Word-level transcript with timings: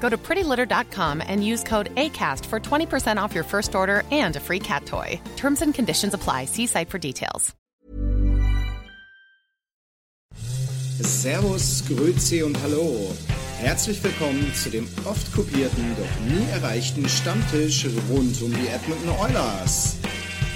Go 0.00 0.08
to 0.08 0.16
prettylitter.com 0.16 1.22
and 1.26 1.44
use 1.44 1.64
code 1.64 1.94
ACAST 1.96 2.46
for 2.46 2.60
20% 2.60 3.20
off 3.20 3.34
your 3.34 3.44
first 3.44 3.74
order 3.74 4.02
and 4.12 4.36
a 4.36 4.40
free 4.40 4.60
cat 4.60 4.86
toy. 4.86 5.20
Terms 5.36 5.62
and 5.62 5.74
conditions 5.74 6.14
apply. 6.14 6.44
See 6.46 6.66
site 6.66 6.88
for 6.88 6.98
details. 6.98 7.54
Servus, 11.00 11.82
Grüezi 11.86 12.42
und 12.42 12.56
Hallo. 12.62 13.12
Herzlich 13.58 14.02
willkommen 14.02 14.52
zu 14.54 14.70
dem 14.70 14.88
oft 15.04 15.32
kopierten, 15.32 15.96
doch 15.96 16.20
nie 16.24 16.50
erreichten 16.52 17.08
Stammtisch 17.08 17.86
rund 18.10 18.40
um 18.42 18.52
die 18.52 18.68
Edmonton 18.68 19.10
Oilers. 19.20 19.96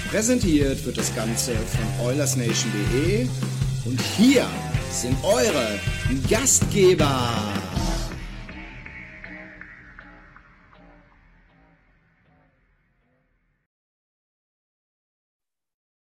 Präsentiert 0.09 0.83
wird 0.85 0.97
das 0.97 1.15
Ganze 1.15 1.53
von 1.53 2.05
OilersNation.de 2.07 3.27
und 3.85 4.01
hier 4.17 4.45
sind 4.91 5.17
eure 5.23 5.79
Gastgeber. 6.29 7.29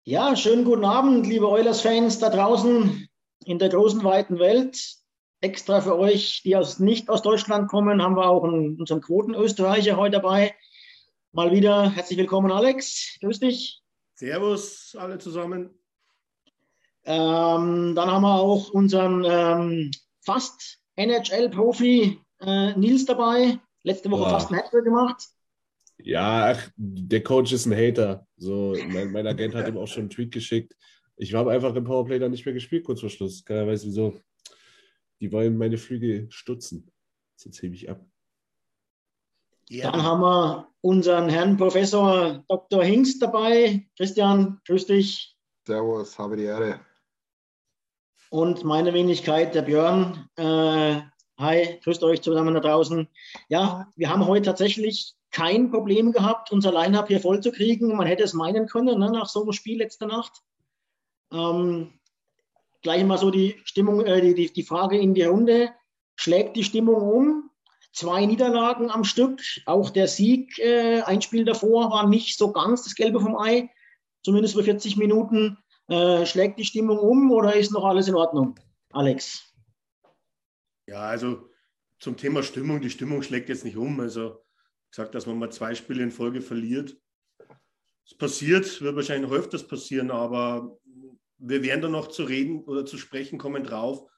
Ja, 0.08 0.36
schönen 0.36 0.66
guten 0.66 0.86
Abend, 0.86 1.25
liebe 1.25 1.50
Oilers-Fans 1.50 2.20
da 2.20 2.30
draußen 2.30 3.09
in 3.45 3.58
der 3.58 3.70
großen, 3.70 4.03
weiten 4.03 4.38
Welt. 4.38 4.78
Extra 5.42 5.81
für 5.81 5.97
euch, 5.97 6.44
die 6.44 6.56
aus, 6.56 6.78
nicht 6.78 7.09
aus 7.09 7.23
Deutschland 7.23 7.70
kommen, 7.70 8.03
haben 8.03 8.16
wir 8.16 8.30
auch 8.30 8.44
einen, 8.44 8.80
unseren 8.80 9.02
Quoten-Österreicher 9.02 9.97
heute 9.97 10.17
dabei. 10.17 10.53
Mal 11.31 11.52
wieder 11.52 11.89
herzlich 11.89 12.20
willkommen, 12.20 12.52
Alex. 12.52 13.17
Grüß 13.22 13.39
dich. 13.39 13.81
Servus, 14.14 14.95
alle 14.95 15.17
zusammen. 15.17 15.72
Ähm, 17.03 17.95
dann 17.95 18.12
haben 18.12 18.22
wir 18.22 18.36
auch 18.36 18.69
unseren 18.69 19.25
ähm, 19.28 19.92
fast 20.22 20.78
NHL-Profi 20.97 22.22
äh, 22.42 22.73
Nils 22.78 23.06
dabei. 23.06 23.59
Letzte 23.81 24.12
Woche 24.12 24.22
Ja. 24.22 24.30
fast 24.30 24.52
ein 24.52 24.58
Hattrick 24.58 24.84
gemacht. 24.86 25.30
Ja, 26.06 26.52
ach, 26.52 26.70
der 26.78 27.23
Coach 27.23 27.52
ist 27.52 27.66
ein 27.66 27.75
Hater. 27.75 28.28
So, 28.38 28.78
mein, 28.89 29.11
mein 29.11 29.25
Agent 29.25 29.56
hat 29.56 29.67
ihm 29.67 29.78
auch 29.78 29.88
schon 29.88 30.02
einen 30.02 30.12
Tweet 30.12 30.31
geschickt. 30.31 30.75
Ich 31.17 31.34
habe 31.34 31.52
einfach 31.52 31.73
im 31.73 31.84
Powerplay 31.84 32.20
dann 32.20 32.30
nicht 32.30 32.45
mehr 32.45 32.53
gespielt, 32.53 32.86
kurz 32.86 33.00
vor 33.00 33.09
Schluss. 33.09 33.44
Keiner 33.44 33.66
weiß 33.66 33.88
wieso. 33.88 34.14
Die 35.20 35.31
wollen 35.31 35.58
meine 35.58 35.80
Flügel 35.80 36.28
stutzen. 36.30 36.92
Sonst 37.36 37.59
hebe 37.64 37.73
ich 37.73 37.89
ab. 37.89 38.06
Dann 39.68 40.03
haben 40.03 40.22
wir 40.22 40.68
unseren 40.81 41.28
Herrn 41.28 41.57
Professor 41.57 42.44
Dr. 42.47 42.84
Hingst 42.84 43.19
dabei. 43.24 43.88
Christian, 43.97 44.62
grüß 44.68 44.85
dich. 44.85 45.35
Servus, 45.66 46.19
habe 46.19 46.38
die 46.38 46.44
Ehre. 46.44 46.81
Und 48.29 48.63
meine 48.63 48.94
Wenigkeit, 48.94 49.56
der 49.56 49.63
Björn. 49.63 50.29
Äh, 50.35 51.02
hi, 51.40 51.79
grüßt 51.84 52.03
euch 52.03 52.22
zusammen 52.22 52.53
da 52.53 52.59
draußen. 52.59 53.08
Ja, 53.50 53.91
wir 53.96 54.09
haben 54.12 54.28
heute 54.28 54.46
tatsächlich 54.46 55.15
kein 55.31 55.69
Problem 55.69 56.12
gehabt, 56.12 56.52
unser 56.52 56.72
Line-Up 56.72 57.08
hier 57.08 57.19
voll 57.19 57.41
zu 57.41 57.52
kriegen. 57.52 57.96
Man 57.96 58.08
hätte 58.08 58.24
es 58.24 58.34
meinen 58.34 58.68
können, 58.68 59.00
ne, 59.00 59.12
nach 59.12 59.28
so 59.28 59.41
einem 59.41 59.52
Spiel 59.52 59.80
letzte 59.80 60.08
Nacht. 60.08 60.41
Ähm, 61.31 62.00
gleich 62.81 63.03
mal 63.03 63.18
so 63.18 63.31
die 63.31 63.59
Stimmung, 63.66 64.06
äh, 64.06 64.22
die, 64.22 64.34
die, 64.34 64.53
die 64.53 64.64
Frage 64.64 64.97
in 64.97 65.14
die 65.14 65.24
Runde. 65.24 65.72
Schlägt 66.16 66.56
die 66.56 66.64
Stimmung 66.64 67.02
um? 67.02 67.50
Zwei 67.91 68.25
Niederlagen 68.25 68.90
am 68.90 69.03
Stück. 69.03 69.41
Auch 69.66 69.90
der 69.90 70.08
Sieg, 70.08 70.58
äh, 70.59 71.02
ein 71.02 71.22
Spiel 71.22 71.46
davor, 71.46 71.91
war 71.91 72.08
nicht 72.08 72.38
so 72.38 72.52
ganz 72.52 72.84
das 72.84 72.96
Gelbe 72.96 73.19
vom 73.19 73.38
Ei. 73.38 73.69
Zumindest 74.24 74.56
über 74.56 74.64
40 74.64 74.97
Minuten. 74.97 75.58
Äh, 75.88 76.25
schlägt 76.25 76.59
die 76.59 76.66
Stimmung 76.66 76.97
um 76.97 77.31
oder 77.31 77.56
ist 77.56 77.72
noch 77.72 77.84
alles 77.84 78.08
in 78.08 78.16
Ordnung? 78.16 78.56
Alex. 78.91 79.53
Ja, 80.88 81.02
also 81.02 81.50
zum 82.00 82.18
Thema 82.18 82.44
Stimmung, 82.44 82.81
die 82.81 82.90
Stimmung 82.90 83.22
schlägt 83.22 83.50
jetzt 83.50 83.66
nicht 83.66 83.78
um. 83.78 84.00
Also 84.00 84.44
gesagt, 84.95 85.13
dass 85.13 85.25
man 85.25 85.38
mal 85.38 85.51
zwei 85.51 85.75
Spiele 85.75 86.03
in 86.03 86.11
Folge 86.11 86.41
verliert. 86.41 86.97
Es 88.06 88.16
passiert, 88.16 88.81
wird 88.81 88.95
wahrscheinlich 88.95 89.29
noch 89.29 89.38
öfters 89.38 89.67
passieren, 89.67 90.09
aber 90.09 90.79
wir 91.38 91.61
werden 91.63 91.81
da 91.81 91.89
noch 91.89 92.07
zu 92.07 92.23
reden 92.23 92.63
oder 92.63 92.85
zu 92.85 92.97
sprechen 92.97 93.38
kommen 93.38 93.66
drauf. 93.66 94.09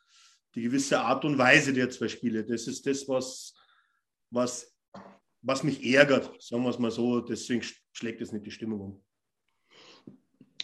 Die 0.53 0.61
gewisse 0.61 0.99
Art 0.99 1.25
und 1.25 1.39
Weise 1.39 1.73
der 1.73 1.89
zwei 1.89 2.07
Spiele, 2.07 2.45
das 2.45 2.67
ist 2.67 2.85
das, 2.85 3.07
was, 3.07 3.55
was, 4.29 4.77
was 5.41 5.63
mich 5.63 5.83
ärgert, 5.83 6.39
sagen 6.41 6.63
wir 6.63 6.69
es 6.69 6.77
mal 6.77 6.91
so. 6.91 7.21
Deswegen 7.21 7.63
schlägt 7.91 8.21
es 8.21 8.31
nicht 8.31 8.45
die 8.45 8.51
Stimmung 8.51 8.81
um. 8.81 9.03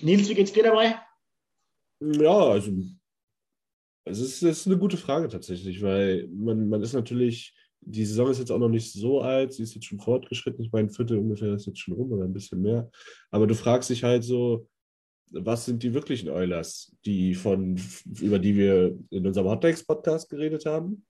Nils, 0.02 0.30
wie 0.30 0.36
geht's 0.36 0.54
dir 0.54 0.64
dabei? 0.64 1.00
Ja, 2.00 2.50
also, 2.50 2.72
also 4.06 4.24
es 4.24 4.30
ist, 4.30 4.44
es 4.44 4.60
ist 4.60 4.68
eine 4.68 4.78
gute 4.78 4.98
Frage 4.98 5.28
tatsächlich, 5.28 5.82
weil 5.82 6.28
man, 6.28 6.70
man 6.70 6.84
ist 6.84 6.94
natürlich, 6.94 7.56
die 7.86 8.06
Saison 8.06 8.30
ist 8.30 8.40
jetzt 8.40 8.52
auch 8.52 8.60
noch 8.60 8.70
nicht 8.70 8.92
so 8.92 9.22
alt, 9.22 9.54
sie 9.54 9.64
ist 9.64 9.76
jetzt 9.76 9.86
schon 9.86 10.00
fortgeschritten. 10.00 10.64
Ich 10.64 10.72
meine, 10.72 10.88
ein 10.88 10.94
Viertel 10.94 11.18
ungefähr 11.18 11.54
ist 11.54 11.66
jetzt 11.66 11.80
schon 11.80 11.94
rum 11.94 12.12
oder 12.12 12.24
ein 12.26 12.34
bisschen 12.34 12.62
mehr. 12.62 12.90
Aber 13.32 13.48
du 13.48 13.56
fragst 13.56 13.90
dich 13.90 14.04
halt 14.04 14.24
so, 14.24 14.68
was 15.32 15.66
sind 15.66 15.82
die 15.82 15.94
wirklichen 15.94 16.30
Oilers, 16.30 16.96
die 17.06 17.34
von, 17.34 17.80
über 18.22 18.40
die 18.40 18.56
wir 18.56 18.98
in 19.10 19.26
unserem 19.26 19.48
Hot 19.48 19.62
Takes 19.62 19.84
Podcast 19.84 20.30
geredet 20.30 20.66
haben, 20.66 21.06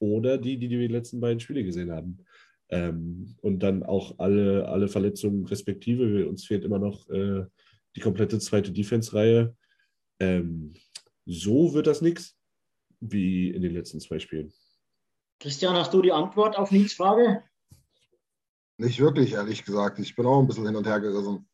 oder 0.00 0.38
die, 0.38 0.56
die 0.58 0.68
die 0.68 0.86
letzten 0.86 1.20
beiden 1.20 1.40
Spiele 1.40 1.64
gesehen 1.64 1.90
haben. 1.90 2.18
Ähm, 2.70 3.34
und 3.40 3.62
dann 3.62 3.82
auch 3.82 4.18
alle, 4.18 4.68
alle 4.68 4.88
Verletzungen 4.88 5.44
respektive. 5.46 6.28
Uns 6.28 6.44
fehlt 6.44 6.64
immer 6.64 6.78
noch 6.78 7.08
äh, 7.10 7.44
die 7.96 8.00
komplette 8.00 8.38
zweite 8.38 8.72
Defense-Reihe. 8.72 9.56
Ähm, 10.20 10.74
so 11.26 11.74
wird 11.74 11.86
das 11.86 12.00
nichts 12.00 12.36
wie 13.00 13.50
in 13.50 13.62
den 13.62 13.74
letzten 13.74 14.00
zwei 14.00 14.18
Spielen. 14.18 14.52
Christian, 15.40 15.76
hast 15.76 15.94
du 15.94 16.02
die 16.02 16.12
Antwort 16.12 16.56
auf 16.56 16.72
Nils 16.72 16.94
Frage? 16.94 17.44
Nicht 18.76 18.98
wirklich, 18.98 19.34
ehrlich 19.34 19.64
gesagt. 19.64 19.98
Ich 20.00 20.16
bin 20.16 20.26
auch 20.26 20.40
ein 20.40 20.48
bisschen 20.48 20.66
hin 20.66 20.74
und 20.74 20.86
her 20.86 21.00
gerissen. 21.00 21.48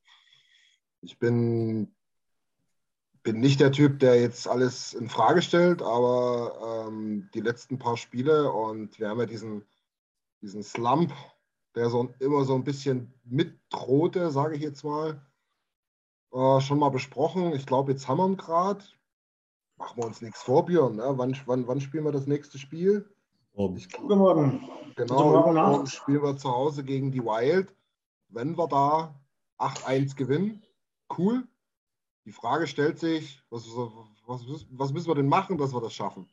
Ich 1.02 1.18
bin, 1.18 1.94
bin 3.22 3.40
nicht 3.40 3.60
der 3.60 3.72
Typ, 3.72 3.98
der 3.98 4.20
jetzt 4.20 4.48
alles 4.48 4.94
in 4.94 5.10
Frage 5.10 5.42
stellt, 5.42 5.82
aber 5.82 6.86
ähm, 6.88 7.28
die 7.34 7.40
letzten 7.40 7.78
paar 7.78 7.98
Spiele 7.98 8.50
und 8.50 8.98
wir 8.98 9.10
haben 9.10 9.20
ja 9.20 9.26
diesen, 9.26 9.66
diesen 10.40 10.62
Slump, 10.62 11.12
der 11.74 11.90
so 11.90 12.14
immer 12.20 12.44
so 12.44 12.54
ein 12.54 12.64
bisschen 12.64 13.12
mitdrohte, 13.24 14.30
sage 14.30 14.56
ich 14.56 14.62
jetzt 14.62 14.82
mal, 14.82 15.20
äh, 16.32 16.60
schon 16.62 16.78
mal 16.78 16.90
besprochen. 16.90 17.52
Ich 17.52 17.66
glaube, 17.66 17.92
jetzt 17.92 18.08
haben 18.08 18.18
wir 18.18 18.26
ihn 18.26 18.38
gerade. 18.38 18.82
Machen 19.76 19.98
wir 19.98 20.06
uns 20.06 20.22
nichts 20.22 20.42
vor, 20.42 20.64
Björn. 20.64 20.96
Ne? 20.96 21.12
Wann, 21.16 21.36
wann, 21.44 21.66
wann 21.66 21.80
spielen 21.80 22.04
wir 22.04 22.12
das 22.12 22.26
nächste 22.26 22.58
Spiel? 22.58 23.14
Um, 23.54 23.76
Ich 23.76 23.88
Übermorgen. 23.98 24.68
Genau, 24.96 25.14
Also 25.14 25.30
morgen 25.30 25.54
morgen 25.54 25.86
spielen 25.86 26.22
wir 26.22 26.36
zu 26.36 26.50
Hause 26.50 26.84
gegen 26.84 27.12
die 27.12 27.22
Wild. 27.22 27.68
Wenn 28.28 28.56
wir 28.56 28.66
da 28.66 29.14
8-1 29.58 30.16
gewinnen, 30.16 30.62
cool. 31.16 31.44
Die 32.24 32.32
Frage 32.32 32.66
stellt 32.66 32.98
sich, 32.98 33.40
was, 33.50 33.66
was, 34.26 34.66
was 34.70 34.92
müssen 34.92 35.08
wir 35.08 35.14
denn 35.14 35.28
machen, 35.28 35.58
dass 35.58 35.72
wir 35.72 35.80
das 35.80 35.92
schaffen? 35.92 36.28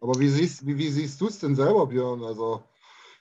Aber 0.00 0.18
wie 0.18 0.28
siehst, 0.28 0.66
wie, 0.66 0.76
wie 0.78 0.88
siehst 0.88 1.20
du 1.20 1.28
es 1.28 1.38
denn 1.38 1.54
selber, 1.54 1.86
Björn? 1.86 2.24
Also, 2.24 2.62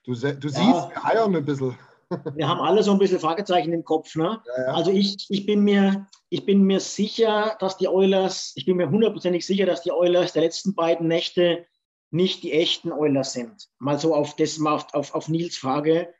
du, 0.05 0.13
du 0.13 0.15
siehst, 0.49 0.89
wir 0.89 1.05
eiern 1.05 1.35
ein 1.35 1.45
bisschen. 1.45 1.77
Wir 2.33 2.47
haben 2.47 2.59
alle 2.59 2.81
so 2.81 2.91
ein 2.91 2.97
bisschen 2.97 3.19
Fragezeichen 3.19 3.71
im 3.71 3.83
Kopf. 3.83 4.15
Ne? 4.15 4.41
Ja, 4.57 4.63
ja. 4.63 4.73
Also 4.73 4.89
ich, 4.89 5.27
ich, 5.29 5.45
bin 5.45 5.63
mir, 5.63 6.07
ich 6.29 6.43
bin 6.43 6.63
mir 6.63 6.79
sicher, 6.79 7.55
dass 7.59 7.77
die 7.77 7.87
Oilers, 7.87 8.51
ich 8.55 8.65
bin 8.65 8.77
mir 8.77 8.89
hundertprozentig 8.89 9.45
sicher, 9.45 9.67
dass 9.67 9.83
die 9.83 9.91
Oilers 9.91 10.33
der 10.33 10.41
letzten 10.41 10.73
beiden 10.73 11.07
Nächte 11.07 11.67
nicht 12.11 12.44
die 12.44 12.53
echten 12.53 12.91
Oilers 12.91 13.33
sind. 13.33 13.69
Mal 13.79 14.00
so 14.00 14.15
auf 14.15 14.35
das, 14.35 14.59
auf, 14.63 14.94
auf, 14.94 15.13
auf 15.13 15.27
Nils 15.27 15.57
Frage. 15.57 16.13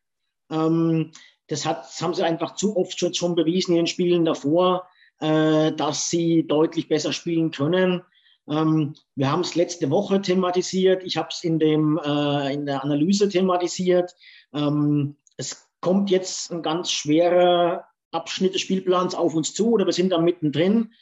Ähm, 0.52 1.12
das, 1.48 1.66
hat, 1.66 1.86
das 1.86 2.02
haben 2.02 2.14
sie 2.14 2.24
einfach 2.24 2.56
zu 2.56 2.78
oft 2.78 3.00
schon, 3.16 3.36
bewiesen 3.36 3.72
in 3.72 3.78
den 3.78 3.88
Spielen 3.88 4.26
davor. 4.26 4.88
äh, 5.20 5.72
dass 5.74 6.10
sie 6.10 6.48
deutlich 6.48 6.88
besser 6.88 7.14
spielen 7.14 7.52
können. 7.52 8.02
Ähm, 8.48 8.96
wir 9.16 9.32
haben 9.32 9.42
es 9.42 9.56
letzte 9.56 9.90
Woche 9.90 10.22
thematisiert. 10.22 11.04
Ich 11.04 11.18
habe 11.18 11.30
es 11.32 11.44
in, 11.44 11.60
äh, 11.60 12.54
in 12.54 12.66
der 12.66 12.84
Analyse 12.84 13.30
thematisiert. 13.30 14.16
Ähm, 14.54 15.18
es 15.38 15.70
kommt 15.82 16.10
jetzt 16.10 16.52
ein 16.52 16.64
ganz 16.64 16.92
schwerer 16.92 17.86
Abschnitt 18.12 18.56
des 18.56 18.62
Spielplans 18.62 19.14
auf 19.14 19.36
uns 19.36 19.54
zu 19.54 19.72
oder 19.72 19.86
wir 19.86 19.94
sind 19.94 20.12
da 20.12 20.20
mittendrin. 20.20 20.94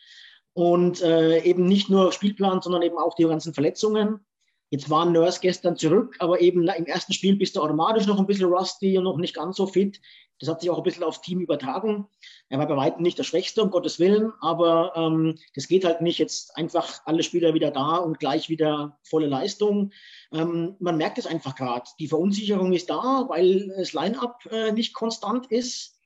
Und 0.53 1.03
äh, 1.03 1.43
eben 1.43 1.67
nicht 1.67 1.89
nur 1.89 2.11
Spielplan, 2.11 2.63
sondern 2.63 2.81
eben 2.81 2.97
auch 2.97 3.13
die 3.13 3.25
ganzen 3.25 3.53
Verletzungen. 3.53 4.25
Jetzt 4.69 4.89
war 4.89 5.05
Nurse 5.05 5.39
gestern 5.41 5.77
zurück, 5.77 6.17
aber 6.19 6.41
eben 6.41 6.67
im 6.67 6.85
ersten 6.85 7.13
Spiel 7.13 7.37
bist 7.37 7.55
du 7.55 7.61
automatisch 7.61 8.05
noch 8.05 8.19
ein 8.19 8.25
bisschen 8.25 8.51
rusty 8.51 8.97
und 8.97 9.05
noch 9.05 9.17
nicht 9.17 9.35
ganz 9.35 9.55
so 9.55 9.65
fit. 9.65 10.01
Das 10.39 10.49
hat 10.49 10.61
sich 10.61 10.69
auch 10.69 10.77
ein 10.77 10.83
bisschen 10.83 11.03
aufs 11.03 11.21
Team 11.21 11.39
übertragen. 11.39 12.07
Er 12.49 12.59
war 12.59 12.67
bei 12.67 12.75
weitem 12.75 13.01
nicht 13.01 13.17
der 13.17 13.23
Schwächste, 13.23 13.63
um 13.63 13.71
Gottes 13.71 13.97
Willen, 13.97 14.33
aber 14.41 14.93
ähm, 14.95 15.37
das 15.55 15.67
geht 15.67 15.83
halt 15.83 16.01
nicht 16.01 16.19
jetzt 16.19 16.55
einfach 16.57 17.01
alle 17.05 17.23
Spieler 17.23 17.53
wieder 17.53 17.71
da 17.71 17.95
und 17.95 18.19
gleich 18.19 18.49
wieder 18.49 18.99
volle 19.03 19.27
Leistung. 19.27 19.91
Ähm, 20.31 20.75
man 20.79 20.97
merkt 20.97 21.17
es 21.17 21.25
einfach 21.25 21.55
gerade. 21.55 21.89
Die 21.99 22.07
Verunsicherung 22.07 22.73
ist 22.73 22.89
da, 22.89 23.25
weil 23.29 23.69
das 23.69 23.93
Line-up 23.93 24.45
äh, 24.51 24.71
nicht 24.73 24.93
konstant 24.93 25.47
ist. 25.47 25.97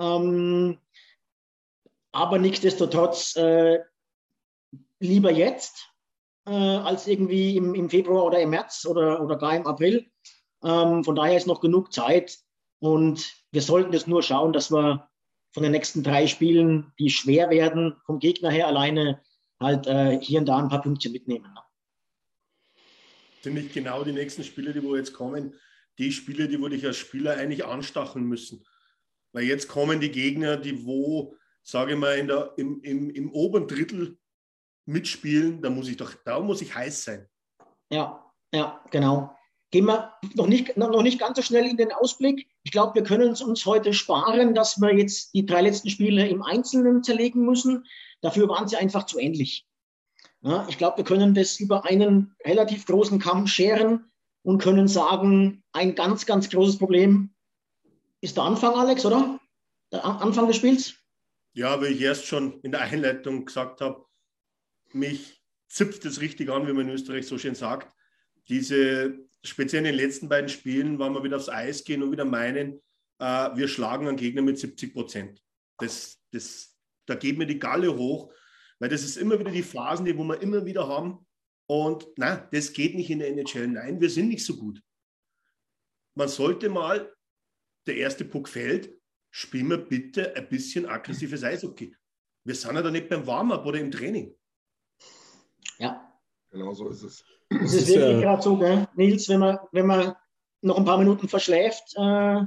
Ähm, 0.00 0.78
aber 2.12 2.38
nichtsdestotrotz 2.38 3.36
äh, 3.36 3.80
lieber 4.98 5.30
jetzt 5.30 5.89
äh, 6.46 6.50
als 6.50 7.06
irgendwie 7.06 7.56
im, 7.56 7.74
im, 7.74 7.90
Februar 7.90 8.24
oder 8.24 8.40
im 8.40 8.50
März 8.50 8.86
oder, 8.86 9.22
oder 9.22 9.36
gar 9.36 9.56
im 9.56 9.66
April. 9.66 10.10
Ähm, 10.64 11.04
von 11.04 11.14
daher 11.14 11.36
ist 11.36 11.46
noch 11.46 11.60
genug 11.60 11.92
Zeit 11.92 12.38
und 12.80 13.32
wir 13.52 13.62
sollten 13.62 13.92
jetzt 13.92 14.08
nur 14.08 14.22
schauen, 14.22 14.52
dass 14.52 14.70
wir 14.70 15.08
von 15.52 15.62
den 15.62 15.72
nächsten 15.72 16.02
drei 16.02 16.26
Spielen, 16.26 16.92
die 16.98 17.10
schwer 17.10 17.50
werden, 17.50 17.96
vom 18.06 18.18
Gegner 18.18 18.50
her 18.50 18.66
alleine 18.66 19.20
halt 19.60 19.86
äh, 19.86 20.18
hier 20.20 20.40
und 20.40 20.46
da 20.46 20.58
ein 20.58 20.68
paar 20.68 20.82
Pünktchen 20.82 21.12
mitnehmen. 21.12 21.52
Sind 23.42 23.54
nicht 23.54 23.72
genau 23.72 24.04
die 24.04 24.12
nächsten 24.12 24.44
Spiele, 24.44 24.72
die 24.72 24.82
wo 24.82 24.96
jetzt 24.96 25.12
kommen, 25.12 25.54
die 25.98 26.12
Spiele, 26.12 26.48
die 26.48 26.60
würde 26.60 26.76
ich 26.76 26.86
als 26.86 26.96
Spieler 26.96 27.36
eigentlich 27.36 27.64
anstacheln 27.64 28.24
müssen. 28.24 28.64
Weil 29.32 29.44
jetzt 29.44 29.68
kommen 29.68 30.00
die 30.00 30.10
Gegner, 30.10 30.56
die 30.56 30.84
wo, 30.84 31.34
sage 31.62 31.92
ich 31.92 31.98
mal, 31.98 32.18
in 32.18 32.28
der, 32.28 32.54
im, 32.56 32.80
im, 32.82 33.10
im 33.10 33.32
oberen 33.32 33.66
Drittel 33.66 34.18
mitspielen, 34.90 35.62
da 35.62 35.70
muss 35.70 35.88
ich 35.88 35.96
doch, 35.96 36.14
da 36.24 36.40
muss 36.40 36.60
ich 36.60 36.74
heiß 36.74 37.04
sein. 37.04 37.28
Ja, 37.90 38.30
ja, 38.52 38.82
genau. 38.90 39.36
Gehen 39.70 39.84
wir 39.84 40.12
noch 40.34 40.48
nicht, 40.48 40.76
noch 40.76 41.02
nicht 41.02 41.20
ganz 41.20 41.36
so 41.36 41.42
schnell 41.42 41.64
in 41.66 41.76
den 41.76 41.92
Ausblick. 41.92 42.48
Ich 42.64 42.72
glaube, 42.72 42.96
wir 42.96 43.04
können 43.04 43.30
es 43.30 43.40
uns 43.40 43.64
heute 43.64 43.94
sparen, 43.94 44.54
dass 44.54 44.80
wir 44.80 44.92
jetzt 44.92 45.32
die 45.32 45.46
drei 45.46 45.62
letzten 45.62 45.90
Spiele 45.90 46.26
im 46.28 46.42
Einzelnen 46.42 47.04
zerlegen 47.04 47.44
müssen. 47.44 47.86
Dafür 48.20 48.48
waren 48.48 48.66
sie 48.66 48.76
einfach 48.76 49.06
zu 49.06 49.20
ähnlich. 49.20 49.66
Ja, 50.42 50.66
ich 50.68 50.76
glaube, 50.76 50.98
wir 50.98 51.04
können 51.04 51.34
das 51.34 51.60
über 51.60 51.84
einen 51.84 52.34
relativ 52.44 52.86
großen 52.86 53.20
Kamm 53.20 53.46
scheren 53.46 54.10
und 54.42 54.60
können 54.60 54.88
sagen, 54.88 55.62
ein 55.72 55.94
ganz, 55.94 56.26
ganz 56.26 56.48
großes 56.48 56.78
Problem 56.78 57.30
ist 58.20 58.36
der 58.36 58.44
Anfang, 58.44 58.74
Alex, 58.74 59.06
oder? 59.06 59.38
Der 59.92 60.04
Anfang 60.04 60.46
des 60.48 60.56
Spiels? 60.56 60.94
Ja, 61.52 61.80
wie 61.80 61.86
ich 61.86 62.00
erst 62.00 62.26
schon 62.26 62.60
in 62.62 62.72
der 62.72 62.82
Einleitung 62.82 63.44
gesagt 63.44 63.80
habe, 63.80 64.04
mich 64.92 65.42
zipft 65.68 66.04
es 66.04 66.20
richtig 66.20 66.50
an, 66.50 66.66
wie 66.66 66.72
man 66.72 66.88
in 66.88 66.94
Österreich 66.94 67.26
so 67.26 67.38
schön 67.38 67.54
sagt. 67.54 67.94
Diese, 68.48 69.18
speziell 69.44 69.86
in 69.86 69.96
den 69.96 70.04
letzten 70.04 70.28
beiden 70.28 70.48
Spielen, 70.48 70.98
wann 70.98 71.14
wir 71.14 71.22
wieder 71.22 71.36
aufs 71.36 71.48
Eis 71.48 71.84
gehen 71.84 72.02
und 72.02 72.12
wieder 72.12 72.24
meinen, 72.24 72.80
äh, 73.18 73.50
wir 73.54 73.68
schlagen 73.68 74.08
einen 74.08 74.16
Gegner 74.16 74.42
mit 74.42 74.58
70 74.58 74.92
Prozent. 74.92 75.42
Das, 75.78 76.20
das, 76.32 76.76
da 77.06 77.14
geht 77.14 77.38
mir 77.38 77.46
die 77.46 77.58
Galle 77.58 77.96
hoch, 77.96 78.32
weil 78.78 78.88
das 78.88 79.04
ist 79.04 79.16
immer 79.16 79.38
wieder 79.38 79.50
die 79.50 79.62
Phasen, 79.62 80.06
die 80.06 80.16
wo 80.16 80.24
wir 80.24 80.42
immer 80.42 80.64
wieder 80.64 80.88
haben. 80.88 81.26
Und 81.66 82.08
nein, 82.16 82.48
das 82.50 82.72
geht 82.72 82.96
nicht 82.96 83.10
in 83.10 83.20
der 83.20 83.28
NHL. 83.28 83.68
Nein, 83.68 84.00
wir 84.00 84.10
sind 84.10 84.28
nicht 84.28 84.44
so 84.44 84.56
gut. 84.56 84.82
Man 86.16 86.28
sollte 86.28 86.68
mal, 86.68 87.14
der 87.86 87.96
erste 87.96 88.24
Puck 88.24 88.48
fällt, 88.48 88.92
spielen 89.30 89.70
wir 89.70 89.78
bitte 89.78 90.34
ein 90.34 90.48
bisschen 90.48 90.86
aggressives 90.86 91.44
Eishockey. 91.44 91.94
Wir 92.44 92.54
sind 92.54 92.74
ja 92.74 92.82
da 92.82 92.90
nicht 92.90 93.08
beim 93.08 93.26
Warm-up 93.26 93.64
oder 93.64 93.78
im 93.78 93.90
Training. 93.90 94.34
Genau 96.50 96.72
so 96.72 96.88
ist 96.88 97.02
es. 97.02 97.24
Es 97.48 97.74
ist 97.74 97.88
wirklich 97.88 98.12
ja 98.12 98.20
gerade 98.20 98.42
so, 98.42 98.56
gell? 98.56 98.86
Nils, 98.94 99.28
wenn 99.28 99.40
man, 99.40 99.58
wenn 99.72 99.86
man 99.86 100.14
noch 100.62 100.78
ein 100.78 100.84
paar 100.84 100.98
Minuten 100.98 101.28
verschläft 101.28 101.94
äh, 101.96 102.40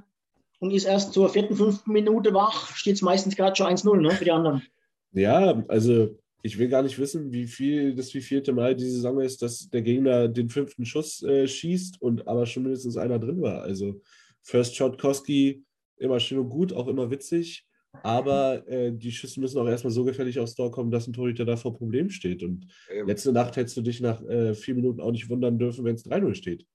und 0.59 0.71
ist 0.71 0.85
erst 0.85 1.13
zur 1.13 1.29
vierten, 1.29 1.55
fünften 1.55 1.91
Minute 1.91 2.33
wach, 2.33 2.75
steht 2.75 2.95
es 2.95 3.01
meistens 3.01 3.35
gerade 3.35 3.55
schon 3.55 3.67
1-0 3.67 4.01
ne, 4.01 4.11
für 4.11 4.25
die 4.25 4.31
anderen. 4.31 4.63
Ja, 5.11 5.63
also 5.67 6.17
ich 6.41 6.57
will 6.57 6.67
gar 6.67 6.83
nicht 6.83 6.99
wissen, 6.99 7.31
wie 7.31 7.47
viel 7.47 7.95
das 7.95 8.13
wievielte 8.13 8.51
Mal 8.51 8.75
diese 8.75 8.91
Saison 8.91 9.21
ist, 9.21 9.41
dass 9.41 9.69
der 9.69 9.81
Gegner 9.81 10.27
den 10.27 10.49
fünften 10.49 10.85
Schuss 10.85 11.23
äh, 11.23 11.47
schießt 11.47 12.01
und 12.01 12.27
aber 12.27 12.45
schon 12.45 12.63
mindestens 12.63 12.97
einer 12.97 13.19
drin 13.19 13.41
war. 13.41 13.61
Also 13.61 14.01
First 14.41 14.75
Shot 14.75 14.99
Koski 14.99 15.63
immer 15.97 16.19
schön 16.19 16.39
und 16.39 16.49
gut, 16.49 16.73
auch 16.73 16.87
immer 16.87 17.09
witzig. 17.09 17.65
Aber 18.01 18.67
äh, 18.67 18.91
die 18.91 19.11
Schüsse 19.11 19.39
müssen 19.39 19.59
auch 19.59 19.67
erstmal 19.67 19.91
so 19.91 20.03
gefährlich 20.03 20.39
aufs 20.39 20.55
Tor 20.55 20.71
kommen, 20.71 20.89
dass 20.89 21.07
ein 21.07 21.13
Torhüter 21.13 21.45
da 21.45 21.55
vor 21.55 21.73
Problem 21.73 22.09
steht. 22.09 22.43
Und 22.43 22.67
Eben. 22.91 23.07
letzte 23.07 23.31
Nacht 23.31 23.55
hättest 23.55 23.77
du 23.77 23.81
dich 23.81 24.01
nach 24.01 24.21
äh, 24.23 24.53
vier 24.55 24.75
Minuten 24.75 24.99
auch 24.99 25.11
nicht 25.11 25.29
wundern 25.29 25.59
dürfen, 25.59 25.85
wenn 25.85 25.95
es 25.95 26.05
3-0 26.05 26.35
steht. 26.35 26.65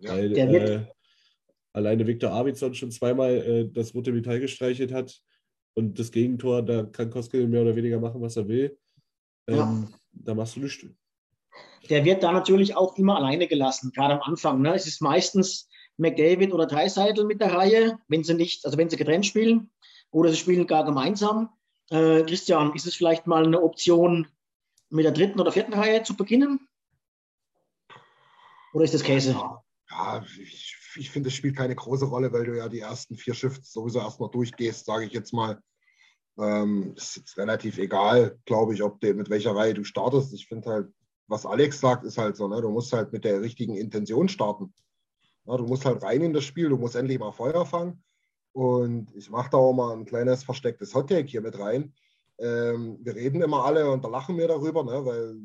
Ja. 0.00 0.12
Weil 0.12 0.36
äh, 0.36 0.84
alleine 1.72 2.06
Viktor 2.06 2.30
Arvidsson 2.30 2.74
schon 2.74 2.90
zweimal 2.90 3.36
äh, 3.36 3.68
das 3.72 3.94
rote 3.94 4.12
Metall 4.12 4.38
gestreichelt 4.38 4.92
hat 4.92 5.18
und 5.74 5.98
das 5.98 6.12
Gegentor, 6.12 6.62
da 6.62 6.84
kann 6.84 7.10
Koske 7.10 7.46
mehr 7.46 7.62
oder 7.62 7.74
weniger 7.74 7.98
machen, 7.98 8.20
was 8.20 8.36
er 8.36 8.46
will. 8.46 8.78
Ähm, 9.48 9.56
ja. 9.56 9.88
Da 10.12 10.34
machst 10.34 10.56
du 10.56 10.60
nichts. 10.60 10.86
Der 11.88 12.04
wird 12.04 12.22
da 12.22 12.32
natürlich 12.32 12.76
auch 12.76 12.96
immer 12.98 13.16
alleine 13.16 13.46
gelassen, 13.46 13.92
gerade 13.92 14.14
am 14.14 14.22
Anfang. 14.22 14.60
Ne? 14.60 14.74
Es 14.74 14.86
ist 14.86 15.00
meistens 15.00 15.68
McDavid 15.96 16.52
oder 16.52 16.66
Dreiseitel 16.66 17.24
mit 17.24 17.40
der 17.40 17.54
Reihe, 17.54 17.98
wenn 18.08 18.24
sie 18.24 18.34
nicht, 18.34 18.64
also 18.66 18.76
wenn 18.76 18.90
sie 18.90 18.96
getrennt 18.96 19.24
spielen 19.24 19.70
oder 20.10 20.30
sie 20.30 20.36
spielen 20.36 20.66
gar 20.66 20.84
gemeinsam. 20.84 21.50
Äh, 21.90 22.22
Christian, 22.22 22.74
ist 22.74 22.86
es 22.86 22.94
vielleicht 22.94 23.26
mal 23.26 23.44
eine 23.44 23.62
Option, 23.62 24.26
mit 24.90 25.04
der 25.04 25.12
dritten 25.12 25.40
oder 25.40 25.52
vierten 25.52 25.74
Reihe 25.74 26.02
zu 26.02 26.16
beginnen? 26.16 26.68
Oder 28.72 28.84
ist 28.84 28.94
das 28.94 29.02
Käse? 29.02 29.36
Ja, 29.90 30.24
ich, 30.38 30.76
ich 30.96 31.10
finde, 31.10 31.28
es 31.28 31.34
spielt 31.34 31.56
keine 31.56 31.74
große 31.74 32.06
Rolle, 32.06 32.32
weil 32.32 32.44
du 32.44 32.56
ja 32.56 32.68
die 32.68 32.80
ersten 32.80 33.16
vier 33.16 33.34
Shifts 33.34 33.72
sowieso 33.72 34.00
erstmal 34.00 34.30
durchgehst, 34.30 34.84
sage 34.84 35.06
ich 35.06 35.12
jetzt 35.12 35.32
mal. 35.32 35.60
Ähm, 36.38 36.92
ist 36.96 37.16
jetzt 37.16 37.38
relativ 37.38 37.78
egal, 37.78 38.38
glaube 38.44 38.74
ich, 38.74 38.82
ob 38.82 39.00
du, 39.00 39.14
mit 39.14 39.30
welcher 39.30 39.56
Reihe 39.56 39.74
du 39.74 39.84
startest. 39.84 40.34
Ich 40.34 40.46
finde 40.46 40.70
halt, 40.70 40.88
was 41.28 41.46
Alex 41.46 41.80
sagt, 41.80 42.04
ist 42.04 42.18
halt 42.18 42.36
so, 42.36 42.46
ne? 42.48 42.60
du 42.60 42.68
musst 42.68 42.92
halt 42.92 43.12
mit 43.12 43.24
der 43.24 43.40
richtigen 43.40 43.76
Intention 43.76 44.28
starten. 44.28 44.74
Ja, 45.46 45.56
du 45.56 45.64
musst 45.64 45.84
halt 45.84 46.02
rein 46.02 46.20
in 46.22 46.34
das 46.34 46.44
Spiel, 46.44 46.68
du 46.68 46.76
musst 46.76 46.96
endlich 46.96 47.18
mal 47.18 47.32
Feuer 47.32 47.64
fangen. 47.64 48.04
Und 48.56 49.14
ich 49.14 49.28
mache 49.28 49.50
da 49.50 49.58
auch 49.58 49.74
mal 49.74 49.94
ein 49.94 50.06
kleines 50.06 50.42
verstecktes 50.42 50.94
Hottake 50.94 51.28
hier 51.28 51.42
mit 51.42 51.58
rein. 51.58 51.92
Ähm, 52.38 52.96
wir 53.02 53.14
reden 53.14 53.42
immer 53.42 53.66
alle 53.66 53.90
und 53.90 54.02
da 54.02 54.08
lachen 54.08 54.38
wir 54.38 54.48
darüber, 54.48 54.82
ne, 54.82 55.04
weil 55.04 55.36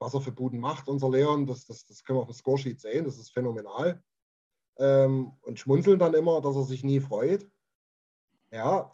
was 0.00 0.12
er 0.12 0.22
für 0.22 0.32
Buden 0.32 0.58
macht, 0.58 0.88
unser 0.88 1.08
Leon, 1.08 1.46
das, 1.46 1.66
das, 1.66 1.86
das 1.86 2.02
können 2.02 2.18
wir 2.18 2.22
auf 2.22 2.28
dem 2.28 2.34
Scoresheet 2.34 2.80
sehen, 2.80 3.04
das 3.04 3.16
ist 3.16 3.30
phänomenal. 3.30 4.02
Ähm, 4.76 5.34
und 5.42 5.60
schmunzeln 5.60 6.00
dann 6.00 6.14
immer, 6.14 6.40
dass 6.40 6.56
er 6.56 6.64
sich 6.64 6.82
nie 6.82 6.98
freut. 6.98 7.48
Ja, 8.50 8.92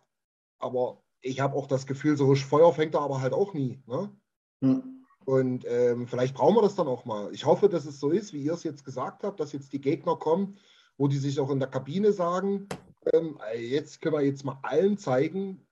aber 0.59 1.03
ich 1.23 1.41
habe 1.41 1.57
auch 1.57 1.69
das 1.69 1.87
Gefühl, 1.87 2.19
so 2.19 2.35
Feuer 2.35 2.75
fängt 2.75 2.97
er 2.97 3.01
aber 3.01 3.23
halt 3.23 3.33
auch 3.33 3.55
nie. 3.55 3.83
Ne? 3.87 4.15
Hm. 4.61 5.07
Und 5.25 5.65
ähm, 5.67 6.07
vielleicht 6.07 6.35
brauchen 6.35 6.57
wir 6.57 6.63
das 6.63 6.75
dann 6.75 6.87
auch 6.87 7.07
mal. 7.07 7.33
Ich 7.33 7.47
hoffe, 7.47 7.71
dass 7.71 7.87
es 7.87 7.99
so 7.99 8.11
ist, 8.11 8.35
wie 8.35 8.43
ihr 8.43 8.53
es 8.53 8.63
jetzt 8.63 8.85
gesagt 8.85 9.23
habt, 9.25 9.41
dass 9.41 9.53
jetzt 9.53 9.73
die 9.73 9.81
Gegner 9.81 10.17
kommen, 10.17 10.59
wo 10.99 11.09
die 11.09 11.17
sich 11.17 11.41
auch 11.41 11.49
in 11.49 11.61
der 11.61 11.71
Kabine 11.71 12.13
sagen, 12.13 12.69
ähm, 13.13 13.39
jetzt 13.57 14.01
können 14.01 14.15
wir 14.15 14.23
jetzt 14.23 14.45
mal 14.45 14.59
allen 14.63 14.99
zeigen, 14.99 15.67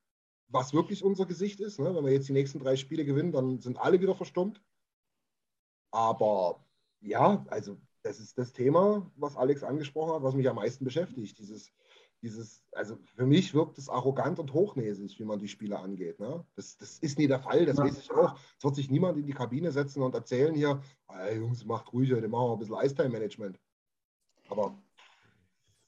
was 0.48 0.72
wirklich 0.72 1.02
unser 1.02 1.26
Gesicht 1.26 1.60
ist. 1.60 1.78
Ne? 1.78 1.94
Wenn 1.94 2.04
wir 2.04 2.12
jetzt 2.12 2.28
die 2.28 2.32
nächsten 2.32 2.58
drei 2.58 2.76
Spiele 2.76 3.04
gewinnen, 3.04 3.32
dann 3.32 3.60
sind 3.60 3.78
alle 3.78 4.00
wieder 4.00 4.14
verstummt. 4.14 4.62
Aber 5.90 6.64
ja, 7.00 7.44
also 7.48 7.76
das 8.02 8.20
ist 8.20 8.38
das 8.38 8.52
Thema, 8.52 9.10
was 9.16 9.36
Alex 9.36 9.62
angesprochen 9.62 10.14
hat, 10.14 10.22
was 10.22 10.34
mich 10.34 10.48
am 10.48 10.56
meisten 10.56 10.84
beschäftigt. 10.84 11.38
Dieses, 11.38 11.72
dieses, 12.22 12.62
also 12.72 12.96
für 13.16 13.26
mich 13.26 13.54
wirkt 13.54 13.78
es 13.78 13.88
arrogant 13.88 14.38
und 14.38 14.52
hochnäsig, 14.52 15.18
wie 15.18 15.24
man 15.24 15.38
die 15.38 15.48
Spiele 15.48 15.78
angeht. 15.78 16.20
Ne? 16.20 16.44
Das, 16.54 16.76
das 16.76 16.98
ist 16.98 17.18
nie 17.18 17.26
der 17.26 17.40
Fall, 17.40 17.66
das 17.66 17.78
ja. 17.78 17.84
weiß 17.84 17.98
ich 17.98 18.10
auch. 18.12 18.38
Es 18.56 18.64
wird 18.64 18.76
sich 18.76 18.90
niemand 18.90 19.18
in 19.18 19.26
die 19.26 19.32
Kabine 19.32 19.72
setzen 19.72 20.02
und 20.02 20.14
erzählen 20.14 20.54
hier, 20.54 20.80
hey, 21.08 21.38
Jungs, 21.38 21.64
macht 21.64 21.92
ruhig, 21.92 22.12
heute 22.12 22.28
machen 22.28 22.48
wir 22.48 22.52
ein 22.52 22.58
bisschen 22.58 22.76
Eistime-Management. 22.76 23.58
Aber 24.48 24.78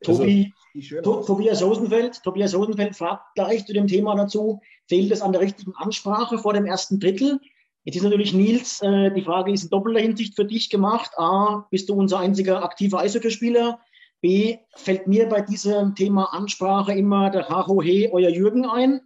Tobi, 0.03 0.53
also, 0.75 1.23
Tobias 1.23 1.63
Rosenfeld, 1.63 2.23
Tobias 2.23 2.55
Rosenfeld 2.55 2.97
fragt 2.97 3.35
gleich 3.35 3.67
zu 3.67 3.73
dem 3.73 3.87
Thema 3.87 4.15
dazu, 4.15 4.61
fehlt 4.87 5.11
es 5.11 5.23
an 5.23 5.33
der 5.33 5.41
richtigen 5.41 5.73
Ansprache 5.77 6.39
vor 6.39 6.53
dem 6.53 6.67
ersten 6.67 7.01
Drittel? 7.01 7.41
Jetzt 7.85 7.97
ist 7.97 8.03
natürlich 8.03 8.35
Nils, 8.35 8.81
äh, 8.83 9.11
die 9.13 9.23
Frage 9.23 9.53
ist 9.53 9.65
in 9.65 9.71
doppelter 9.71 10.01
Hinsicht 10.01 10.37
für 10.37 10.45
dich 10.45 10.71
gemacht. 10.71 11.13
A, 11.17 11.67
bist 11.71 11.89
du 11.89 11.95
unser 11.95 12.19
einziger 12.19 12.63
aktiver 12.63 13.01
Eishockeyspieler? 13.01 13.81
B, 14.21 14.59
fällt 14.77 15.07
mir 15.07 15.29
bei 15.29 15.43
diesem 15.43 15.95
Thema 15.95 16.33
Ansprache 16.35 16.93
immer 16.93 17.31
der 17.31 17.49
HOH, 17.49 18.13
euer 18.13 18.31
Jürgen 18.31 18.67
ein. 18.67 19.01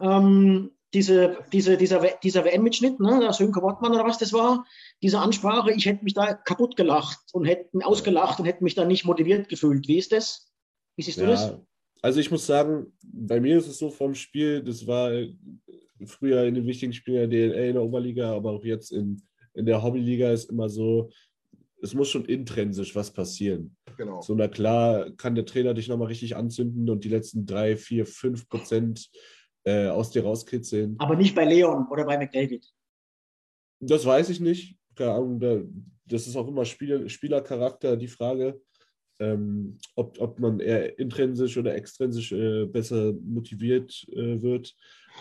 Ähm, 0.00 0.72
diese, 0.94 1.38
diese, 1.52 1.76
dieser, 1.76 2.00
dieser 2.22 2.44
WM-Mitschnitt, 2.44 2.98
ne, 3.00 3.20
der 3.20 3.32
Sönke 3.32 3.60
Wortmann 3.60 3.92
oder 3.92 4.04
was 4.04 4.18
das 4.18 4.32
war, 4.32 4.64
diese 5.02 5.18
Ansprache, 5.18 5.72
ich 5.72 5.86
hätte 5.86 6.04
mich 6.04 6.14
da 6.14 6.34
kaputt 6.34 6.76
gelacht 6.76 7.18
und 7.32 7.44
hätte 7.44 7.76
mich 7.76 7.84
ausgelacht 7.84 8.40
und 8.40 8.46
hätte 8.46 8.64
mich 8.64 8.74
da 8.74 8.84
nicht 8.84 9.04
motiviert 9.04 9.48
gefühlt. 9.48 9.86
Wie 9.86 9.98
ist 9.98 10.12
das? 10.12 10.50
Wie 10.96 11.02
siehst 11.02 11.18
du 11.18 11.24
ja, 11.24 11.30
das? 11.30 11.54
Also 12.00 12.20
ich 12.20 12.30
muss 12.30 12.46
sagen, 12.46 12.92
bei 13.02 13.40
mir 13.40 13.58
ist 13.58 13.68
es 13.68 13.78
so 13.78 13.90
vom 13.90 14.14
Spiel, 14.14 14.62
das 14.62 14.86
war 14.86 15.10
früher 16.06 16.44
in 16.44 16.54
den 16.54 16.66
wichtigen 16.66 16.92
Spielen 16.92 17.28
der 17.30 17.50
DLL 17.50 17.68
in 17.68 17.74
der 17.74 17.82
Oberliga, 17.82 18.32
aber 18.32 18.52
auch 18.52 18.64
jetzt 18.64 18.92
in, 18.92 19.20
in 19.54 19.66
der 19.66 19.82
Hobbyliga 19.82 20.30
ist 20.30 20.50
immer 20.50 20.68
so, 20.68 21.10
es 21.82 21.94
muss 21.94 22.08
schon 22.08 22.24
intrinsisch 22.24 22.94
was 22.94 23.12
passieren. 23.12 23.76
Genau. 23.96 24.20
So, 24.20 24.34
na 24.34 24.48
klar, 24.48 25.10
kann 25.16 25.34
der 25.34 25.44
Trainer 25.44 25.74
dich 25.74 25.88
nochmal 25.88 26.08
richtig 26.08 26.36
anzünden 26.36 26.88
und 26.88 27.04
die 27.04 27.08
letzten 27.08 27.46
drei, 27.46 27.76
vier, 27.76 28.06
fünf 28.06 28.48
Prozent 28.48 29.10
äh, 29.64 29.88
aus 29.88 30.10
dir 30.10 30.24
rauskitzeln. 30.24 30.96
Aber 30.98 31.16
nicht 31.16 31.34
bei 31.34 31.44
Leon 31.44 31.86
oder 31.90 32.04
bei 32.04 32.18
McDavid. 32.18 32.66
Das 33.80 34.04
weiß 34.04 34.30
ich 34.30 34.40
nicht. 34.40 34.76
Keine 34.94 35.12
Ahnung, 35.12 35.40
das 36.06 36.26
ist 36.26 36.36
auch 36.36 36.48
immer 36.48 36.64
Spiel, 36.64 37.08
Spielercharakter, 37.08 37.96
die 37.96 38.08
Frage, 38.08 38.60
ähm, 39.20 39.78
ob, 39.94 40.20
ob 40.20 40.38
man 40.38 40.60
eher 40.60 40.98
intrinsisch 40.98 41.56
oder 41.56 41.74
extrinsisch 41.74 42.32
äh, 42.32 42.66
besser 42.66 43.12
motiviert 43.24 44.06
äh, 44.12 44.40
wird. 44.40 44.74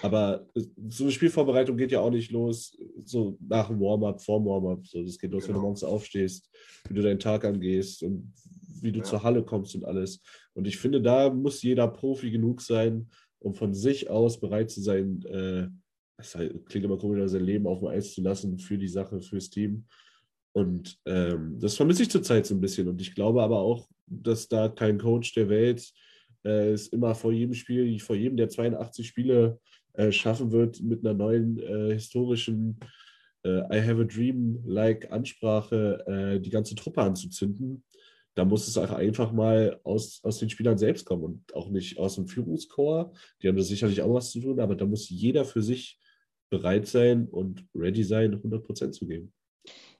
Aber 0.04 0.48
so 0.90 1.06
eine 1.06 1.12
Spielvorbereitung 1.12 1.78
geht 1.78 1.92
ja 1.92 2.02
auch 2.02 2.12
nicht 2.12 2.32
los, 2.32 2.78
so 3.04 3.38
nach 3.48 3.68
dem 3.68 3.80
Warm-up, 3.80 4.22
vor 4.22 4.40
dem 4.40 4.46
Warm-up. 4.46 4.86
So, 4.86 5.04
das 5.04 5.18
geht 5.18 5.32
los, 5.32 5.44
genau. 5.44 5.48
wenn 5.48 5.54
du 5.54 5.60
genau. 5.60 5.62
morgens 5.62 5.84
aufstehst, 5.84 6.50
wie 6.88 6.94
du 6.94 7.02
deinen 7.02 7.20
Tag 7.20 7.46
angehst 7.46 8.04
und 8.04 8.34
wie 8.82 8.92
du 8.92 9.00
ja. 9.00 9.06
zur 9.06 9.24
Halle 9.24 9.44
kommst 9.44 9.76
und 9.76 9.86
alles. 9.86 10.22
Und 10.54 10.68
ich 10.68 10.78
finde, 10.78 11.02
da 11.02 11.32
muss 11.32 11.64
jeder 11.64 11.88
Profi 11.88 12.30
genug 12.30 12.62
sein, 12.62 13.10
um 13.40 13.54
von 13.54 13.74
sich 13.74 14.10
aus 14.10 14.40
bereit 14.40 14.72
zu 14.72 14.82
sein, 14.82 15.24
äh, 15.26 15.68
das 16.18 16.32
klingt 16.66 16.86
immer 16.86 16.98
komisch, 16.98 17.30
sein 17.30 17.44
Leben 17.44 17.68
auf 17.68 17.80
dem 17.80 17.90
Eis 17.90 18.14
zu 18.14 18.22
lassen 18.22 18.58
für 18.58 18.78
die 18.78 18.88
Sache, 18.88 19.22
fürs 19.22 19.50
Team. 19.50 19.86
Und 20.54 20.98
ähm, 21.06 21.60
das 21.60 21.76
vermisse 21.76 22.04
ich 22.04 22.10
zurzeit 22.10 22.48
so 22.48 22.56
ein 22.56 22.62
bisschen. 22.62 22.88
Und 22.88 23.00
ich 23.00 23.14
glaube 23.14 23.44
aber 23.44 23.60
auch, 23.60 23.88
dass 24.08 24.48
da 24.48 24.68
kein 24.70 24.98
Coach 24.98 25.34
der 25.34 25.50
Welt 25.50 25.88
äh, 26.44 26.72
es 26.72 26.88
immer 26.88 27.14
vor 27.14 27.32
jedem 27.32 27.54
Spiel, 27.54 28.00
vor 28.00 28.16
jedem 28.16 28.38
der 28.38 28.50
82 28.50 29.08
Spiele 29.08 29.60
äh, 29.94 30.12
schaffen 30.12 30.52
wird, 30.52 30.82
mit 30.82 31.06
einer 31.06 31.14
neuen 31.14 31.60
äh, 31.60 31.94
historischen 31.94 32.80
äh, 33.44 33.60
I 33.72 33.82
have 33.82 34.02
a 34.02 34.06
Dream-like 34.06 35.12
Ansprache 35.12 36.04
äh, 36.08 36.40
die 36.40 36.50
ganze 36.50 36.76
Truppe 36.76 37.02
anzuzünden. 37.02 37.84
Da 38.38 38.46
muss 38.46 38.68
es 38.68 38.78
einfach 38.78 39.32
mal 39.32 39.80
aus, 39.84 40.20
aus 40.24 40.38
den 40.38 40.52
Spielern 40.52 40.78
selbst 40.78 41.08
kommen 41.08 41.24
und 41.24 41.56
auch 41.56 41.70
nicht 41.70 41.98
aus 41.98 42.16
dem 42.16 42.28
Führungskorps. 42.28 43.18
Die 43.42 43.48
haben 43.48 43.58
da 43.58 43.64
sicherlich 43.64 44.04
auch 44.04 44.14
was 44.14 44.30
zu 44.30 44.40
tun, 44.40 44.60
aber 44.60 44.76
da 44.76 44.86
muss 44.86 45.10
jeder 45.10 45.44
für 45.44 45.64
sich 45.64 46.00
bereit 46.52 46.86
sein 46.86 47.28
und 47.28 47.66
ready 47.74 48.04
sein, 48.04 48.40
100% 48.40 48.92
zu 48.92 49.08
geben. 49.08 49.34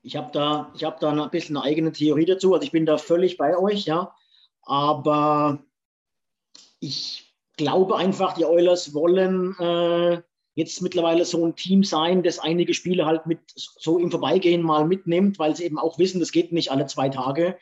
Ich 0.04 0.16
habe 0.16 0.30
da, 0.32 0.72
hab 0.80 1.00
da 1.00 1.12
ein 1.12 1.32
bisschen 1.32 1.58
eine 1.58 1.66
eigene 1.66 1.92
Theorie 1.92 2.26
dazu. 2.26 2.54
Also 2.54 2.64
ich 2.64 2.72
bin 2.72 2.86
da 2.86 3.00
völlig 3.00 3.38
bei 3.38 3.58
euch, 3.58 3.86
ja. 3.86 4.14
Aber 4.62 5.64
ich 6.80 7.34
glaube 7.58 7.98
einfach, 7.98 8.36
die 8.36 8.46
Oilers 8.46 8.94
wollen 8.94 9.56
äh, 9.60 10.22
jetzt 10.54 10.84
mittlerweile 10.84 11.26
so 11.26 11.44
ein 11.44 11.56
Team 11.56 11.84
sein, 11.84 12.22
das 12.22 12.38
einige 12.38 12.76
Spiele 12.76 13.08
halt 13.08 13.26
mit 13.26 13.40
so 13.56 13.98
im 13.98 14.12
Vorbeigehen 14.12 14.62
mal 14.62 14.86
mitnimmt, 14.86 15.40
weil 15.40 15.56
sie 15.56 15.66
eben 15.66 15.80
auch 15.80 15.98
wissen, 15.98 16.20
das 16.20 16.32
geht 16.32 16.52
nicht 16.52 16.70
alle 16.70 16.86
zwei 16.86 17.10
Tage. 17.10 17.58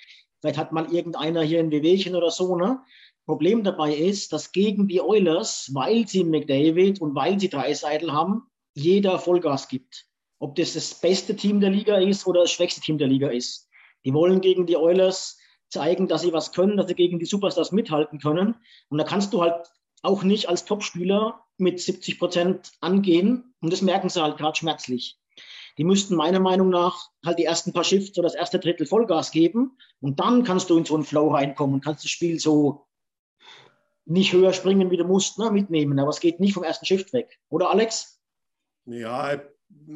Vielleicht 0.46 0.60
hat 0.60 0.72
mal 0.72 0.94
irgendeiner 0.94 1.42
hier 1.42 1.60
ein 1.60 1.72
Wehwehchen 1.72 2.16
oder 2.16 2.30
so. 2.30 2.56
Ne? 2.56 2.80
Problem 3.26 3.64
dabei 3.64 3.96
ist, 3.96 4.32
dass 4.32 4.52
gegen 4.52 4.88
die 4.88 5.02
Oilers, 5.02 5.72
weil 5.74 6.08
sie 6.08 6.24
McDavid 6.24 7.02
und 7.02 7.16
weil 7.16 7.40
sie 7.40 7.50
drei 7.50 7.74
Seidel 7.74 8.14
haben, 8.14 8.44
jeder 8.76 9.18
Vollgas 9.18 9.68
gibt. 9.68 10.06
Ob 10.38 10.54
das 10.54 10.74
das 10.74 10.94
beste 11.02 11.36
Team 11.36 11.62
der 11.62 11.72
Liga 11.72 11.98
ist 11.98 12.28
oder 12.28 12.42
das 12.42 12.52
schwächste 12.52 12.80
Team 12.80 13.00
der 13.00 13.08
Liga 13.08 13.30
ist. 13.30 13.68
Die 14.06 14.14
wollen 14.14 14.40
gegen 14.40 14.68
die 14.68 14.78
Oilers 14.78 15.40
zeigen, 15.70 16.08
dass 16.08 16.22
sie 16.22 16.32
was 16.32 16.52
können, 16.52 16.78
dass 16.78 16.90
sie 16.90 16.94
gegen 16.94 17.18
die 17.18 17.26
Superstars 17.26 17.72
mithalten 17.72 18.20
können. 18.20 18.54
Und 18.90 19.00
da 19.00 19.04
kannst 19.04 19.34
du 19.34 19.42
halt 19.42 19.66
auch 20.04 20.22
nicht 20.22 20.48
als 20.48 20.66
Topspieler 20.66 21.44
mit 21.58 21.80
70 21.80 22.20
Prozent 22.20 22.72
angehen. 22.82 23.56
Und 23.62 23.74
das 23.74 23.82
merken 23.82 24.10
sie 24.10 24.22
halt 24.22 24.38
gerade 24.38 24.56
schmerzlich. 24.56 25.18
Die 25.78 25.84
müssten 25.84 26.16
meiner 26.16 26.40
Meinung 26.40 26.70
nach 26.70 27.10
halt 27.26 27.40
die 27.40 27.46
ersten 27.46 27.74
paar 27.74 27.84
Shifts 27.84 28.18
oder 28.18 28.28
das 28.28 28.36
erste 28.36 28.60
Drittel 28.60 28.86
Vollgas 28.86 29.32
geben. 29.32 29.78
Und 30.00 30.20
dann 30.20 30.44
kannst 30.44 30.70
du 30.70 30.78
in 30.78 30.86
so 30.86 30.96
einen 30.96 31.04
Flow 31.04 31.30
reinkommen 31.30 31.76
und 31.76 31.84
kannst 31.84 32.04
das 32.04 32.12
Spiel 32.12 32.40
so 32.40 32.86
nicht 34.06 34.34
höher 34.34 34.54
springen, 34.54 34.92
wie 34.92 34.98
du 34.98 35.04
musst, 35.04 35.40
ne, 35.40 35.52
mitnehmen. 35.52 36.00
Aber 36.00 36.10
es 36.10 36.20
geht 36.20 36.40
nicht 36.40 36.54
vom 36.54 36.64
ersten 36.64 36.86
Shift 36.86 37.12
weg. 37.12 37.40
Oder 37.50 37.72
Alex? 37.72 38.22
Ja, 38.86 39.42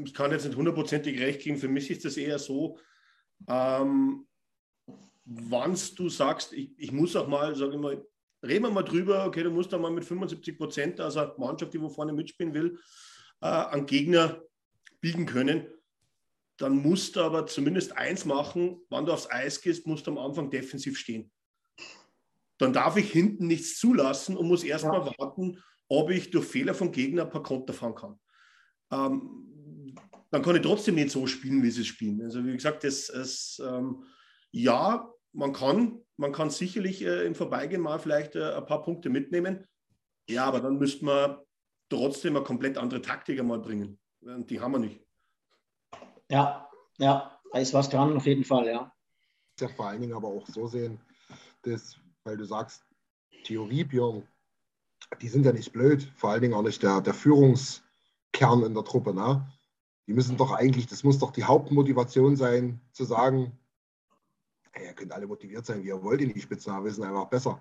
ich 0.04 0.14
kann 0.14 0.32
jetzt 0.32 0.46
nicht 0.46 0.58
hundertprozentig 0.58 1.20
recht 1.20 1.42
geben. 1.42 1.58
Für 1.58 1.68
mich 1.68 1.90
ist 1.92 2.06
das 2.06 2.18
eher 2.18 2.40
so, 2.40 2.80
ähm, 3.48 4.28
wann 5.26 5.78
du 5.96 6.10
sagst, 6.10 6.54
ich, 6.54 6.72
ich 6.78 6.92
muss 6.92 7.16
auch 7.16 7.28
mal, 7.28 7.56
sage 7.56 7.74
ich 7.74 7.80
mal, 7.80 8.04
reden 8.44 8.64
wir 8.64 8.72
mal 8.72 8.84
drüber, 8.84 9.26
okay, 9.26 9.44
du 9.44 9.52
musst 9.52 9.72
da 9.72 9.78
mal 9.78 9.92
mit 9.92 10.06
75 10.06 10.58
Prozent, 10.58 11.00
also 11.00 11.32
Mannschaft, 11.38 11.74
die 11.74 11.82
wo 11.82 11.90
vorne 11.90 12.14
mitspielen 12.14 12.54
will, 12.54 12.80
äh, 13.42 13.48
an 13.48 13.86
Gegner 13.86 14.42
biegen 15.02 15.26
können. 15.26 15.68
Dann 16.58 16.78
musst 16.78 17.16
du 17.16 17.22
aber 17.22 17.48
zumindest 17.48 17.96
eins 17.98 18.26
machen, 18.26 18.82
wann 18.90 19.06
du 19.06 19.14
aufs 19.14 19.30
Eis 19.32 19.62
gehst, 19.62 19.88
musst 19.88 20.08
du 20.08 20.12
am 20.12 20.18
Anfang 20.18 20.50
defensiv 20.50 20.98
stehen. 20.98 21.32
Dann 22.58 22.74
darf 22.74 22.98
ich 22.98 23.12
hinten 23.12 23.48
nichts 23.48 23.80
zulassen 23.80 24.36
und 24.36 24.48
muss 24.48 24.64
erstmal 24.64 25.06
ja. 25.06 25.14
warten, 25.18 25.64
ob 25.88 26.10
ich 26.10 26.30
durch 26.30 26.46
Fehler 26.46 26.74
von 26.74 26.92
Gegner 26.92 27.24
ein 27.24 27.30
paar 27.30 27.44
Konter 27.44 27.74
fahren 27.74 27.96
kann. 27.96 28.20
Ähm, 28.92 29.96
dann 30.32 30.42
kann 30.42 30.56
ich 30.56 30.62
trotzdem 30.62 30.96
nicht 30.96 31.12
so 31.12 31.26
spielen, 31.26 31.64
wie 31.64 31.72
sie 31.72 31.86
spielen. 31.86 32.22
Also 32.22 32.46
wie 32.46 32.54
gesagt, 32.54 32.84
das, 32.84 33.08
das 33.08 33.62
ähm, 33.66 34.04
ja, 34.52 35.10
man 35.32 35.54
kann, 35.54 36.02
man 36.18 36.32
kann 36.32 36.50
sicherlich 36.50 37.04
äh, 37.04 37.26
im 37.26 37.36
Vorbeigehen 37.36 37.82
mal 37.82 38.00
vielleicht 38.00 38.36
äh, 38.36 38.54
ein 38.54 38.66
paar 38.66 38.84
Punkte 38.84 39.10
mitnehmen. 39.10 39.66
Ja, 40.30 40.46
aber 40.46 40.60
dann 40.60 40.78
müsste 40.78 41.06
man 41.06 41.38
trotzdem 41.90 42.36
eine 42.36 42.46
komplett 42.46 42.78
andere 42.78 43.02
Taktik 43.02 43.40
einmal 43.40 43.60
bringen. 43.60 44.00
Und 44.22 44.50
die 44.50 44.60
haben 44.60 44.74
wir 44.74 44.80
nicht. 44.80 45.00
Ja, 46.30 46.70
ja, 46.98 47.40
da 47.52 47.60
ist 47.60 47.74
was 47.74 47.90
dran, 47.90 48.16
auf 48.16 48.26
jeden 48.26 48.44
Fall, 48.44 48.68
ja. 48.68 48.94
Ja, 49.60 49.68
vor 49.68 49.88
allen 49.88 50.02
Dingen 50.02 50.14
aber 50.14 50.28
auch 50.28 50.48
so 50.48 50.68
sehen, 50.68 51.00
dass, 51.64 51.98
weil 52.24 52.38
du 52.38 52.46
sagst, 52.46 52.86
Theorie, 53.44 53.84
Björn, 53.84 54.28
die 55.22 55.28
sind 55.28 55.46
ja 55.46 55.52
nicht 55.52 55.72
blöd, 55.72 56.12
vor 56.16 56.32
allen 56.32 56.42
Dingen 56.42 56.54
auch 56.54 56.62
nicht 56.62 56.84
der, 56.84 57.02
der 57.02 57.14
Führungskern 57.14 58.64
in 58.64 58.74
der 58.74 58.84
Truppe. 58.84 59.14
Ne? 59.14 59.52
Die 60.08 60.14
müssen 60.14 60.38
doch 60.38 60.52
eigentlich, 60.52 60.88
das 60.88 61.04
muss 61.04 61.20
doch 61.20 61.32
die 61.32 61.44
Hauptmotivation 61.44 62.36
sein, 62.36 62.82
zu 62.92 63.06
sagen, 63.06 63.58
hey, 64.72 64.88
ihr 64.88 64.94
könnt 64.94 65.12
alle 65.12 65.28
motiviert 65.28 65.66
sein, 65.66 65.84
wie 65.84 65.88
ihr 65.88 66.04
wollt 66.04 66.22
in 66.22 66.34
die 66.34 66.42
Spitze, 66.42 66.72
aber 66.72 66.86
wir 66.86 66.94
sind 66.94 67.04
einfach 67.04 67.26
besser. 67.26 67.60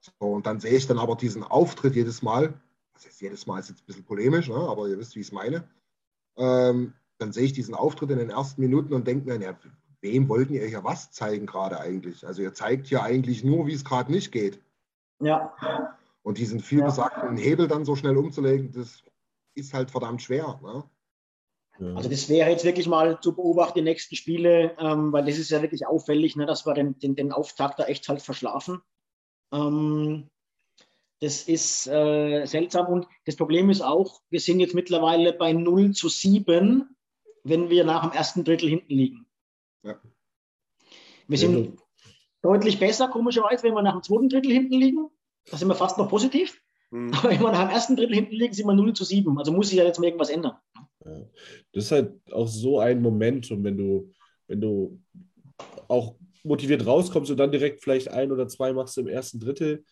So, 0.00 0.12
und 0.20 0.46
dann 0.46 0.60
sehe 0.60 0.76
ich 0.76 0.86
dann 0.86 0.98
aber 0.98 1.16
diesen 1.16 1.42
Auftritt 1.42 1.94
jedes 1.94 2.22
Mal, 2.22 2.60
das 2.94 3.04
ist 3.04 3.20
jedes 3.20 3.46
Mal 3.46 3.60
ist 3.60 3.68
jetzt 3.68 3.82
ein 3.82 3.86
bisschen 3.86 4.04
polemisch, 4.04 4.48
ne, 4.48 4.56
aber 4.56 4.88
ihr 4.88 4.98
wisst, 4.98 5.14
wie 5.16 5.20
ich 5.20 5.26
es 5.26 5.32
meine. 5.32 5.68
Ähm, 6.36 6.94
dann 7.18 7.32
sehe 7.32 7.44
ich 7.44 7.52
diesen 7.52 7.74
Auftritt 7.74 8.10
in 8.10 8.18
den 8.18 8.30
ersten 8.30 8.60
Minuten 8.60 8.94
und 8.94 9.06
denke 9.06 9.26
mir, 9.26 9.44
ja, 9.44 9.58
wem 10.00 10.28
wollten 10.28 10.54
ihr 10.54 10.66
hier 10.66 10.84
was 10.84 11.10
zeigen 11.10 11.46
gerade 11.46 11.80
eigentlich? 11.80 12.26
Also 12.26 12.42
ihr 12.42 12.54
zeigt 12.54 12.86
hier 12.86 13.02
eigentlich 13.02 13.44
nur, 13.44 13.66
wie 13.66 13.74
es 13.74 13.84
gerade 13.84 14.12
nicht 14.12 14.32
geht. 14.32 14.60
Ja. 15.20 15.54
Und 16.22 16.38
diesen 16.38 16.60
vielbesagten 16.60 17.36
ja. 17.36 17.44
Hebel 17.44 17.68
dann 17.68 17.84
so 17.84 17.96
schnell 17.96 18.16
umzulegen, 18.16 18.72
das 18.72 19.02
ist 19.54 19.74
halt 19.74 19.90
verdammt 19.90 20.22
schwer. 20.22 20.60
Ne? 20.62 20.84
Also 21.96 22.08
das 22.08 22.28
wäre 22.28 22.50
jetzt 22.50 22.64
wirklich 22.64 22.86
mal 22.86 23.20
zu 23.20 23.34
beobachten, 23.34 23.78
die 23.78 23.82
nächsten 23.82 24.14
Spiele, 24.14 24.76
ähm, 24.78 25.12
weil 25.12 25.24
das 25.24 25.38
ist 25.38 25.50
ja 25.50 25.60
wirklich 25.60 25.86
auffällig, 25.86 26.36
ne, 26.36 26.46
dass 26.46 26.66
wir 26.66 26.74
den, 26.74 26.98
den, 26.98 27.16
den 27.16 27.32
Auftakt 27.32 27.80
da 27.80 27.84
echt 27.84 28.08
halt 28.08 28.22
verschlafen. 28.22 28.80
Ähm, 29.52 30.30
das 31.20 31.42
ist 31.42 31.86
äh, 31.86 32.44
seltsam 32.46 32.86
und 32.86 33.06
das 33.24 33.36
Problem 33.36 33.70
ist 33.70 33.80
auch, 33.80 34.20
wir 34.30 34.40
sind 34.40 34.60
jetzt 34.60 34.74
mittlerweile 34.74 35.32
bei 35.32 35.52
0 35.52 35.92
zu 35.92 36.08
7, 36.08 36.88
wenn 37.44 37.70
wir 37.70 37.84
nach 37.84 38.02
dem 38.02 38.12
ersten 38.12 38.44
Drittel 38.44 38.68
hinten 38.68 38.92
liegen. 38.92 39.26
Ja. 39.82 40.00
Wir 41.28 41.38
sind 41.38 41.64
ja. 41.64 41.72
deutlich 42.42 42.78
besser, 42.78 43.08
komischerweise, 43.08 43.64
wenn 43.64 43.74
wir 43.74 43.82
nach 43.82 43.94
dem 43.94 44.02
zweiten 44.02 44.28
Drittel 44.28 44.52
hinten 44.52 44.74
liegen. 44.74 45.08
Da 45.50 45.56
sind 45.56 45.68
wir 45.68 45.74
fast 45.74 45.98
noch 45.98 46.08
positiv. 46.08 46.60
Mhm. 46.90 47.12
Aber 47.14 47.30
wenn 47.30 47.40
wir 47.40 47.52
nach 47.52 47.66
dem 47.66 47.74
ersten 47.74 47.96
Drittel 47.96 48.14
hinten 48.14 48.34
liegen, 48.34 48.54
sind 48.54 48.66
wir 48.66 48.74
0 48.74 48.92
zu 48.92 49.04
7. 49.04 49.38
Also 49.38 49.52
muss 49.52 49.68
sich 49.68 49.78
ja 49.78 49.84
jetzt 49.84 49.98
mal 49.98 50.06
irgendwas 50.06 50.30
ändern. 50.30 50.56
Das 51.00 51.84
ist 51.84 51.90
halt 51.90 52.12
auch 52.32 52.48
so 52.48 52.80
ein 52.80 53.02
Momentum, 53.02 53.62
wenn 53.64 53.76
du, 53.76 54.12
wenn 54.46 54.60
du 54.60 55.00
auch 55.88 56.16
motiviert 56.44 56.86
rauskommst 56.86 57.30
und 57.30 57.36
dann 57.36 57.52
direkt 57.52 57.82
vielleicht 57.82 58.08
ein 58.08 58.32
oder 58.32 58.48
zwei 58.48 58.72
machst 58.72 58.96
im 58.98 59.08
ersten 59.08 59.40
Drittel. 59.40 59.84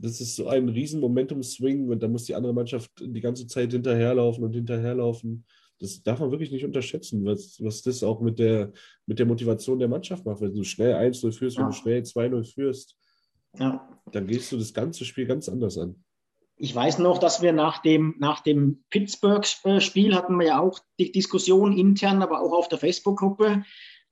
Das 0.00 0.20
ist 0.20 0.36
so 0.36 0.48
ein 0.48 0.68
riesen 0.68 1.00
Momentum-Swing 1.00 1.88
und 1.88 2.02
da 2.02 2.08
muss 2.08 2.24
die 2.24 2.34
andere 2.34 2.54
Mannschaft 2.54 2.90
die 3.00 3.20
ganze 3.20 3.46
Zeit 3.46 3.72
hinterherlaufen 3.72 4.44
und 4.44 4.52
hinterherlaufen. 4.52 5.44
Das 5.80 6.02
darf 6.02 6.20
man 6.20 6.30
wirklich 6.30 6.50
nicht 6.50 6.64
unterschätzen, 6.64 7.24
was, 7.24 7.62
was 7.62 7.82
das 7.82 8.02
auch 8.02 8.20
mit 8.20 8.38
der, 8.38 8.72
mit 9.06 9.18
der 9.18 9.26
Motivation 9.26 9.78
der 9.78 9.88
Mannschaft 9.88 10.24
macht. 10.24 10.40
Wenn 10.40 10.54
du 10.54 10.64
schnell 10.64 10.94
1-0 10.94 11.32
führst, 11.32 11.56
ja. 11.56 11.62
wenn 11.62 11.70
du 11.70 11.76
schnell 11.76 12.02
2-0 12.02 12.54
führst, 12.54 12.96
ja. 13.58 13.88
dann 14.12 14.26
gehst 14.26 14.50
du 14.52 14.56
das 14.56 14.74
ganze 14.74 15.04
Spiel 15.04 15.26
ganz 15.26 15.48
anders 15.48 15.78
an. 15.78 15.96
ich 16.56 16.74
weiß 16.74 16.98
noch, 16.98 17.18
dass 17.18 17.42
wir 17.42 17.52
nach 17.52 17.78
dem, 17.78 18.16
nach 18.18 18.40
dem 18.40 18.84
Pittsburgh-Spiel 18.90 20.14
hatten 20.14 20.36
wir 20.36 20.46
ja 20.46 20.60
auch 20.60 20.80
die 20.98 21.12
Diskussion 21.12 21.76
intern, 21.76 22.22
aber 22.22 22.40
auch 22.40 22.52
auf 22.52 22.68
der 22.68 22.78
Facebook-Gruppe. 22.78 23.62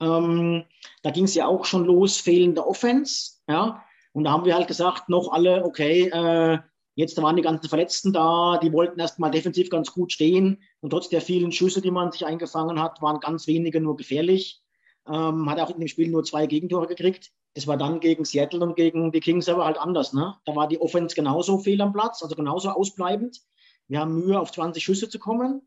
Ähm, 0.00 0.64
da 1.02 1.10
ging 1.10 1.24
es 1.24 1.34
ja 1.34 1.46
auch 1.46 1.64
schon 1.64 1.84
los, 1.84 2.18
fehlende 2.18 2.66
Offense. 2.66 3.40
Ja? 3.48 3.82
Und 4.16 4.24
da 4.24 4.30
haben 4.30 4.46
wir 4.46 4.54
halt 4.54 4.66
gesagt, 4.66 5.10
noch 5.10 5.30
alle, 5.30 5.62
okay, 5.62 6.08
äh, 6.08 6.58
jetzt 6.94 7.20
waren 7.20 7.36
die 7.36 7.42
ganzen 7.42 7.68
Verletzten 7.68 8.14
da, 8.14 8.56
die 8.56 8.72
wollten 8.72 8.98
erstmal 8.98 9.30
defensiv 9.30 9.68
ganz 9.68 9.92
gut 9.92 10.10
stehen. 10.10 10.62
Und 10.80 10.88
trotz 10.88 11.10
der 11.10 11.20
vielen 11.20 11.52
Schüsse, 11.52 11.82
die 11.82 11.90
man 11.90 12.12
sich 12.12 12.24
eingefangen 12.24 12.80
hat, 12.80 13.02
waren 13.02 13.20
ganz 13.20 13.46
wenige 13.46 13.78
nur 13.78 13.94
gefährlich. 13.94 14.62
Ähm, 15.06 15.50
hat 15.50 15.60
auch 15.60 15.68
in 15.68 15.80
dem 15.80 15.88
Spiel 15.88 16.08
nur 16.08 16.24
zwei 16.24 16.46
Gegentore 16.46 16.86
gekriegt. 16.86 17.30
Das 17.52 17.66
war 17.66 17.76
dann 17.76 18.00
gegen 18.00 18.24
Seattle 18.24 18.60
und 18.60 18.74
gegen 18.74 19.12
die 19.12 19.20
Kings 19.20 19.50
aber 19.50 19.66
halt 19.66 19.76
anders. 19.76 20.14
Ne? 20.14 20.34
Da 20.46 20.56
war 20.56 20.66
die 20.66 20.80
Offense 20.80 21.14
genauso 21.14 21.58
fehl 21.58 21.82
am 21.82 21.92
Platz, 21.92 22.22
also 22.22 22.34
genauso 22.36 22.70
ausbleibend. 22.70 23.42
Wir 23.86 24.00
haben 24.00 24.14
Mühe, 24.14 24.40
auf 24.40 24.50
20 24.50 24.82
Schüsse 24.82 25.10
zu 25.10 25.18
kommen. 25.18 25.60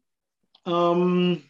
Ähm, 0.66 1.44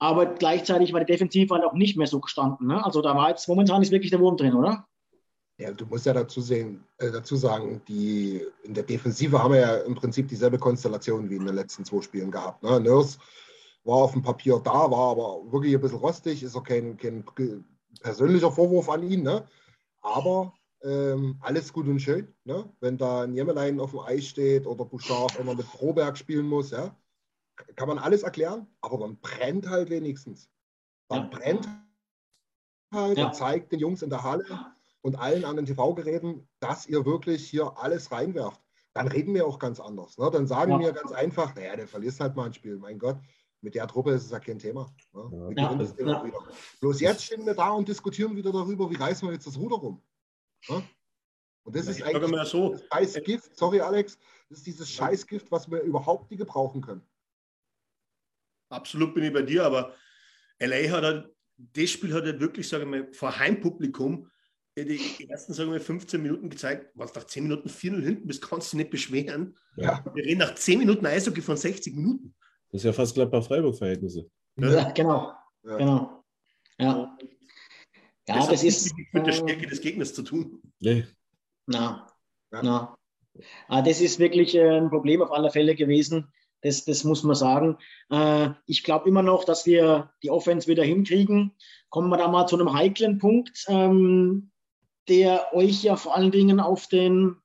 aber 0.00 0.26
gleichzeitig 0.26 0.92
war 0.92 0.98
die 0.98 1.12
Defensive 1.12 1.54
halt 1.54 1.64
auch 1.64 1.74
nicht 1.74 1.96
mehr 1.96 2.08
so 2.08 2.18
gestanden. 2.18 2.66
Ne? 2.66 2.84
Also 2.84 3.02
da 3.02 3.14
war 3.14 3.28
jetzt 3.28 3.46
momentan 3.46 3.82
ist 3.82 3.92
wirklich 3.92 4.10
der 4.10 4.18
Wurm 4.18 4.36
drin, 4.36 4.56
oder? 4.56 4.88
Ja, 5.58 5.70
du 5.70 5.86
musst 5.86 6.06
ja 6.06 6.12
dazu, 6.12 6.40
sehen, 6.40 6.84
äh, 6.98 7.10
dazu 7.10 7.36
sagen, 7.36 7.82
die, 7.86 8.44
in 8.62 8.74
der 8.74 8.84
Defensive 8.84 9.40
haben 9.40 9.52
wir 9.52 9.60
ja 9.60 9.76
im 9.78 9.94
Prinzip 9.94 10.28
dieselbe 10.28 10.58
Konstellation 10.58 11.28
wie 11.28 11.36
in 11.36 11.46
den 11.46 11.54
letzten 11.54 11.84
zwei 11.84 12.00
Spielen 12.00 12.30
gehabt. 12.30 12.62
Ne? 12.62 12.80
Nurse 12.80 13.18
war 13.84 13.96
auf 13.96 14.12
dem 14.12 14.22
Papier 14.22 14.60
da, 14.60 14.90
war 14.90 15.10
aber 15.10 15.52
wirklich 15.52 15.74
ein 15.74 15.80
bisschen 15.80 15.98
rostig, 15.98 16.42
ist 16.42 16.56
auch 16.56 16.64
kein, 16.64 16.96
kein 16.96 17.24
persönlicher 18.00 18.50
Vorwurf 18.50 18.88
an 18.88 19.02
ihn, 19.02 19.22
ne? 19.22 19.46
aber 20.00 20.54
ähm, 20.82 21.38
alles 21.40 21.72
gut 21.72 21.86
und 21.86 22.00
schön. 22.00 22.34
Ne? 22.44 22.68
Wenn 22.80 22.96
da 22.96 23.22
ein 23.22 23.34
Jemelein 23.34 23.78
auf 23.78 23.90
dem 23.90 24.00
Eis 24.00 24.26
steht 24.26 24.66
oder 24.66 24.84
Bouchard, 24.84 25.44
man 25.44 25.56
mit 25.56 25.70
Proberg 25.70 26.16
spielen 26.16 26.46
muss, 26.46 26.70
ja? 26.70 26.96
kann 27.76 27.88
man 27.88 27.98
alles 27.98 28.22
erklären, 28.22 28.66
aber 28.80 28.98
dann 28.98 29.18
brennt 29.18 29.68
halt 29.68 29.90
wenigstens. 29.90 30.48
Dann 31.08 31.30
ja. 31.30 31.38
brennt 31.38 31.68
halt 32.92 33.18
ja. 33.18 33.26
und 33.26 33.34
zeigt 33.34 33.72
den 33.72 33.80
Jungs 33.80 34.02
in 34.02 34.10
der 34.10 34.22
Halle 34.22 34.44
und 35.02 35.16
allen 35.16 35.44
an 35.44 35.56
den 35.56 35.66
TV-Geräten, 35.66 36.48
dass 36.60 36.86
ihr 36.86 37.04
wirklich 37.04 37.48
hier 37.48 37.76
alles 37.78 38.10
reinwerft. 38.10 38.60
Dann 38.94 39.08
reden 39.08 39.34
wir 39.34 39.46
auch 39.46 39.58
ganz 39.58 39.80
anders. 39.80 40.18
Ne? 40.18 40.30
Dann 40.30 40.46
sagen 40.46 40.72
ja. 40.72 40.80
wir 40.80 40.92
ganz 40.92 41.12
einfach, 41.12 41.54
naja, 41.54 41.76
der 41.76 41.88
verliert 41.88 42.18
halt 42.20 42.36
mal 42.36 42.46
ein 42.46 42.54
Spiel, 42.54 42.76
mein 42.78 42.98
Gott 42.98 43.18
mit 43.62 43.74
der 43.74 43.86
Truppe 43.86 44.10
ist 44.12 44.24
es 44.24 44.30
ja 44.30 44.40
kein 44.40 44.58
Thema. 44.58 44.92
Ne? 45.12 45.54
Ja, 45.56 45.74
das 45.74 45.94
Thema 45.94 46.26
ja. 46.26 46.32
Bloß 46.80 47.00
jetzt 47.00 47.24
stehen 47.24 47.46
wir 47.46 47.54
da 47.54 47.70
und 47.70 47.88
diskutieren 47.88 48.36
wieder 48.36 48.52
darüber, 48.52 48.90
wie 48.90 48.96
reißen 48.96 49.26
wir 49.26 49.32
jetzt 49.32 49.46
das 49.46 49.56
Ruder 49.56 49.76
rum. 49.76 50.02
Ne? 50.68 50.82
Und 51.64 51.76
das 51.76 51.86
ja, 51.86 51.92
ist 51.92 52.02
eigentlich 52.02 52.48
so. 52.48 52.72
das 52.72 52.82
Scheißgift, 52.92 53.56
sorry 53.56 53.80
Alex, 53.80 54.18
das 54.48 54.58
ist 54.58 54.66
dieses 54.66 54.90
Scheißgift, 54.90 55.50
was 55.50 55.70
wir 55.70 55.80
überhaupt 55.80 56.30
nicht 56.30 56.40
gebrauchen 56.40 56.82
können. 56.82 57.06
Absolut 58.68 59.14
bin 59.14 59.24
ich 59.24 59.32
bei 59.32 59.42
dir, 59.42 59.64
aber 59.64 59.94
LA 60.58 60.90
hat 60.90 61.04
halt, 61.04 61.34
das 61.56 61.90
Spiel 61.90 62.12
hat 62.14 62.24
halt 62.24 62.40
wirklich, 62.40 62.68
sagen 62.68 62.92
wir 62.92 63.12
vor 63.14 63.38
Heimpublikum 63.38 64.28
die, 64.76 64.84
die 65.18 65.28
ersten, 65.28 65.52
sagen 65.52 65.72
wir 65.72 65.80
15 65.80 66.22
Minuten 66.22 66.48
gezeigt, 66.48 66.90
was 66.94 67.14
nach 67.14 67.24
10 67.24 67.44
Minuten 67.44 67.68
4-0 67.68 68.02
hinten 68.02 68.26
bist, 68.26 68.42
kannst 68.42 68.72
du 68.72 68.78
nicht 68.78 68.90
beschweren. 68.90 69.56
Ja. 69.76 70.04
Wir 70.14 70.24
reden 70.24 70.38
nach 70.38 70.54
10 70.54 70.78
Minuten 70.78 71.04
Eishockey 71.06 71.42
von 71.42 71.56
60 71.56 71.94
Minuten. 71.94 72.34
Das 72.70 72.80
ist 72.80 72.84
ja 72.84 72.92
fast 72.92 73.14
Gladbach-Freiburg-Verhältnisse. 73.14 74.30
Ja, 74.56 74.90
genau. 74.90 75.32
Ja. 75.64 75.76
genau. 75.76 76.24
Ja, 76.78 76.86
ja 76.86 77.16
das, 78.26 78.48
das 78.48 78.64
ist. 78.64 78.94
mit 79.12 79.26
der 79.26 79.32
Stärke 79.32 79.66
des 79.66 79.80
Gegners 79.80 80.14
zu 80.14 80.22
tun. 80.22 80.62
Nee. 80.80 81.04
Na, 81.66 82.06
na. 82.50 82.96
Ah, 83.68 83.82
das 83.82 84.00
ist 84.00 84.18
wirklich 84.18 84.54
äh, 84.54 84.78
ein 84.78 84.90
Problem 84.90 85.22
auf 85.22 85.32
alle 85.32 85.50
Fälle 85.50 85.74
gewesen. 85.74 86.28
Das, 86.62 86.84
das 86.84 87.04
muss 87.04 87.22
man 87.24 87.34
sagen. 87.34 87.78
Äh, 88.10 88.50
ich 88.66 88.84
glaube 88.84 89.08
immer 89.08 89.22
noch, 89.22 89.44
dass 89.44 89.66
wir 89.66 90.12
die 90.22 90.30
Offense 90.30 90.68
wieder 90.68 90.84
hinkriegen. 90.84 91.56
Kommen 91.88 92.08
wir 92.08 92.18
da 92.18 92.28
mal 92.28 92.46
zu 92.46 92.56
einem 92.56 92.72
heiklen 92.72 93.18
Punkt, 93.18 93.64
ähm, 93.68 94.51
der 95.08 95.52
euch 95.52 95.82
ja 95.82 95.96
vor 95.96 96.16
allen 96.16 96.30
Dingen 96.30 96.60
auf, 96.60 96.86
den, 96.86 97.36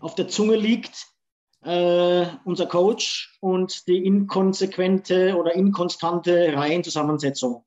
auf 0.00 0.14
der 0.14 0.28
Zunge 0.28 0.56
liegt 0.56 1.06
äh, 1.64 2.26
unser 2.44 2.66
Coach 2.66 3.36
und 3.40 3.86
die 3.86 4.04
inkonsequente 4.04 5.36
oder 5.36 5.54
inkonstante 5.54 6.52
Reihenzusammensetzung. 6.54 7.64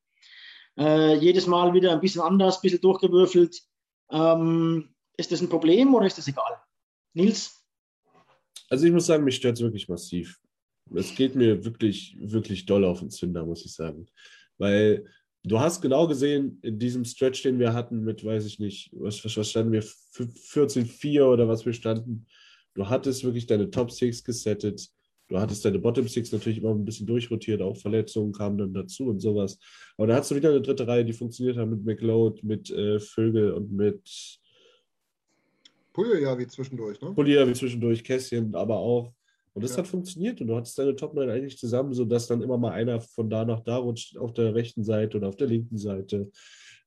Äh, 0.78 1.16
jedes 1.18 1.46
Mal 1.46 1.74
wieder 1.74 1.92
ein 1.92 2.02
bisschen 2.02 2.22
anders, 2.22 2.58
ein 2.58 2.62
bisschen 2.62 2.82
durchgewürfelt. 2.82 3.62
Ähm, 4.12 4.94
ist 5.18 5.32
das 5.32 5.42
ein 5.42 5.50
Problem 5.50 5.94
oder 5.94 6.08
ist 6.08 6.18
das 6.18 6.28
egal? 6.28 6.60
Nils? 7.14 7.64
Also 8.70 8.86
ich 8.86 8.92
muss 8.92 9.06
sagen, 9.06 9.24
mich 9.24 9.36
stört 9.36 9.58
es 9.58 9.62
wirklich 9.62 9.88
massiv. 9.88 10.40
Es 10.96 11.14
geht 11.16 11.36
mir 11.36 11.64
wirklich, 11.64 12.18
wirklich 12.20 12.66
doll 12.66 12.86
auf 12.86 13.00
den 13.00 13.12
Zünder, 13.12 13.46
muss 13.46 13.66
ich 13.66 13.74
sagen. 13.74 14.08
Weil 14.58 15.08
du 15.44 15.60
hast 15.60 15.82
genau 15.82 16.08
gesehen, 16.08 16.60
in 16.62 16.80
diesem 16.80 17.06
Stretch, 17.06 17.44
den 17.44 17.60
wir 17.60 17.74
hatten 17.74 18.04
mit, 18.04 18.24
weiß 18.24 18.46
ich 18.46 18.60
nicht, 18.60 18.90
was, 18.94 19.24
was 19.24 19.50
standen 19.50 19.72
wir, 19.72 19.84
14-4 19.84 21.24
oder 21.24 21.48
was 21.48 21.66
wir 21.66 21.74
standen, 21.74 22.26
Du 22.76 22.90
hattest 22.90 23.24
wirklich 23.24 23.46
deine 23.46 23.70
Top 23.70 23.92
Six 23.92 24.24
gesettet. 24.24 24.90
Du 25.30 25.40
hattest 25.40 25.64
deine 25.64 25.80
Bottom 25.80 26.08
Six 26.08 26.32
natürlich 26.32 26.58
immer 26.58 26.72
ein 26.72 26.86
bisschen 26.86 27.08
durchrotiert, 27.08 27.62
auch 27.62 27.78
Verletzungen 27.78 28.34
kamen 28.34 28.58
dann 28.58 28.74
dazu 28.74 29.08
und 29.08 29.20
sowas. 29.20 29.58
Aber 29.98 30.08
da 30.08 30.16
hast 30.16 30.30
du 30.32 30.36
wieder 30.36 30.50
eine 30.50 30.62
dritte 30.62 30.88
Reihe, 30.88 31.06
die 31.06 31.14
funktioniert 31.14 31.58
hat 31.58 31.70
mit 31.70 31.86
McLeod, 31.86 32.44
mit 32.44 32.70
äh, 32.70 33.00
Vögel 33.00 33.54
und 33.54 33.72
mit 33.72 34.40
Pulja 35.94 36.38
wie 36.38 36.48
zwischendurch, 36.48 37.00
ne? 37.02 37.14
Pulja 37.14 37.48
wie 37.48 37.54
zwischendurch, 37.54 38.04
Kässchen, 38.04 38.54
aber 38.56 38.78
auch. 38.78 39.14
Und 39.54 39.64
das 39.64 39.72
ja. 39.72 39.78
hat 39.78 39.88
funktioniert 39.88 40.42
und 40.42 40.48
du 40.48 40.56
hattest 40.56 40.78
deine 40.80 40.96
Top 40.96 41.14
9 41.14 41.30
eigentlich 41.30 41.58
zusammen, 41.58 41.94
sodass 41.94 42.28
dann 42.28 42.42
immer 42.42 42.58
mal 42.58 42.72
einer 42.72 43.00
von 43.02 43.30
da 43.30 43.46
nach 43.46 43.60
da 43.60 43.78
rutscht, 43.78 44.18
auf 44.18 44.34
der 44.34 44.56
rechten 44.56 44.84
Seite 44.84 45.18
oder 45.18 45.30
auf 45.30 45.36
der 45.36 45.48
linken 45.48 45.78
Seite. 45.78 46.32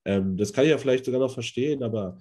Ähm, 0.04 0.36
das 0.36 0.52
kann 0.52 0.64
ich 0.64 0.70
ja 0.70 0.78
vielleicht 0.78 1.04
sogar 1.04 1.20
noch 1.20 1.32
verstehen, 1.32 1.82
aber 1.82 2.18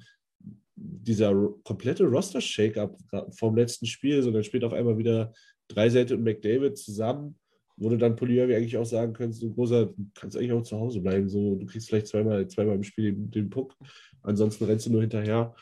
dieser 0.76 1.34
komplette 1.64 2.04
Roster-Shake-up 2.04 2.98
vom 3.32 3.56
letzten 3.56 3.86
Spiel, 3.86 4.22
sondern 4.22 4.44
spielt 4.44 4.64
auf 4.64 4.74
einmal 4.74 4.98
wieder 4.98 5.34
Dreiseitel 5.68 6.18
und 6.18 6.24
McDavid 6.24 6.78
zusammen, 6.78 7.40
wo 7.78 7.90
du 7.90 7.98
dann 7.98 8.16
Poliavi 8.16 8.56
eigentlich 8.56 8.78
auch 8.78 8.86
sagen 8.86 9.14
könntest, 9.14 9.42
du 9.42 9.54
großer, 9.54 9.88
du 9.88 10.10
kannst 10.14 10.38
eigentlich 10.38 10.52
auch 10.52 10.64
zu 10.64 10.80
Hause 10.80 11.02
bleiben. 11.02 11.28
So, 11.28 11.56
du 11.56 11.66
kriegst 11.66 11.88
vielleicht 11.88 12.08
zweimal, 12.08 12.48
zweimal 12.48 12.76
im 12.76 12.84
Spiel 12.84 13.14
den, 13.14 13.32
den 13.32 13.50
Puck, 13.50 13.76
ansonsten 14.22 14.66
rennst 14.66 14.86
du 14.86 14.92
nur 14.92 15.02
hinterher. 15.02 15.56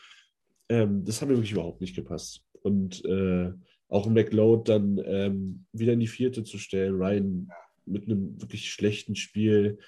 Ähm, 0.68 1.04
das 1.04 1.20
hat 1.20 1.28
mir 1.28 1.36
wirklich 1.36 1.52
überhaupt 1.52 1.80
nicht 1.80 1.94
gepasst. 1.94 2.44
Und 2.62 3.04
äh, 3.04 3.52
auch 3.94 4.08
McLeod 4.08 4.68
dann 4.68 5.00
ähm, 5.06 5.64
wieder 5.72 5.92
in 5.92 6.00
die 6.00 6.08
vierte 6.08 6.42
zu 6.42 6.58
stellen, 6.58 6.96
Ryan 6.96 7.48
mit 7.86 8.04
einem 8.04 8.40
wirklich 8.40 8.72
schlechten 8.72 9.14
Spiel. 9.14 9.78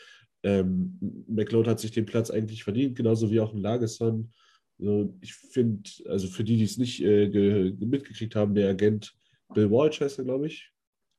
Ähm, 0.45 1.25
McLeod 1.27 1.67
hat 1.67 1.81
sich 1.81 1.91
den 1.91 2.07
Platz 2.07 2.31
eigentlich 2.31 2.63
verdient, 2.63 2.97
genauso 2.97 3.33
wie 3.33 3.41
auch 3.41 3.53
ein 3.53 3.61
Lagesson. 3.61 4.33
Also 4.79 5.13
ich 5.21 5.35
finde, 5.35 5.91
also 6.07 6.29
für 6.29 6.45
die, 6.45 6.57
die 6.57 6.65
es 6.65 6.79
nicht 6.79 7.03
äh, 7.03 7.73
mitgekriegt 7.81 8.37
haben, 8.37 8.55
der 8.55 8.71
Agent 8.71 9.13
Bill 9.53 9.71
Walsh 9.71 10.01
heißt 10.01 10.19
er, 10.19 10.25
glaube 10.25 10.47
ich. 10.47 10.71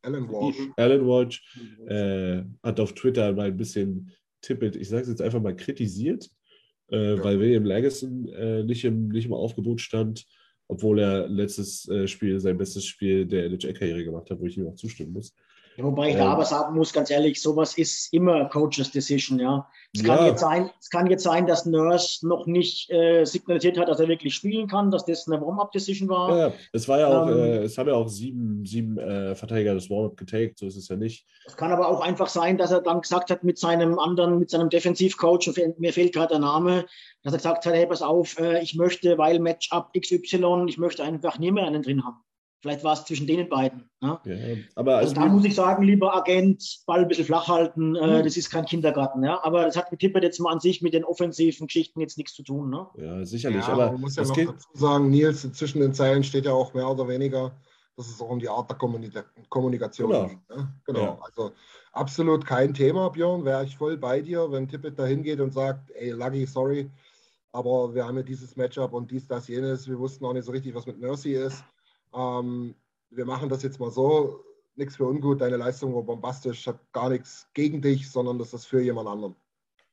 Alan 0.04 0.30
Walsh. 0.30 0.58
Alan 0.78 1.06
Walsh 1.06 1.44
äh, 1.88 2.44
hat 2.64 2.80
auf 2.80 2.94
Twitter 2.94 3.34
mal 3.34 3.48
ein 3.48 3.58
bisschen 3.58 4.12
Tippet, 4.42 4.78
ich 4.78 4.88
sage 4.88 5.02
es 5.02 5.10
jetzt 5.10 5.22
einfach 5.22 5.42
mal, 5.42 5.56
kritisiert, 5.56 6.30
äh, 6.90 7.16
ja. 7.16 7.24
weil 7.24 7.38
William 7.38 7.66
Lagesson 7.66 8.30
äh, 8.30 8.64
nicht, 8.64 8.86
im, 8.86 9.10
nicht 9.10 9.26
im 9.26 9.34
Aufgebot 9.34 9.82
stand, 9.82 10.26
obwohl 10.68 11.00
er 11.00 11.28
letztes 11.28 11.88
äh, 11.90 12.08
Spiel 12.08 12.40
sein 12.40 12.58
bestes 12.58 12.86
Spiel 12.86 13.26
der 13.26 13.46
NHL-Karriere 13.46 14.04
gemacht 14.04 14.30
hat, 14.30 14.40
wo 14.40 14.46
ich 14.46 14.58
ihm 14.58 14.68
auch 14.68 14.76
zustimmen 14.76 15.14
muss. 15.14 15.34
Wobei 15.80 16.10
ich 16.10 16.16
da 16.16 16.26
ähm, 16.26 16.30
aber 16.30 16.46
sagen 16.46 16.76
muss, 16.76 16.92
ganz 16.92 17.12
ehrlich, 17.12 17.42
sowas 17.42 17.78
ist 17.78 18.12
immer 18.12 18.46
Coaches 18.46 18.92
Decision, 18.92 19.40
ja. 19.40 19.68
Es 19.94 20.04
kann, 20.04 20.18
ja. 20.20 20.28
jetzt, 20.28 20.42
sein, 20.42 20.70
es 20.80 20.90
kann 20.90 21.08
jetzt 21.08 21.24
sein, 21.24 21.46
dass 21.46 21.66
Nurse 21.66 22.28
noch 22.28 22.46
nicht 22.48 22.90
äh, 22.90 23.26
signalisiert 23.26 23.78
hat, 23.78 23.88
dass 23.88 24.00
er 24.00 24.08
wirklich 24.08 24.34
spielen 24.34 24.68
kann, 24.68 24.92
dass 24.92 25.06
das 25.06 25.28
eine 25.28 25.40
Warm-Up-Decision 25.40 26.10
war. 26.10 26.38
Ja, 26.38 26.54
es 26.74 26.88
war 26.88 27.00
ja 27.00 27.08
auch, 27.08 27.28
ähm, 27.30 27.38
äh, 27.38 27.58
es 27.60 27.78
haben 27.78 27.88
ja 27.88 27.94
auch 27.94 28.08
sieben, 28.08 28.66
sieben 28.66 28.98
äh, 28.98 29.36
Verteidiger 29.36 29.76
das 29.76 29.90
Warm-Up 29.90 30.18
getaked, 30.18 30.58
so 30.58 30.66
ist 30.66 30.78
es 30.78 30.88
ja 30.88 30.96
nicht. 30.96 31.26
Es 31.46 31.56
kann 31.56 31.72
aber 31.72 31.88
auch 31.88 32.02
einfach 32.02 32.28
sein, 32.28 32.58
dass 32.58 32.72
er 32.72 32.82
dann 32.82 33.02
gesagt 33.02 33.30
hat 33.30 33.44
mit 33.44 33.60
seinem 33.60 34.00
anderen, 34.00 34.40
mit 34.40 34.50
seinem 34.50 34.70
Defensivcoach, 34.70 35.52
mir 35.78 35.94
fehlt 35.94 36.14
gerade 36.14 36.30
der 36.30 36.40
Name, 36.40 36.86
dass 37.24 37.34
er 37.34 37.38
gesagt 37.38 37.66
hat, 37.66 37.74
hey, 37.74 37.86
pass 37.86 38.02
auf, 38.02 38.40
äh, 38.40 38.62
ich 38.64 38.76
möchte, 38.76 39.18
weil 39.18 39.40
Matchup 39.40 39.92
XY, 39.94 40.66
ich 40.68 40.78
möchte 40.78 41.04
einfach 41.04 41.38
nie 41.38 41.52
mehr 41.52 41.66
einen 41.66 41.84
drin 41.84 42.04
haben. 42.04 42.18
Vielleicht 42.60 42.84
war 42.84 42.94
es 42.94 43.06
zwischen 43.06 43.28
den 43.28 43.48
beiden. 43.50 43.88
Ne? 44.02 44.20
Ja, 44.26 44.36
aber 44.76 44.98
also, 44.98 45.12
also 45.12 45.22
da 45.22 45.28
muss 45.28 45.46
ich 45.46 45.54
sagen, 45.54 45.84
lieber 45.84 46.16
Agent, 46.16 46.82
Ball 46.88 47.02
ein 47.02 47.08
bisschen 47.08 47.26
flach 47.26 47.48
halten, 47.48 47.96
äh, 47.96 48.20
mhm. 48.20 48.24
das 48.24 48.36
ist 48.36 48.50
kein 48.50 48.66
Kindergarten. 48.66 49.24
Ja? 49.24 49.44
Aber 49.44 49.66
das 49.66 49.78
hat 49.78 49.92
mit 49.92 50.00
Tippett 50.00 50.24
jetzt 50.24 50.40
mal 50.40 50.52
an 50.52 50.60
sich 50.60 50.82
mit 50.82 50.94
den 50.94 51.04
offensiven 51.04 51.68
Geschichten 51.68 52.00
jetzt 52.00 52.18
nichts 52.18 52.34
zu 52.34 52.42
tun. 52.42 52.70
Ne? 52.72 52.88
Ja, 52.98 53.24
sicherlich. 53.26 53.68
Ja, 53.68 53.74
aber 53.74 53.92
man 53.92 54.02
muss 54.02 54.16
ja 54.16 54.24
noch 54.24 54.34
geht... 54.34 54.50
dazu 54.50 54.68
sagen, 54.74 55.10
Nils, 55.10 55.42
zwischen 55.54 55.82
den 55.82 55.94
Zeilen 55.94 56.24
steht 56.24 56.46
ja 56.46 56.54
auch 56.54 56.74
mehr 56.74 56.90
oder 56.90 57.08
weniger, 57.08 57.52
dass 57.96 58.10
es 58.10 58.20
auch 58.20 58.30
um 58.30 58.40
die 58.40 58.50
Art 58.50 58.70
der 58.70 58.78
Kommunika 58.78 59.24
Kommunikation 59.50 60.10
genau. 60.10 60.28
geht. 60.28 60.50
Ne? 60.50 60.74
Genau. 60.86 61.02
Ja. 61.02 61.20
Also 61.22 61.52
absolut 61.92 62.44
kein 62.44 62.74
Thema, 62.74 63.10
Björn, 63.10 63.46
wäre 63.46 63.66
ich 63.66 63.78
voll 63.78 63.98
bei 63.98 64.22
dir, 64.22 64.52
wenn 64.52 64.68
Tippett 64.68 64.98
da 64.98 65.06
hingeht 65.06 65.40
und 65.40 65.54
sagt, 65.54 65.92
ey, 65.92 66.10
Lucky, 66.10 66.48
sorry, 66.48 66.90
aber 67.52 67.94
wir 67.94 68.06
haben 68.06 68.18
ja 68.18 68.24
dieses 68.24 68.56
Matchup 68.56 68.94
und 68.94 69.10
dies, 69.12 69.28
das, 69.28 69.48
jenes. 69.48 69.88
Wir 69.88 69.98
wussten 69.98 70.26
auch 70.26 70.34
nicht 70.34 70.46
so 70.46 70.52
richtig, 70.52 70.76
was 70.76 70.86
mit 70.86 71.00
Mercy 71.00 71.34
ist. 71.34 71.64
Ähm, 72.14 72.76
wir 73.10 73.26
machen 73.26 73.50
das 73.50 73.64
jetzt 73.64 73.80
mal 73.80 73.92
so, 73.92 74.44
nichts 74.76 74.96
für 74.98 75.06
ungut, 75.06 75.42
deine 75.42 75.58
Leistung 75.58 75.96
war 75.96 76.04
bombastisch, 76.04 76.68
hat 76.68 76.80
gar 76.92 77.10
nichts 77.10 77.48
gegen 77.54 77.82
dich, 77.82 78.10
sondern 78.12 78.38
das 78.38 78.54
ist 78.54 78.66
für 78.66 78.82
jemand 78.82 79.08
anderen. 79.08 79.36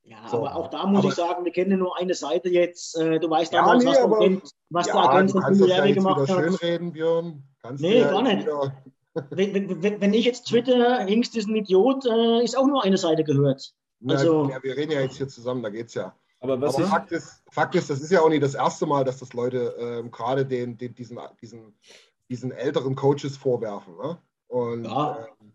Ja, 0.02 0.28
So. 0.28 0.38
aber 0.38 0.56
auch 0.56 0.68
da 0.68 0.84
muss 0.86 0.98
Aber- 1.00 1.08
ich 1.08 1.14
sagen, 1.14 1.44
wir 1.46 1.52
kennen 1.52 1.78
nur 1.78 1.96
eine 1.98 2.12
Seite 2.14 2.50
jetzt. 2.50 2.96
Äh, 2.98 3.18
Du 3.18 3.30
weißt 3.30 3.52
Ja, 3.54 3.62
damals, 3.62 3.84
nee, 3.84 3.90
was, 3.90 3.96
der 3.96 4.04
aber- 4.04 4.18
Agent, 4.20 4.42
was 4.70 4.86
der 4.86 4.94
ja, 4.94 5.02
Agent 5.10 5.28
du 5.30 5.32
von 5.32 5.42
das 5.58 5.68
ja 5.70 5.92
gemacht 5.92 6.20
hat. 6.20 6.28
schönreden, 6.28 6.92
Björn. 6.92 7.42
Kannst 7.62 7.82
Nee, 7.82 8.00
gar 8.00 8.22
nicht. 8.22 8.46
Wenn, 9.30 9.80
wenn- 9.80 10.00
wenn, 10.00 10.12
ich 10.12 10.24
jetzt 10.24 10.48
Twitter, 10.48 11.04
Hingst 11.06 11.36
ist 11.36 11.46
ein 11.48 11.54
Idiot, 11.54 12.04
äh, 12.04 12.42
ist 12.42 12.58
auch 12.58 12.66
nur 12.66 12.82
eine 12.82 12.98
Seite 12.98 13.22
gehört. 13.22 13.72
Also- 14.08 14.50
ja, 14.50 14.60
wir 14.62 14.76
reden 14.76 14.90
ja 14.90 15.00
jetzt 15.02 15.16
hier 15.16 15.28
zusammen, 15.28 15.62
da 15.62 15.70
geht's 15.70 15.94
ja. 15.94 16.14
Aber 16.44 16.60
was 16.60 16.76
Aber 16.76 16.86
Fakt 16.86 17.10
ist, 17.12 17.42
Fakt 17.50 17.74
ist, 17.74 17.88
das 17.88 18.00
ist 18.00 18.10
ja 18.10 18.20
auch 18.20 18.28
nicht 18.28 18.42
das 18.42 18.54
erste 18.54 18.84
Mal, 18.84 19.02
dass 19.04 19.18
das 19.18 19.32
Leute 19.32 19.74
ähm, 19.78 20.10
gerade 20.10 20.44
den, 20.44 20.76
den, 20.76 20.94
diesen, 20.94 21.18
diesen, 21.40 21.74
diesen 22.28 22.52
älteren 22.52 22.94
Coaches 22.94 23.36
vorwerfen. 23.38 23.96
Ne? 23.96 24.18
Und 24.48 24.84
Ja. 24.84 25.26
ähm, 25.40 25.52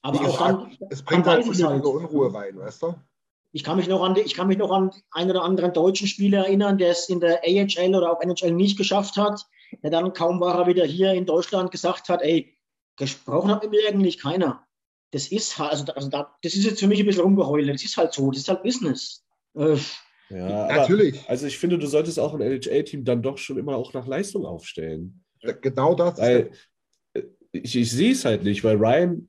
Aber 0.00 0.18
gesagt, 0.18 0.40
dann, 0.40 0.78
es 0.88 1.02
bringt 1.02 1.26
halt 1.26 1.44
unnötige 1.44 1.68
halt. 1.68 1.84
Unruhe 1.84 2.32
rein, 2.32 2.58
weißt 2.58 2.82
du? 2.82 2.94
Ich 3.52 3.64
kann 3.64 3.76
mich 3.76 3.88
noch 3.88 4.02
an, 4.02 4.16
ich 4.16 4.34
kann 4.34 4.46
mich 4.46 4.56
noch 4.56 4.70
an 4.70 4.90
einen 5.10 5.30
oder 5.30 5.42
anderen 5.42 5.74
deutschen 5.74 6.06
Spieler 6.06 6.46
erinnern, 6.46 6.78
der 6.78 6.92
es 6.92 7.08
in 7.10 7.20
der 7.20 7.42
AHL 7.44 7.94
oder 7.94 8.12
auch 8.12 8.22
NHL 8.22 8.52
nicht 8.52 8.78
geschafft 8.78 9.18
hat, 9.18 9.44
der 9.82 9.90
dann 9.90 10.14
kaum 10.14 10.40
war 10.40 10.58
er 10.58 10.66
wieder 10.68 10.86
hier 10.86 11.12
in 11.12 11.26
Deutschland 11.26 11.70
gesagt 11.70 12.08
hat, 12.08 12.22
ey, 12.22 12.56
gesprochen 12.96 13.50
hat 13.50 13.62
mit 13.62 13.72
mir 13.72 13.88
eigentlich 13.88 14.18
keiner. 14.18 14.66
Das 15.10 15.28
ist 15.28 15.58
halt, 15.58 15.72
also, 15.72 15.92
also 15.92 16.08
da, 16.08 16.38
das 16.42 16.54
ist 16.54 16.64
jetzt 16.64 16.80
für 16.80 16.86
mich 16.86 17.00
ein 17.00 17.06
bisschen 17.06 17.24
rumgeheule. 17.24 17.72
Das 17.72 17.82
ist 17.82 17.96
halt 17.96 18.14
so, 18.14 18.30
das 18.30 18.40
ist 18.40 18.48
halt 18.48 18.62
Business. 18.62 19.24
Äh, 19.54 19.76
ja, 20.30 20.64
aber, 20.64 20.76
Natürlich. 20.76 21.28
also 21.28 21.46
ich 21.46 21.58
finde, 21.58 21.78
du 21.78 21.86
solltest 21.86 22.18
auch 22.18 22.34
ein 22.34 22.40
NHL-Team 22.40 23.04
dann 23.04 23.22
doch 23.22 23.38
schon 23.38 23.58
immer 23.58 23.76
auch 23.76 23.92
nach 23.92 24.06
Leistung 24.06 24.46
aufstellen. 24.46 25.22
Genau 25.60 25.94
das 25.94 26.14
ist 26.14 26.20
Weil 26.20 26.50
äh, 27.14 27.22
ich, 27.52 27.76
ich 27.76 27.90
sehe 27.90 28.12
es 28.12 28.24
halt 28.24 28.44
nicht, 28.44 28.62
weil 28.62 28.76
Ryan 28.76 29.28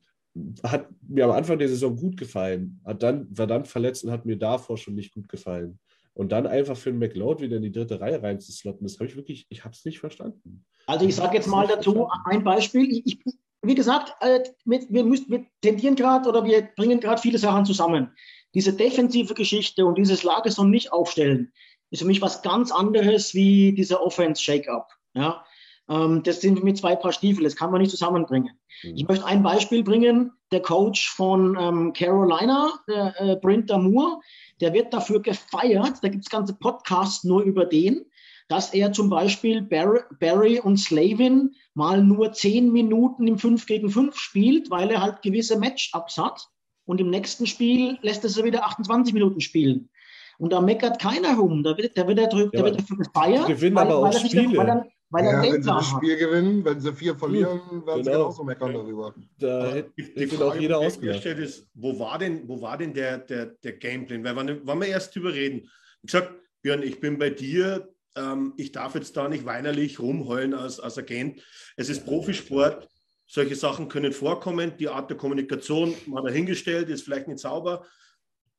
hat 0.62 0.88
mir 1.06 1.24
am 1.24 1.32
Anfang 1.32 1.58
der 1.58 1.68
Saison 1.68 1.96
gut 1.96 2.16
gefallen, 2.16 2.80
hat 2.84 3.02
dann, 3.02 3.26
war 3.36 3.46
dann 3.46 3.64
verletzt 3.64 4.04
und 4.04 4.10
hat 4.10 4.24
mir 4.24 4.36
davor 4.36 4.78
schon 4.78 4.94
nicht 4.94 5.12
gut 5.12 5.28
gefallen. 5.28 5.78
Und 6.14 6.30
dann 6.32 6.46
einfach 6.46 6.76
für 6.76 6.90
einen 6.90 6.98
McLeod 6.98 7.40
wieder 7.40 7.56
in 7.56 7.62
die 7.62 7.72
dritte 7.72 8.00
Reihe 8.00 8.22
reinzuslotten, 8.22 8.86
das 8.86 8.98
habe 8.98 9.06
ich 9.06 9.16
wirklich, 9.16 9.46
ich 9.48 9.64
habe 9.64 9.74
es 9.74 9.84
nicht 9.84 9.98
verstanden. 9.98 10.64
Also 10.86 11.06
ich 11.06 11.14
sage 11.14 11.36
jetzt 11.36 11.48
mal 11.48 11.66
dazu 11.66 12.08
ein 12.26 12.44
Beispiel. 12.44 12.90
Ich, 12.90 13.06
ich, 13.06 13.34
wie 13.62 13.74
gesagt, 13.74 14.14
äh, 14.20 14.40
wir, 14.64 14.80
wir, 14.88 15.04
müssen, 15.04 15.30
wir 15.30 15.46
tendieren 15.60 15.94
gerade 15.94 16.28
oder 16.28 16.44
wir 16.44 16.68
bringen 16.76 17.00
gerade 17.00 17.20
viele 17.20 17.38
Sachen 17.38 17.64
zusammen. 17.64 18.10
Diese 18.54 18.72
defensive 18.74 19.34
Geschichte 19.34 19.86
und 19.86 19.96
dieses 19.96 20.22
Lagerson 20.22 20.70
nicht 20.70 20.92
aufstellen, 20.92 21.52
ist 21.90 22.00
für 22.00 22.06
mich 22.06 22.22
was 22.22 22.42
ganz 22.42 22.70
anderes 22.72 23.34
wie 23.34 23.72
dieser 23.72 24.02
Offense-Shake-up. 24.02 24.88
Ja? 25.14 25.44
Ähm, 25.88 26.22
das 26.22 26.40
sind 26.40 26.58
für 26.58 26.64
mich 26.64 26.76
zwei 26.76 26.96
Paar 26.96 27.12
Stiefel, 27.12 27.44
das 27.44 27.56
kann 27.56 27.70
man 27.70 27.80
nicht 27.80 27.90
zusammenbringen. 27.90 28.58
Mhm. 28.82 28.96
Ich 28.96 29.08
möchte 29.08 29.24
ein 29.24 29.42
Beispiel 29.42 29.82
bringen. 29.82 30.32
Der 30.50 30.60
Coach 30.60 31.10
von 31.10 31.56
ähm, 31.58 31.92
Carolina, 31.92 32.72
der 32.88 33.14
äh, 33.18 33.36
Brinter 33.36 33.78
Moore, 33.78 34.20
der 34.60 34.72
wird 34.72 34.92
dafür 34.92 35.20
gefeiert. 35.20 35.94
Da 36.02 36.08
gibt 36.08 36.24
es 36.24 36.30
ganze 36.30 36.54
Podcasts 36.54 37.24
nur 37.24 37.42
über 37.42 37.64
den, 37.64 38.04
dass 38.48 38.74
er 38.74 38.92
zum 38.92 39.08
Beispiel 39.08 39.62
Barry, 39.62 40.00
Barry 40.20 40.60
und 40.60 40.76
Slavin 40.76 41.54
mal 41.74 42.02
nur 42.02 42.32
zehn 42.32 42.70
Minuten 42.70 43.26
im 43.26 43.38
5 43.38 43.66
gegen 43.66 43.90
5 43.90 44.16
spielt, 44.16 44.70
weil 44.70 44.90
er 44.90 45.00
halt 45.00 45.22
gewisse 45.22 45.58
Matchups 45.58 46.18
hat. 46.18 46.48
Und 46.92 47.00
im 47.00 47.08
nächsten 47.08 47.46
Spiel 47.46 47.96
lässt 48.02 48.22
er 48.22 48.28
sie 48.28 48.44
wieder 48.44 48.66
28 48.66 49.14
Minuten 49.14 49.40
spielen. 49.40 49.88
Und 50.36 50.52
da 50.52 50.60
meckert 50.60 51.00
keiner 51.00 51.38
rum. 51.38 51.62
Da 51.62 51.74
wird, 51.78 51.96
da 51.96 52.06
wird, 52.06 52.18
er, 52.18 52.30
drü- 52.30 52.50
da 52.52 52.58
Ja, 52.58 52.64
wird 52.66 52.80
dafür 52.80 52.98
gefeiert. 52.98 53.46
gewinnen 53.46 53.78
aber 53.78 53.96
auch 53.96 54.04
er 54.06 54.12
sich- 54.12 54.30
Spiele. 54.30 54.58
Weil 54.58 54.68
er, 54.68 54.86
weil 55.08 55.24
er 55.24 55.32
ja, 55.32 55.42
wenn 55.42 55.42
sie 55.42 55.48
das 55.48 55.52
Denkplan 55.54 55.76
hat. 55.76 55.84
Spiel 56.02 56.16
gewinnen, 56.18 56.64
wenn 56.66 56.80
sie 56.80 56.92
vier 56.92 57.14
verlieren, 57.16 57.60
werden 57.86 58.04
sie 58.04 58.10
Genau. 58.10 58.24
genauso 58.24 58.44
meckern 58.44 58.74
darüber. 58.74 59.14
Da 59.38 59.70
hätte 59.72 59.90
die, 59.96 60.26
Frage, 60.26 60.44
auch 60.44 60.54
jeder 60.54 60.78
ausgelacht. 60.80 61.24
ist, 61.24 61.66
wo 61.72 61.98
war 61.98 62.18
denn, 62.18 62.46
wo 62.46 62.60
war 62.60 62.76
denn 62.76 62.92
der, 62.92 63.16
der, 63.16 63.46
der 63.46 63.72
Gameplan? 63.72 64.22
Weil, 64.22 64.36
wann, 64.36 64.60
wann 64.64 64.80
wir 64.82 64.88
erst 64.88 65.14
drüber 65.14 65.32
reden, 65.32 65.70
ich 66.02 66.12
gesagt, 66.12 66.30
Björn, 66.60 66.82
ich 66.82 67.00
bin 67.00 67.18
bei 67.18 67.30
dir, 67.30 67.88
ähm, 68.16 68.52
ich 68.58 68.70
darf 68.72 68.94
jetzt 68.96 69.16
da 69.16 69.30
nicht 69.30 69.46
weinerlich 69.46 69.98
rumheulen 69.98 70.52
als, 70.52 70.78
als 70.78 70.98
Agent. 70.98 71.40
Es 71.78 71.88
ist 71.88 72.04
Profisport, 72.04 72.86
solche 73.32 73.56
Sachen 73.56 73.88
können 73.88 74.12
vorkommen, 74.12 74.76
die 74.76 74.90
Art 74.90 75.08
der 75.08 75.16
Kommunikation 75.16 75.94
mal 76.04 76.22
dahingestellt, 76.22 76.90
ist 76.90 77.04
vielleicht 77.04 77.28
nicht 77.28 77.38
sauber, 77.38 77.86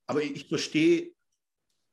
aber 0.07 0.23
ich 0.23 0.47
verstehe 0.47 1.11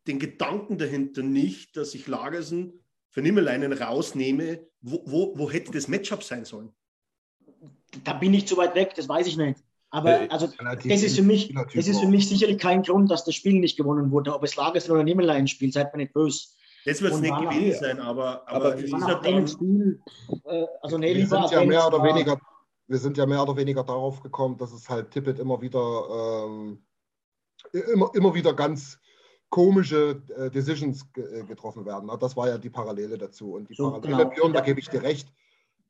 den 0.06 0.18
Gedanken 0.18 0.78
dahinter 0.78 1.22
nicht, 1.22 1.76
dass 1.76 1.94
ich 1.94 2.08
Lagersen 2.08 2.82
für 3.10 3.20
Nimmeleinen 3.20 3.74
rausnehme. 3.74 4.66
Wo, 4.80 5.02
wo, 5.04 5.38
wo 5.38 5.50
hätte 5.50 5.72
das 5.72 5.88
Matchup 5.88 6.22
sein 6.22 6.46
sollen? 6.46 6.72
Da 8.02 8.14
bin 8.14 8.32
ich 8.32 8.48
zu 8.48 8.56
weit 8.56 8.74
weg, 8.74 8.94
das 8.96 9.06
weiß 9.06 9.26
ich 9.26 9.36
nicht. 9.36 9.60
Aber 9.90 10.22
Äh, 10.22 10.28
also, 10.28 10.46
das 10.46 11.02
ist, 11.02 11.16
für 11.16 11.22
mich, 11.22 11.54
das 11.74 11.86
ist 11.86 12.00
für 12.00 12.08
mich 12.08 12.30
sicherlich 12.30 12.56
kein 12.56 12.82
Grund, 12.82 13.10
dass 13.10 13.26
das 13.26 13.34
Spiel 13.34 13.60
nicht 13.60 13.76
gewonnen 13.76 14.10
wurde. 14.10 14.34
Ob 14.34 14.42
es 14.42 14.56
Lagersen 14.56 14.92
oder 14.92 15.04
Niemelein 15.04 15.48
spielt, 15.48 15.74
seid 15.74 15.92
mir 15.92 16.04
nicht 16.04 16.14
böse. 16.14 16.46
Das 16.86 17.02
wird 17.02 17.12
es 17.12 17.20
nicht 17.20 17.38
gewesen 17.38 17.78
sein, 17.78 18.00
aber, 18.00 18.48
aber, 18.48 18.66
Aber 18.68 18.74
es 18.76 18.84
ist 18.84 18.92
ja 18.92 19.20
dann, 19.20 19.46
Spiel, 19.46 20.00
äh, 20.44 20.64
also 20.80 20.96
nee, 20.96 21.14
wir 21.14 21.26
sind 21.26 21.50
ja 21.50 21.62
mehr 21.62 21.86
oder 21.86 22.02
weniger, 22.02 22.40
wir 22.90 22.98
sind 22.98 23.16
ja 23.16 23.24
mehr 23.24 23.40
oder 23.42 23.56
weniger 23.56 23.84
darauf 23.84 24.20
gekommen, 24.20 24.58
dass 24.58 24.72
es 24.72 24.90
halt 24.90 25.12
Tippett 25.12 25.38
immer 25.38 25.62
wieder 25.62 26.48
ähm, 26.48 26.82
immer, 27.72 28.10
immer 28.14 28.34
wieder 28.34 28.52
ganz 28.52 28.98
komische 29.48 30.20
äh, 30.36 30.50
Decisions 30.50 31.12
ge 31.12 31.24
äh, 31.40 31.44
getroffen 31.44 31.86
werden. 31.86 32.10
Das 32.18 32.36
war 32.36 32.48
ja 32.48 32.58
die 32.58 32.68
Parallele 32.68 33.16
dazu. 33.16 33.54
Und 33.54 33.70
die 33.70 33.74
So, 33.74 33.92
Parallele, 33.92 34.16
genau. 34.16 34.30
Björn, 34.30 34.52
da 34.52 34.60
gebe 34.60 34.80
ich 34.80 34.88
dir 34.88 35.02
recht, 35.04 35.32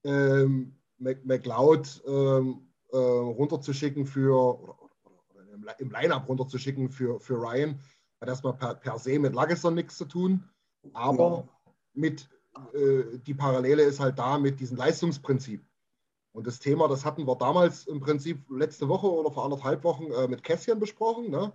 ähm, 0.04 0.76
McLeod 0.98 2.02
ähm, 2.06 2.68
äh, 2.92 2.96
runterzuschicken 2.98 4.04
für 4.04 4.60
oder, 4.60 4.76
oder, 4.82 5.52
im, 5.54 5.66
im 5.78 5.90
Line-Up 5.90 6.28
runterzuschicken 6.28 6.90
für, 6.90 7.18
für 7.18 7.40
Ryan, 7.40 7.80
hat 8.20 8.28
erstmal 8.28 8.52
per, 8.52 8.74
per 8.74 8.98
se 8.98 9.18
mit 9.18 9.34
Lagesson 9.34 9.74
nichts 9.74 9.96
zu 9.96 10.04
tun. 10.04 10.44
Aber 10.92 11.48
mit 11.94 12.28
äh, 12.74 13.18
die 13.26 13.34
Parallele 13.34 13.84
ist 13.84 14.00
halt 14.00 14.18
da 14.18 14.36
mit 14.36 14.60
diesem 14.60 14.76
Leistungsprinzip. 14.76 15.64
Und 16.32 16.46
das 16.46 16.60
Thema, 16.60 16.86
das 16.88 17.04
hatten 17.04 17.26
wir 17.26 17.34
damals 17.34 17.86
im 17.86 18.00
Prinzip 18.00 18.38
letzte 18.50 18.88
Woche 18.88 19.10
oder 19.10 19.30
vor 19.30 19.44
anderthalb 19.44 19.82
Wochen 19.82 20.12
äh, 20.12 20.28
mit 20.28 20.44
Kässchen 20.44 20.78
besprochen, 20.78 21.30
ne? 21.30 21.52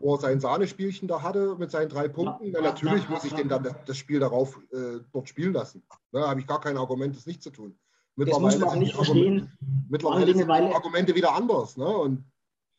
wo 0.00 0.14
er 0.14 0.20
sein 0.20 0.40
Sahnespielchen 0.40 1.06
da 1.06 1.22
hatte 1.22 1.54
mit 1.58 1.70
seinen 1.70 1.88
drei 1.88 2.08
Punkten. 2.08 2.50
Na, 2.50 2.60
natürlich 2.60 3.08
muss 3.08 3.24
ich 3.24 3.32
den 3.34 3.48
dann 3.48 3.62
das, 3.62 3.74
das 3.86 3.96
Spiel 3.96 4.18
darauf 4.18 4.58
äh, 4.72 4.98
dort 5.12 5.28
spielen 5.28 5.52
lassen. 5.52 5.82
Da 6.10 6.20
ne? 6.20 6.26
habe 6.26 6.40
ich 6.40 6.46
gar 6.46 6.60
kein 6.60 6.76
Argument, 6.76 7.16
das 7.16 7.26
nicht 7.26 7.42
zu 7.42 7.50
tun. 7.50 7.78
das 8.16 8.38
muss 8.40 8.58
man 8.58 8.64
auch 8.64 8.72
sind 8.72 8.80
nicht 8.80 8.96
verstehen. 8.96 9.52
mittlerweile 9.88 10.26
sind 10.26 10.38
die 10.38 10.48
weil- 10.48 10.72
Argumente 10.72 11.14
wieder 11.14 11.32
anders. 11.32 11.76
Ne? 11.76 11.86
Und 11.86 12.24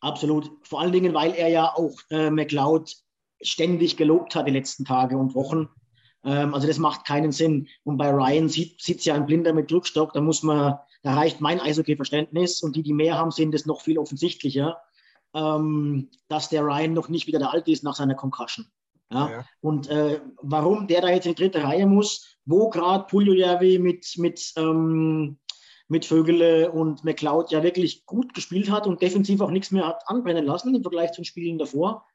Absolut. 0.00 0.50
Vor 0.62 0.80
allen 0.80 0.92
Dingen, 0.92 1.14
weil 1.14 1.32
er 1.32 1.48
ja 1.48 1.72
auch 1.74 1.98
äh, 2.10 2.30
McLeod 2.30 2.94
ständig 3.40 3.96
gelobt 3.96 4.34
hat 4.34 4.46
die 4.46 4.52
letzten 4.52 4.84
Tage 4.84 5.16
und 5.16 5.34
Wochen. 5.34 5.68
Ähm, 6.24 6.54
also 6.54 6.66
das 6.66 6.78
macht 6.78 7.06
keinen 7.06 7.32
Sinn. 7.32 7.68
Und 7.84 7.96
bei 7.96 8.10
Ryan 8.10 8.48
sieht 8.48 8.80
es 8.80 9.04
ja 9.04 9.14
ein 9.14 9.26
Blinder 9.26 9.52
mit 9.52 9.72
Rückstock. 9.72 10.12
Da 10.12 10.20
muss 10.20 10.42
man, 10.42 10.78
da 11.02 11.14
reicht 11.14 11.40
mein 11.40 11.60
Eishockey-Verständnis 11.60 12.62
und 12.62 12.76
die, 12.76 12.82
die 12.82 12.92
mehr 12.92 13.16
haben, 13.16 13.30
sehen 13.30 13.52
das 13.52 13.66
noch 13.66 13.80
viel 13.80 13.98
offensichtlicher, 13.98 14.78
ähm, 15.34 16.10
dass 16.28 16.48
der 16.48 16.64
Ryan 16.64 16.92
noch 16.92 17.08
nicht 17.08 17.26
wieder 17.26 17.38
der 17.38 17.52
Alte 17.52 17.70
ist 17.70 17.84
nach 17.84 17.94
seiner 17.94 18.14
Concussion. 18.14 18.66
Ja? 19.10 19.30
Ja. 19.30 19.44
Und 19.60 19.88
äh, 19.88 20.20
warum 20.42 20.86
der 20.86 21.00
da 21.00 21.08
jetzt 21.08 21.26
in 21.26 21.34
die 21.34 21.42
dritte 21.42 21.62
Reihe 21.62 21.86
muss, 21.86 22.36
wo 22.44 22.68
gerade 22.70 23.06
Puljujärvi 23.06 23.78
mit, 23.78 24.14
mit, 24.16 24.52
ähm, 24.56 25.38
mit 25.86 26.04
Vögele 26.04 26.70
und 26.70 27.04
McLeod 27.04 27.50
ja 27.50 27.62
wirklich 27.62 28.04
gut 28.04 28.34
gespielt 28.34 28.70
hat 28.70 28.86
und 28.86 29.00
defensiv 29.00 29.40
auch 29.40 29.50
nichts 29.50 29.70
mehr 29.70 29.86
hat 29.86 30.02
anbrennen 30.06 30.44
lassen 30.44 30.74
im 30.74 30.82
Vergleich 30.82 31.12
zu 31.12 31.20
den 31.20 31.26
Spielen 31.26 31.58
davor, 31.58 32.06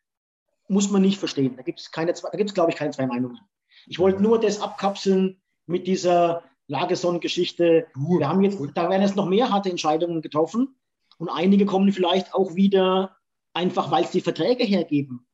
muss 0.67 0.89
man 0.89 1.01
nicht 1.01 1.19
verstehen. 1.19 1.55
Da 1.55 1.63
gibt 1.63 1.79
es, 1.79 1.91
glaube 1.91 2.71
ich, 2.71 2.77
keine 2.77 2.91
zwei 2.91 3.07
Meinungen. 3.07 3.39
Ich 3.87 3.99
wollte 3.99 4.21
nur 4.21 4.39
das 4.39 4.61
abkapseln 4.61 5.41
mit 5.65 5.87
dieser 5.87 6.43
Lageson-Geschichte. 6.73 7.87
du, 7.93 8.19
Wir 8.19 8.27
haben 8.27 8.43
jetzt, 8.43 8.59
da 8.75 8.89
werden 8.89 9.01
jetzt 9.01 9.15
noch 9.15 9.27
mehr 9.27 9.49
harte 9.49 9.69
Entscheidungen 9.69 10.21
getroffen 10.21 10.75
und 11.17 11.29
einige 11.29 11.65
kommen 11.65 11.91
vielleicht 11.91 12.33
auch 12.33 12.55
wieder 12.55 13.15
einfach, 13.53 13.91
weil 13.91 14.03
es 14.03 14.11
die 14.11 14.21
Verträge 14.21 14.63
hergeben. 14.63 15.25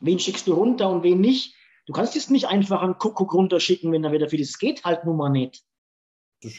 Wen 0.00 0.18
schickst 0.18 0.46
du 0.46 0.54
runter 0.54 0.88
und 0.88 1.02
wen 1.02 1.20
nicht? 1.20 1.54
Du 1.86 1.92
kannst 1.92 2.14
jetzt 2.14 2.30
nicht 2.30 2.46
einfach 2.48 2.82
einen 2.82 2.98
Kuckuck 2.98 3.32
runterschicken, 3.34 3.92
wenn 3.92 4.04
er 4.04 4.12
wieder 4.12 4.28
für 4.28 4.36
das 4.38 4.58
geht 4.58 4.84
halt 4.84 5.04
nun 5.04 5.16
mal 5.16 5.28
nicht. 5.30 5.62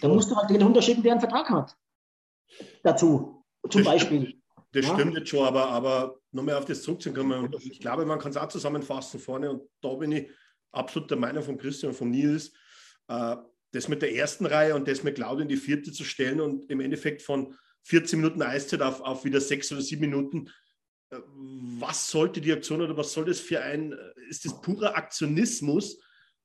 Da 0.02 0.08
musst 0.08 0.32
du 0.32 0.36
halt 0.36 0.50
den 0.50 0.62
runterschicken, 0.62 1.04
der 1.04 1.13
einen 1.13 1.22
Vertrag 1.22 1.50
hat. 1.50 1.76
Dazu, 2.84 3.44
zum 3.70 3.84
Das 3.84 3.92
Beispiel. 3.94 4.42
das 4.72 4.86
Ja. 4.86 4.94
stimmt 4.94 5.16
jetzt 5.18 5.30
schon, 5.30 5.46
aber, 5.46 5.70
aber 5.70 6.16
nochmal 6.32 6.56
auf 6.56 6.66
das 6.66 6.82
zurückzukommen. 6.82 7.54
Ich 7.60 7.80
glaube, 7.80 8.06
man 8.06 8.20
kann 8.20 8.32
es 8.32 8.38
auch 8.38 8.48
zusammenfassen 8.48 9.20
vorne 9.20 9.52
und 9.52 9.62
da 9.82 9.94
bin 9.96 10.12
ich 10.12 10.30
absolut 10.72 11.10
der 11.10 11.18
Meinung 11.18 11.44
von 11.44 11.58
Christian 11.58 11.92
und 11.92 11.98
von 11.98 12.10
Nils. 12.10 12.52
Äh, 13.08 13.36
das 13.78 13.88
mit 13.88 14.02
der 14.02 14.13
ersten 14.13 14.46
Reihe 14.46 14.76
und 14.76 14.88
das 14.88 15.04
mit 15.04 15.16
Claudio 15.16 15.44
in 15.44 15.50
die 15.50 15.58
vierte 15.58 15.92
zu 15.92 16.04
stellen 16.04 16.42
und 16.42 16.70
im 16.70 16.82
Endeffekt 16.82 17.22
von 17.22 17.56
14 17.84 18.20
Minuten 18.20 18.42
Eiszeit 18.42 18.82
auf, 18.82 19.02
auf 19.02 19.24
wieder 19.24 19.40
sechs 19.40 19.72
oder 19.72 19.82
sieben 19.82 20.02
Minuten. 20.02 20.50
Äh, 21.12 21.20
Was 21.80 22.10
sollte 22.10 22.42
die 22.42 22.52
Aktion 22.52 22.82
oder 22.82 22.98
was 22.98 23.13
soll 23.13 23.26
das 23.26 23.40
für 23.40 23.62
ein, 23.62 23.94
äh, 23.94 23.98
ist 24.30 24.44
das 24.46 24.60
purer 24.62 24.98
Aktionismus? 24.98 26.02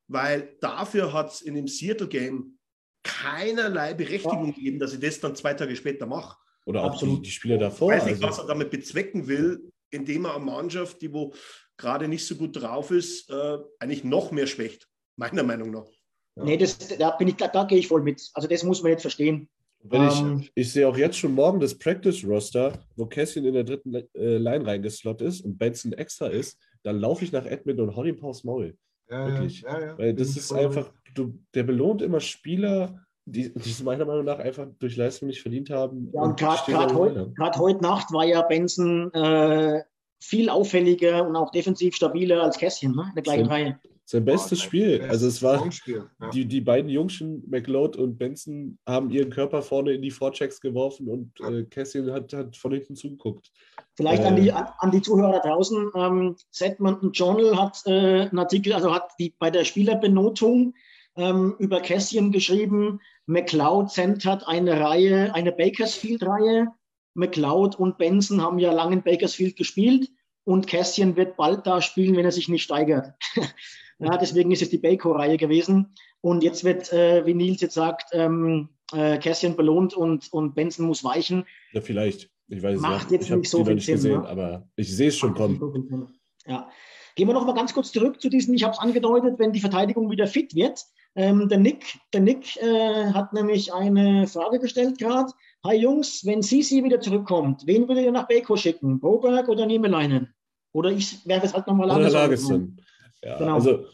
Weil 0.07 0.55
dafür 0.61 1.11
hat 1.11 1.33
es 1.33 1.41
in 1.41 1.55
dem 1.55 1.67
Seattle-Game 1.67 2.57
keinerlei 3.03 3.93
Berechtigung 3.93 4.53
geben, 4.53 4.79
dass 4.79 4.93
ich 4.93 4.99
das 4.99 5.19
dann 5.19 5.35
zwei 5.35 5.53
Tage 5.53 5.75
später 5.75 6.05
mache. 6.05 6.37
Oder 6.65 6.95
die, 7.01 7.21
die 7.21 7.31
Spieler 7.31 7.57
davor. 7.57 7.93
Ich 7.93 7.99
weiß 7.99 8.05
nicht, 8.05 8.23
also- 8.23 8.27
was 8.27 8.37
er 8.39 8.47
damit 8.47 8.69
bezwecken 8.69 9.27
will, 9.27 9.69
indem 9.89 10.25
er 10.25 10.35
eine 10.35 10.45
Mannschaft, 10.45 11.01
die 11.01 11.11
wo 11.11 11.33
gerade 11.77 12.07
nicht 12.07 12.25
so 12.25 12.35
gut 12.35 12.61
drauf 12.61 12.91
ist, 12.91 13.29
äh, 13.29 13.57
eigentlich 13.79 14.03
noch 14.03 14.31
mehr 14.31 14.47
schwächt. 14.47 14.87
Meiner 15.17 15.43
Meinung 15.43 15.71
nach. 15.71 15.89
Nee, 16.35 16.57
das, 16.57 16.77
da, 16.97 17.11
bin 17.11 17.27
ich, 17.27 17.35
da, 17.35 17.47
da 17.47 17.63
gehe 17.63 17.77
ich 17.77 17.87
voll 17.87 18.01
mit. 18.01 18.29
Also 18.33 18.47
das 18.47 18.63
muss 18.63 18.81
man 18.81 18.91
jetzt 18.91 19.01
verstehen. 19.01 19.49
Wenn 19.83 20.01
Ähm, 20.01 20.39
ich, 20.41 20.51
ich 20.55 20.71
sehe 20.71 20.87
auch 20.87 20.97
jetzt 20.97 21.17
schon 21.17 21.33
morgen 21.33 21.59
das 21.59 21.77
Practice-Roster, 21.77 22.73
wo 22.95 23.05
Cassian 23.05 23.45
in 23.45 23.53
der 23.53 23.65
dritten 23.65 23.93
äh, 23.93 24.37
Line 24.37 24.65
reingeslot 24.65 25.21
ist 25.21 25.41
und 25.41 25.57
Benson 25.57 25.93
extra 25.93 26.27
ist, 26.27 26.57
dann 26.83 26.99
laufe 26.99 27.23
ich 27.23 27.31
nach 27.31 27.45
Edmund 27.45 27.79
und 27.79 27.95
hau 27.95 28.03
ihm 28.03 28.23
aufs 28.23 28.43
Maul. 28.43 28.75
Ja, 29.09 29.27
Wirklich. 29.27 29.61
Ja, 29.61 29.79
ja. 29.79 29.97
Weil 29.97 30.13
das 30.13 30.31
ich 30.31 30.37
ist 30.37 30.53
einfach, 30.53 30.89
du, 31.13 31.37
der 31.53 31.63
belohnt 31.63 32.01
immer 32.01 32.21
Spieler, 32.21 33.03
die, 33.25 33.53
die 33.53 33.69
es 33.69 33.83
meiner 33.83 34.05
Meinung 34.05 34.25
nach 34.25 34.39
einfach 34.39 34.67
durch 34.79 34.95
Leistung 34.95 35.27
nicht 35.27 35.41
verdient 35.41 35.69
haben. 35.69 36.09
Ja, 36.13 36.21
und 36.21 36.39
gerade 36.39 36.93
heute, 36.95 37.33
heute 37.37 37.81
Nacht 37.81 38.11
war 38.11 38.25
ja 38.25 38.41
Benson 38.41 39.13
äh, 39.13 39.81
viel 40.21 40.49
auffälliger 40.49 41.27
und 41.27 41.35
auch 41.35 41.51
defensiv 41.51 41.95
stabiler 41.95 42.43
als 42.43 42.57
Kässchen 42.57 42.95
ne? 42.95 43.05
in 43.09 43.15
der 43.15 43.23
gleichen 43.23 43.45
Stimmt. 43.45 43.51
Reihe. 43.51 43.79
Sein 44.13 44.25
bestes 44.25 44.59
sein 44.59 44.67
Spiel. 44.67 44.97
bestes 44.99 45.09
Also 45.09 45.27
es 45.27 45.41
war, 45.41 45.67
ja. 45.87 46.29
die, 46.29 46.45
die 46.45 46.61
beiden 46.61 46.87
Jungschen, 46.87 47.43
McLeod 47.49 47.95
und 47.95 48.19
Benson, 48.19 48.77
haben 48.87 49.09
ihren 49.09 49.31
Körper 49.31 49.63
vorne 49.63 49.93
in 49.93 50.03
die 50.03 50.11
Vorchecks 50.11 50.61
geworfen 50.61 51.07
und 51.07 51.31
äh, 51.39 51.63
Cassian 51.63 52.11
hat, 52.11 52.31
hat 52.31 52.55
von 52.55 52.73
hinten 52.73 52.95
zugeguckt. 52.95 53.51
Vielleicht 53.95 54.21
Äh. 54.21 54.27
an, 54.27 54.35
die, 54.35 54.51
an, 54.51 54.91
die 54.91 55.01
Zuhörer 55.01 55.39
draußen. 55.39 55.89
Ähm, 55.95 56.35
Sedmonton 56.51 57.11
Journal 57.11 57.57
hat 57.59 57.81
äh, 57.87 58.27
einen 58.27 58.37
Artikel, 58.37 58.73
also 58.73 58.93
hat 58.93 59.09
die, 59.17 59.33
bei 59.39 59.49
der 59.49 59.63
Spielerbenotung 59.63 60.75
ähm, 61.15 61.55
über 61.57 61.81
Cassian 61.81 62.31
geschrieben, 62.31 62.99
McLeod 63.25 63.89
centert 63.89 64.47
eine 64.47 64.79
Reihe, 64.79 65.33
eine 65.33 65.51
Bakersfield-Reihe. 65.51 66.67
McLeod 67.15 67.79
und 67.79 67.97
Benson 67.97 68.43
haben 68.43 68.59
ja 68.59 68.71
lange 68.71 68.97
in 68.97 69.01
Bakersfield 69.01 69.55
gespielt 69.55 70.11
und 70.43 70.67
Cassian 70.67 71.15
wird 71.15 71.35
bald 71.35 71.65
da 71.65 71.81
spielen, 71.81 72.15
wenn 72.15 72.25
er 72.25 72.31
sich 72.31 72.47
nicht 72.47 72.63
steigert. 72.63 73.13
ja, 73.99 74.17
deswegen 74.17 74.51
ist 74.51 74.61
es 74.61 74.69
die 74.69 74.77
Baco-Reihe 74.77 75.37
gewesen. 75.37 75.93
Und 76.21 76.43
jetzt 76.43 76.63
wird, 76.63 76.91
äh, 76.93 77.25
wie 77.25 77.33
Nils 77.33 77.61
jetzt 77.61 77.75
sagt, 77.75 78.09
ähm, 78.13 78.69
äh, 78.93 79.17
Cassian 79.17 79.55
belohnt 79.55 79.93
und, 79.93 80.31
und 80.31 80.55
Benson 80.55 80.87
muss 80.87 81.03
weichen. 81.03 81.45
Ja, 81.73 81.81
vielleicht. 81.81 82.29
Ich 82.47 82.61
weiß 82.61 82.75
es 82.75 82.81
Macht 82.81 83.11
nicht. 83.11 83.21
jetzt 83.21 83.29
Ich 83.29 83.35
nicht 83.35 83.49
so 83.49 83.63
viel 83.65 83.75
nicht 83.75 83.85
Sinn, 83.85 83.95
gesehen, 83.95 84.21
ne? 84.21 84.27
aber 84.27 84.67
ich 84.75 84.95
sehe 84.95 85.07
es 85.07 85.17
schon 85.17 85.33
kommen. 85.33 86.13
Ja. 86.45 86.69
Gehen 87.15 87.27
wir 87.27 87.33
noch 87.33 87.45
mal 87.45 87.53
ganz 87.53 87.73
kurz 87.73 87.91
zurück 87.91 88.19
zu 88.21 88.29
diesen, 88.29 88.53
ich 88.55 88.63
habe 88.63 88.73
es 88.73 88.79
angedeutet, 88.79 89.37
wenn 89.37 89.53
die 89.53 89.59
Verteidigung 89.59 90.09
wieder 90.09 90.27
fit 90.27 90.55
wird. 90.55 90.83
Ähm, 91.15 91.47
der 91.47 91.59
Nick, 91.59 91.99
der 92.11 92.21
Nick 92.21 92.57
äh, 92.57 93.11
hat 93.13 93.33
nämlich 93.33 93.71
eine 93.71 94.27
Frage 94.27 94.59
gestellt 94.59 94.97
gerade. 94.97 95.31
Hi 95.63 95.75
Jungs, 95.75 96.25
wenn 96.25 96.41
Sisi 96.41 96.83
wieder 96.83 96.99
zurückkommt, 96.99 97.67
wen 97.67 97.87
würdet 97.87 98.05
ihr 98.05 98.11
nach 98.11 98.27
Beko 98.27 98.57
schicken? 98.57 98.99
Boberg 98.99 99.47
oder 99.47 99.65
Niemeleinen? 99.65 100.33
Oder 100.73 100.91
ich 100.91 101.25
werfe 101.27 101.45
es 101.45 101.53
halt 101.53 101.67
nochmal 101.67 101.85
Oder 101.85 101.97
anders. 101.97 102.13
Lagesson. 102.13 102.77
Ja, 103.23 103.37
Genau. 103.37 103.55
also 103.55 103.85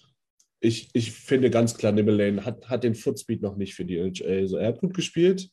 ich, 0.59 0.89
ich 0.93 1.11
finde 1.11 1.49
ganz 1.49 1.75
klar, 1.75 1.91
Nimmelane 1.91 2.43
hat, 2.43 2.69
hat 2.69 2.83
den 2.83 2.95
Footspeed 2.95 3.41
noch 3.41 3.55
nicht 3.55 3.75
für 3.75 3.85
die 3.85 3.97
NHL. 3.97 4.39
Also 4.41 4.57
er 4.57 4.69
hat 4.69 4.79
gut 4.79 4.93
gespielt, 4.93 5.49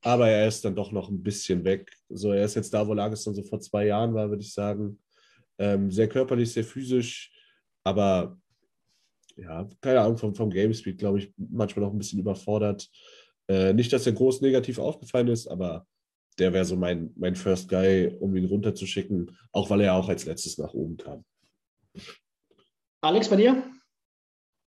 aber 0.00 0.28
er 0.28 0.48
ist 0.48 0.64
dann 0.64 0.74
doch 0.74 0.90
noch 0.90 1.08
ein 1.10 1.22
bisschen 1.22 1.64
weg. 1.64 1.92
So, 2.08 2.32
er 2.32 2.44
ist 2.44 2.56
jetzt 2.56 2.74
da, 2.74 2.86
wo 2.86 2.94
Lagesson 2.94 3.34
so 3.34 3.42
vor 3.44 3.60
zwei 3.60 3.86
Jahren 3.86 4.14
war, 4.14 4.28
würde 4.28 4.42
ich 4.42 4.52
sagen. 4.52 4.98
Ähm, 5.58 5.90
sehr 5.90 6.08
körperlich, 6.08 6.52
sehr 6.52 6.64
physisch, 6.64 7.30
aber 7.84 8.38
ja, 9.36 9.68
keine 9.80 10.00
Ahnung, 10.00 10.18
vom, 10.18 10.34
vom 10.34 10.50
Game 10.50 10.74
Speed, 10.74 10.98
glaube 10.98 11.18
ich, 11.18 11.32
manchmal 11.36 11.86
noch 11.86 11.92
ein 11.92 11.98
bisschen 11.98 12.18
überfordert. 12.18 12.90
Äh, 13.48 13.72
nicht, 13.72 13.92
dass 13.92 14.06
er 14.06 14.12
groß 14.12 14.40
negativ 14.40 14.78
aufgefallen 14.78 15.28
ist, 15.28 15.46
aber 15.46 15.86
der 16.38 16.52
wäre 16.52 16.64
so 16.64 16.76
mein, 16.76 17.12
mein 17.16 17.36
First 17.36 17.68
Guy, 17.68 18.16
um 18.20 18.34
ihn 18.36 18.46
runterzuschicken, 18.46 19.36
auch 19.52 19.70
weil 19.70 19.82
er 19.82 19.94
auch 19.94 20.08
als 20.08 20.24
letztes 20.24 20.58
nach 20.58 20.74
oben 20.74 20.96
kam. 20.96 21.24
Alex, 23.04 23.28
bei 23.28 23.34
dir? 23.34 23.68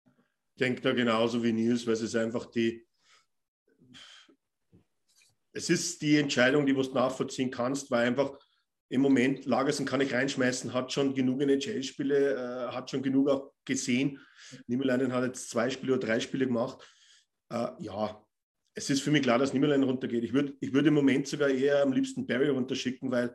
Ich 0.05 0.59
denke 0.59 0.81
da 0.81 0.91
genauso 0.91 1.41
wie 1.41 1.53
Nils, 1.53 1.87
weil 1.87 1.93
es 1.93 2.01
ist 2.01 2.17
einfach 2.17 2.51
die. 2.51 2.85
Es 5.53 5.69
ist 5.69 6.01
die 6.01 6.17
Entscheidung, 6.17 6.65
die 6.65 6.73
du 6.73 6.81
nachvollziehen 6.81 7.49
kannst, 7.49 7.89
weil 7.91 8.07
einfach 8.07 8.37
im 8.89 8.99
Moment 8.99 9.45
Lagersen 9.45 9.85
kann 9.85 10.01
ich 10.01 10.13
reinschmeißen, 10.13 10.73
hat 10.73 10.91
schon 10.91 11.15
genug 11.15 11.41
NHL-Spiele, 11.41 12.33
äh, 12.33 12.73
hat 12.73 12.89
schon 12.89 13.01
genug 13.01 13.29
auch 13.29 13.53
gesehen. 13.63 14.19
Niemeleinen 14.67 15.13
hat 15.13 15.23
jetzt 15.23 15.49
zwei 15.49 15.69
Spiele 15.69 15.93
oder 15.93 16.05
drei 16.05 16.19
Spiele 16.19 16.45
gemacht. 16.45 16.85
Äh, 17.49 17.69
ja, 17.79 18.21
es 18.73 18.89
ist 18.89 19.01
für 19.01 19.11
mich 19.11 19.23
klar, 19.23 19.39
dass 19.39 19.53
Niemeleinen 19.53 19.87
runtergeht. 19.87 20.25
Ich 20.25 20.33
würde 20.33 20.57
ich 20.59 20.73
würd 20.73 20.87
im 20.87 20.93
Moment 20.93 21.25
sogar 21.25 21.47
eher 21.47 21.81
am 21.81 21.93
liebsten 21.93 22.27
Barry 22.27 22.49
runterschicken, 22.49 23.09
weil 23.11 23.33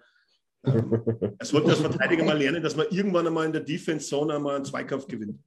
er 0.63 1.47
sollte 1.47 1.71
als 1.71 1.81
Verteidiger 1.81 2.25
mal 2.25 2.37
lernen, 2.37 2.63
dass 2.63 2.77
man 2.77 2.87
irgendwann 2.91 3.27
einmal 3.27 3.47
in 3.47 3.53
der 3.53 3.63
Defense-Zone 3.63 4.35
einmal 4.35 4.57
einen 4.57 4.65
Zweikampf 4.65 5.07
gewinnt. 5.07 5.39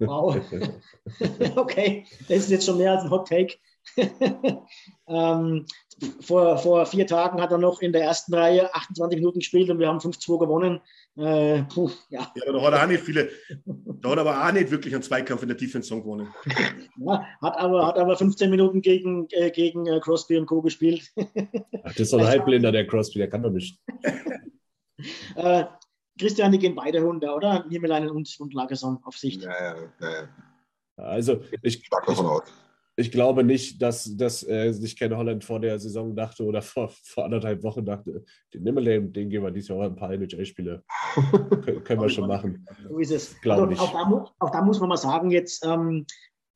Wow. 0.00 0.36
okay, 1.56 2.04
das 2.28 2.38
ist 2.38 2.50
jetzt 2.50 2.66
schon 2.66 2.76
mehr 2.76 2.92
als 2.92 3.04
ein 3.04 3.10
Hot 3.10 3.28
Take. 3.28 3.56
ähm, 5.08 5.66
vor, 6.20 6.58
vor 6.58 6.86
vier 6.86 7.06
Tagen 7.06 7.40
hat 7.40 7.50
er 7.50 7.58
noch 7.58 7.80
in 7.80 7.92
der 7.92 8.02
ersten 8.02 8.34
Reihe 8.34 8.72
28 8.74 9.18
Minuten 9.18 9.40
gespielt 9.40 9.68
und 9.70 9.78
wir 9.78 9.88
haben 9.88 9.98
5-2 9.98 10.38
gewonnen. 10.38 10.80
Äh, 11.16 11.64
puh, 11.64 11.90
ja. 12.10 12.32
Ja, 12.34 12.42
aber 12.48 12.52
da 12.52 12.66
hat 12.66 12.72
er 12.74 12.84
auch 12.84 12.88
nicht 12.88 13.02
viele, 13.02 13.30
da 13.66 14.10
hat 14.10 14.18
er 14.18 14.20
aber 14.20 14.46
auch 14.46 14.52
nicht 14.52 14.70
wirklich 14.70 14.94
einen 14.94 15.02
Zweikampf 15.02 15.42
in 15.42 15.48
der 15.48 15.56
Defense 15.56 15.94
gewonnen. 15.94 16.28
ja, 16.98 17.26
hat, 17.42 17.56
aber, 17.56 17.86
hat 17.86 17.98
aber 17.98 18.16
15 18.16 18.50
Minuten 18.50 18.80
gegen, 18.80 19.26
äh, 19.30 19.50
gegen 19.50 19.86
äh, 19.86 19.98
Crosby 20.00 20.36
und 20.36 20.46
Co. 20.46 20.62
gespielt. 20.62 21.10
Ach, 21.16 21.92
das 21.92 22.00
ist 22.00 22.12
doch 22.12 22.20
ein 22.20 22.26
Halbblinder, 22.26 22.70
der 22.70 22.86
Crosby, 22.86 23.18
der 23.18 23.28
kann 23.28 23.42
doch 23.42 23.50
nicht. 23.50 23.80
äh, 25.34 25.64
Christian, 26.18 26.52
die 26.52 26.58
gehen 26.58 26.74
beide 26.74 27.00
runter, 27.02 27.34
oder? 27.34 27.64
Niemeleinen 27.68 28.10
und, 28.10 28.34
und 28.38 28.54
Lagerson 28.54 28.98
auf 29.02 29.16
Sicht. 29.16 29.42
Ja, 29.42 29.50
ja, 29.50 29.76
ja. 30.00 30.28
Also 30.96 31.40
ich, 31.62 31.88
aus. 31.92 32.42
Ich 32.98 33.12
glaube 33.12 33.44
nicht, 33.44 33.80
dass, 33.80 34.16
dass 34.16 34.46
äh, 34.48 34.72
sich 34.72 34.96
Ken 34.96 35.16
Holland 35.16 35.44
vor 35.44 35.60
der 35.60 35.78
Saison 35.78 36.16
dachte 36.16 36.42
oder 36.44 36.62
vor, 36.62 36.90
vor 37.04 37.24
anderthalb 37.24 37.62
Wochen 37.62 37.84
dachte, 37.84 38.24
den 38.52 38.64
Nimmerlane, 38.64 39.08
den 39.10 39.30
geben 39.30 39.44
wir 39.44 39.52
dieses 39.52 39.68
Jahr 39.68 39.78
auch 39.78 39.84
ein 39.84 39.94
paar 39.94 40.12
NHL-Spiele. 40.12 40.82
Können, 41.84 42.02
wir 42.02 42.08
schon 42.08 42.26
machen. 42.26 42.66
So 42.88 42.98
ist 42.98 43.12
es. 43.12 43.40
Glaub 43.40 43.58
also, 43.58 43.70
nicht. 43.70 43.80
auch, 43.80 44.32
auch 44.40 44.50
da 44.50 44.62
muss 44.62 44.80
man 44.80 44.88
mal 44.88 44.96
sagen, 44.96 45.30
jetzt, 45.30 45.64
ähm, 45.64 46.06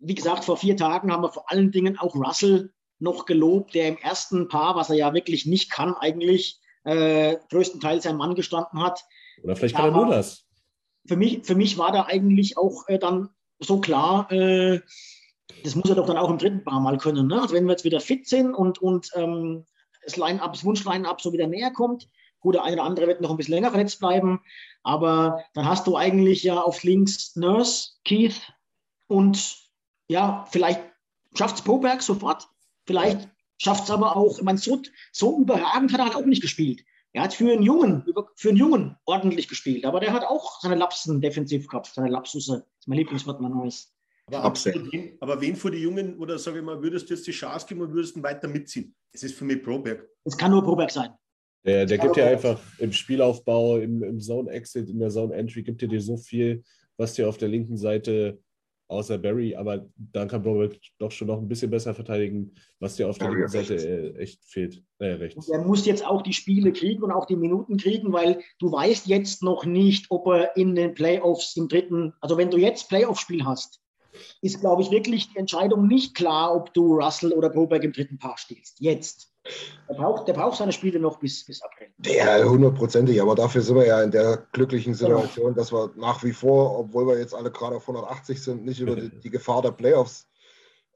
wie 0.01 0.17
gesagt, 0.17 0.45
vor 0.45 0.57
vier 0.57 0.77
Tagen 0.77 1.13
haben 1.13 1.23
wir 1.23 1.31
vor 1.31 1.49
allen 1.49 1.71
Dingen 1.71 1.97
auch 1.97 2.17
Russell 2.17 2.73
noch 2.99 3.25
gelobt, 3.25 3.77
der 3.77 3.87
im 3.87 3.99
ersten 3.99 4.49
Paar, 4.49 4.75
was 4.75 4.91
er 4.91 4.97
ja 4.97 5.15
wirklich 5.15 5.47
nicht 5.47 5.71
kann, 5.71 5.95
eigentlich 5.95 6.61
äh, 6.83 7.37
größtenteils 7.51 8.03
sein 8.03 8.17
Mann 8.17 8.35
gestanden 8.35 8.83
hat. 8.83 9.05
Oder 9.45 9.55
vielleicht 9.55 9.77
kann 9.77 9.91
er 9.91 9.93
nur 9.93 10.09
das. 10.09 10.45
Für 11.07 11.17
mich, 11.17 11.45
für 11.45 11.55
mich 11.55 11.79
war 11.79 11.93
da 11.93 12.07
eigentlich 12.07 12.59
auch 12.59 12.89
äh, 12.89 12.99
dann 12.99 13.29
so 13.61 13.81
klar, 13.81 14.31
äh, 14.33 14.81
das 15.65 15.75
muss 15.75 15.89
er 15.89 15.97
doch 15.97 16.07
dann 16.07 16.17
auch 16.17 16.31
im 16.31 16.39
dritten 16.39 16.65
Paar 16.65 16.81
mal 16.81 16.99
können. 16.99 17.29
Ne? 17.29 17.41
Also 17.41 17.55
wenn 17.55 17.65
wir 17.65 17.73
jetzt 17.73 17.85
wieder 17.85 18.01
fit 18.01 18.29
sind 18.29 18.55
und, 18.55 18.79
und 18.81 19.11
ähm, 19.15 19.65
das 20.05 20.17
Line-Up, 20.17 20.53
das 20.53 20.65
Wunsch-Line-Up 20.65 21.21
so 21.21 21.33
wieder 21.33 21.47
näher 21.47 21.71
kommt, 21.71 22.09
gut, 22.41 22.55
der 22.55 22.65
eine 22.65 22.77
oder 22.77 22.85
andere 22.85 23.07
wird 23.07 23.21
noch 23.21 23.31
ein 23.31 23.37
bisschen 23.37 23.55
länger 23.55 23.71
verletzt 23.71 24.01
bleiben, 24.01 24.41
aber 24.83 25.45
dann 25.55 25.67
hast 25.67 25.87
du 25.87 25.97
eigentlich 25.97 26.43
ja 26.43 26.61
auf 26.61 26.83
links 26.83 27.37
Nurse, 27.37 27.93
Keith 28.05 28.53
und 29.07 29.57
ja, 30.09 30.45
vielleicht 30.51 30.81
schafft 31.35 31.57
es 31.57 31.63
Poberg 31.63 32.03
sofort, 32.03 32.49
vielleicht 32.87 33.29
schafft 33.59 33.85
es 33.85 33.91
aber 33.91 34.17
auch, 34.17 34.39
ich 34.39 34.45
meine, 34.45 34.59
so, 34.59 34.81
so 35.13 35.39
überragend 35.39 35.93
hat 35.93 36.01
er 36.01 36.07
halt 36.07 36.17
auch 36.17 36.27
nicht 36.27 36.43
gespielt. 36.43 36.85
Er 37.13 37.23
hat 37.23 37.35
für 37.35 37.53
einen 37.53 37.63
Jungen, 37.63 38.05
für 38.37 38.49
einen 38.49 38.59
Jungen 38.59 38.97
ordentlich 39.05 39.47
gespielt, 39.47 39.85
aber 39.85 40.01
der 40.01 40.13
hat 40.13 40.25
auch 40.25 40.61
seine 40.61 40.77
Lapsen 40.77 41.21
defensiv 41.21 41.69
gehabt, 41.69 41.87
seine 41.87 42.09
Lapsusse. 42.09 42.65
Das 42.67 42.81
ist 42.81 42.89
mein 42.89 42.99
Lieblingswort, 42.99 43.41
mein 43.41 43.53
neues. 43.53 43.95
Aber, 44.33 44.45
Absehen. 44.45 44.75
absolut 44.75 44.93
wen, 44.93 45.17
aber 45.21 45.41
wen 45.41 45.57
vor 45.57 45.71
die 45.71 45.79
Jungen, 45.79 46.19
oder 46.19 46.39
sage 46.39 46.59
ich 46.59 46.65
mal, 46.65 46.83
würdest 46.83 47.09
du 47.09 47.15
jetzt 47.15 47.27
die 47.27 47.33
Chance 47.33 47.67
geben 47.67 47.83
und 47.83 47.93
würdest 47.93 48.17
ihn 48.17 48.23
weiter 48.23 48.49
mitziehen? 48.49 48.95
Es 49.13 49.23
ist 49.23 49.35
für 49.35 49.45
mich 49.45 49.63
Proberg. 49.63 50.09
Es 50.25 50.37
kann 50.37 50.51
nur 50.51 50.63
Proberg 50.63 50.91
sein. 50.91 51.11
Der, 51.65 51.87
der 51.87 51.99
gibt 51.99 52.17
ja 52.17 52.25
okay. 52.25 52.33
einfach 52.33 52.61
im 52.79 52.93
Spielaufbau, 52.93 53.79
im, 53.79 54.03
im 54.03 54.21
Zone-Exit, 54.21 54.89
in 54.89 54.99
der 54.99 55.11
Zone-Entry, 55.11 55.63
gibt 55.63 55.83
er 55.83 55.89
dir 55.89 56.01
so 56.01 56.17
viel, 56.17 56.65
was 56.97 57.15
dir 57.15 57.29
auf 57.29 57.37
der 57.37 57.49
linken 57.49 57.77
Seite, 57.77 58.41
außer 58.89 59.19
Barry, 59.19 59.55
aber 59.55 59.87
dann 59.97 60.29
kann 60.29 60.43
Robert 60.43 60.79
doch 60.99 61.11
schon 61.11 61.29
noch 61.29 61.39
ein 61.39 61.49
bisschen 61.49 61.71
besser 61.71 61.95
verteidigen, 61.95 62.53
was 62.79 62.97
dir 62.97 63.09
auf 63.09 63.19
der 63.19 63.31
linken 63.31 63.49
Seite 63.49 63.75
rechts. 63.75 63.85
äh, 63.85 64.13
echt 64.19 64.45
fehlt. 64.45 64.83
Äh, 64.99 65.07
rechts. 65.13 65.49
Er 65.49 65.65
muss 65.65 65.87
jetzt 65.87 66.05
auch 66.05 66.23
die 66.23 66.33
Spiele 66.33 66.73
kriegen 66.73 67.03
und 67.03 67.11
auch 67.11 67.27
die 67.27 67.37
Minuten 67.37 67.77
kriegen, 67.77 68.13
weil 68.13 68.43
du 68.59 68.71
weißt 68.71 69.07
jetzt 69.07 69.43
noch 69.43 69.65
nicht, 69.65 70.07
ob 70.11 70.27
er 70.27 70.57
in 70.57 70.75
den 70.75 70.95
Playoffs 70.95 71.57
im 71.57 71.69
dritten, 71.69 72.13
also 72.21 72.37
wenn 72.37 72.51
du 72.51 72.59
jetzt 72.59 72.89
Playoff-Spiel 72.89 73.45
hast, 73.45 73.82
ist, 74.41 74.61
glaube 74.61 74.83
ich, 74.83 74.91
wirklich 74.91 75.33
die 75.33 75.39
Entscheidung 75.39 75.87
nicht 75.87 76.15
klar, 76.15 76.55
ob 76.55 76.73
du 76.75 76.97
Russell 76.97 77.33
oder 77.33 77.51
Proberg 77.51 77.85
im 77.85 77.93
dritten 77.93 78.19
Paar 78.19 78.39
stehst. 78.39 78.81
Jetzt. 78.81 79.29
Der 79.89 79.95
braucht, 79.95 80.29
der 80.29 80.35
braucht 80.35 80.59
seine 80.59 80.73
Spiele 80.73 81.01
noch 81.01 81.19
bis, 81.19 81.45
bis 81.45 81.63
April. 81.63 81.89
Ja, 82.07 82.45
hundertprozentig. 82.45 83.21
Aber 83.21 83.35
dafür 83.35 83.63
sind 83.63 83.77
wir 83.77 83.87
ja 83.87 84.03
in 84.03 84.13
der 84.13 84.47
glücklichen 84.53 84.95
Situation, 84.95 85.55
dass 85.55 85.73
wir 85.73 85.91
nach 85.97 86.23
wie 86.23 86.33
vor, 86.33 86.79
obwohl 86.79 87.07
wir 87.09 87.19
jetzt 87.19 87.35
alle 87.35 87.51
gerade 87.51 87.77
auf 87.77 87.83
180 87.83 88.41
sind, 88.41 88.65
nicht 88.65 88.81
über 88.81 88.95
die, 88.95 89.11
die 89.21 89.31
Gefahr 89.31 89.63
der 89.63 89.73
Playoffs 89.73 90.29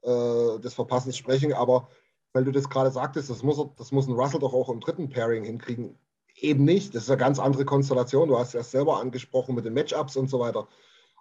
äh, 0.03 0.59
des 0.59 0.73
Verpassens 0.73 1.17
sprechen, 1.17 1.53
aber 1.53 1.89
weil 2.33 2.45
du 2.45 2.51
das 2.51 2.69
gerade 2.69 2.91
sagtest, 2.91 3.29
das 3.29 3.43
muss, 3.43 3.59
das 3.77 3.91
muss 3.91 4.07
ein 4.07 4.13
Russell 4.13 4.39
doch 4.39 4.53
auch 4.53 4.69
im 4.69 4.79
dritten 4.79 5.09
Pairing 5.09 5.43
hinkriegen. 5.43 5.97
Eben 6.35 6.65
nicht. 6.65 6.93
Das 6.93 7.03
ist 7.03 7.09
eine 7.09 7.17
ganz 7.17 7.39
andere 7.39 7.65
Konstellation. 7.65 8.29
Du 8.29 8.37
hast 8.37 8.53
ja 8.53 8.61
selber 8.63 8.99
angesprochen 8.99 9.55
mit 9.55 9.65
den 9.65 9.73
Matchups 9.73 10.15
und 10.15 10.29
so 10.29 10.39
weiter. 10.39 10.67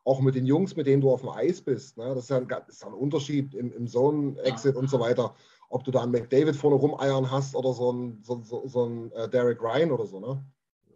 Auch 0.07 0.21
mit 0.21 0.35
den 0.35 0.47
Jungs, 0.47 0.77
mit 0.77 0.87
denen 0.87 1.03
du 1.03 1.11
auf 1.11 1.21
dem 1.21 1.31
Eis 1.31 1.61
bist. 1.61 1.99
Ne? 1.99 2.15
Das, 2.15 2.25
ist 2.25 2.31
ja 2.31 2.37
ein, 2.37 2.49
das 2.49 2.77
ist 2.77 2.87
ein 2.87 2.95
Unterschied 2.95 3.55
im, 3.55 3.73
im 3.73 3.87
Zone-Exit 3.87 4.77
und 4.77 4.89
so 4.89 5.01
weiter. 5.01 5.35
Ob 5.69 5.85
du 5.85 5.91
da 5.91 6.03
einen 6.03 6.13
McDavid 6.13 6.55
vorne 6.55 6.77
rumeiern 6.77 7.31
hast 7.31 7.55
oder 7.57 7.73
so 7.73 7.93
ein, 7.93 8.21
so, 8.23 8.41
so, 8.43 8.67
so 8.67 8.87
ein 8.87 9.13
äh, 9.13 9.29
Derek 9.29 9.61
Ryan 9.61 9.91
oder 9.91 10.07
so. 10.07 10.21
Ne? 10.21 10.43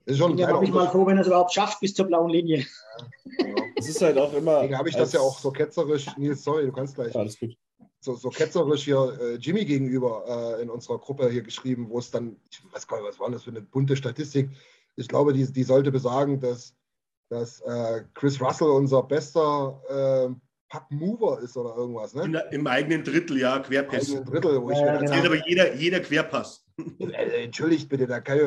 Das 0.07 0.14
ist 0.14 0.18
schon 0.18 0.38
ja, 0.38 0.53
bin 0.57 0.68
ich 0.68 0.73
mal 0.73 0.88
froh, 0.88 1.05
wenn 1.07 1.18
er 1.18 1.23
es 1.23 1.27
überhaupt 1.27 1.53
schafft 1.53 1.81
bis 1.81 1.92
zur 1.92 2.07
blauen 2.07 2.31
Linie. 2.31 2.59
Ja, 2.59 3.44
genau. 3.44 3.62
Das 3.77 3.88
ist 3.88 4.01
halt 4.01 4.16
auch 4.16 4.33
immer. 4.33 4.61
Deswegen 4.61 4.79
habe 4.79 4.88
ich 4.88 4.96
das 4.96 5.12
ja 5.12 5.20
auch 5.20 5.38
so 5.38 5.51
ketzerisch, 5.51 6.07
Nils, 6.16 6.42
sorry, 6.44 6.66
du 6.66 6.73
kannst 6.73 6.94
gleich. 6.94 7.14
Alles 7.14 7.38
gut 7.38 7.57
so, 8.01 8.14
so 8.14 8.31
ketzerisch 8.31 8.85
hier 8.85 9.18
äh, 9.20 9.35
Jimmy 9.35 9.64
gegenüber 9.64 10.57
äh, 10.59 10.62
in 10.62 10.70
unserer 10.70 10.99
Gruppe 10.99 11.29
hier 11.31 11.42
geschrieben, 11.42 11.88
wo 11.90 11.99
es 11.99 12.11
dann, 12.11 12.37
ich 12.51 12.62
weiß 12.73 12.87
gar 12.87 12.99
nicht, 12.99 13.09
was 13.09 13.20
war 13.20 13.31
das 13.31 13.44
für 13.44 13.51
eine 13.51 13.61
bunte 13.61 13.94
Statistik. 13.94 14.51
Ich 14.96 15.07
glaube, 15.07 15.33
die, 15.33 15.51
die 15.53 15.62
sollte 15.62 15.92
besagen, 15.92 16.40
dass, 16.40 16.75
dass 17.31 17.61
äh, 17.61 18.03
Chris 18.14 18.40
Russell 18.40 18.69
unser 18.69 19.03
bester 19.05 19.81
äh, 19.88 20.35
Pack-Mover 20.69 21.40
ist 21.40 21.57
oder 21.57 21.75
irgendwas. 21.77 22.14
Ne? 22.14 22.29
Der, 22.31 22.53
Im 22.53 22.66
eigenen 22.66 23.05
Drittel, 23.05 23.38
ja, 23.38 23.59
Querpass. 23.61 24.09
Im 24.09 24.19
eigenen 24.19 24.33
Drittel, 24.33 24.62
wo 24.62 24.71
ich 24.71 24.79
ja, 24.79 24.99
genau. 24.99 25.27
aber 25.27 25.49
jeder, 25.49 25.75
jeder 25.75 26.01
Querpass. 26.01 26.66
Äh, 26.99 27.45
entschuldigt 27.45 27.90
bitte, 27.90 28.07
da, 28.07 28.21
kann, 28.21 28.38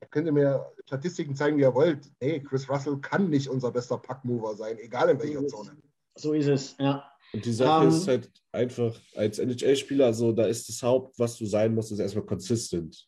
da 0.00 0.06
könnt 0.08 0.26
ihr 0.26 0.32
mir 0.32 0.66
Statistiken 0.86 1.36
zeigen, 1.36 1.56
wie 1.56 1.62
ihr 1.62 1.72
wollt. 1.72 2.10
Nee, 2.20 2.40
Chris 2.40 2.68
Russell 2.68 2.98
kann 2.98 3.30
nicht 3.30 3.48
unser 3.48 3.70
bester 3.70 3.96
Pack-Mover 3.96 4.56
sein, 4.56 4.76
egal 4.80 5.08
in 5.10 5.20
welcher 5.20 5.46
Zone. 5.46 5.76
So 6.16 6.32
ist 6.32 6.48
es, 6.48 6.76
ja. 6.80 7.08
Und 7.32 7.44
die 7.44 7.52
Sache 7.52 7.86
um, 7.86 7.88
ist 7.88 8.02
ähm, 8.02 8.08
halt 8.08 8.30
einfach, 8.50 9.00
als 9.14 9.38
NHL-Spieler, 9.38 10.12
so, 10.12 10.32
da 10.32 10.46
ist 10.46 10.68
das 10.68 10.82
Haupt, 10.82 11.16
was 11.16 11.36
du 11.36 11.46
sein 11.46 11.74
musst, 11.74 11.92
ist 11.92 12.00
erstmal 12.00 12.26
consistent. 12.26 13.06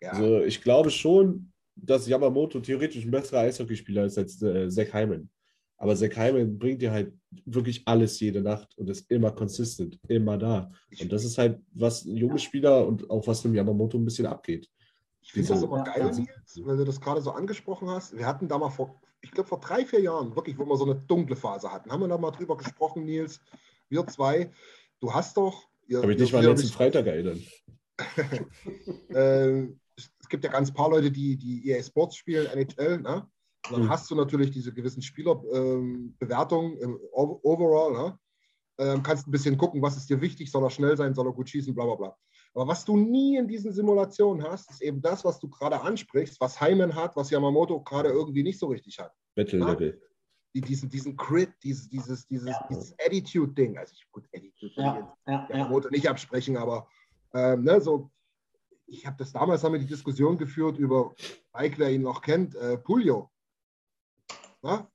Ja. 0.00 0.12
Also 0.12 0.40
ich 0.40 0.62
glaube 0.62 0.90
schon, 0.90 1.52
dass 1.82 2.08
Yamamoto 2.08 2.60
theoretisch 2.60 3.04
ein 3.04 3.10
besserer 3.10 3.40
Eishockeyspieler 3.40 4.04
ist 4.04 4.18
als 4.18 4.40
äh, 4.42 4.68
Zach 4.68 4.92
Hyman. 4.92 5.28
Aber 5.76 5.94
Zach 5.94 6.16
Hyman 6.16 6.58
bringt 6.58 6.82
dir 6.82 6.90
halt 6.90 7.12
wirklich 7.44 7.82
alles 7.86 8.18
jede 8.20 8.42
Nacht 8.42 8.76
und 8.76 8.90
ist 8.90 9.10
immer 9.10 9.30
consistent, 9.30 9.98
immer 10.08 10.36
da. 10.36 10.70
Und 11.00 11.12
das 11.12 11.24
ist 11.24 11.38
halt, 11.38 11.60
was 11.72 12.04
junge 12.04 12.38
Spieler 12.38 12.86
und 12.86 13.08
auch 13.10 13.26
was 13.26 13.42
dem 13.42 13.54
Yamamoto 13.54 13.96
ein 13.96 14.04
bisschen 14.04 14.26
abgeht. 14.26 14.68
Ich 15.20 15.32
finde 15.32 15.48
das 15.48 15.62
aber 15.62 15.84
geil, 15.84 16.04
Nils, 16.04 16.60
weil 16.64 16.76
du 16.76 16.84
das 16.84 17.00
gerade 17.00 17.20
so 17.20 17.30
angesprochen 17.30 17.88
hast. 17.90 18.16
Wir 18.16 18.26
hatten 18.26 18.48
da 18.48 18.58
mal 18.58 18.70
vor, 18.70 19.00
ich 19.20 19.30
glaube, 19.30 19.48
vor 19.48 19.60
drei, 19.60 19.84
vier 19.84 20.00
Jahren, 20.00 20.34
wirklich, 20.34 20.58
wo 20.58 20.64
wir 20.64 20.76
so 20.76 20.84
eine 20.84 20.96
dunkle 20.96 21.36
Phase 21.36 21.70
hatten, 21.72 21.90
haben 21.90 22.00
wir 22.00 22.08
da 22.08 22.18
mal 22.18 22.30
drüber 22.30 22.56
gesprochen, 22.56 23.04
Nils, 23.04 23.40
wir 23.88 24.06
zwei. 24.06 24.50
Du 25.00 25.12
hast 25.12 25.36
doch. 25.36 25.68
Habe 25.92 26.12
ich 26.12 26.18
nicht 26.18 26.32
mal 26.32 26.44
letzten 26.44 26.68
Freitag 26.68 27.06
erinnert. 27.06 27.38
äh, 29.08 29.68
es 30.28 30.30
gibt 30.30 30.44
ja 30.44 30.50
ganz 30.50 30.70
paar 30.70 30.90
Leute, 30.90 31.10
die, 31.10 31.38
die 31.38 31.70
EA 31.70 31.82
Sports 31.82 32.16
spielen, 32.16 32.46
NHL, 32.48 32.98
ne? 32.98 33.26
Und 33.66 33.72
dann 33.72 33.82
mhm. 33.84 33.88
hast 33.88 34.10
du 34.10 34.14
natürlich 34.14 34.50
diese 34.50 34.74
gewissen 34.74 35.00
Spielerbewertungen 35.00 36.78
ähm, 36.82 36.98
Overall, 37.12 37.92
ne? 37.92 38.18
Ähm, 38.78 39.02
kannst 39.02 39.26
ein 39.26 39.30
bisschen 39.30 39.56
gucken, 39.56 39.80
was 39.80 39.96
ist 39.96 40.10
dir 40.10 40.20
wichtig, 40.20 40.50
soll 40.50 40.62
er 40.62 40.70
schnell 40.70 40.98
sein, 40.98 41.14
soll 41.14 41.26
er 41.26 41.32
gut 41.32 41.48
schießen, 41.48 41.74
bla 41.74 41.86
bla 41.86 41.94
bla. 41.94 42.16
Aber 42.54 42.68
was 42.68 42.84
du 42.84 42.98
nie 42.98 43.38
in 43.38 43.48
diesen 43.48 43.72
Simulationen 43.72 44.46
hast, 44.46 44.70
ist 44.70 44.82
eben 44.82 45.00
das, 45.00 45.24
was 45.24 45.38
du 45.40 45.48
gerade 45.48 45.80
ansprichst, 45.80 46.38
was 46.40 46.60
Hyman 46.60 46.94
hat, 46.94 47.16
was 47.16 47.30
Yamamoto 47.30 47.80
gerade 47.82 48.10
irgendwie 48.10 48.42
nicht 48.42 48.58
so 48.58 48.66
richtig 48.66 48.98
hat. 48.98 49.12
Battle 49.34 49.60
Level. 49.60 50.02
Die, 50.54 50.60
diesen, 50.60 50.90
diesen 50.90 51.16
Crit, 51.16 51.50
dieses, 51.62 51.88
dieses, 51.88 52.26
dieses, 52.26 52.48
ja. 52.48 52.66
dieses 52.68 52.94
Attitude-Ding. 52.98 53.78
Also 53.78 53.94
ich, 53.94 54.06
gut, 54.12 54.26
Attitude 54.34 54.74
ja, 54.76 55.16
ja, 55.26 55.48
Yamamoto 55.50 55.88
nicht 55.88 56.08
absprechen, 56.08 56.58
aber 56.58 56.86
ähm, 57.32 57.64
ne, 57.64 57.80
so, 57.80 58.10
ich 58.88 59.06
habe 59.06 59.16
das 59.18 59.32
damals 59.32 59.62
haben 59.62 59.72
wir 59.72 59.80
die 59.80 59.86
Diskussion 59.86 60.38
geführt 60.38 60.78
über 60.78 61.14
Mike, 61.54 61.78
wer 61.78 61.90
ihn 61.90 62.02
noch 62.02 62.22
kennt, 62.22 62.54
äh, 62.56 62.78
Pulio. 62.78 63.30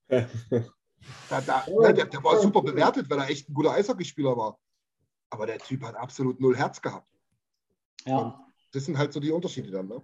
da, 1.29 1.41
da, 1.41 1.65
ne, 1.67 1.93
der, 1.93 2.06
der, 2.06 2.23
war 2.23 2.39
super 2.39 2.62
bewertet, 2.62 3.10
weil 3.10 3.19
er 3.19 3.29
echt 3.29 3.49
ein 3.49 3.53
guter 3.53 3.71
Eishockeyspieler 3.71 4.36
war. 4.36 4.60
Aber 5.29 5.45
der 5.45 5.60
Typ 5.60 5.84
hat 5.84 5.95
absolut 5.95 6.39
null 6.39 6.56
Herz 6.56 6.82
gehabt. 6.82 7.08
Ja. 8.06 8.45
das 8.73 8.86
sind 8.86 8.97
halt 8.97 9.13
so 9.13 9.19
die 9.19 9.32
Unterschiede 9.32 9.71
dann, 9.71 9.88
ne? 9.88 10.01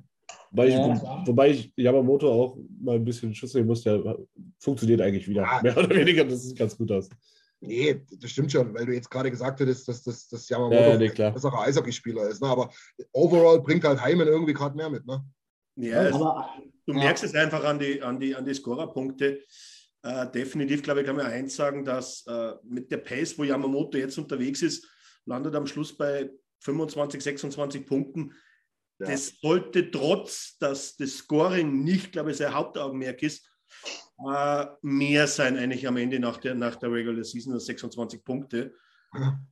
Wobei 0.52 0.68
ich, 0.68 0.74
ja. 0.74 1.28
wobei 1.28 1.50
ich 1.50 1.74
Yamamoto 1.76 2.32
auch 2.32 2.58
mal 2.80 2.96
ein 2.96 3.06
bisschen 3.06 3.36
Schuss 3.36 3.54
nehmen 3.54 3.68
muss, 3.68 3.84
der 3.84 4.18
funktioniert 4.58 5.02
eigentlich 5.02 5.28
wieder. 5.28 5.44
Ja. 5.44 5.60
Mehr 5.62 5.78
oder 5.78 5.90
weniger, 5.90 6.24
das 6.24 6.44
sieht 6.44 6.58
ganz 6.58 6.78
gut 6.78 6.92
aus. 6.92 7.10
Nee, 7.62 8.06
das 8.10 8.32
stimmt 8.32 8.52
schon, 8.52 8.74
weil 8.74 8.86
du 8.86 8.94
jetzt 8.94 9.12
gerade 9.12 9.30
gesagt 9.30 9.60
hättest, 9.60 9.88
dass, 9.88 10.04
dass, 10.04 10.30
dass 10.30 10.48
Yamamoto 10.48 10.76
ja, 10.76 10.98
nee, 10.98 11.12
ein 11.12 11.34
besserer 11.34 11.62
Eishockeyspieler 11.62 12.30
ist. 12.30 12.42
Ne? 12.42 12.48
Aber 12.48 12.72
overall 13.12 13.62
bringt 13.62 13.84
halt 13.84 14.02
Heimen 14.02 14.28
irgendwie 14.28 14.54
gerade 14.54 14.78
mehr 14.78 14.90
mit. 14.90 15.06
Ne? 15.06 15.22
Ja, 15.76 16.00
also, 16.00 16.26
aber, 16.26 16.50
du 16.86 16.94
merkst 16.94 17.24
es 17.24 17.36
einfach 17.36 17.64
an 17.66 17.80
die, 17.80 18.02
an 18.02 18.20
die, 18.20 18.34
an 18.34 18.46
die 18.46 18.54
Scorerpunkte. 18.54 19.44
Äh, 20.04 20.32
definitiv, 20.32 20.84
glaube 20.84 21.02
ich, 21.02 21.06
kann 21.06 21.18
man 21.18 21.26
eins 21.26 21.58
sagen, 21.58 21.84
dass 21.84 22.26
äh, 22.28 22.54
mit 22.64 22.90
der 22.92 22.98
Pace, 22.98 23.38
wo 23.38 23.44
Yamamoto 23.44 23.98
jetzt 23.98 24.18
unterwegs 24.18 24.62
ist, 24.62 24.88
landet 25.26 25.54
am 25.56 25.68
Schluss 25.68 25.96
bei 25.98 26.30
25, 26.62 27.22
26 27.22 27.86
Punkten. 27.86 28.34
Ja. 29.00 29.08
Das 29.08 29.34
sollte 29.42 29.92
trotz, 29.92 30.58
dass 30.60 30.96
das 30.96 31.18
Scoring 31.18 31.84
nicht, 31.84 32.14
glaube 32.14 32.32
ich, 32.32 32.38
sein 32.38 32.54
Hauptaugenmerk 32.54 33.22
ist, 33.22 33.50
äh, 34.26 34.66
mehr 34.82 35.28
sein 35.28 35.58
eigentlich 35.58 35.88
am 35.88 35.98
Ende 35.98 36.20
nach 36.20 36.38
der, 36.38 36.56
nach 36.56 36.76
der 36.76 36.92
Regular 36.92 37.24
Season 37.24 37.54
als 37.54 37.66
26 37.66 38.24
Punkte. 38.24 38.74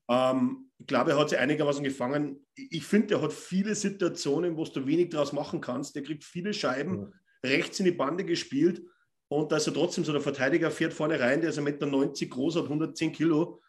Ähm, 0.10 0.70
ich 0.78 0.86
glaube, 0.86 1.12
er 1.12 1.20
hat 1.20 1.30
sich 1.30 1.40
einigermaßen 1.40 1.84
gefangen. 1.84 2.46
Ich 2.56 2.86
finde, 2.86 3.16
er 3.16 3.22
hat 3.22 3.34
viele 3.34 3.74
Situationen, 3.74 4.56
wo 4.56 4.64
du 4.66 4.86
wenig 4.86 5.10
draus 5.10 5.34
machen 5.34 5.62
kannst. 5.62 5.96
Der 5.96 6.04
kriegt 6.04 6.24
viele 6.24 6.54
Scheiben 6.54 7.12
ja. 7.44 7.50
rechts 7.50 7.80
in 7.80 7.86
die 7.86 7.92
Bande 7.92 8.24
gespielt 8.24 8.84
und 9.30 9.52
da 9.52 9.58
ist 9.58 9.68
er 9.68 9.74
trotzdem 9.74 10.06
so 10.06 10.12
der 10.12 10.22
Verteidiger, 10.22 10.72
fährt 10.72 10.94
vorne 10.94 11.20
rein, 11.20 11.42
der 11.42 11.50
ist 11.50 11.60
1,90 11.60 11.62
Meter 11.62 12.26
groß, 12.28 12.56
hat 12.56 12.64
110 12.64 13.12
Kilo. 13.12 13.62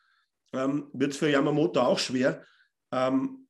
Ähm, 0.53 0.89
Wird 0.93 1.13
es 1.13 1.19
für 1.19 1.29
Yamamoto 1.29 1.81
auch 1.81 1.99
schwer. 1.99 2.45
Ähm, 2.93 3.49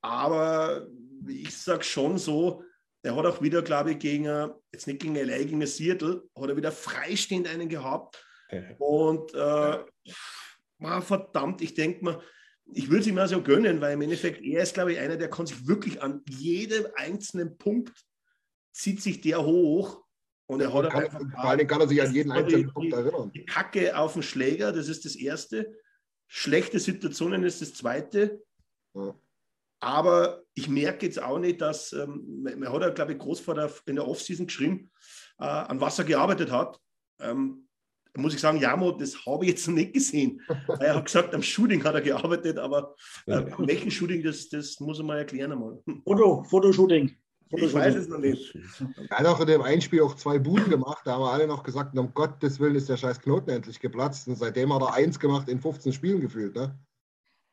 aber 0.00 0.86
ich 1.26 1.54
sage 1.56 1.82
schon 1.82 2.18
so, 2.18 2.62
er 3.02 3.16
hat 3.16 3.26
auch 3.26 3.40
wieder, 3.40 3.62
glaube 3.62 3.92
ich, 3.92 3.98
gegen, 3.98 4.24
jetzt 4.72 4.86
nicht 4.86 5.00
gegen 5.00 5.14
LA, 5.14 5.38
gegen 5.38 5.64
Seattle, 5.66 6.22
hat 6.36 6.48
er 6.48 6.56
wieder 6.56 6.72
freistehend 6.72 7.48
einen 7.48 7.68
gehabt. 7.68 8.24
Okay. 8.48 8.74
Und 8.78 9.32
äh, 9.34 9.78
man, 10.78 11.02
verdammt, 11.02 11.62
ich 11.62 11.74
denke 11.74 12.04
mal, 12.04 12.22
ich 12.72 12.88
würde 12.88 13.00
es 13.00 13.06
ihm 13.06 13.18
also 13.18 13.42
gönnen, 13.42 13.80
weil 13.80 13.94
im 13.94 14.02
Endeffekt, 14.02 14.42
er 14.42 14.62
ist, 14.62 14.74
glaube 14.74 14.92
ich, 14.92 14.98
einer, 14.98 15.16
der 15.16 15.30
kann 15.30 15.46
sich 15.46 15.66
wirklich 15.66 16.02
an 16.02 16.22
jedem 16.28 16.86
einzelnen 16.94 17.56
Punkt, 17.58 17.92
zieht 18.72 19.02
sich 19.02 19.20
der 19.20 19.44
hoch. 19.44 20.04
Und 20.46 20.60
er 20.60 20.72
hat 20.72 20.90
kann, 20.90 21.04
einfach, 21.04 21.20
vor 21.20 21.44
allem 21.44 21.66
kann 21.66 21.80
er 21.80 21.88
sich 21.88 22.02
an 22.02 22.12
jeden 22.12 22.32
einzelnen 22.32 22.66
die, 22.66 22.72
Punkt 22.72 22.92
erinnern. 22.92 23.30
Die 23.32 23.44
Kacke 23.44 23.96
auf 23.96 24.14
den 24.14 24.22
Schläger, 24.22 24.72
das 24.72 24.88
ist 24.88 25.04
das 25.04 25.14
Erste. 25.14 25.76
Schlechte 26.26 26.80
Situationen 26.80 27.44
ist 27.44 27.62
das 27.62 27.74
Zweite. 27.74 28.42
Aber 29.80 30.42
ich 30.54 30.68
merke 30.68 31.06
jetzt 31.06 31.22
auch 31.22 31.38
nicht, 31.38 31.60
dass, 31.60 31.92
ähm, 31.92 32.42
man 32.42 32.72
hat 32.72 32.82
ja, 32.82 32.90
glaube 32.90 33.12
ich, 33.12 33.18
Großvater 33.18 33.70
in 33.86 33.96
der 33.96 34.06
Offseason 34.06 34.46
geschrieben, 34.46 34.90
äh, 35.38 35.44
an 35.44 35.80
was 35.80 35.98
er 35.98 36.04
gearbeitet 36.04 36.50
hat. 36.50 36.78
Ähm, 37.18 37.66
muss 38.16 38.34
ich 38.34 38.40
sagen, 38.40 38.58
Jamo, 38.58 38.92
das 38.92 39.24
habe 39.24 39.44
ich 39.44 39.52
jetzt 39.52 39.68
noch 39.68 39.76
nicht 39.76 39.94
gesehen. 39.94 40.40
er 40.80 40.96
hat 40.96 41.06
gesagt, 41.06 41.34
am 41.34 41.42
Shooting 41.42 41.82
hat 41.84 41.94
er 41.94 42.02
gearbeitet, 42.02 42.58
aber 42.58 42.94
äh, 43.26 43.34
an 43.34 43.66
welchem 43.66 43.90
Shooting, 43.90 44.22
das, 44.22 44.48
das 44.48 44.80
muss 44.80 44.98
er 44.98 45.04
mal 45.04 45.18
erklären 45.18 45.52
einmal. 45.52 45.78
Foto, 46.04 46.42
Fotoshooting. 46.44 47.16
Ich 47.52 47.74
weiß 47.74 47.96
es 47.96 48.08
noch 48.08 48.18
nicht. 48.18 48.56
Er 49.08 49.18
hat 49.18 49.26
auch 49.26 49.40
in 49.40 49.46
dem 49.48 49.62
Einspiel 49.62 50.02
auch 50.02 50.14
zwei 50.14 50.38
Buden 50.38 50.70
gemacht. 50.70 51.02
Da 51.04 51.14
haben 51.14 51.22
wir 51.22 51.32
alle 51.32 51.48
noch 51.48 51.64
gesagt, 51.64 51.98
um 51.98 52.14
Gottes 52.14 52.60
Willen 52.60 52.76
ist 52.76 52.88
der 52.88 52.96
scheiß 52.96 53.20
Knoten 53.20 53.50
endlich 53.50 53.80
geplatzt. 53.80 54.28
Und 54.28 54.36
seitdem 54.36 54.72
hat 54.72 54.82
er 54.82 54.94
eins 54.94 55.18
gemacht 55.18 55.48
in 55.48 55.60
15 55.60 55.92
Spielen 55.92 56.20
gefühlt. 56.20 56.54
Ne? 56.54 56.78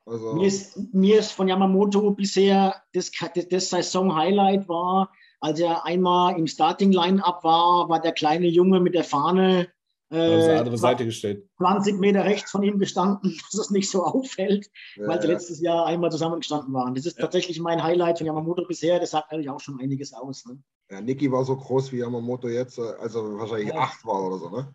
Also 0.07 0.33
mir, 0.33 0.47
ist, 0.47 0.93
mir 0.93 1.19
ist 1.19 1.33
von 1.33 1.47
Yamamoto 1.49 2.11
bisher 2.11 2.81
das, 2.93 3.11
das, 3.49 3.69
Saison-Highlight 3.69 4.69
war, 4.69 5.11
als 5.41 5.59
er 5.59 5.85
einmal 5.85 6.37
im 6.39 6.47
Starting-Line-Up 6.47 7.43
war, 7.43 7.89
war 7.89 8.01
der 8.01 8.13
kleine 8.13 8.47
Junge 8.47 8.79
mit 8.79 8.95
der 8.95 9.03
Fahne 9.03 9.67
äh, 10.09 10.55
andere 10.55 10.77
Seite 10.77 11.03
gestellt. 11.03 11.49
20 11.57 11.99
Meter 11.99 12.23
rechts 12.23 12.51
von 12.51 12.63
ihm 12.63 12.79
gestanden, 12.79 13.37
dass 13.51 13.59
es 13.59 13.69
nicht 13.69 13.89
so 13.89 14.05
auffällt, 14.05 14.69
ja, 14.95 15.07
weil 15.07 15.21
sie 15.21 15.27
ja. 15.27 15.33
letztes 15.33 15.59
Jahr 15.59 15.85
einmal 15.85 16.09
zusammengestanden 16.09 16.73
waren. 16.73 16.95
Das 16.95 17.05
ist 17.05 17.17
ja. 17.17 17.23
tatsächlich 17.23 17.59
mein 17.59 17.83
Highlight 17.83 18.19
von 18.19 18.27
Yamamoto 18.27 18.63
bisher. 18.65 19.01
Das 19.01 19.11
sagt 19.11 19.33
eigentlich 19.33 19.49
auch 19.49 19.59
schon 19.59 19.81
einiges 19.81 20.13
aus. 20.13 20.45
Ne? 20.45 20.57
Ja, 20.89 21.01
Niki 21.01 21.29
war 21.29 21.43
so 21.43 21.57
groß 21.57 21.91
wie 21.91 21.97
Yamamoto 21.97 22.47
jetzt, 22.47 22.79
also 22.79 23.37
wahrscheinlich 23.37 23.75
acht 23.75 24.05
war 24.05 24.25
oder 24.25 24.37
so, 24.37 24.49
ne? 24.49 24.73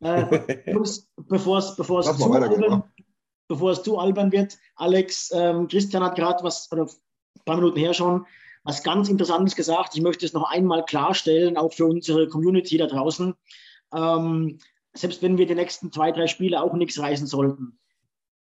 äh, 0.00 0.58
bevor 1.28 1.58
es 1.58 1.74
bevor 1.74 2.00
es 2.00 2.14
zu 2.14 2.30
bevor 3.52 3.72
es 3.72 3.82
zu 3.82 3.98
albern 3.98 4.32
wird. 4.32 4.58
Alex, 4.76 5.30
ähm, 5.34 5.68
Christian 5.68 6.02
hat 6.02 6.16
gerade 6.16 6.42
was, 6.42 6.72
oder 6.72 6.84
ein 6.84 7.44
paar 7.44 7.56
Minuten 7.56 7.78
her 7.78 7.92
schon, 7.92 8.26
was 8.64 8.82
ganz 8.82 9.10
Interessantes 9.10 9.54
gesagt. 9.54 9.94
Ich 9.94 10.00
möchte 10.00 10.24
es 10.24 10.32
noch 10.32 10.50
einmal 10.50 10.86
klarstellen, 10.86 11.58
auch 11.58 11.72
für 11.72 11.84
unsere 11.84 12.28
Community 12.28 12.78
da 12.78 12.86
draußen. 12.86 13.34
Ähm, 13.92 14.58
selbst 14.94 15.20
wenn 15.20 15.36
wir 15.36 15.46
die 15.46 15.54
nächsten 15.54 15.92
zwei, 15.92 16.12
drei 16.12 16.28
Spiele 16.28 16.62
auch 16.62 16.72
nichts 16.72 16.98
reißen 16.98 17.26
sollten. 17.26 17.78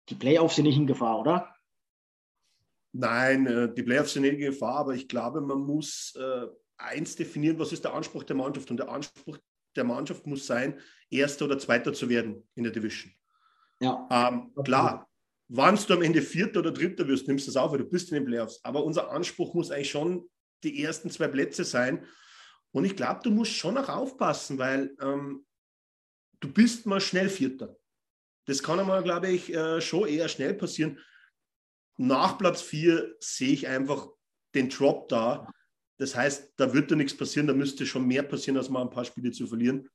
die 0.10 0.16
Playoffs 0.16 0.56
sind 0.56 0.66
nicht 0.66 0.78
in 0.78 0.88
Gefahr, 0.88 1.20
oder? 1.20 1.56
Nein, 2.92 3.48
äh, 3.48 3.74
die 3.74 3.84
Playoffs 3.84 4.14
sind 4.14 4.24
nicht 4.24 4.34
in 4.34 4.40
Gefahr, 4.40 4.78
aber 4.78 4.94
ich 4.94 5.08
glaube, 5.08 5.42
man 5.42 5.60
muss 5.60 6.16
äh, 6.20 6.48
eins 6.78 7.16
definieren, 7.16 7.58
was 7.58 7.72
ist 7.72 7.84
der 7.84 7.94
Anspruch 7.94 8.24
der 8.24 8.36
Mannschaft? 8.36 8.70
Und 8.70 8.78
der 8.78 8.90
Anspruch 8.90 9.38
der 9.76 9.84
Mannschaft 9.84 10.28
muss 10.28 10.46
sein, 10.46 10.80
Erster 11.10 11.46
oder 11.46 11.58
Zweiter 11.58 11.94
zu 11.94 12.10
werden 12.10 12.48
in 12.56 12.64
der 12.64 12.74
Division. 12.74 13.12
Ja. 13.80 14.08
Ähm, 14.12 14.54
klar, 14.64 15.10
wann 15.48 15.76
du 15.76 15.94
am 15.94 16.02
Ende 16.02 16.22
Vierter 16.22 16.60
oder 16.60 16.72
Dritter 16.72 17.08
wirst, 17.08 17.28
nimmst 17.28 17.48
du 17.48 17.52
es 17.52 17.58
auf, 17.58 17.72
weil 17.72 17.80
du 17.80 17.90
bist 17.90 18.10
in 18.12 18.16
den 18.16 18.26
Playoffs. 18.26 18.60
Aber 18.64 18.84
unser 18.84 19.12
Anspruch 19.12 19.54
muss 19.54 19.72
eigentlich 19.72 19.92
schon 19.92 20.30
die 20.64 20.84
ersten 20.84 21.10
zwei 21.10 21.28
Plätze 21.28 21.64
sein. 21.64 22.06
Und 22.72 22.86
ich 22.86 22.96
glaube, 22.96 23.22
du 23.24 23.32
musst 23.32 23.54
schon 23.54 23.78
auch 23.78 23.90
aufpassen, 23.90 24.58
weil 24.58 24.96
ähm, 25.02 25.46
du 26.40 26.52
bist 26.52 26.86
mal 26.86 27.02
schnell 27.02 27.30
Vierter. 27.30 27.76
Das 28.46 28.64
kann 28.64 28.80
einmal, 28.80 29.04
glaube 29.04 29.30
ich, 29.30 29.54
äh, 29.54 29.82
schon 29.82 30.08
eher 30.08 30.28
schnell 30.28 30.54
passieren. 30.54 31.00
Nach 31.98 32.38
Platz 32.38 32.62
4 32.62 33.16
sehe 33.20 33.54
ich 33.54 33.68
einfach 33.68 34.08
den 34.56 34.70
Drop 34.70 35.10
da. 35.10 35.52
Das 35.98 36.16
heißt, 36.16 36.54
da 36.56 36.74
wird 36.74 36.92
da 36.92 36.96
nichts 36.96 37.16
passieren, 37.16 37.48
da 37.48 37.54
müsste 37.54 37.86
schon 37.86 38.08
mehr 38.08 38.24
passieren, 38.24 38.58
als 38.58 38.70
mal 38.70 38.82
ein 38.82 38.90
paar 38.90 39.06
Spiele 39.06 39.32
zu 39.32 39.48
verlieren. 39.48 39.90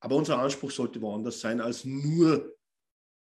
Aber 0.00 0.16
unser 0.16 0.38
Anspruch 0.38 0.70
sollte 0.70 1.00
woanders 1.00 1.40
sein, 1.40 1.60
als 1.60 1.84
nur 1.84 2.57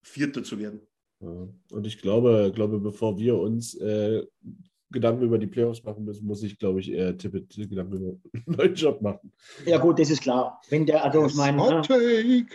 Vierter 0.01 0.43
zu 0.43 0.59
werden. 0.59 0.81
Ja. 1.21 1.47
Und 1.71 1.87
ich 1.87 2.01
glaube, 2.01 2.51
glaube, 2.53 2.79
bevor 2.79 3.17
wir 3.17 3.37
uns 3.37 3.75
äh, 3.75 4.25
Gedanken 4.91 5.23
über 5.23 5.37
die 5.37 5.47
Playoffs 5.47 5.83
machen 5.83 6.03
müssen, 6.03 6.25
muss 6.25 6.43
ich, 6.43 6.57
glaube 6.57 6.81
ich, 6.81 6.91
eher 6.91 7.17
Tippet 7.17 7.55
Gedanken 7.55 7.93
über 7.93 8.19
einen 8.33 8.57
neuen 8.57 8.75
Job 8.75 9.01
machen. 9.01 9.31
Ja, 9.65 9.77
gut, 9.77 9.99
das 9.99 10.09
ist 10.09 10.21
klar. 10.21 10.61
Wenn 10.69 10.85
der, 10.85 11.03
also 11.03 11.25
ich 11.25 11.35
meine. 11.35 11.57
Ne? 11.57 12.47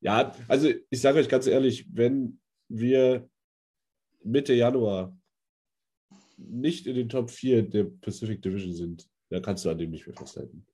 Ja, 0.00 0.34
also 0.48 0.68
ich 0.90 1.00
sage 1.00 1.18
euch 1.18 1.28
ganz 1.28 1.46
ehrlich, 1.46 1.86
wenn 1.90 2.38
wir 2.68 3.28
Mitte 4.22 4.52
Januar 4.52 5.16
nicht 6.36 6.86
in 6.86 6.94
den 6.94 7.08
Top 7.08 7.30
4 7.30 7.62
der 7.62 7.84
Pacific 7.84 8.42
Division 8.42 8.74
sind, 8.74 9.08
dann 9.30 9.40
kannst 9.40 9.64
du 9.64 9.70
an 9.70 9.78
dem 9.78 9.90
nicht 9.90 10.06
mehr 10.06 10.16
festhalten. 10.16 10.66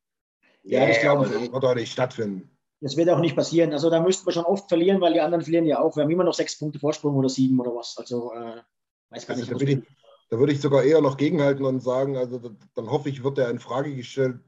Ja, 0.63 0.89
ich 0.89 1.01
glaube, 1.01 1.29
das 1.29 1.41
wird 1.41 1.63
doch 1.63 1.75
nicht 1.75 1.93
stattfinden. 1.93 2.51
Das 2.81 2.97
wird 2.97 3.11
auch 3.11 3.21
nicht 3.21 3.37
passieren. 3.37 3.73
Also 3.73 3.91
da 3.91 4.01
müssten 4.01 4.27
wir 4.27 4.33
schon 4.33 4.45
oft 4.45 4.69
verlieren, 4.69 5.01
weil 5.01 5.13
die 5.13 5.21
anderen 5.21 5.43
verlieren 5.43 5.67
ja 5.67 5.81
auch. 5.81 5.97
Wir 5.97 6.05
haben 6.05 6.11
immer 6.11 6.25
noch 6.25 6.35
sechs 6.35 6.59
Punkte 6.59 6.79
Vorsprung 6.79 7.15
oder 7.15 7.29
sieben 7.29 7.61
oder 7.61 7.75
was. 7.75 7.97
Also 7.99 8.33
äh, 8.33 8.63
weiß 9.11 9.27
gar 9.27 9.37
also 9.37 9.53
nicht. 9.53 9.63
Da, 9.63 9.67
ich, 9.67 9.83
da, 10.31 10.39
würde 10.39 10.53
ich 10.53 10.61
sogar 10.61 10.83
eher 10.83 11.03
noch 11.03 11.19
gegenhalten 11.19 11.65
und 11.65 11.81
sagen, 11.81 12.17
also 12.17 12.39
da, 12.39 12.51
dann 12.75 12.91
hoffe 12.91 13.11
ich, 13.11 13.23
wird 13.23 13.39
er 13.39 13.51
in 13.51 13.59
Frage 13.59 13.95
gestellt, 13.95 14.41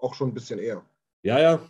auch 0.00 0.14
schon 0.14 0.28
ein 0.28 0.34
bisschen 0.34 0.58
eher. 0.58 0.84
Ja, 1.22 1.40
ja. 1.40 1.60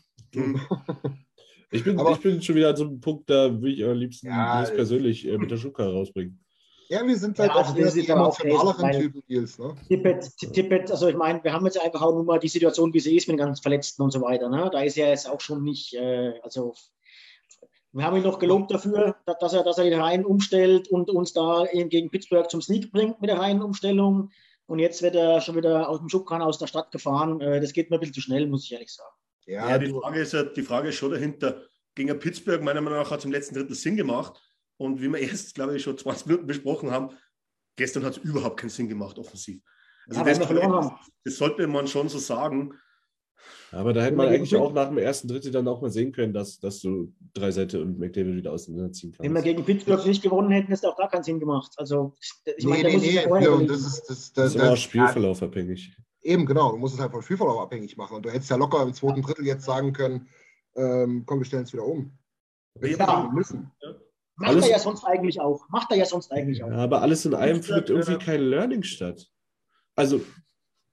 ich, 1.71 1.85
bin, 1.85 1.99
Aber, 2.01 2.13
ich 2.13 2.21
bin 2.21 2.43
schon 2.43 2.57
wieder 2.57 2.71
an 2.71 2.77
so 2.77 2.85
einem 2.85 3.01
Punkt, 3.01 3.31
da 3.31 3.53
würde 3.53 3.71
ich 3.71 3.85
am 3.85 3.97
liebsten 3.97 4.27
ja, 4.27 4.65
persönlich 4.65 5.27
äh, 5.27 5.39
mit 5.39 5.51
der 5.51 5.57
Schuka 5.57 5.87
rausbringen. 5.87 6.41
Ja, 6.89 7.07
wir 7.07 7.17
sind 7.17 7.39
halt 7.39 7.51
ja, 7.51 7.57
auch 7.57 7.75
also 7.75 8.01
die 8.01 8.09
emotionaleren 8.09 8.93
Typen, 8.93 9.23
Nils. 9.29 9.59
Ne? 9.59 9.75
Tippet, 9.89 10.31
Tippet, 10.39 10.91
also 10.91 11.09
ich 11.09 11.17
meine, 11.17 11.45
wir 11.45 11.53
haben 11.53 11.67
jetzt 11.67 11.81
einfach 11.81 12.01
auch 12.01 12.13
nur 12.13 12.25
mal 12.25 12.39
die 12.39 12.49
Situation, 12.49 12.95
wie 12.95 13.01
sie 13.01 13.17
ist 13.17 13.29
mit 13.29 13.35
den 13.35 13.45
ganzen 13.45 13.63
Verletzten 13.63 14.03
und 14.03 14.11
so 14.11 14.23
weiter. 14.23 14.49
Ne? 14.49 14.71
Da 14.73 14.81
ist 14.83 14.97
ja 14.97 15.09
jetzt 15.09 15.29
auch 15.29 15.41
schon 15.41 15.63
nicht, 15.63 15.95
äh, 15.95 16.41
also 16.43 16.75
wir 17.93 18.05
haben 18.05 18.17
ihn 18.17 18.23
noch 18.23 18.39
gelobt 18.39 18.71
dafür, 18.71 19.17
dass 19.41 19.53
er, 19.53 19.65
dass 19.65 19.79
er 19.79 19.85
den 19.85 20.01
Reihen 20.01 20.25
umstellt 20.25 20.89
und 20.89 21.11
uns 21.11 21.33
da 21.33 21.67
gegen 21.73 22.11
Pittsburgh 22.11 22.49
zum 22.51 22.63
Sneak 22.63 22.91
bringt 22.91 23.21
mit 23.21 23.29
der 23.29 23.39
Reihenumstellung. 23.39 24.31
Und 24.67 24.79
jetzt 24.79 25.03
wird 25.03 25.15
er 25.15 25.41
schon 25.41 25.57
wieder 25.57 25.89
aus 25.89 25.99
dem 25.99 26.09
Schubkran 26.09 26.43
aus 26.43 26.59
der 26.59 26.67
Stadt 26.67 26.91
gefahren. 26.91 27.41
Äh, 27.41 27.61
das 27.61 27.73
geht 27.73 27.91
mir 27.91 27.97
ein 27.97 28.01
bisschen 28.01 28.15
zu 28.15 28.21
schnell, 28.21 28.47
muss 28.47 28.65
ich 28.65 28.73
ehrlich 28.73 28.93
sagen. 28.93 29.15
Ja, 29.47 29.71
ja 29.71 29.79
die, 29.79 29.91
Frage 29.91 30.21
ist 30.21 30.33
ja, 30.33 30.43
die 30.43 30.63
Frage 30.63 30.89
ist 30.89 30.97
schon 30.97 31.11
dahinter. 31.11 31.63
Gegen 31.95 32.19
Pittsburgh, 32.19 32.63
meiner 32.63 32.81
Meinung 32.81 32.99
nach, 32.99 33.11
hat 33.11 33.21
es 33.21 33.25
im 33.25 33.33
letzten 33.33 33.55
Drittel 33.55 33.75
Sinn 33.75 33.97
gemacht. 33.97 34.41
Und 34.79 35.03
wie 35.03 35.09
wir 35.09 35.19
erst, 35.19 35.55
glaube 35.55 35.77
ich, 35.77 35.83
schon 35.83 35.99
20 35.99 36.27
Minuten 36.27 36.47
besprochen 36.47 36.91
haben, 36.91 37.11
gestern 37.77 38.05
hat 38.05 38.17
es 38.17 38.25
überhaupt 38.25 38.59
keinen 38.59 38.71
Sinn 38.71 38.89
gemacht, 38.89 39.19
offensiv. 39.19 39.61
Also 40.09 40.21
ja, 40.21 40.27
das, 40.27 40.49
kann, 40.49 40.91
das, 41.25 41.37
sollte 41.37 41.67
man 41.67 41.87
schon 41.87 42.09
so 42.09 42.19
sagen. 42.19 42.73
Aber 43.71 43.93
da 43.93 44.03
hätte 44.03 44.17
man 44.17 44.29
eigentlich 44.29 44.57
auch 44.57 44.73
nach 44.73 44.89
dem 44.89 44.97
ersten 44.97 45.29
Drittel 45.29 45.53
dann 45.53 45.69
auch 45.69 45.83
mal 45.83 45.91
sehen 45.91 46.13
können, 46.13 46.33
dass, 46.33 46.59
dass 46.59 46.81
du 46.81 47.13
drei 47.35 47.51
Seite 47.51 47.83
und 47.83 47.99
McDavid 47.99 48.37
wieder 48.37 48.53
auseinanderziehen 48.53 49.13
kannst. 49.13 49.23
Wenn 49.23 49.35
wir 49.35 49.43
gegen 49.43 49.65
Pittsburgh 49.65 50.05
nicht 50.07 50.23
gewonnen 50.23 50.51
hätten, 50.51 50.69
hätte 50.69 50.87
es 50.87 50.91
auch 50.91 50.97
gar 50.97 51.11
keinen 51.11 51.25
Sinn 51.25 51.39
gemacht. 51.39 51.73
Also, 51.77 52.15
ich 52.57 52.65
nee, 52.65 52.71
meine, 52.71 52.89
nee, 52.89 52.97
nee, 52.97 53.15
ja, 53.15 53.59
das 53.67 53.81
ist, 53.81 54.09
das, 54.09 54.33
das, 54.33 54.33
das 54.33 54.55
ist 54.55 54.63
auch 54.63 54.77
Spielverlauf 54.77 55.43
abhängig. 55.43 55.95
Eben, 56.23 56.47
genau. 56.47 56.73
Du 56.73 56.79
musst 56.79 56.95
es 56.95 57.01
halt 57.01 57.13
vom 57.13 57.23
Spielverlauf 57.23 57.61
abhängig 57.61 57.97
machen. 57.99 58.17
Und 58.17 58.25
du 58.25 58.31
hättest 58.31 58.51
ja 58.51 58.57
locker 58.57 58.83
im 58.83 58.95
zweiten 58.95 59.23
Drittel 59.23 59.47
jetzt 59.47 59.67
sagen 59.67 59.93
können, 59.93 60.29
ähm, 60.75 61.25
komm, 61.27 61.41
wir 61.41 61.45
stellen 61.45 61.65
es 61.65 61.73
wieder 61.73 61.85
um. 61.85 62.19
Wir 62.75 62.97
ja. 62.97 63.31
müssen. 63.33 63.71
Ja. 63.83 63.95
Macht 64.39 64.51
alles, 64.51 64.67
er 64.67 64.71
ja 64.71 64.79
sonst 64.79 65.05
eigentlich 65.05 65.41
auch. 65.41 65.69
Macht 65.69 65.91
er 65.91 65.97
ja 65.97 66.05
sonst 66.05 66.31
eigentlich 66.31 66.63
auch. 66.63 66.71
Ja, 66.71 66.77
aber 66.77 67.03
alles 67.03 67.27
in 67.27 67.35
allem 67.35 67.63
findet 67.63 67.91
irgendwie 67.91 68.19
kein 68.19 68.41
Learning 68.41 68.85
statt. 68.85 69.27
Also, 69.97 70.21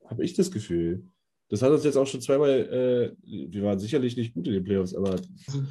habe 0.06 0.26
ich 0.26 0.34
das 0.34 0.52
Gefühl. 0.52 1.08
Das 1.50 1.62
hat 1.62 1.70
uns 1.70 1.84
jetzt 1.84 1.96
auch 1.96 2.08
schon 2.08 2.22
zweimal, 2.22 2.50
äh, 2.50 3.16
wir 3.24 3.64
waren 3.64 3.78
sicherlich 3.78 4.18
nicht 4.18 4.34
gut 4.34 4.48
in 4.48 4.54
den 4.54 4.64
Playoffs, 4.64 4.96
aber 4.96 5.12
also, 5.12 5.64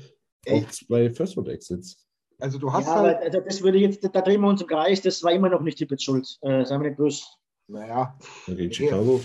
auch 0.49 0.69
zwei 0.71 1.11
First 1.11 1.37
Round 1.37 1.49
Exits. 1.49 2.07
Also 2.39 2.59
du 2.59 2.73
hast 2.73 2.87
ja, 2.87 2.95
halt, 2.95 3.19
also 3.19 3.41
das 3.41 3.63
würde 3.63 3.79
jetzt, 3.79 4.05
da 4.05 4.21
drehen 4.21 4.41
wir 4.41 4.49
uns 4.49 4.61
im 4.61 4.69
Kreis, 4.69 5.03
das 5.03 5.23
war 5.25 5.33
immer 5.33 5.49
noch 5.49 5.63
nicht 5.63 5.79
Tippets 5.79 6.05
Schuld. 6.05 6.29
Äh, 6.43 6.65
sagen 6.65 6.83
wir 6.83 6.91
nicht 6.91 6.99
böse. 6.99 7.25
Naja. 7.67 8.17
Gegen 8.47 8.73
Chicago. 8.73 9.21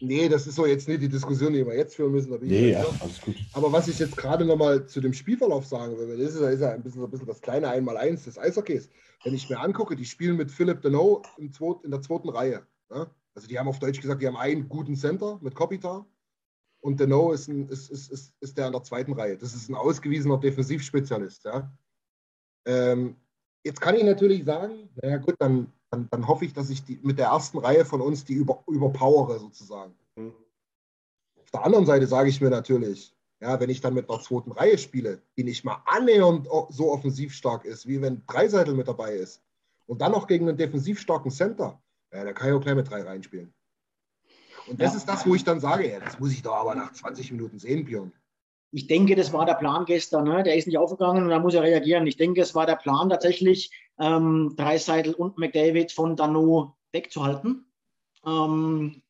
Nee, 0.00 0.28
das 0.28 0.46
ist 0.46 0.56
so 0.56 0.66
jetzt 0.66 0.88
nicht 0.88 1.02
die 1.02 1.08
Diskussion, 1.08 1.52
die 1.52 1.66
wir 1.66 1.76
jetzt 1.76 1.94
führen 1.94 2.12
müssen. 2.12 2.36
nee, 2.42 2.72
ja, 2.72 2.84
alles 3.00 3.20
gut. 3.20 3.36
Aber 3.52 3.72
was 3.72 3.88
ich 3.88 3.98
jetzt 3.98 4.16
gerade 4.16 4.44
nochmal 4.44 4.86
zu 4.86 5.00
dem 5.00 5.12
Spielverlauf 5.12 5.66
sagen 5.66 5.96
will, 5.96 6.18
das 6.18 6.34
ist, 6.34 6.40
ist 6.40 6.60
ja 6.60 6.72
ein 6.72 6.82
bisschen, 6.82 7.02
ein 7.02 7.10
bisschen 7.10 7.26
das 7.26 7.40
kleine 7.40 7.68
Einmaleins 7.68 8.24
des 8.24 8.38
Eishockeys. 8.38 8.88
Wenn 9.24 9.34
ich 9.34 9.48
mir 9.48 9.58
angucke, 9.60 9.96
die 9.96 10.04
spielen 10.04 10.36
mit 10.36 10.50
Philipp 10.50 10.82
Deneau 10.82 11.22
in, 11.38 11.52
in 11.82 11.90
der 11.90 12.02
zweiten 12.02 12.28
Reihe. 12.28 12.66
Ne? 12.90 13.10
Also 13.34 13.48
die 13.48 13.58
haben 13.58 13.68
auf 13.68 13.78
Deutsch 13.78 14.00
gesagt, 14.00 14.22
die 14.22 14.26
haben 14.26 14.36
einen 14.36 14.68
guten 14.68 14.96
Center 14.96 15.38
mit 15.42 15.54
Kopitar 15.54 16.06
und 16.80 17.00
Deneau 17.00 17.32
ist, 17.32 17.48
ein, 17.48 17.68
ist, 17.68 17.90
ist, 17.90 18.12
ist, 18.12 18.34
ist 18.40 18.58
der 18.58 18.66
in 18.66 18.72
der 18.72 18.82
zweiten 18.82 19.14
Reihe. 19.14 19.38
Das 19.38 19.54
ist 19.54 19.68
ein 19.70 19.74
ausgewiesener 19.74 20.38
Defensivspezialist. 20.38 21.44
Ja? 21.44 21.72
Ähm, 22.66 23.16
jetzt 23.64 23.80
kann 23.80 23.96
ich 23.96 24.04
natürlich 24.04 24.44
sagen, 24.44 24.90
naja 25.02 25.16
gut, 25.16 25.36
dann 25.38 25.72
dann, 25.94 26.08
dann 26.10 26.28
hoffe 26.28 26.44
ich, 26.44 26.52
dass 26.52 26.70
ich 26.70 26.84
die, 26.84 26.98
mit 27.02 27.18
der 27.18 27.26
ersten 27.26 27.58
Reihe 27.58 27.84
von 27.84 28.00
uns 28.00 28.24
die 28.24 28.34
über, 28.34 28.62
überpowere 28.66 29.38
sozusagen. 29.38 29.94
Mhm. 30.16 30.34
Auf 31.40 31.50
der 31.52 31.64
anderen 31.64 31.86
Seite 31.86 32.06
sage 32.06 32.28
ich 32.28 32.40
mir 32.40 32.50
natürlich, 32.50 33.14
ja, 33.40 33.60
wenn 33.60 33.70
ich 33.70 33.80
dann 33.80 33.94
mit 33.94 34.10
einer 34.10 34.20
zweiten 34.20 34.52
Reihe 34.52 34.78
spiele, 34.78 35.22
die 35.36 35.44
nicht 35.44 35.64
mal 35.64 35.82
annähernd 35.86 36.48
so 36.70 36.90
offensiv 36.90 37.32
stark 37.32 37.64
ist, 37.64 37.86
wie 37.86 38.00
wenn 38.00 38.22
Dreiseitel 38.26 38.74
mit 38.74 38.88
dabei 38.88 39.14
ist, 39.14 39.42
und 39.86 40.00
dann 40.00 40.12
noch 40.12 40.26
gegen 40.26 40.48
einen 40.48 40.56
defensiv 40.56 40.98
starken 40.98 41.30
Center, 41.30 41.80
ja, 42.12 42.24
da 42.24 42.32
kann 42.32 42.48
ich 42.48 42.54
auch 42.54 42.60
gleich 42.60 42.74
mit 42.74 42.88
drei 42.88 43.02
reinspielen. 43.02 43.52
Und 44.66 44.80
das 44.80 44.92
ja. 44.92 44.98
ist 44.98 45.08
das, 45.08 45.26
wo 45.26 45.34
ich 45.34 45.44
dann 45.44 45.60
sage, 45.60 45.90
ja, 45.90 46.00
das 46.00 46.18
muss 46.18 46.32
ich 46.32 46.42
doch 46.42 46.54
aber 46.54 46.74
nach 46.74 46.92
20 46.92 47.32
Minuten 47.32 47.58
sehen, 47.58 47.84
Björn 47.84 48.12
ich 48.74 48.88
denke, 48.88 49.14
das 49.14 49.32
war 49.32 49.46
der 49.46 49.54
Plan 49.54 49.84
gestern. 49.84 50.24
Ne? 50.24 50.42
Der 50.42 50.56
ist 50.56 50.66
nicht 50.66 50.78
aufgegangen 50.78 51.22
und 51.22 51.30
da 51.30 51.38
muss 51.38 51.54
er 51.54 51.62
reagieren. 51.62 52.06
Ich 52.08 52.16
denke, 52.16 52.40
es 52.40 52.56
war 52.56 52.66
der 52.66 52.74
Plan 52.74 53.08
tatsächlich, 53.08 53.70
ähm, 54.00 54.54
Dreiseitel 54.56 55.14
und 55.14 55.38
McDavid 55.38 55.92
von 55.92 56.16
Dano 56.16 56.76
wegzuhalten. 56.90 57.66
Ähm, 58.26 59.02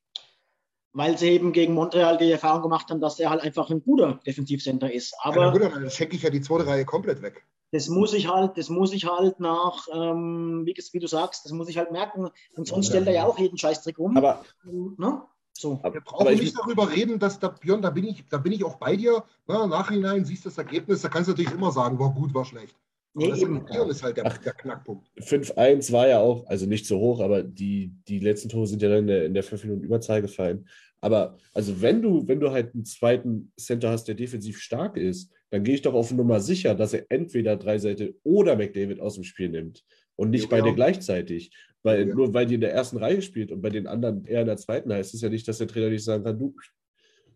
weil 0.92 1.16
sie 1.16 1.30
eben 1.30 1.52
gegen 1.52 1.72
Montreal 1.72 2.18
die 2.18 2.30
Erfahrung 2.30 2.62
gemacht 2.62 2.90
haben, 2.90 3.00
dass 3.00 3.18
er 3.18 3.30
halt 3.30 3.40
einfach 3.40 3.70
ein 3.70 3.82
guter 3.82 4.20
Defensivcenter 4.26 4.92
ist. 4.92 5.16
Aber 5.20 5.46
ja, 5.46 5.50
gut, 5.50 5.62
dann 5.62 5.88
checke 5.88 6.14
ich 6.14 6.22
ja 6.22 6.30
die 6.30 6.42
zweite 6.42 6.66
Reihe 6.66 6.84
komplett 6.84 7.22
weg. 7.22 7.44
Das 7.72 7.88
muss 7.88 8.12
ich 8.12 8.30
halt, 8.30 8.56
das 8.58 8.68
muss 8.68 8.92
ich 8.92 9.06
halt 9.06 9.40
nach, 9.40 9.88
ähm, 9.92 10.62
wie, 10.66 10.74
wie, 10.92 10.98
du 10.98 11.08
sagst, 11.08 11.46
das 11.46 11.52
muss 11.52 11.68
ich 11.68 11.78
halt 11.78 11.90
merken. 11.90 12.28
Und 12.54 12.68
sonst 12.68 12.88
ja, 12.88 12.92
stellt 12.92 13.06
er 13.08 13.14
ja 13.14 13.26
auch 13.26 13.38
jeden 13.38 13.58
Scheißtrick 13.58 13.98
um. 13.98 14.16
Aber, 14.16 14.44
ne? 14.62 15.22
So. 15.56 15.80
Wir 15.82 16.00
brauchen 16.00 16.32
nicht 16.32 16.42
ich, 16.42 16.54
darüber 16.54 16.90
reden, 16.90 17.18
dass 17.18 17.38
da, 17.38 17.48
Björn, 17.48 17.80
da 17.80 17.90
bin 17.90 18.04
ich, 18.04 18.24
da 18.28 18.38
bin 18.38 18.52
ich 18.52 18.64
auch 18.64 18.76
bei 18.76 18.96
dir. 18.96 19.22
Na, 19.46 19.66
Nachhinein 19.66 20.24
siehst 20.24 20.44
du 20.44 20.48
das 20.48 20.58
Ergebnis, 20.58 21.02
da 21.02 21.08
kannst 21.08 21.28
du 21.28 21.32
natürlich 21.32 21.52
immer 21.52 21.70
sagen, 21.70 21.98
war 21.98 22.12
gut, 22.12 22.34
war 22.34 22.44
schlecht. 22.44 22.76
Nee, 23.16 23.28
das 23.28 23.42
eben. 23.42 23.64
ist 23.88 24.02
halt 24.02 24.16
der, 24.16 24.28
der 24.28 24.52
Knackpunkt. 24.54 25.08
5-1 25.20 25.92
war 25.92 26.08
ja 26.08 26.18
auch, 26.18 26.44
also 26.48 26.66
nicht 26.66 26.84
so 26.86 26.98
hoch, 26.98 27.20
aber 27.20 27.44
die, 27.44 27.94
die 28.08 28.18
letzten 28.18 28.48
Tore 28.48 28.66
sind 28.66 28.82
ja 28.82 28.88
dann 28.88 29.00
in 29.00 29.06
der, 29.06 29.24
in 29.26 29.34
der 29.34 29.44
5 29.44 29.62
Minuten 29.64 29.84
Überzahl 29.84 30.20
gefallen. 30.20 30.66
Aber 31.00 31.36
also 31.52 31.80
wenn 31.80 32.02
du, 32.02 32.26
wenn 32.26 32.40
du 32.40 32.50
halt 32.50 32.74
einen 32.74 32.84
zweiten 32.84 33.52
Center 33.56 33.90
hast, 33.90 34.08
der 34.08 34.16
defensiv 34.16 34.58
stark 34.58 34.96
ist, 34.96 35.30
dann 35.50 35.62
gehe 35.62 35.76
ich 35.76 35.82
doch 35.82 35.94
auf 35.94 36.10
Nummer 36.10 36.40
sicher, 36.40 36.74
dass 36.74 36.92
er 36.92 37.06
entweder 37.10 37.56
Dreiseitel 37.56 38.18
oder 38.24 38.56
McDavid 38.56 38.98
aus 38.98 39.14
dem 39.14 39.22
Spiel 39.22 39.50
nimmt 39.50 39.84
und 40.16 40.30
nicht 40.30 40.48
beide 40.48 40.68
ja. 40.68 40.74
gleichzeitig. 40.74 41.50
Weil 41.82 42.08
ja. 42.08 42.14
nur 42.14 42.32
weil 42.32 42.46
die 42.46 42.54
in 42.54 42.60
der 42.60 42.72
ersten 42.72 42.96
Reihe 42.96 43.20
spielt 43.20 43.52
und 43.52 43.60
bei 43.60 43.68
den 43.68 43.86
anderen 43.86 44.24
eher 44.24 44.40
in 44.40 44.46
der 44.46 44.56
zweiten 44.56 44.92
heißt 44.92 45.12
es 45.14 45.20
ja 45.20 45.28
nicht, 45.28 45.46
dass 45.46 45.58
der 45.58 45.68
Trainer 45.68 45.90
nicht 45.90 46.04
sagen 46.04 46.24
kann, 46.24 46.38
du. 46.38 46.54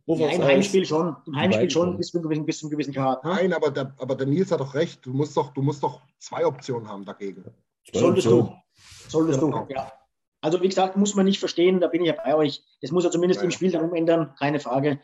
Ja, 0.06 0.30
im 0.30 0.42
Heimspiel 0.42 0.86
schon. 0.86 1.14
Im 1.26 1.36
Heimspiel 1.36 1.70
schon 1.70 1.98
bis 1.98 2.08
zu 2.08 2.16
einem 2.16 2.24
gewissen, 2.24 2.46
bis 2.46 2.58
zum 2.60 2.70
gewissen 2.70 2.94
Grad. 2.94 3.22
Ne? 3.24 3.30
Nein, 3.30 3.52
aber 3.52 3.70
der, 3.70 3.94
aber 3.98 4.14
der 4.14 4.26
Nils 4.26 4.50
hat 4.50 4.60
doch 4.60 4.74
recht. 4.74 5.04
Du 5.04 5.12
musst 5.12 5.36
doch, 5.36 5.52
du 5.52 5.60
musst 5.60 5.82
doch 5.82 6.00
zwei 6.18 6.46
Optionen 6.46 6.88
haben 6.88 7.04
dagegen. 7.04 7.44
Zwei 7.90 7.98
Solltest 7.98 8.26
Optionen. 8.26 8.46
du. 8.46 9.10
Solltest 9.10 9.42
du, 9.42 9.66
ja. 9.68 9.92
Also 10.40 10.62
wie 10.62 10.68
gesagt, 10.68 10.96
muss 10.96 11.14
man 11.14 11.26
nicht 11.26 11.40
verstehen, 11.40 11.80
da 11.80 11.88
bin 11.88 12.00
ich 12.00 12.08
ja 12.08 12.14
bei 12.14 12.34
euch. 12.34 12.62
Das 12.80 12.90
muss 12.90 13.04
er 13.04 13.10
zumindest 13.10 13.40
ja. 13.40 13.44
im 13.44 13.50
Spiel 13.50 13.70
dann 13.70 13.84
umändern, 13.84 14.34
keine 14.38 14.60
Frage. 14.60 14.98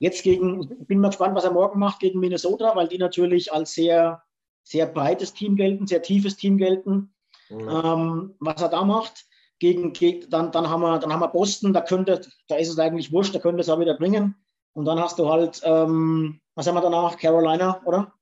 Jetzt 0.00 0.24
gegen, 0.24 0.62
ich 0.62 0.86
bin 0.88 0.98
mal 0.98 1.08
gespannt, 1.08 1.36
was 1.36 1.44
er 1.44 1.52
morgen 1.52 1.78
macht 1.78 2.00
gegen 2.00 2.18
Minnesota, 2.18 2.74
weil 2.74 2.88
die 2.88 2.98
natürlich 2.98 3.52
als 3.52 3.74
sehr 3.74 4.24
sehr 4.68 4.86
breites 4.86 5.32
Team 5.32 5.56
gelten, 5.56 5.86
sehr 5.86 6.02
tiefes 6.02 6.36
Team 6.36 6.58
gelten. 6.58 7.14
Ja. 7.50 7.94
Ähm, 7.94 8.34
was 8.40 8.60
er 8.60 8.68
da 8.68 8.84
macht, 8.84 9.26
gegen, 9.58 9.92
gegen 9.92 10.28
dann, 10.30 10.52
dann, 10.52 10.68
haben 10.68 10.82
wir, 10.82 10.98
dann 10.98 11.12
haben 11.12 11.20
wir 11.20 11.28
Boston, 11.28 11.72
da 11.72 11.80
könnte, 11.80 12.20
da 12.48 12.56
ist 12.56 12.68
es 12.68 12.78
eigentlich 12.78 13.12
wurscht, 13.12 13.34
da 13.34 13.38
könnte 13.38 13.60
es 13.60 13.68
auch 13.68 13.80
wieder 13.80 13.94
bringen. 13.94 14.34
Und 14.72 14.84
dann 14.84 15.00
hast 15.00 15.18
du 15.18 15.28
halt, 15.28 15.60
ähm, 15.64 16.40
was 16.54 16.66
haben 16.66 16.76
wir 16.76 16.80
danach? 16.80 17.16
Carolina, 17.16 17.80
oder? 17.84 18.12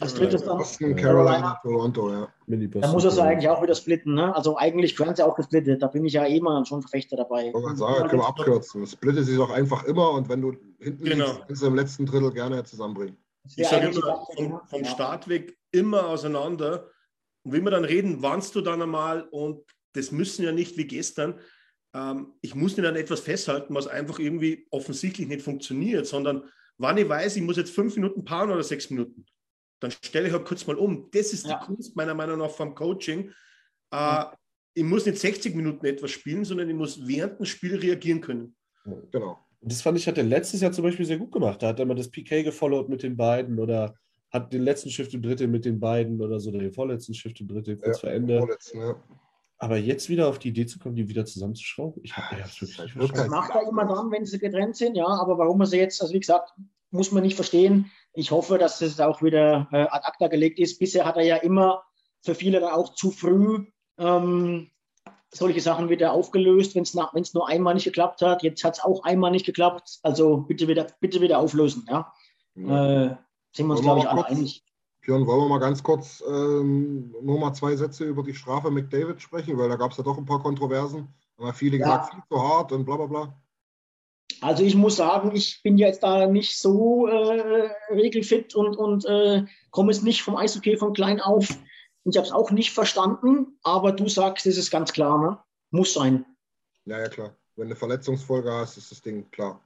Als 0.00 0.14
drittes 0.14 0.44
dann. 0.44 0.58
Boston, 0.58 0.94
Carolina, 0.96 1.58
Toronto, 1.62 2.10
ja. 2.10 2.28
Da 2.46 2.92
muss 2.92 3.04
er 3.04 3.10
es 3.10 3.18
eigentlich 3.18 3.48
auch 3.48 3.62
wieder 3.62 3.74
splitten. 3.74 4.14
Ne? 4.14 4.34
Also 4.34 4.56
eigentlich 4.56 4.96
können 4.96 5.14
sie 5.14 5.26
auch 5.26 5.34
gesplittet. 5.34 5.82
Da 5.82 5.88
bin 5.88 6.04
ich 6.04 6.12
ja 6.12 6.24
eh 6.24 6.40
mal 6.40 6.64
schon 6.64 6.82
Verfechter 6.82 7.16
dabei. 7.16 7.48
Ich 7.48 7.52
kann 7.52 7.76
sagen, 7.76 8.08
können 8.08 8.22
wir 8.22 8.28
abkürzen. 8.28 8.86
Splitte 8.86 9.24
sich 9.24 9.36
doch 9.36 9.50
einfach 9.50 9.84
immer 9.84 10.12
und 10.12 10.28
wenn 10.28 10.40
du 10.40 10.54
hinten 10.78 11.04
genau. 11.04 11.26
liegst, 11.26 11.46
kannst 11.46 11.62
du 11.62 11.66
im 11.66 11.74
letzten 11.74 12.06
Drittel 12.06 12.32
gerne 12.32 12.62
zusammenbringen. 12.64 13.16
Ich 13.56 13.66
sage 13.66 13.88
immer, 13.88 14.26
vom, 14.36 14.60
vom 14.66 14.84
Start 14.84 15.28
weg 15.28 15.58
immer 15.72 16.06
auseinander. 16.06 16.86
Und 17.48 17.52
wenn 17.54 17.64
wir 17.64 17.70
dann 17.70 17.84
reden, 17.84 18.22
warnst 18.22 18.54
du 18.54 18.60
dann 18.60 18.82
einmal 18.82 19.22
und 19.22 19.64
das 19.94 20.12
müssen 20.12 20.44
ja 20.44 20.52
nicht 20.52 20.76
wie 20.76 20.86
gestern. 20.86 21.40
Ähm, 21.94 22.34
ich 22.42 22.54
muss 22.54 22.76
nicht 22.76 22.86
an 22.86 22.96
etwas 22.96 23.20
festhalten, 23.20 23.74
was 23.74 23.86
einfach 23.86 24.18
irgendwie 24.18 24.66
offensichtlich 24.70 25.26
nicht 25.26 25.42
funktioniert, 25.42 26.06
sondern 26.06 26.48
wann 26.76 26.98
ich 26.98 27.08
weiß, 27.08 27.36
ich 27.36 27.42
muss 27.42 27.56
jetzt 27.56 27.74
fünf 27.74 27.96
Minuten 27.96 28.24
paaren 28.24 28.50
oder 28.50 28.62
sechs 28.62 28.90
Minuten 28.90 29.26
dann 29.80 29.90
stelle 29.90 30.28
ich 30.28 30.32
halt 30.32 30.44
kurz 30.44 30.66
mal 30.66 30.76
um. 30.76 31.08
Das 31.12 31.32
ist 31.32 31.46
ja. 31.46 31.58
die 31.58 31.66
Kunst 31.66 31.96
meiner 31.96 32.14
Meinung 32.14 32.38
nach 32.38 32.50
vom 32.50 32.74
Coaching. 32.74 33.32
Äh, 33.90 34.24
ich 34.74 34.84
muss 34.84 35.06
nicht 35.06 35.18
60 35.18 35.54
Minuten 35.54 35.86
etwas 35.86 36.10
spielen, 36.10 36.44
sondern 36.44 36.68
ich 36.68 36.76
muss 36.76 37.06
während 37.06 37.38
dem 37.38 37.46
Spiel 37.46 37.76
reagieren 37.76 38.20
können. 38.20 38.56
Genau. 38.84 39.38
Und 39.60 39.72
das 39.72 39.82
fand 39.82 39.98
ich, 39.98 40.06
hat 40.06 40.18
er 40.18 40.24
letztes 40.24 40.60
Jahr 40.60 40.72
zum 40.72 40.84
Beispiel 40.84 41.06
sehr 41.06 41.18
gut 41.18 41.32
gemacht. 41.32 41.62
Da 41.62 41.68
hat 41.68 41.80
er 41.80 41.86
mal 41.86 41.94
das 41.94 42.10
PK 42.10 42.42
gefollowt 42.42 42.88
mit 42.88 43.02
den 43.02 43.16
beiden 43.16 43.58
oder 43.58 43.94
hat 44.30 44.52
den 44.52 44.62
letzten 44.62 44.90
Shift 44.90 45.14
im 45.14 45.22
Dritte 45.22 45.48
mit 45.48 45.64
den 45.64 45.80
beiden 45.80 46.20
oder 46.20 46.40
so, 46.40 46.50
oder 46.50 46.58
den 46.58 46.72
vorletzten 46.72 47.14
Shift 47.14 47.40
im 47.40 47.48
Dritte 47.48 47.76
kurz 47.76 48.02
ja, 48.02 48.08
vor 48.08 48.10
Ende. 48.10 48.46
Ja. 48.74 48.96
Aber 49.58 49.76
jetzt 49.76 50.08
wieder 50.08 50.28
auf 50.28 50.38
die 50.38 50.48
Idee 50.48 50.66
zu 50.66 50.78
kommen, 50.78 50.94
die 50.94 51.08
wieder 51.08 51.24
zusammenzuschrauben, 51.24 52.02
ich 52.04 52.16
habe 52.16 52.36
es 52.40 52.60
wirklich 52.60 52.78
nicht 52.78 52.92
verstanden. 52.92 53.16
Das 53.16 53.28
macht 53.28 53.54
er 53.54 53.68
immer 53.68 53.86
dann, 53.86 54.10
wenn 54.12 54.24
sie 54.24 54.38
getrennt 54.38 54.76
sind, 54.76 54.96
ja, 54.96 55.06
aber 55.06 55.38
warum 55.38 55.60
er 55.60 55.66
sie 55.66 55.78
jetzt, 55.78 56.00
also 56.00 56.14
wie 56.14 56.20
gesagt, 56.20 56.52
muss 56.90 57.12
man 57.12 57.22
nicht 57.22 57.34
verstehen. 57.34 57.90
Ich 58.12 58.30
hoffe, 58.30 58.58
dass 58.58 58.80
es 58.80 59.00
auch 59.00 59.22
wieder 59.22 59.68
äh, 59.72 59.86
ad 59.88 60.06
acta 60.06 60.28
gelegt 60.28 60.58
ist. 60.58 60.78
Bisher 60.78 61.04
hat 61.04 61.16
er 61.16 61.24
ja 61.24 61.36
immer 61.36 61.82
für 62.22 62.34
viele 62.34 62.60
dann 62.60 62.72
auch 62.72 62.94
zu 62.94 63.10
früh 63.10 63.66
ähm, 63.98 64.70
solche 65.30 65.60
Sachen 65.60 65.90
wieder 65.90 66.12
aufgelöst, 66.12 66.74
wenn 66.74 66.82
es 66.82 67.34
nur 67.34 67.48
einmal 67.48 67.74
nicht 67.74 67.84
geklappt 67.84 68.22
hat. 68.22 68.42
Jetzt 68.42 68.64
hat 68.64 68.78
es 68.78 68.84
auch 68.84 69.04
einmal 69.04 69.30
nicht 69.30 69.44
geklappt. 69.44 69.98
Also 70.02 70.38
bitte 70.38 70.68
wieder, 70.68 70.86
bitte 71.00 71.20
wieder 71.20 71.38
auflösen. 71.38 71.86
Ja? 71.88 72.12
ja. 72.54 73.04
Äh, 73.04 73.16
sind 73.58 73.66
wir 73.66 73.74
uns, 73.74 73.82
glaube 73.82 74.00
ich, 74.00 74.08
alle 74.08 74.24
einig. 74.26 74.64
Björn, 75.00 75.26
wollen 75.26 75.40
wir 75.40 75.48
mal 75.48 75.58
ganz 75.58 75.82
kurz 75.82 76.22
ähm, 76.26 77.14
nur 77.22 77.38
mal 77.40 77.52
zwei 77.52 77.74
Sätze 77.74 78.04
über 78.04 78.22
die 78.22 78.34
Strafe 78.34 78.70
McDavid 78.70 79.20
sprechen, 79.20 79.58
weil 79.58 79.68
da 79.68 79.76
gab 79.76 79.90
es 79.90 79.96
ja 79.96 80.04
doch 80.04 80.16
ein 80.16 80.24
paar 80.24 80.40
Kontroversen. 80.40 81.08
Da 81.36 81.44
haben 81.44 81.54
viele 81.54 81.78
ja. 81.78 81.84
gesagt, 81.84 82.14
viel 82.14 82.22
zu 82.28 82.42
hart 82.42 82.72
und 82.72 82.84
bla 82.84 82.96
bla 82.96 83.06
bla. 83.06 83.40
Also 84.40 84.62
ich 84.62 84.76
muss 84.76 84.96
sagen, 84.96 85.34
ich 85.34 85.60
bin 85.62 85.76
jetzt 85.76 86.02
da 86.02 86.26
nicht 86.26 86.56
so 86.58 87.08
äh, 87.08 87.70
regelfit 87.90 88.54
und, 88.54 88.76
und 88.76 89.04
äh, 89.06 89.44
komme 89.70 89.90
es 89.90 90.02
nicht 90.02 90.22
vom 90.22 90.36
Eishockey 90.36 90.76
von 90.76 90.92
klein 90.92 91.20
auf. 91.20 91.48
Ich 92.04 92.16
habe 92.16 92.26
es 92.26 92.32
auch 92.32 92.52
nicht 92.52 92.72
verstanden, 92.72 93.58
aber 93.62 93.92
du 93.92 94.08
sagst, 94.08 94.46
es 94.46 94.56
ist 94.56 94.70
ganz 94.70 94.92
klar, 94.92 95.18
ne? 95.18 95.38
Muss 95.70 95.94
sein. 95.94 96.24
Ja, 96.84 97.00
ja, 97.00 97.08
klar. 97.08 97.36
Wenn 97.56 97.64
du 97.64 97.72
eine 97.72 97.76
Verletzungsfolge 97.76 98.52
hast, 98.52 98.76
ist 98.76 98.92
das 98.92 99.02
Ding 99.02 99.28
klar. 99.30 99.60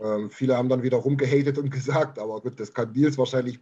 Ähm, 0.00 0.30
viele 0.30 0.56
haben 0.56 0.68
dann 0.68 0.82
wieder 0.82 0.98
rumgehatet 0.98 1.58
und 1.58 1.70
gesagt, 1.70 2.18
aber 2.18 2.40
gut, 2.40 2.58
das 2.58 2.72
kann 2.72 2.92
Nils 2.92 3.18
wahrscheinlich 3.18 3.58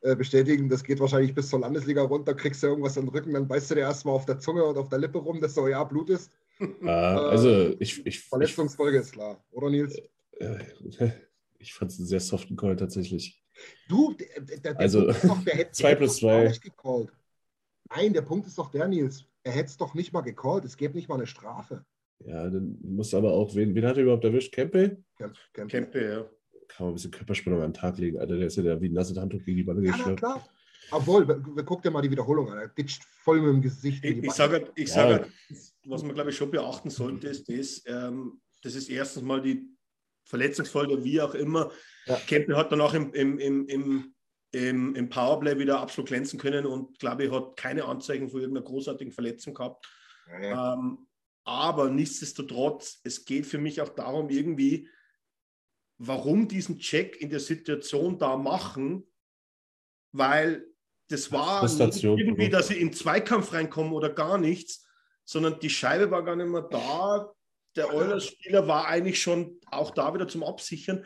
äh, 0.00 0.16
bestätigen, 0.16 0.68
das 0.68 0.84
geht 0.84 1.00
wahrscheinlich 1.00 1.34
bis 1.34 1.48
zur 1.48 1.60
Landesliga 1.60 2.02
runter, 2.02 2.34
kriegst 2.34 2.62
du 2.62 2.68
irgendwas 2.68 2.96
in 2.96 3.06
den 3.06 3.08
Rücken, 3.10 3.32
dann 3.34 3.48
beißt 3.48 3.70
du 3.70 3.74
dir 3.76 3.82
erstmal 3.82 4.14
auf 4.14 4.26
der 4.26 4.38
Zunge 4.38 4.64
und 4.64 4.76
auf 4.76 4.88
der 4.88 4.98
Lippe 4.98 5.18
rum, 5.18 5.40
dass 5.40 5.54
so 5.54 5.68
ja 5.68 5.82
Blut 5.84 6.10
ist. 6.10 6.30
Äh, 6.58 6.66
also 6.88 7.74
ich, 7.78 8.04
ich 8.06 8.20
Verletzungsfolge 8.20 8.98
ist 8.98 9.12
klar, 9.12 9.42
oder 9.50 9.70
Nils? 9.70 9.98
Äh, 10.38 10.58
ich 11.58 11.74
fand 11.74 11.90
es 11.90 11.98
einen 11.98 12.06
sehr 12.06 12.20
soften 12.20 12.56
Call 12.56 12.76
tatsächlich. 12.76 13.42
Du, 13.88 14.14
der, 14.14 14.40
der, 14.40 14.58
der 14.58 14.80
also, 14.80 15.00
Punkt 15.00 15.16
ist 15.16 15.28
doch, 15.28 15.44
der 15.44 15.54
hätte 15.54 15.72
2 15.72 15.94
plus 15.94 16.16
2. 16.16 16.48
nicht 16.48 16.62
gecallt. 16.62 17.10
Nein, 17.90 18.12
der 18.12 18.22
Punkt 18.22 18.46
ist 18.46 18.58
doch 18.58 18.70
der, 18.70 18.88
Nils. 18.88 19.24
Er 19.42 19.52
hätte 19.52 19.70
es 19.70 19.76
doch 19.76 19.94
nicht 19.94 20.12
mal 20.12 20.22
gecallt. 20.22 20.64
Es 20.64 20.76
gäbe 20.76 20.94
nicht 20.96 21.08
mal 21.08 21.16
eine 21.16 21.26
Strafe. 21.26 21.84
Ja, 22.26 22.48
dann 22.48 22.78
muss 22.82 23.14
aber 23.14 23.32
auch, 23.32 23.54
wen, 23.54 23.74
wen 23.74 23.84
hat 23.84 23.96
er 23.96 24.04
überhaupt 24.04 24.24
erwischt? 24.24 24.52
Kempe? 24.52 25.02
Kempe, 25.16 25.38
Kempe 25.68 26.02
ja. 26.02 26.30
Kann 26.68 26.86
man 26.86 26.92
ein 26.92 26.94
bisschen 26.94 27.10
Körperspannung 27.10 27.60
an 27.60 27.72
den 27.72 27.74
Tag 27.74 27.98
legen, 27.98 28.18
Alter. 28.18 28.36
Der 28.36 28.46
ist 28.46 28.56
ja 28.56 28.62
der, 28.62 28.80
wie 28.80 28.88
ein 28.88 28.94
nasses 28.94 29.18
Handtuch 29.18 29.44
gegen 29.44 29.58
die 29.58 29.62
Balle 29.62 29.84
ja, 29.84 29.92
geschleppt. 29.92 30.18
klar. 30.18 30.48
Obwohl, 30.90 31.26
guck 31.64 31.82
dir 31.82 31.90
mal 31.90 32.02
die 32.02 32.10
Wiederholung 32.10 32.50
an. 32.50 32.58
Er 32.58 32.68
ditcht 32.68 33.04
voll 33.04 33.40
mit 33.40 33.54
dem 33.54 33.62
Gesicht. 33.62 34.04
Ich, 34.04 34.22
ich 34.22 34.32
sage, 34.32 34.70
ich 34.74 34.88
ja. 34.88 34.94
sage 34.94 35.26
was 35.86 36.02
man, 36.02 36.14
glaube 36.14 36.30
ich, 36.30 36.36
schon 36.36 36.50
beachten 36.50 36.90
sollte, 36.90 37.28
ist 37.28 37.48
das, 37.48 37.82
ähm, 37.86 38.40
das 38.62 38.74
ist 38.74 38.88
erstens 38.88 39.22
mal 39.22 39.40
die 39.40 39.68
Verletzungsfolge, 40.24 41.04
wie 41.04 41.20
auch 41.20 41.34
immer. 41.34 41.70
Ja. 42.06 42.16
Campbell 42.26 42.56
hat 42.56 42.72
dann 42.72 42.80
auch 42.80 42.94
im, 42.94 43.12
im, 43.12 43.38
im, 43.38 43.66
im, 43.68 44.14
im, 44.52 44.94
im 44.94 45.08
Powerplay 45.08 45.58
wieder 45.58 45.80
absolut 45.80 46.08
glänzen 46.08 46.38
können 46.38 46.64
und, 46.66 46.98
glaube 46.98 47.24
ich, 47.24 47.30
hat 47.30 47.56
keine 47.56 47.84
Anzeichen 47.84 48.28
von 48.28 48.40
irgendeiner 48.40 48.64
großartigen 48.64 49.12
Verletzung 49.12 49.54
gehabt. 49.54 49.86
Ja. 50.42 50.74
Ähm, 50.74 51.06
aber 51.44 51.90
nichtsdestotrotz, 51.90 53.00
es 53.04 53.24
geht 53.24 53.46
für 53.46 53.58
mich 53.58 53.80
auch 53.80 53.90
darum, 53.90 54.30
irgendwie, 54.30 54.88
warum 55.98 56.48
diesen 56.48 56.78
Check 56.78 57.20
in 57.20 57.30
der 57.30 57.40
Situation 57.40 58.18
da 58.18 58.36
machen, 58.36 59.06
weil 60.12 60.66
das 61.08 61.30
war 61.30 61.62
nicht 61.62 62.02
irgendwie, 62.02 62.48
dass 62.48 62.68
sie 62.68 62.80
in 62.80 62.92
Zweikampf 62.92 63.52
reinkommen 63.52 63.92
oder 63.92 64.08
gar 64.10 64.38
nichts, 64.38 64.86
sondern 65.24 65.60
die 65.60 65.70
Scheibe 65.70 66.10
war 66.10 66.24
gar 66.24 66.36
nicht 66.36 66.48
mehr 66.48 66.62
da. 66.62 67.32
Der 67.76 67.92
Oilers-Spieler 67.92 68.66
war 68.66 68.86
eigentlich 68.86 69.20
schon 69.20 69.60
auch 69.66 69.90
da 69.90 70.14
wieder 70.14 70.28
zum 70.28 70.44
Absichern. 70.44 71.04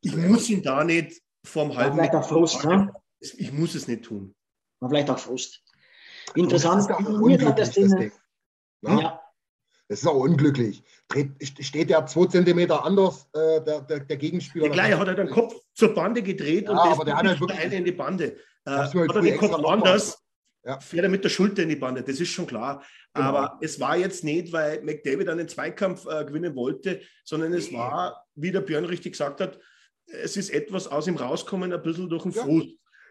Ich 0.00 0.16
muss 0.16 0.48
ihn 0.48 0.62
da 0.62 0.84
nicht 0.84 1.20
vorm 1.44 1.76
halben. 1.76 1.96
Vielleicht 1.96 2.14
auch 2.14 2.26
Frust, 2.26 2.64
ne? 2.64 2.92
Ich 3.20 3.52
muss 3.52 3.74
es 3.74 3.86
nicht 3.88 4.04
tun. 4.04 4.34
War 4.78 4.88
vielleicht 4.88 5.10
auch 5.10 5.18
Frust. 5.18 5.62
Interessant. 6.34 6.88
Das 6.88 7.00
ist 7.00 7.46
auch 7.46 7.54
das 7.54 7.70
Ding. 7.72 8.12
Ja. 8.82 9.20
Das 9.90 10.02
ist 10.02 10.06
auch 10.06 10.14
unglücklich. 10.14 10.84
Steht 11.42 11.90
der 11.90 12.06
zwei 12.06 12.26
Zentimeter 12.26 12.84
anders, 12.84 13.28
äh, 13.32 13.60
der, 13.60 13.80
der, 13.80 13.98
der, 13.98 14.16
Gegenspieler? 14.16 14.72
Ja, 14.72 14.86
er 14.86 14.98
hat 15.00 15.08
er 15.08 15.14
den 15.14 15.28
Kopf 15.28 15.52
zur 15.74 15.92
Bande 15.92 16.22
gedreht 16.22 16.66
ja, 16.66 16.70
und 16.70 16.78
aber 16.78 17.04
der 17.04 17.16
hat 17.16 17.26
halt 17.26 17.40
wirklich 17.40 17.72
in 17.72 17.84
die 17.84 17.90
Bande. 17.90 18.36
Äh, 18.66 18.70
hat 18.70 18.94
er 18.94 19.20
den 19.20 19.36
Kopf 19.36 19.52
anders, 19.64 20.24
ja. 20.64 20.78
fährt 20.78 21.02
er 21.02 21.08
mit 21.08 21.24
der 21.24 21.28
Schulter 21.28 21.64
in 21.64 21.70
die 21.70 21.76
Bande, 21.76 22.04
das 22.04 22.20
ist 22.20 22.28
schon 22.28 22.46
klar. 22.46 22.84
Genau. 23.14 23.26
Aber 23.26 23.58
es 23.62 23.80
war 23.80 23.96
jetzt 23.96 24.22
nicht, 24.22 24.52
weil 24.52 24.80
McDavid 24.84 25.28
einen 25.28 25.48
Zweikampf 25.48 26.06
äh, 26.06 26.24
gewinnen 26.24 26.54
wollte, 26.54 27.00
sondern 27.24 27.52
es 27.52 27.72
war, 27.72 28.24
wie 28.36 28.52
der 28.52 28.60
Björn 28.60 28.84
richtig 28.84 29.14
gesagt 29.14 29.40
hat, 29.40 29.58
es 30.06 30.36
ist 30.36 30.50
etwas 30.50 30.86
aus 30.86 31.08
ihm 31.08 31.16
rauskommen, 31.16 31.72
ein 31.72 31.82
bisschen 31.82 32.08
durch 32.08 32.22
den 32.22 32.30
ja, 32.30 32.44
Fuß. 32.44 32.64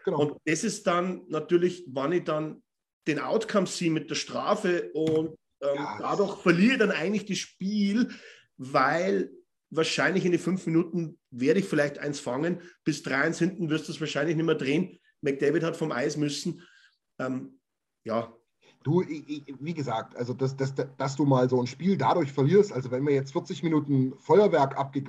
Genau. 0.06 0.18
Und 0.18 0.38
das 0.46 0.64
ist 0.64 0.86
dann 0.86 1.26
natürlich, 1.28 1.84
wann 1.88 2.12
ich 2.12 2.24
dann 2.24 2.62
den 3.06 3.18
Outcome 3.18 3.66
sehe 3.66 3.90
mit 3.90 4.08
der 4.08 4.14
Strafe 4.14 4.90
und 4.94 5.36
ähm, 5.62 5.74
ja, 5.76 5.98
dadurch 6.00 6.40
verliere 6.40 6.72
ich 6.72 6.78
dann 6.78 6.90
eigentlich 6.90 7.26
das 7.26 7.38
Spiel, 7.38 8.10
weil 8.56 9.30
wahrscheinlich 9.70 10.24
in 10.24 10.32
den 10.32 10.40
fünf 10.40 10.66
Minuten 10.66 11.18
werde 11.30 11.60
ich 11.60 11.66
vielleicht 11.66 11.98
eins 11.98 12.20
fangen, 12.20 12.60
bis 12.84 13.02
drei 13.02 13.22
eins 13.22 13.38
hinten 13.38 13.70
wirst 13.70 13.88
du 13.88 13.92
es 13.92 14.00
wahrscheinlich 14.00 14.36
nicht 14.36 14.46
mehr 14.46 14.54
drehen. 14.54 14.98
McDavid 15.22 15.62
hat 15.62 15.76
vom 15.76 15.92
Eis 15.92 16.16
müssen. 16.16 16.62
Ähm, 17.18 17.60
ja. 18.04 18.34
Du, 18.82 19.02
wie 19.02 19.74
gesagt, 19.74 20.16
also 20.16 20.32
dass, 20.32 20.56
dass, 20.56 20.74
dass 20.74 21.16
du 21.16 21.26
mal 21.26 21.50
so 21.50 21.60
ein 21.60 21.66
Spiel 21.66 21.98
dadurch 21.98 22.32
verlierst, 22.32 22.72
also 22.72 22.90
wenn 22.90 23.06
wir 23.06 23.12
jetzt 23.12 23.32
40 23.32 23.62
Minuten 23.62 24.14
Feuerwerk 24.18 24.78
abge, 24.78 25.04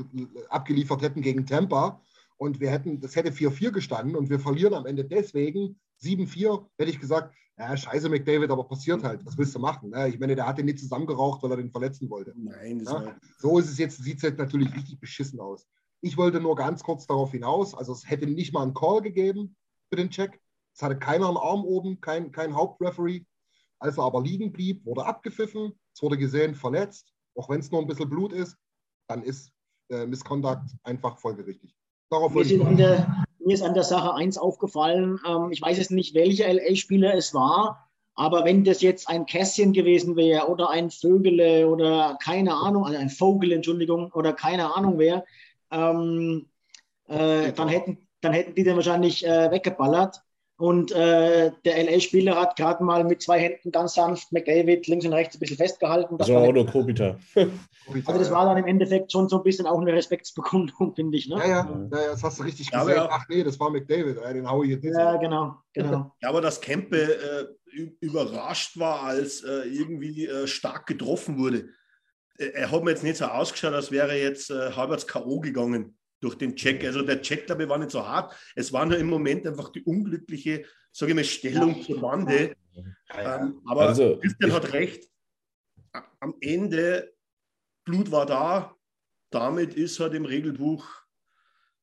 abgeliefert 0.49 1.01
hätten 1.01 1.21
gegen 1.21 1.45
Tampa 1.45 2.01
und 2.35 2.59
wir 2.59 2.69
hätten, 2.69 2.99
das 2.99 3.15
hätte 3.15 3.31
4-4 3.31 3.71
gestanden 3.71 4.17
und 4.17 4.29
wir 4.29 4.41
verlieren 4.41 4.73
am 4.73 4.85
Ende 4.85 5.05
deswegen 5.05 5.79
7-4, 6.03 6.67
hätte 6.77 6.91
ich 6.91 6.99
gesagt, 6.99 7.33
ja, 7.61 7.77
scheiße 7.77 8.09
McDavid, 8.09 8.49
aber 8.49 8.63
passiert 8.63 9.03
halt. 9.03 9.25
Was 9.25 9.37
willst 9.37 9.53
du 9.53 9.59
machen? 9.59 9.91
Ne? 9.91 10.09
Ich 10.09 10.19
meine, 10.19 10.35
der 10.35 10.47
hat 10.47 10.57
den 10.57 10.65
nicht 10.65 10.79
zusammengeraucht, 10.79 11.43
weil 11.43 11.51
er 11.51 11.57
den 11.57 11.69
verletzen 11.69 12.09
wollte. 12.09 12.33
Nein, 12.35 12.79
das 12.79 12.91
ja? 12.91 13.15
So 13.37 13.59
ist 13.59 13.69
es 13.69 13.77
jetzt, 13.77 14.03
sieht 14.03 14.17
es 14.17 14.23
jetzt 14.23 14.39
natürlich 14.39 14.73
richtig 14.73 14.99
beschissen 14.99 15.39
aus. 15.39 15.67
Ich 16.01 16.17
wollte 16.17 16.39
nur 16.39 16.55
ganz 16.55 16.83
kurz 16.83 17.05
darauf 17.05 17.31
hinaus, 17.31 17.75
also 17.75 17.93
es 17.93 18.09
hätte 18.09 18.25
nicht 18.25 18.53
mal 18.53 18.63
einen 18.63 18.73
Call 18.73 19.01
gegeben 19.01 19.55
für 19.89 19.95
den 19.95 20.09
Check. 20.09 20.41
Es 20.73 20.81
hatte 20.81 20.97
keiner 20.97 21.27
einen 21.27 21.37
Arm 21.37 21.63
oben, 21.63 22.01
kein, 22.01 22.31
kein 22.31 22.55
Hauptreferee. 22.55 23.25
Als 23.77 23.97
er 23.97 24.05
aber 24.05 24.21
liegen 24.21 24.51
blieb, 24.51 24.83
wurde 24.85 25.05
abgepfiffen. 25.05 25.73
Es 25.93 26.01
wurde 26.01 26.17
gesehen, 26.17 26.55
verletzt. 26.55 27.13
Auch 27.35 27.49
wenn 27.49 27.59
es 27.59 27.69
nur 27.69 27.81
ein 27.81 27.87
bisschen 27.87 28.09
Blut 28.09 28.33
ist, 28.33 28.57
dann 29.07 29.21
ist 29.21 29.51
äh, 29.89 30.05
Misconduct 30.07 30.75
einfach 30.83 31.19
folgerichtig. 31.19 31.75
Darauf 32.09 32.33
mir, 32.33 32.41
ist 32.41 32.51
der, 32.51 33.23
mir 33.45 33.53
ist 33.53 33.63
an 33.63 33.73
der 33.73 33.83
Sache 33.83 34.13
eins 34.13 34.37
aufgefallen. 34.37 35.19
Ähm, 35.27 35.51
ich 35.51 35.61
weiß 35.61 35.77
jetzt 35.77 35.91
nicht, 35.91 36.13
welcher 36.15 36.51
LA-Spieler 36.51 37.15
es 37.15 37.33
war, 37.33 37.89
aber 38.15 38.45
wenn 38.45 38.63
das 38.63 38.81
jetzt 38.81 39.09
ein 39.09 39.25
Kässchen 39.25 39.73
gewesen 39.73 40.15
wäre 40.15 40.47
oder 40.49 40.69
ein 40.69 40.91
Vögele 40.91 41.67
oder 41.67 42.17
keine 42.21 42.53
Ahnung, 42.53 42.85
also 42.85 42.97
ein 42.97 43.09
Vogel, 43.09 43.51
Entschuldigung, 43.51 44.11
oder 44.11 44.33
keine 44.33 44.75
Ahnung 44.75 44.99
wer, 44.99 45.25
ähm, 45.71 46.49
äh, 47.07 47.51
dann, 47.53 47.67
hätten, 47.67 48.07
dann 48.21 48.33
hätten 48.33 48.55
die 48.55 48.63
den 48.63 48.75
wahrscheinlich 48.75 49.25
äh, 49.25 49.51
weggeballert. 49.51 50.21
Und 50.61 50.91
äh, 50.91 51.51
der 51.65 51.83
LA-Spieler 51.83 52.39
hat 52.39 52.55
gerade 52.55 52.83
mal 52.83 53.03
mit 53.03 53.23
zwei 53.23 53.39
Händen 53.39 53.71
ganz 53.71 53.95
sanft 53.95 54.31
McDavid 54.31 54.85
links 54.85 55.07
und 55.07 55.13
rechts 55.13 55.35
ein 55.35 55.39
bisschen 55.39 55.57
festgehalten. 55.57 56.19
Das, 56.19 56.27
das 56.27 56.35
war 56.35 56.43
auch 56.43 56.53
nur 56.53 56.67
Kobita. 56.67 57.17
also 57.33 58.19
das 58.19 58.29
war 58.29 58.45
dann 58.45 58.57
im 58.57 58.67
Endeffekt 58.67 59.11
schon 59.11 59.27
so 59.27 59.37
ein 59.37 59.43
bisschen 59.43 59.65
auch 59.65 59.81
eine 59.81 59.91
Respektsbekundung, 59.91 60.93
finde 60.95 61.17
ich. 61.17 61.27
Ne? 61.27 61.37
Ja, 61.37 61.47
ja, 61.47 61.87
ja, 61.91 62.07
das 62.11 62.21
hast 62.21 62.37
du 62.37 62.43
richtig 62.43 62.69
ja, 62.71 62.83
gesagt. 62.83 63.09
Ach 63.11 63.25
nee, 63.27 63.43
das 63.43 63.59
war 63.59 63.71
McDavid, 63.71 64.17
den 64.17 64.47
hau 64.47 64.61
ich 64.61 64.69
jetzt 64.69 64.83
nicht. 64.83 64.93
Ja, 64.95 65.15
genau, 65.17 65.55
genau. 65.73 66.11
Ja, 66.21 66.29
aber 66.29 66.41
dass 66.41 66.61
Kempe 66.61 67.55
äh, 67.75 67.89
überrascht 67.99 68.77
war, 68.77 69.01
als 69.01 69.41
äh, 69.41 69.63
irgendwie 69.67 70.27
äh, 70.27 70.45
stark 70.45 70.85
getroffen 70.85 71.39
wurde. 71.39 71.69
Äh, 72.37 72.51
er 72.53 72.71
hat 72.71 72.83
mir 72.83 72.91
jetzt 72.91 73.03
nicht 73.03 73.17
so 73.17 73.25
ausgeschaut, 73.25 73.73
als 73.73 73.89
wäre 73.89 74.15
jetzt 74.15 74.51
äh, 74.51 74.73
halbwegs 74.73 75.07
K.O. 75.07 75.39
gegangen 75.39 75.97
durch 76.21 76.35
den 76.35 76.55
Check. 76.55 76.83
Also 76.85 77.01
der 77.01 77.21
Check, 77.21 77.45
glaube 77.47 77.63
ich, 77.63 77.69
war 77.69 77.77
nicht 77.77 77.91
so 77.91 78.05
hart. 78.05 78.33
Es 78.55 78.71
war 78.71 78.85
nur 78.85 78.97
im 78.97 79.07
Moment 79.07 79.45
einfach 79.45 79.69
die 79.69 79.83
unglückliche, 79.83 80.65
sage 80.91 81.11
ich 81.11 81.15
mal, 81.15 81.23
Stellung 81.23 81.81
zur 81.83 82.01
Wande. 82.01 82.55
Ähm, 83.13 83.61
aber 83.65 83.89
also, 83.89 84.17
Christian 84.19 84.53
hat 84.53 84.73
recht. 84.73 85.09
Am 86.19 86.35
Ende, 86.39 87.13
Blut 87.83 88.11
war 88.11 88.25
da. 88.25 88.75
Damit 89.31 89.73
ist 89.73 89.99
halt 89.99 90.13
im 90.13 90.25
Regelbuch 90.25 91.01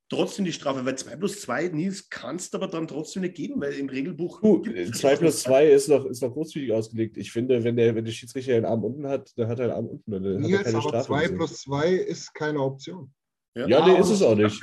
trotzdem 0.09 0.45
die 0.45 0.53
Strafe, 0.53 0.85
weil 0.85 0.97
2 0.97 1.17
plus 1.17 1.41
2, 1.43 1.69
Nils, 1.69 2.09
kannst 2.09 2.53
du 2.53 2.59
aber 2.59 2.69
dann 2.69 2.89
trotzdem 2.89 3.23
nicht 3.23 3.35
geben, 3.35 3.61
weil 3.61 3.75
im 3.75 3.89
Regelbuch. 3.89 4.41
2 4.41 5.17
plus 5.17 5.43
2 5.43 5.67
ist 5.71 5.89
noch, 5.89 6.05
ist 6.07 6.23
noch 6.23 6.33
großzügig 6.33 6.73
ausgelegt. 6.73 7.17
Ich 7.17 7.31
finde, 7.31 7.63
wenn 7.65 7.77
der, 7.77 7.95
wenn 7.95 8.05
der 8.05 8.13
Schiedsrichter 8.13 8.53
den 8.53 8.65
Arm 8.65 8.85
unten 8.85 9.07
hat, 9.07 9.37
dann 9.37 9.49
hat 9.49 9.59
er 9.59 9.69
den 9.69 9.77
Arm 9.77 9.87
unten. 9.87 10.11
Dann 10.11 10.23
Nils, 10.41 10.59
hat 10.59 10.67
er 10.67 10.73
keine 10.73 10.85
aber 10.85 11.01
2 11.01 11.29
plus 11.29 11.61
2 11.63 11.93
ist 11.93 12.35
keine 12.35 12.61
Option. 12.61 13.13
Ja, 13.55 13.67
ja 13.67 13.87
nee, 13.87 13.99
ist 13.99 14.11
es 14.11 14.23
auch 14.23 14.35
nicht. 14.35 14.63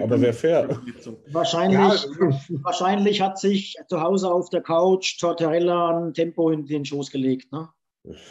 Aber 0.00 0.20
wäre 0.20 0.32
fair. 0.32 0.68
Wahrscheinlich, 1.30 1.78
ja. 1.78 2.30
wahrscheinlich 2.62 3.20
hat 3.20 3.38
sich 3.38 3.76
zu 3.88 4.00
Hause 4.00 4.30
auf 4.30 4.50
der 4.50 4.60
Couch 4.60 5.18
Tortorella 5.18 5.98
ein 5.98 6.14
Tempo 6.14 6.50
in 6.50 6.66
den 6.66 6.84
Schoß 6.84 7.10
gelegt. 7.10 7.50
Ne? 7.52 7.68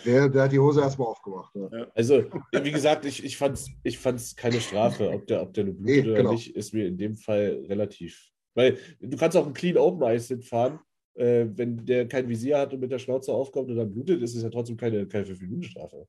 Der, 0.05 0.29
der 0.29 0.43
hat 0.43 0.51
die 0.51 0.59
Hose 0.59 0.81
erstmal 0.81 1.09
aufgemacht. 1.09 1.53
Ja. 1.55 1.87
Also, 1.93 2.23
wie 2.51 2.71
gesagt, 2.71 3.05
ich, 3.05 3.23
ich 3.23 3.35
fand 3.35 3.55
es 3.55 3.69
ich 3.83 3.97
fand's 3.97 4.35
keine 4.35 4.61
Strafe. 4.61 5.11
Ob 5.11 5.27
der, 5.27 5.41
ob 5.41 5.53
der 5.53 5.65
nur 5.65 5.73
blutet 5.73 6.05
nee, 6.05 6.11
oder 6.11 6.21
genau. 6.21 6.31
nicht, 6.31 6.55
ist 6.55 6.73
mir 6.73 6.87
in 6.87 6.97
dem 6.97 7.15
Fall 7.17 7.65
relativ. 7.67 8.31
Weil 8.53 8.77
du 9.01 9.17
kannst 9.17 9.35
auch 9.35 9.45
ein 9.45 9.53
Clean 9.53 9.77
Open 9.77 10.07
Ice 10.07 10.41
fahren. 10.41 10.79
Äh, 11.15 11.47
wenn 11.55 11.85
der 11.85 12.07
kein 12.07 12.27
Visier 12.27 12.57
hat 12.57 12.73
und 12.73 12.79
mit 12.81 12.91
der 12.91 12.99
Schnauze 12.99 13.33
aufkommt 13.33 13.69
und 13.69 13.77
dann 13.77 13.91
blutet, 13.91 14.21
ist 14.21 14.35
es 14.35 14.43
ja 14.43 14.49
trotzdem 14.49 14.77
keine, 14.77 15.07
keine 15.07 15.25
5-Minuten-Strafe. 15.25 16.07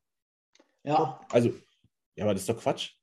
Ja. 0.85 1.21
Also, 1.31 1.53
ja, 2.17 2.25
aber 2.25 2.35
das 2.35 2.43
ist 2.43 2.49
doch 2.49 2.59
Quatsch. 2.59 2.95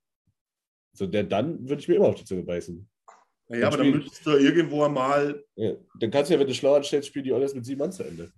So, 0.94 1.08
der 1.08 1.24
dann 1.24 1.68
würde 1.68 1.82
ich 1.82 1.88
mir 1.88 1.96
immer 1.96 2.08
auf 2.08 2.16
die 2.16 2.26
Zunge 2.26 2.44
beißen. 2.44 2.88
Ja, 3.50 3.68
aber 3.68 3.78
dann 3.78 3.92
müsstest 3.92 4.26
du 4.26 4.32
irgendwo 4.32 4.84
einmal. 4.84 5.44
Ja, 5.56 5.74
dann 6.00 6.12
kannst 6.12 6.30
du 6.30 6.36
ja, 6.36 6.40
wenn 6.40 6.48
du 6.48 6.54
schlau 6.54 6.76
anstellst, 6.76 7.10
spielen 7.10 7.26
die 7.26 7.34
alles 7.34 7.54
mit 7.54 7.66
sieben 7.66 7.80
Mann 7.80 7.92
zu 7.92 8.04
Ende. 8.04 8.32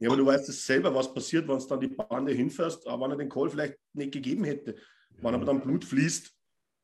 Ja, 0.00 0.08
aber 0.08 0.16
du 0.16 0.26
weißt 0.26 0.48
es 0.48 0.64
selber, 0.64 0.94
was 0.94 1.12
passiert, 1.12 1.46
wenn 1.46 1.56
es 1.56 1.66
dann 1.66 1.80
die 1.80 1.88
Bande 1.88 2.32
hinfährst, 2.32 2.86
aber 2.86 3.04
wenn 3.04 3.12
er 3.12 3.16
den 3.18 3.28
Call 3.28 3.50
vielleicht 3.50 3.76
nicht 3.92 4.12
gegeben 4.12 4.44
hätte. 4.44 4.74
Wenn 5.20 5.34
aber 5.34 5.44
dann 5.44 5.60
Blut 5.60 5.84
fließt, 5.84 6.32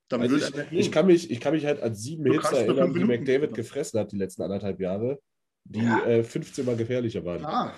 dann 0.09 0.23
also 0.23 0.37
würde 0.37 0.67
ich, 0.71 0.79
ich, 0.79 0.93
kann 0.93 1.07
mich, 1.07 1.31
ich 1.31 1.41
kann 1.41 1.55
mich 1.55 1.65
halt 1.65 1.81
an 1.81 1.95
sieben 1.95 2.25
du 2.25 2.33
Hits 2.33 2.51
erinnern, 2.51 2.93
die 2.93 3.05
McDavid 3.05 3.55
gefressen 3.55 3.99
hat 4.01 4.13
die 4.13 4.17
letzten 4.17 4.43
anderthalb 4.43 4.81
Jahre, 4.81 5.21
die 5.65 5.81
ja. 5.81 6.05
äh, 6.05 6.25
15 6.25 6.65
Mal 6.65 6.77
gefährlicher 6.77 7.25
waren. 7.25 7.43
Ja, 7.43 7.75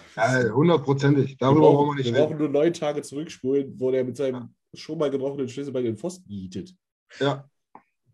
hundertprozentig. 0.53 1.37
Darüber 1.39 1.73
brauchen 1.73 1.91
wir 1.91 2.03
nicht 2.03 2.13
Wir 2.13 2.21
brauchen 2.21 2.39
nur 2.39 2.49
neun 2.49 2.73
Tage 2.73 3.03
zurückspulen, 3.03 3.75
wo 3.79 3.91
der 3.91 4.05
mit 4.05 4.17
seinem 4.17 4.55
schon 4.75 4.99
mal 4.99 5.11
gebrochenen 5.11 5.49
Schlüssel 5.49 5.73
bei 5.73 5.83
den 5.83 5.97
Pfosten 5.97 6.29
gietet. 6.29 6.75
Ja. 7.21 7.49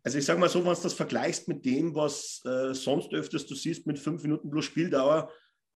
Also 0.03 0.19
ich 0.19 0.25
sage 0.25 0.41
mal 0.41 0.49
so, 0.49 0.65
wenn 0.65 0.75
du 0.75 0.81
das 0.81 0.95
vergleichst 0.95 1.49
mit 1.49 1.65
dem, 1.65 1.95
was 1.95 2.43
äh, 2.45 2.73
sonst 2.73 3.13
öfters 3.13 3.47
du 3.47 3.55
siehst 3.55 3.87
mit 3.87 3.99
fünf 3.99 4.23
Minuten 4.23 4.51
plus 4.51 4.65
Spieldauer, 4.65 5.31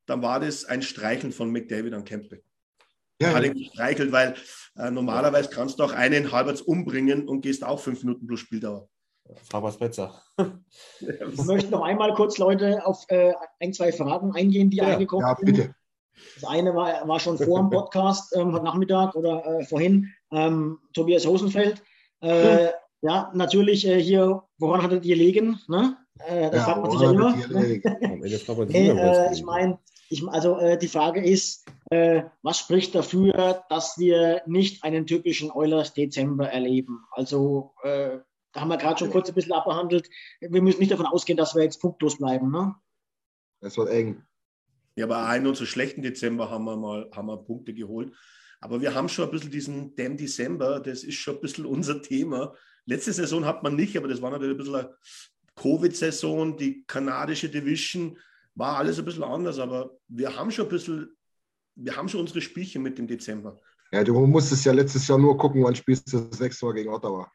dann 0.06 0.22
war 0.22 0.40
das 0.40 0.66
ein 0.66 0.82
Streicheln 0.82 1.32
von 1.32 1.52
McDavid 1.52 1.94
an 1.94 2.04
Campbell. 2.04 2.44
Ja, 3.22 3.34
hat 3.34 3.44
ihn 3.44 3.54
gestreichelt, 3.54 4.12
weil 4.12 4.36
äh, 4.78 4.92
normalerweise 4.92 5.50
kannst 5.50 5.80
du 5.80 5.84
auch 5.84 5.92
einen 5.92 6.32
halbwegs 6.32 6.62
umbringen 6.62 7.28
und 7.28 7.42
gehst 7.42 7.66
auch 7.66 7.80
fünf 7.80 8.04
Minuten 8.04 8.28
plus 8.28 8.40
Spieldauer. 8.40 8.88
Was 9.52 9.78
besser. 9.78 10.22
ich 11.00 11.44
möchte 11.44 11.70
noch 11.70 11.84
einmal 11.84 12.14
kurz, 12.14 12.38
Leute, 12.38 12.86
auf 12.86 13.06
äh, 13.10 13.34
ein, 13.60 13.74
zwei 13.74 13.92
Fragen 13.92 14.34
eingehen, 14.34 14.70
die 14.70 14.78
ja, 14.78 14.88
eingekommen 14.88 15.28
ja, 15.28 15.34
bitte. 15.34 15.62
sind. 15.64 15.76
Das 16.36 16.50
eine 16.50 16.74
war, 16.76 17.08
war 17.08 17.20
schon 17.20 17.38
vor 17.38 17.60
dem 17.60 17.70
Podcast, 17.70 18.36
ähm, 18.36 18.54
heute 18.54 18.66
Nachmittag 18.66 19.16
oder 19.16 19.46
äh, 19.46 19.66
vorhin, 19.66 20.14
ähm, 20.32 20.80
Tobias 20.94 21.26
Rosenfeld. 21.28 21.82
Äh, 22.22 22.68
hm. 22.68 22.70
Ja, 23.02 23.32
natürlich 23.34 23.88
äh, 23.88 24.02
hier, 24.02 24.44
woran 24.58 24.84
hattet 24.84 25.06
ihr 25.06 25.16
liegen? 25.16 25.60
Ne? 25.68 25.98
Äh, 26.28 26.50
das 26.50 26.56
ja, 26.56 26.64
fragt 26.64 26.82
man 26.82 26.92
sich 26.92 27.02
ja 27.02 27.12
immer. 27.12 27.36
hey, 28.68 28.90
äh, 28.98 29.34
ich 29.34 29.44
meine, 29.44 29.80
ich, 30.10 30.28
also 30.28 30.58
äh, 30.58 30.78
die 30.78 30.88
Frage 30.88 31.24
ist, 31.24 31.66
äh, 31.92 32.24
was 32.42 32.60
spricht 32.60 32.96
dafür, 32.96 33.64
dass 33.70 33.98
wir 33.98 34.42
nicht 34.48 34.84
einen 34.84 35.06
typischen 35.06 35.52
Eulers 35.52 35.94
Dezember 35.94 36.50
erleben? 36.50 37.06
Also 37.12 37.74
äh, 37.84 38.18
da 38.52 38.62
haben 38.62 38.70
wir 38.70 38.78
gerade 38.78 38.98
schon 38.98 39.12
kurz 39.12 39.30
ein 39.30 39.36
bisschen 39.36 39.54
abbehandelt. 39.54 40.10
Wir 40.42 40.62
müssen 40.62 40.80
nicht 40.80 40.92
davon 40.92 41.06
ausgehen, 41.06 41.38
dass 41.38 41.56
wir 41.56 41.64
jetzt 41.64 41.80
punktlos 41.80 42.18
bleiben. 42.18 42.52
Ne? 42.52 42.76
Es 43.62 43.78
wird 43.78 43.90
eng. 43.90 44.24
Ja, 44.96 45.06
aber 45.06 45.26
einen 45.26 45.48
unserer 45.48 45.68
schlechten 45.68 46.02
Dezember 46.02 46.50
haben 46.50 46.66
wir 46.66 46.76
mal 46.76 47.10
haben 47.16 47.28
wir 47.28 47.38
Punkte 47.38 47.74
geholt. 47.74 48.12
Aber 48.60 48.82
wir 48.82 48.94
haben 48.94 49.08
schon 49.08 49.26
ein 49.26 49.32
bisschen 49.32 49.52
diesen 49.52 49.96
Damn 49.96 50.18
December, 50.18 50.80
das 50.80 51.04
ist 51.04 51.16
schon 51.16 51.36
ein 51.36 51.42
bisschen 51.42 51.66
unser 51.66 52.02
Thema. 52.02 52.56
Letzte 52.90 53.14
Saison 53.14 53.46
hat 53.46 53.62
man 53.62 53.76
nicht, 53.76 53.96
aber 53.96 54.08
das 54.08 54.20
war 54.20 54.32
natürlich 54.32 54.56
ein 54.56 54.58
bisschen 54.58 54.76
eine 54.76 54.96
Covid-Saison, 55.56 56.58
die 56.58 56.84
kanadische 56.88 57.48
Division 57.48 58.18
war 58.56 58.78
alles 58.78 58.98
ein 58.98 59.06
bisschen 59.06 59.24
anders, 59.24 59.60
aber 59.60 59.92
wir 60.08 60.36
haben 60.36 60.50
schon 60.50 60.66
ein 60.66 60.70
bisschen, 60.70 61.16
wir 61.76 61.96
haben 61.96 62.10
schon 62.10 62.22
unsere 62.22 62.42
Spielchen 62.42 62.82
mit 62.82 62.98
dem 62.98 63.06
Dezember. 63.06 63.60
Ja, 63.92 64.04
du 64.04 64.14
musstest 64.26 64.66
ja 64.66 64.72
letztes 64.72 65.08
Jahr 65.08 65.20
nur 65.20 65.38
gucken, 65.38 65.64
wann 65.64 65.76
spielst 65.76 66.12
du 66.12 66.20
das 66.20 66.40
nächste 66.40 66.66
Mal 66.66 66.74
gegen 66.74 66.90
Ottawa. 66.90 67.32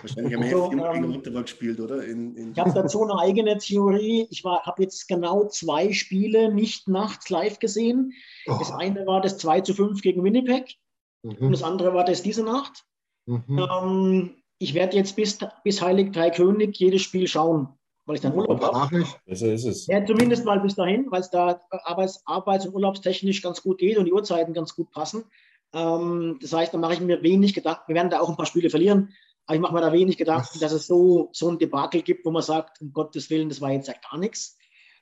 Wahrscheinlich 0.00 0.34
haben 0.34 0.44
wir 0.44 0.56
also, 0.56 0.72
immer 0.72 0.92
gegen 0.92 1.16
Ottawa 1.16 1.42
gespielt, 1.42 1.80
oder? 1.80 2.04
In, 2.04 2.34
in 2.34 2.52
ich 2.52 2.58
habe 2.58 2.72
dazu 2.72 3.04
eine 3.04 3.18
eigene 3.20 3.56
Theorie. 3.58 4.26
Ich 4.30 4.44
habe 4.44 4.82
jetzt 4.82 5.06
genau 5.06 5.46
zwei 5.46 5.92
Spiele 5.92 6.52
nicht 6.52 6.88
nachts 6.88 7.30
live 7.30 7.60
gesehen. 7.60 8.12
Oh. 8.46 8.56
Das 8.58 8.72
eine 8.72 9.06
war 9.06 9.20
das 9.20 9.38
2 9.38 9.60
zu 9.60 9.74
5 9.74 10.02
gegen 10.02 10.24
Winnipeg 10.24 10.74
mhm. 11.22 11.36
und 11.36 11.52
das 11.52 11.62
andere 11.62 11.94
war 11.94 12.04
das 12.04 12.22
diese 12.22 12.42
Nacht. 12.42 12.84
Mhm. 13.26 13.58
Ähm, 13.58 14.30
ich 14.58 14.74
werde 14.74 14.96
jetzt 14.96 15.16
bis, 15.16 15.38
bis 15.64 15.82
Heilig 15.82 16.12
Drei 16.12 16.30
König 16.30 16.78
jedes 16.78 17.02
Spiel 17.02 17.26
schauen, 17.26 17.68
weil 18.06 18.16
ich 18.16 18.22
dann 18.22 18.34
Urlaub 18.34 18.62
habe. 18.62 19.04
So 19.26 19.46
ist 19.46 19.64
es. 19.64 19.86
Ja, 19.86 20.04
zumindest 20.04 20.44
mal 20.44 20.60
bis 20.60 20.74
dahin, 20.74 21.06
weil 21.10 21.20
es 21.20 21.30
da 21.30 21.60
arbeits-, 21.70 22.22
arbeits 22.26 22.66
und 22.66 22.74
urlaubstechnisch 22.74 23.42
ganz 23.42 23.62
gut 23.62 23.78
geht 23.78 23.98
und 23.98 24.04
die 24.04 24.12
Uhrzeiten 24.12 24.54
ganz 24.54 24.74
gut 24.74 24.90
passen. 24.90 25.24
Ähm, 25.72 26.38
das 26.40 26.52
heißt, 26.52 26.74
da 26.74 26.78
mache 26.78 26.94
ich 26.94 27.00
mir 27.00 27.22
wenig 27.22 27.54
Gedanken. 27.54 27.82
Wir 27.88 27.96
werden 27.96 28.10
da 28.10 28.20
auch 28.20 28.28
ein 28.28 28.36
paar 28.36 28.46
Spiele 28.46 28.70
verlieren, 28.70 29.14
aber 29.46 29.56
ich 29.56 29.60
mache 29.60 29.74
mir 29.74 29.80
da 29.80 29.92
wenig 29.92 30.16
Gedanken, 30.16 30.60
dass 30.60 30.72
es 30.72 30.86
so, 30.86 31.30
so 31.32 31.48
ein 31.48 31.58
Debakel 31.58 32.02
gibt, 32.02 32.24
wo 32.24 32.30
man 32.30 32.42
sagt, 32.42 32.80
um 32.80 32.92
Gottes 32.92 33.30
Willen, 33.30 33.48
das 33.48 33.60
war 33.60 33.72
jetzt 33.72 33.88
ja 33.88 33.94
gar 34.10 34.18
nichts. 34.18 34.58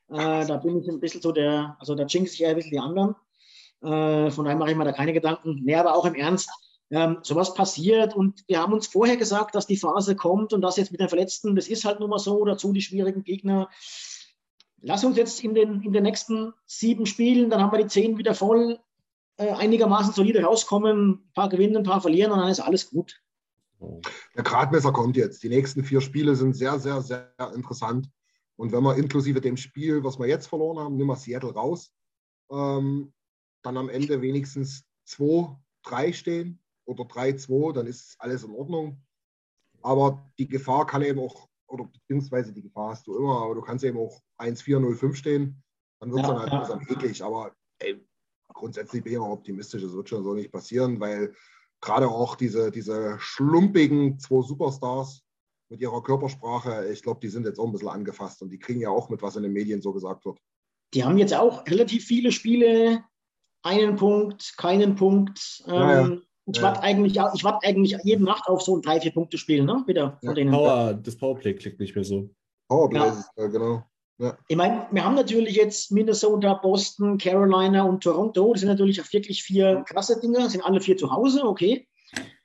Äh, 0.09 0.47
da 0.47 0.57
bin 0.57 0.81
ich 0.81 0.89
ein 0.89 1.01
bisschen 1.01 1.21
so 1.21 1.33
der, 1.33 1.77
also 1.79 1.95
da 1.95 2.05
jinx 2.05 2.35
ich 2.35 2.43
eher 2.43 2.51
ein 2.51 2.57
bisschen 2.57 2.73
die 2.73 2.79
anderen. 2.79 3.15
Äh, 3.83 4.31
von 4.31 4.45
daher 4.45 4.59
mache 4.59 4.71
ich 4.71 4.77
mir 4.77 4.85
da 4.85 4.93
keine 4.93 5.13
Gedanken. 5.13 5.61
Nee, 5.65 5.75
aber 5.75 5.95
auch 5.95 6.05
im 6.05 6.15
Ernst, 6.15 6.51
ähm, 6.91 7.19
sowas 7.23 7.55
passiert 7.55 8.15
und 8.17 8.45
wir 8.49 8.61
haben 8.61 8.73
uns 8.73 8.89
vorher 8.89 9.17
gesagt, 9.17 9.55
dass 9.55 9.67
die 9.67 9.77
Phase 9.77 10.17
kommt 10.17 10.53
und 10.53 10.61
das 10.61 10.77
jetzt 10.77 10.91
mit 10.91 11.01
den 11.01 11.09
Verletzten, 11.09 11.55
das 11.55 11.69
ist 11.69 11.85
halt 11.85 12.01
nun 12.01 12.11
mal 12.11 12.19
so, 12.19 12.45
dazu 12.45 12.73
die 12.73 12.83
schwierigen 12.83 13.23
Gegner. 13.23 13.69
Lass 14.83 15.05
uns 15.05 15.17
jetzt 15.17 15.43
in 15.45 15.55
den, 15.55 15.83
in 15.83 15.93
den 15.93 16.03
nächsten 16.03 16.53
sieben 16.67 17.07
Spielen, 17.07 17.51
dann 17.51 17.61
haben 17.61 17.73
wir 17.73 17.83
die 17.83 17.89
zehn 17.89 18.19
wieder 18.19 18.35
voll, 18.35 18.81
äh, 19.37 19.51
einigermaßen 19.51 20.13
solide 20.13 20.43
rauskommen, 20.43 21.11
ein 21.11 21.33
paar 21.33 21.49
gewinnen, 21.49 21.77
ein 21.77 21.85
paar 21.85 22.01
verlieren 22.01 22.33
und 22.33 22.39
dann 22.41 22.51
ist 22.51 22.61
alles 22.61 22.91
gut. 22.91 23.23
Der 24.37 24.43
Gradmesser 24.43 24.93
kommt 24.93 25.17
jetzt. 25.17 25.43
Die 25.43 25.49
nächsten 25.49 25.85
vier 25.85 26.01
Spiele 26.01 26.35
sind 26.37 26.55
sehr, 26.55 26.79
sehr, 26.79 27.01
sehr 27.01 27.33
interessant. 27.55 28.11
Und 28.57 28.73
wenn 28.73 28.83
wir 28.83 28.97
inklusive 28.97 29.41
dem 29.41 29.57
Spiel, 29.57 30.05
was 30.05 30.19
wir 30.19 30.27
jetzt 30.27 30.49
verloren 30.49 30.79
haben, 30.79 30.97
nehmen 30.97 31.09
wir 31.09 31.17
Seattle 31.17 31.55
raus, 31.55 31.95
ähm, 32.51 33.13
dann 33.63 33.77
am 33.79 33.89
Ende 33.89 34.21
wenigstens 34.21 34.85
2-3 35.09 36.13
stehen, 36.13 36.61
oder 36.91 37.05
3-2, 37.05 37.73
dann 37.73 37.87
ist 37.87 38.17
alles 38.19 38.43
in 38.45 38.51
Ordnung. 38.51 39.03
Aber 39.83 40.31
die 40.39 40.49
Gefahr 40.49 40.87
kann 40.87 41.03
eben 41.03 41.21
auch, 41.21 41.49
oder 41.69 41.85
beziehungsweise 41.85 42.53
die 42.53 42.63
Gefahr 42.63 42.91
hast 42.91 43.07
du 43.07 43.17
immer, 43.17 43.43
aber 43.43 43.55
du 43.55 43.63
kannst 43.63 43.85
eben 43.85 43.99
auch 43.99 44.21
1-4-0-5 44.39 45.15
stehen, 45.15 45.63
dann 46.01 46.11
wird 46.11 46.23
es 46.23 46.29
ja, 46.29 46.35
dann 46.35 46.43
halt 46.43 46.53
ja. 46.53 46.59
langsam 46.59 46.81
eklig. 46.89 47.23
Aber 47.23 47.55
ey, 47.79 48.05
grundsätzlich 48.49 49.03
bin 49.05 49.13
ich 49.13 49.19
auch 49.19 49.31
optimistisch, 49.31 49.83
es 49.83 49.93
wird 49.93 50.09
schon 50.09 50.25
so 50.25 50.35
nicht 50.35 50.53
passieren, 50.53 50.99
weil 51.01 51.35
gerade 51.81 52.09
auch 52.09 52.35
diese, 52.35 52.71
diese 52.71 53.17
schlumpigen 53.21 54.19
zwei 54.19 54.43
Superstars 54.43 55.23
mit 55.71 55.81
ihrer 55.81 56.03
Körpersprache, 56.03 56.89
ich 56.89 57.03
glaube, 57.03 57.21
die 57.21 57.29
sind 57.29 57.47
jetzt 57.47 57.61
auch 57.61 57.67
ein 57.67 57.73
bisschen 57.73 57.89
angefasst 57.89 58.43
und 58.43 58.51
die 58.51 58.59
kriegen 58.59 58.81
ja 58.81 58.91
auch 58.91 59.09
mit, 59.09 59.23
was 59.23 59.37
in 59.37 59.45
den 59.45 59.53
Medien 59.53 59.81
so 59.81 59.93
gesagt 59.93 60.25
wird. 60.25 60.39
Die 60.93 61.05
haben 61.05 61.19
jetzt 61.19 61.35
auch 61.35 61.65
relativ 61.67 62.05
viele 62.05 62.33
Spiele, 62.33 63.05
einen 63.63 63.97
Punkt, 63.97 64.57
keinen 64.57 64.97
Punkt. 64.97 65.63
Ähm, 65.69 65.73
ja, 65.75 66.21
ich 66.57 66.63
ja. 66.63 66.69
warte 66.69 66.83
eigentlich, 66.83 67.13
ich 67.35 67.45
warte 67.45 67.67
eigentlich 67.67 67.97
jede 68.03 68.25
Nacht 68.25 68.49
auf 68.49 68.63
so 68.63 68.77
ein 68.77 68.83
3-4-Punkte-Spiel, 68.83 69.65
ne? 69.65 69.83
Wieder 69.87 70.19
von 70.21 70.29
ja. 70.31 70.35
denen. 70.35 70.51
Power, 70.53 70.95
das 70.95 71.17
Powerplay 71.17 71.55
klickt 71.55 71.81
nicht 71.81 71.95
mehr 71.95 72.05
so. 72.05 72.31
Powerplay 72.69 72.99
ja. 72.99 73.07
ist 73.07 73.31
es, 73.37 73.53
genau. 73.53 73.85
Ja. 74.19 74.37
Ich 74.49 74.57
meine, 74.57 74.87
wir 74.91 75.03
haben 75.03 75.15
natürlich 75.15 75.57
jetzt 75.57 75.91
Minnesota, 75.93 76.53
Boston, 76.55 77.17
Carolina 77.17 77.85
und 77.85 78.03
Toronto. 78.03 78.53
Das 78.53 78.61
sind 78.61 78.69
natürlich 78.69 79.01
auch 79.01 79.13
wirklich 79.13 79.43
vier 79.43 79.83
krasse 79.87 80.21
Dinger, 80.21 80.51
sind 80.51 80.63
alle 80.63 80.81
vier 80.81 80.97
zu 80.97 81.11
Hause, 81.11 81.43
okay. 81.45 81.89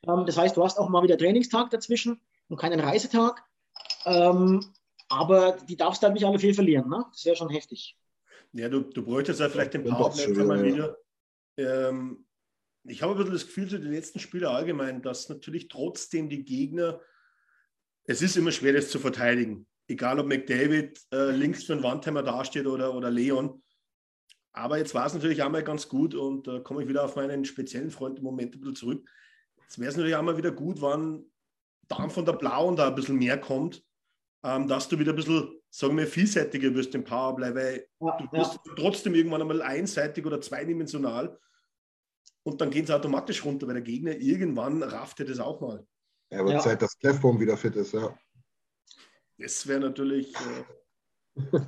Ähm, 0.07 0.25
das 0.25 0.37
heißt, 0.37 0.55
du 0.55 0.63
hast 0.63 0.77
auch 0.79 0.87
mal 0.87 1.03
wieder 1.03 1.17
Trainingstag 1.17 1.69
dazwischen 1.71 2.21
und 2.47 2.57
keinen 2.57 2.79
Reisetag. 2.79 3.43
Ähm, 4.05 4.65
aber 5.09 5.57
die 5.67 5.75
darfst 5.75 6.01
halt 6.01 6.13
nicht 6.13 6.25
alle 6.25 6.39
vier 6.39 6.55
verlieren, 6.55 6.89
ne? 6.89 7.05
Das 7.11 7.25
wäre 7.25 7.35
schon 7.35 7.49
heftig. 7.49 7.97
Ja, 8.53 8.69
du, 8.69 8.79
du 8.79 9.03
bräuchtest 9.03 9.41
ja 9.41 9.49
vielleicht 9.49 9.73
den 9.73 9.85
Ja, 9.85 9.95
Powerplay 9.95 10.43
mal 10.43 10.65
äh, 10.65 10.73
wieder. 10.73 10.97
Ähm, 11.57 12.25
ich 12.87 13.01
habe 13.01 13.13
ein 13.13 13.17
bisschen 13.17 13.33
das 13.33 13.47
Gefühl, 13.47 13.69
so 13.69 13.77
die 13.77 13.87
letzten 13.87 14.19
Spiele 14.19 14.49
allgemein, 14.49 15.01
dass 15.01 15.29
natürlich 15.29 15.67
trotzdem 15.67 16.29
die 16.29 16.43
Gegner, 16.43 17.01
es 18.05 18.21
ist 18.21 18.37
immer 18.37 18.51
schwer, 18.51 18.73
das 18.73 18.89
zu 18.89 18.99
verteidigen. 18.99 19.67
Egal, 19.87 20.19
ob 20.19 20.27
McDavid 20.27 20.99
äh, 21.11 21.31
links 21.31 21.63
für 21.63 21.73
einen 21.73 21.83
Wandheimer 21.83 22.23
dasteht 22.23 22.67
oder, 22.67 22.93
oder 22.93 23.09
Leon. 23.09 23.63
Aber 24.53 24.77
jetzt 24.77 24.93
war 24.93 25.05
es 25.05 25.13
natürlich 25.13 25.43
auch 25.43 25.49
mal 25.49 25.63
ganz 25.63 25.89
gut 25.89 26.15
und 26.15 26.47
da 26.47 26.59
komme 26.59 26.83
ich 26.83 26.87
wieder 26.87 27.03
auf 27.03 27.15
meinen 27.15 27.45
speziellen 27.45 27.91
Freund 27.91 28.19
im 28.19 28.23
Moment 28.23 28.55
ein 28.55 28.61
bisschen 28.61 28.75
zurück. 28.75 29.09
Jetzt 29.61 29.79
wäre 29.79 29.89
es 29.89 29.97
natürlich 29.97 30.15
auch 30.15 30.21
mal 30.21 30.37
wieder 30.37 30.51
gut, 30.51 30.81
wann 30.81 31.25
dann 31.87 32.09
von 32.09 32.25
der 32.25 32.33
Blauen 32.33 32.75
da 32.75 32.87
ein 32.87 32.95
bisschen 32.95 33.17
mehr 33.17 33.39
kommt, 33.39 33.83
ähm, 34.43 34.67
dass 34.67 34.87
du 34.87 34.97
wieder 34.97 35.11
ein 35.11 35.17
bisschen, 35.17 35.59
sagen 35.69 35.97
wir, 35.97 36.07
vielseitiger 36.07 36.73
wirst 36.73 36.95
im 36.95 37.03
Powerplay, 37.03 37.53
weil 37.53 37.87
Ja, 37.99 38.17
du 38.17 38.23
ja. 38.25 38.31
wirst 38.31 38.59
trotzdem 38.75 39.13
irgendwann 39.13 39.41
einmal 39.41 39.61
einseitig 39.61 40.25
oder 40.25 40.39
zweidimensional 40.39 41.37
und 42.45 42.61
dann 42.61 42.69
geht 42.69 42.85
es 42.85 42.91
automatisch 42.91 43.43
runter, 43.43 43.67
weil 43.67 43.73
der 43.75 43.83
Gegner 43.83 44.15
irgendwann 44.15 44.81
rafft 44.83 45.19
er 45.19 45.25
das 45.25 45.39
auch 45.39 45.59
mal. 45.61 45.85
Ja, 46.31 46.39
wird 46.39 46.53
Ja. 46.53 46.59
Zeit, 46.59 46.81
dass 46.81 46.97
Clefbaum 46.99 47.39
wieder 47.39 47.57
fit 47.57 47.75
ist, 47.75 47.93
ja. 47.93 48.15
Das 49.37 49.67
wäre 49.67 49.79
natürlich, 49.79 50.33
äh, 50.35 51.35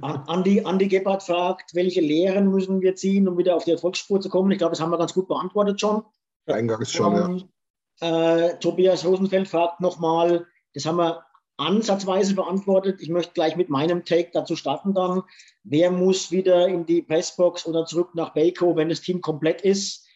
An- 0.00 0.24
Andi, 0.26 0.62
Andi 0.64 0.88
Gebhardt 0.88 1.22
fragt, 1.24 1.74
welche 1.74 2.00
Lehren 2.00 2.50
müssen 2.50 2.80
wir 2.80 2.94
ziehen, 2.94 3.28
um 3.28 3.36
wieder 3.36 3.56
auf 3.56 3.64
die 3.64 3.72
Erfolgsspur 3.72 4.20
zu 4.20 4.28
kommen? 4.30 4.50
Ich 4.52 4.58
glaube, 4.58 4.72
das 4.72 4.80
haben 4.80 4.90
wir 4.90 4.98
ganz 4.98 5.12
gut 5.12 5.28
beantwortet 5.28 5.80
schon. 5.80 6.02
Eingangs 6.46 6.90
schon, 6.92 7.14
ja. 7.14 7.26
Ähm, 7.28 8.50
äh, 8.50 8.58
Tobias 8.58 9.04
Rosenfeld 9.04 9.48
fragt 9.48 9.80
nochmal, 9.80 10.46
das 10.72 10.86
haben 10.86 10.96
wir 10.96 11.24
ansatzweise 11.58 12.34
beantwortet. 12.34 13.00
Ich 13.02 13.10
möchte 13.10 13.34
gleich 13.34 13.56
mit 13.56 13.68
meinem 13.68 14.04
Take 14.04 14.30
dazu 14.32 14.56
starten 14.56 14.94
dann. 14.94 15.22
Wer 15.62 15.90
muss 15.90 16.30
wieder 16.30 16.66
in 16.66 16.86
die 16.86 17.02
Pressbox 17.02 17.66
oder 17.66 17.84
zurück 17.84 18.14
nach 18.14 18.30
Baco, 18.34 18.74
wenn 18.74 18.88
das 18.88 19.02
Team 19.02 19.20
komplett 19.20 19.60
ist? 19.60 20.06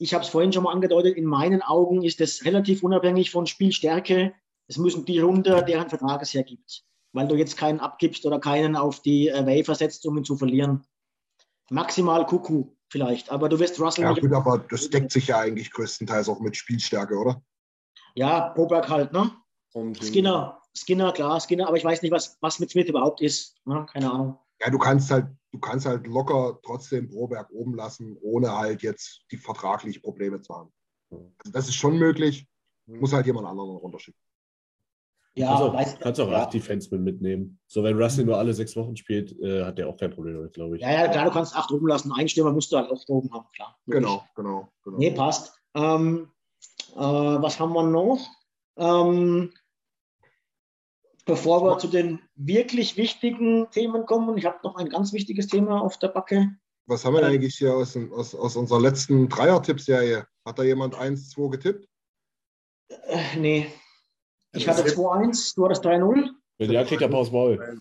Ich 0.00 0.14
habe 0.14 0.24
es 0.24 0.30
vorhin 0.30 0.50
schon 0.50 0.64
mal 0.64 0.72
angedeutet, 0.72 1.16
in 1.16 1.26
meinen 1.26 1.60
Augen 1.60 2.02
ist 2.02 2.22
es 2.22 2.44
relativ 2.46 2.82
unabhängig 2.82 3.30
von 3.30 3.46
Spielstärke. 3.46 4.32
Es 4.66 4.78
müssen 4.78 5.04
die 5.04 5.18
runter, 5.18 5.60
deren 5.60 5.90
Vertrag 5.90 6.22
es 6.22 6.32
hergibt. 6.32 6.84
Weil 7.12 7.28
du 7.28 7.34
jetzt 7.34 7.58
keinen 7.58 7.80
abgibst 7.80 8.24
oder 8.24 8.40
keinen 8.40 8.76
auf 8.76 9.02
die 9.02 9.28
äh, 9.28 9.44
Wafer 9.44 9.74
setzt, 9.74 10.06
um 10.06 10.16
ihn 10.16 10.24
zu 10.24 10.36
verlieren. 10.36 10.86
Maximal 11.70 12.24
Kuku 12.24 12.64
vielleicht, 12.88 13.30
aber 13.30 13.50
du 13.50 13.58
wirst 13.58 13.78
Russell 13.78 14.04
Ja, 14.04 14.12
nicht 14.12 14.22
gut, 14.22 14.32
aber 14.32 14.64
das 14.70 14.88
deckt 14.88 15.12
sich 15.12 15.26
ja 15.26 15.38
eigentlich 15.38 15.70
größtenteils 15.70 16.28
auch 16.28 16.40
mit 16.40 16.56
Spielstärke, 16.56 17.16
oder? 17.16 17.42
Ja, 18.14 18.48
Boberg 18.48 18.88
halt, 18.88 19.12
ne? 19.12 19.30
und 19.72 20.02
Skinner, 20.02 20.62
Skinner, 20.74 21.12
klar, 21.12 21.40
Skinner, 21.40 21.68
aber 21.68 21.76
ich 21.76 21.84
weiß 21.84 22.02
nicht, 22.02 22.10
was, 22.10 22.38
was 22.40 22.58
mit 22.58 22.70
Smith 22.70 22.88
überhaupt 22.88 23.20
ist. 23.20 23.56
Ne? 23.66 23.86
Keine 23.92 24.10
Ahnung. 24.10 24.38
Ja, 24.60 24.70
du 24.70 24.78
kannst 24.78 25.10
halt, 25.10 25.26
du 25.52 25.58
kannst 25.58 25.86
halt 25.86 26.06
locker 26.06 26.58
trotzdem 26.62 27.08
Broberg 27.08 27.50
oben 27.50 27.74
lassen, 27.74 28.16
ohne 28.20 28.56
halt 28.56 28.82
jetzt 28.82 29.24
die 29.30 29.36
vertraglich 29.36 30.02
Probleme 30.02 30.40
zu 30.40 30.54
haben. 30.54 30.72
Also 31.10 31.52
das 31.52 31.68
ist 31.68 31.74
schon 31.74 31.98
möglich, 31.98 32.46
muss 32.86 33.12
halt 33.12 33.26
jemand 33.26 33.46
anderen 33.46 33.76
runterschicken. 33.76 34.20
Ja, 35.34 35.48
kannst 35.48 35.62
auch, 35.62 35.74
weiß, 35.74 35.98
kannst 36.00 36.20
auch 36.20 36.30
ja. 36.30 36.42
acht 36.42 36.54
Defensemen 36.54 37.04
mitnehmen. 37.04 37.60
So, 37.66 37.84
wenn 37.84 37.96
Russell 37.96 38.24
nur 38.24 38.36
alle 38.36 38.52
sechs 38.52 38.74
Wochen 38.76 38.96
spielt, 38.96 39.32
äh, 39.40 39.64
hat 39.64 39.78
der 39.78 39.88
auch 39.88 39.96
kein 39.96 40.10
Problem 40.10 40.34
damit, 40.34 40.52
glaube 40.54 40.76
ich. 40.76 40.82
Ja, 40.82 40.90
ja, 40.90 41.08
klar, 41.08 41.26
du 41.26 41.30
kannst 41.30 41.54
acht 41.54 41.70
oben 41.70 41.86
lassen. 41.86 42.12
Ein 42.12 42.28
Stürmer 42.28 42.52
musst 42.52 42.72
du 42.72 42.76
halt 42.76 42.90
auch 42.90 43.02
oben 43.08 43.32
haben, 43.32 43.46
klar. 43.54 43.78
Genau, 43.86 44.24
genau, 44.34 44.68
genau. 44.82 44.98
Nee, 44.98 45.12
passt. 45.12 45.54
Ähm, 45.74 46.30
äh, 46.94 46.98
was 46.98 47.60
haben 47.60 47.72
wir 47.72 47.84
noch? 47.84 48.18
Ähm, 48.76 49.52
bevor 51.30 51.62
wir 51.64 51.78
zu 51.78 51.86
den 51.86 52.20
wirklich 52.34 52.96
wichtigen 52.96 53.70
Themen 53.70 54.04
kommen, 54.04 54.36
ich 54.36 54.44
habe 54.44 54.58
noch 54.64 54.74
ein 54.76 54.88
ganz 54.88 55.12
wichtiges 55.12 55.46
Thema 55.46 55.80
auf 55.80 55.96
der 55.98 56.08
Backe. 56.08 56.50
Was 56.86 57.04
haben 57.04 57.14
wir 57.14 57.20
denn 57.20 57.30
eigentlich 57.30 57.54
hier 57.54 57.72
aus, 57.72 57.96
aus, 57.96 58.34
aus 58.34 58.56
unserer 58.56 58.80
letzten 58.80 59.28
Dreier-Tipp-Serie? 59.28 60.26
Hat 60.44 60.58
da 60.58 60.64
jemand 60.64 60.96
1-2 60.96 61.50
getippt? 61.50 61.88
Äh, 62.88 63.36
nee. 63.38 63.66
Ich 64.52 64.68
Also 64.68 64.82
hatte 64.82 64.90
das- 64.90 64.98
2-1, 64.98 65.54
du 65.54 65.64
hattest 65.64 65.84
3-0. 65.84 66.30
Wenn 66.58 66.72
ja, 66.72 66.84
kriegt 66.84 67.00
er 67.00 67.08
Paus 67.08 67.30
Maul. 67.30 67.78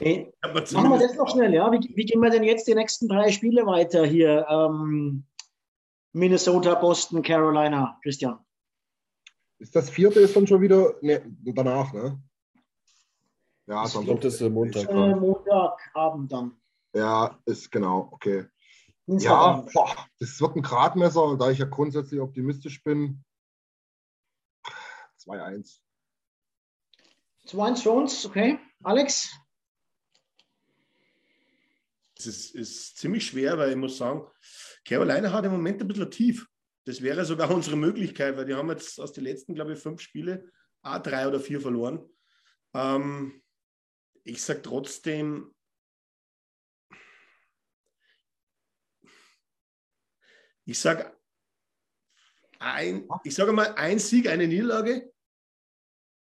Nee, 0.00 0.32
Aber 0.42 0.60
Machen 0.72 0.90
wir 0.90 0.98
das 0.98 1.14
noch 1.14 1.30
schnell, 1.30 1.54
ja? 1.54 1.70
Wie, 1.72 1.78
wie 1.94 2.04
gehen 2.04 2.20
wir 2.20 2.30
denn 2.30 2.42
jetzt 2.42 2.66
die 2.66 2.74
nächsten 2.74 3.08
drei 3.08 3.30
Spiele 3.30 3.64
weiter 3.64 4.04
hier? 4.04 4.44
Ähm, 4.50 5.24
Minnesota, 6.12 6.74
Boston, 6.74 7.22
Carolina, 7.22 7.98
Christian. 8.02 8.38
Ist 9.62 9.76
das 9.76 9.90
vierte 9.90 10.18
ist 10.18 10.34
dann 10.34 10.46
schon 10.48 10.60
wieder 10.60 10.96
ne, 11.02 11.22
danach, 11.44 11.92
ne? 11.92 12.20
Ja, 13.68 13.84
Ich 13.84 13.92
dann 13.92 14.04
glaube, 14.04 14.20
das 14.20 14.34
ist 14.34 14.40
äh, 14.40 14.50
Montag. 14.50 14.90
Äh, 14.90 15.14
Montagabend 15.14 16.32
dann. 16.32 16.60
Ja, 16.92 17.38
ist 17.44 17.70
genau, 17.70 18.08
okay. 18.10 18.46
Ja, 19.06 19.64
boah, 19.72 19.94
das 20.18 20.40
wird 20.40 20.56
ein 20.56 20.62
Gradmesser 20.62 21.22
und 21.22 21.40
da 21.40 21.48
ich 21.50 21.58
ja 21.58 21.66
grundsätzlich 21.66 22.20
optimistisch 22.20 22.82
bin, 22.82 23.24
2-1. 25.20 25.78
2-1 27.46 27.82
für 27.82 27.90
uns, 27.92 28.26
okay. 28.26 28.58
Alex? 28.82 29.30
es 32.18 32.26
ist, 32.26 32.54
ist 32.54 32.98
ziemlich 32.98 33.26
schwer, 33.26 33.58
weil 33.58 33.70
ich 33.70 33.76
muss 33.76 33.96
sagen, 33.96 34.26
Carolina 34.84 35.32
hat 35.32 35.44
im 35.44 35.52
Moment 35.52 35.80
ein 35.80 35.88
bisschen 35.88 36.10
tief. 36.10 36.48
Das 36.84 37.00
wäre 37.00 37.24
sogar 37.24 37.50
unsere 37.50 37.76
Möglichkeit, 37.76 38.36
weil 38.36 38.46
die 38.46 38.54
haben 38.54 38.70
jetzt 38.70 38.98
aus 38.98 39.12
den 39.12 39.24
letzten, 39.24 39.54
glaube 39.54 39.74
ich, 39.74 39.78
fünf 39.78 40.00
Spiele 40.00 40.50
A 40.82 40.98
drei 40.98 41.28
oder 41.28 41.38
vier 41.38 41.60
verloren. 41.60 42.08
Ähm, 42.74 43.42
ich 44.24 44.42
sage 44.42 44.62
trotzdem, 44.62 45.54
ich 50.64 50.78
sage 50.78 51.16
ein, 52.58 53.08
ich 53.24 53.34
sage 53.34 53.52
mal 53.52 53.74
ein 53.74 53.98
Sieg, 53.98 54.28
eine 54.28 54.48
Niederlage. 54.48 55.12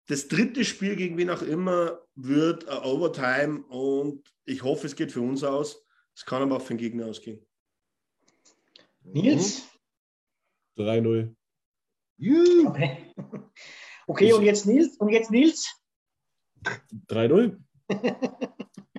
Das 0.06 0.28
dritte 0.28 0.64
Spiel 0.64 0.96
gegen 0.96 1.18
wen 1.18 1.30
auch 1.30 1.42
immer 1.42 2.00
wird 2.14 2.68
ein 2.68 2.82
Overtime 2.82 3.64
und 3.66 4.32
ich 4.44 4.62
hoffe, 4.62 4.86
es 4.86 4.94
geht 4.94 5.12
für 5.12 5.20
uns 5.20 5.42
aus. 5.42 5.84
Es 6.14 6.24
kann 6.24 6.42
aber 6.42 6.56
auch 6.56 6.62
für 6.62 6.74
den 6.74 6.78
Gegner 6.78 7.06
ausgehen. 7.06 7.44
Nils? 9.02 9.68
3-0. 10.76 11.34
Juhu. 12.18 12.68
Okay. 12.68 12.98
Okay, 14.08 14.32
und 14.32 14.44
jetzt 14.44 14.66
Nils? 14.66 14.96
Und 14.98 15.08
jetzt 15.08 15.32
Nils? 15.32 15.68
3-0. 17.08 17.56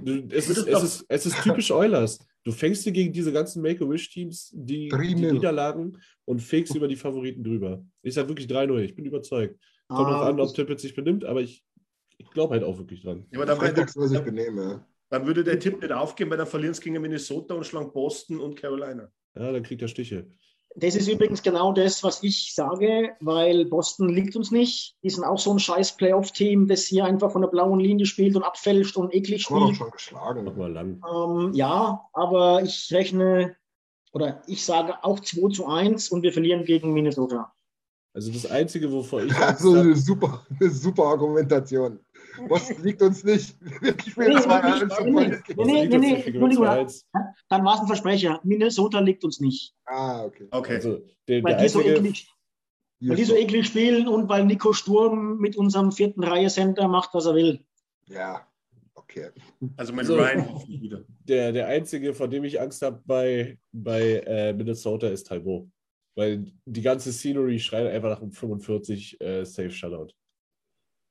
Du, 0.02 0.28
es, 0.30 0.50
ist, 0.50 0.68
es, 0.68 0.84
ist, 0.84 1.06
es 1.08 1.26
ist 1.26 1.44
typisch 1.44 1.72
Oilers. 1.72 2.20
Du 2.44 2.52
fängst 2.52 2.86
dir 2.86 2.92
gegen 2.92 3.12
diese 3.12 3.32
ganzen 3.32 3.62
Make-A-Wish-Teams 3.62 4.52
die, 4.54 4.90
die 4.90 4.92
3-0. 4.92 5.34
Niederlagen 5.34 5.98
und 6.26 6.42
fegst 6.42 6.76
über 6.76 6.88
die 6.88 6.96
Favoriten 6.96 7.44
drüber. 7.44 7.84
Ich 8.02 8.14
sage 8.14 8.30
wirklich 8.30 8.48
3-0. 8.48 8.80
Ich 8.80 8.96
bin 8.96 9.06
überzeugt. 9.06 9.60
Kommt 9.88 10.10
noch 10.10 10.22
Ah, 10.22 10.30
an, 10.30 10.40
ob 10.40 10.54
Tippett 10.54 10.80
sich 10.80 10.94
benimmt, 10.94 11.24
aber 11.24 11.42
ich, 11.42 11.64
ich 12.18 12.30
glaube 12.32 12.54
halt 12.54 12.64
auch 12.64 12.78
wirklich 12.78 13.02
dran. 13.02 13.26
Ja, 13.32 13.40
aber 13.40 13.46
dann, 13.46 13.58
Freitags 13.58 13.94
dann, 13.94 14.26
benehmen, 14.26 14.58
ja. 14.58 14.88
dann 15.10 15.26
würde 15.26 15.44
der 15.44 15.60
Tipp 15.60 15.82
nicht 15.82 15.92
aufgehen, 15.92 16.30
weil 16.30 16.38
dann 16.38 16.48
verlieren 16.48 16.72
es 16.74 16.82
gegen 16.82 17.02
Minnesota 17.02 17.54
und 17.54 17.66
schlagen 17.66 17.92
Boston 17.94 18.40
und 18.40 18.56
Carolina. 18.56 19.10
Ja, 19.36 19.52
dann 19.52 19.64
kriegt 19.64 19.82
er 19.82 19.88
Stiche. 19.88 20.30
Das 20.80 20.96
ist 20.96 21.08
übrigens 21.08 21.42
genau 21.42 21.74
das, 21.74 22.04
was 22.04 22.22
ich 22.22 22.54
sage, 22.54 23.16
weil 23.20 23.66
Boston 23.66 24.10
liegt 24.10 24.36
uns 24.36 24.52
nicht. 24.52 24.96
Die 25.02 25.10
sind 25.10 25.24
auch 25.24 25.40
so 25.40 25.52
ein 25.52 25.58
scheiß 25.58 25.98
Playoff-Team, 25.98 26.68
das 26.68 26.84
hier 26.86 27.04
einfach 27.04 27.32
von 27.32 27.42
der 27.42 27.50
blauen 27.50 27.80
Linie 27.80 28.06
spielt 28.06 28.36
und 28.36 28.44
abfälscht 28.44 28.96
und 28.96 29.12
eklig 29.12 29.50
Haben 29.50 29.56
wir 29.56 29.60
doch 29.60 29.66
spielt. 29.68 29.78
schon 29.78 29.92
geschlagen. 29.92 30.44
Mach 30.44 30.56
mal 30.56 30.72
lang. 30.72 31.02
Ähm, 31.12 31.52
ja, 31.56 32.08
aber 32.14 32.62
ich 32.62 32.90
rechne 32.92 33.56
oder 34.14 34.44
ich 34.46 34.64
sage 34.64 35.04
auch 35.04 35.20
2 35.20 35.50
zu 35.50 35.66
1 35.66 36.10
und 36.10 36.22
wir 36.22 36.32
verlieren 36.32 36.64
gegen 36.64 36.94
Minnesota. 36.94 37.52
Also 38.14 38.32
das 38.32 38.46
Einzige, 38.46 38.92
wovor 38.92 39.24
ich 39.24 39.36
Also 39.36 39.74
eine 39.74 39.96
super, 39.96 40.46
eine 40.60 40.70
super 40.72 41.06
Argumentation. 41.06 42.00
Was 42.48 42.78
liegt 42.80 43.02
uns 43.02 43.24
nicht? 43.24 43.56
Wir 43.82 43.96
spielen 44.00 44.36
Nee, 44.36 44.42
zwei 44.42 44.62
nee, 44.62 44.84
eins 44.84 45.44
nee, 45.58 45.88
nee. 45.88 45.98
nee, 45.98 46.14
Entschuldigung. 46.24 46.66
2-1. 46.66 47.06
Dann 47.50 47.66
war 47.66 47.76
es 47.76 47.82
ein 47.82 47.88
Versprecher. 47.88 48.40
Minnesota 48.44 49.00
liegt 49.00 49.24
uns 49.24 49.40
nicht. 49.40 49.74
Ah, 49.86 50.24
okay. 50.24 50.48
Okay. 50.52 50.76
Also 50.76 51.02
der, 51.28 51.44
Weil 51.44 51.54
der 51.54 51.64
die, 51.64 51.70
so 51.70 51.82
eklig, 51.82 52.30
weil 53.00 53.16
die 53.16 53.24
so 53.24 53.36
eklig 53.36 53.68
spielen 53.68 54.08
und 54.08 54.30
weil 54.30 54.46
Nico 54.46 54.74
Sturm 54.74 55.38
mit 55.38 55.56
unserem 55.56 55.92
vierten 55.92 56.24
Reihe 56.24 56.50
Center 56.50 56.88
macht, 56.88 57.14
was 57.14 57.26
er 57.26 57.36
will. 57.36 57.64
Ja, 58.10 58.48
okay. 58.96 59.30
Also 59.76 59.94
mein 59.94 60.06
So. 60.06 60.16
Ryan 60.16 60.50
hoffentlich 60.54 60.82
wieder. 60.82 61.04
der, 61.28 61.52
der 61.52 61.68
einzige, 61.68 62.14
vor 62.14 62.28
dem 62.28 62.44
ich 62.44 62.60
Angst 62.60 62.82
habe 62.82 63.02
bei, 63.06 63.58
bei 63.72 64.20
äh, 64.26 64.54
Minnesota, 64.54 65.08
ist 65.08 65.28
Talbot. 65.28 65.68
Weil 66.16 66.52
die 66.66 66.82
ganze 66.82 67.14
Scenery 67.14 67.60
schreit 67.60 67.88
einfach 67.88 68.10
nach 68.10 68.22
einem 68.22 68.32
45 68.32 69.22
äh, 69.22 69.46
Safe 69.46 69.70
Shutout. 69.70 70.14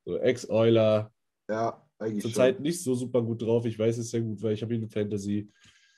So 0.05 0.19
Ex-Euler, 0.19 1.13
Ja, 1.49 1.83
Eigentlich 1.99 2.23
schon. 2.23 2.33
zurzeit 2.33 2.61
nicht 2.61 2.83
so 2.83 2.95
super 2.95 3.23
gut 3.23 3.43
drauf. 3.43 3.65
Ich 3.65 3.79
weiß 3.79 3.99
es 3.99 4.11
sehr 4.11 4.21
gut, 4.21 4.43
weil 4.43 4.53
ich 4.53 4.63
habe 4.63 4.75
ihn 4.75 4.83
in 4.83 4.91
Fantasy. 4.91 5.49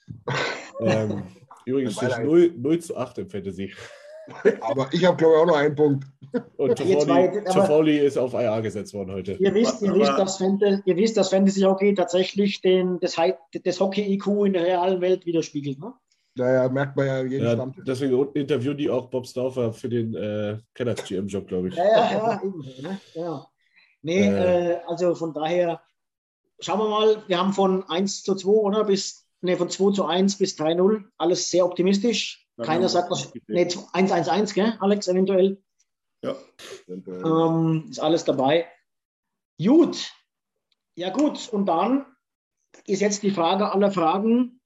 ähm, 0.81 1.23
übrigens 1.65 1.95
steht 1.97 2.11
Beide 2.11 2.27
0, 2.27 2.55
0 2.57 2.79
zu 2.81 2.97
8 2.97 3.19
im 3.19 3.29
Fantasy. 3.29 3.75
Aber 4.61 4.89
ich 4.93 5.05
habe, 5.05 5.17
glaube 5.17 5.35
ich, 5.35 5.41
auch 5.41 5.47
noch 5.47 5.57
einen 5.57 5.75
Punkt. 5.75 6.05
Und 6.57 6.77
Toffoli, 6.77 7.45
Toffoli 7.45 7.99
ist 7.99 8.19
auf 8.19 8.35
IA 8.35 8.61
gesetzt 8.61 8.93
worden 8.93 9.13
heute. 9.13 9.33
Ihr 9.33 9.55
wisst, 9.55 9.81
ihr 9.81 9.95
wisst, 9.95 10.19
dass 10.19 10.37
Fantasy, 10.37 10.83
ihr 10.85 10.97
wisst, 10.97 11.17
dass 11.17 11.31
Fantasy 11.31 11.61
Hockey 11.63 11.95
tatsächlich 11.95 12.61
den, 12.61 13.01
das, 13.01 13.17
das 13.65 13.81
Hockey-IQ 13.81 14.27
in 14.45 14.53
der 14.53 14.65
realen 14.65 15.01
Welt 15.01 15.25
widerspiegelt. 15.25 15.79
Ne? 15.79 15.95
Daher 16.37 16.69
merkt 16.69 16.97
man 16.97 17.07
ja 17.07 17.23
jeden 17.23 17.45
Ja, 17.45 17.55
Stammtisch. 17.55 17.85
deswegen 17.87 18.29
interviewen 18.35 18.77
die 18.77 18.91
auch 18.91 19.09
Bob 19.09 19.27
Stauffer 19.27 19.73
für 19.73 19.89
den 19.89 20.15
äh, 20.15 20.59
Kenners 20.75 21.03
GM-Job, 21.05 21.49
glaube 21.49 21.69
ich. 21.69 21.75
Ja, 21.75 21.85
ja, 21.85 22.13
ja, 22.13 22.43
eben, 22.45 22.61
ne? 22.83 23.01
ja. 23.15 23.47
Nee, 24.03 24.27
Äh. 24.29 24.73
äh, 24.73 24.81
also 24.87 25.15
von 25.15 25.33
daher, 25.35 25.83
schauen 26.61 26.79
wir 26.81 26.89
mal, 26.89 27.23
wir 27.29 27.39
haben 27.39 27.53
von 27.53 27.89
1 27.89 28.23
zu 28.23 28.35
2, 28.35 28.49
oder? 28.49 28.85
Bis, 28.85 29.27
nee, 29.41 29.57
von 29.57 29.71
2 29.71 29.93
zu 29.93 30.05
1 30.05 30.39
bis 30.39 30.57
3-0. 30.57 31.05
Alles 31.19 31.51
sehr 31.51 31.65
optimistisch. 31.65 32.47
Ja, 32.57 32.65
Keiner 32.65 32.89
sagt 32.89 33.11
was. 33.11 33.33
Nee, 33.47 33.65
1-1-1, 33.67 34.55
gell, 34.55 34.77
Alex, 34.81 35.09
eventuell. 35.09 35.63
Ja. 36.23 36.33
Äh, 36.89 36.93
Ähm, 37.11 37.87
ist 37.91 38.01
alles 38.01 38.25
dabei. 38.25 38.67
Gut. 39.63 40.13
Ja, 40.97 41.11
gut. 41.11 41.49
Und 41.53 41.67
dann 41.67 42.07
ist 42.87 43.01
jetzt 43.01 43.23
die 43.23 43.31
Frage 43.31 43.71
aller 43.73 43.91
Fragen. 43.93 44.61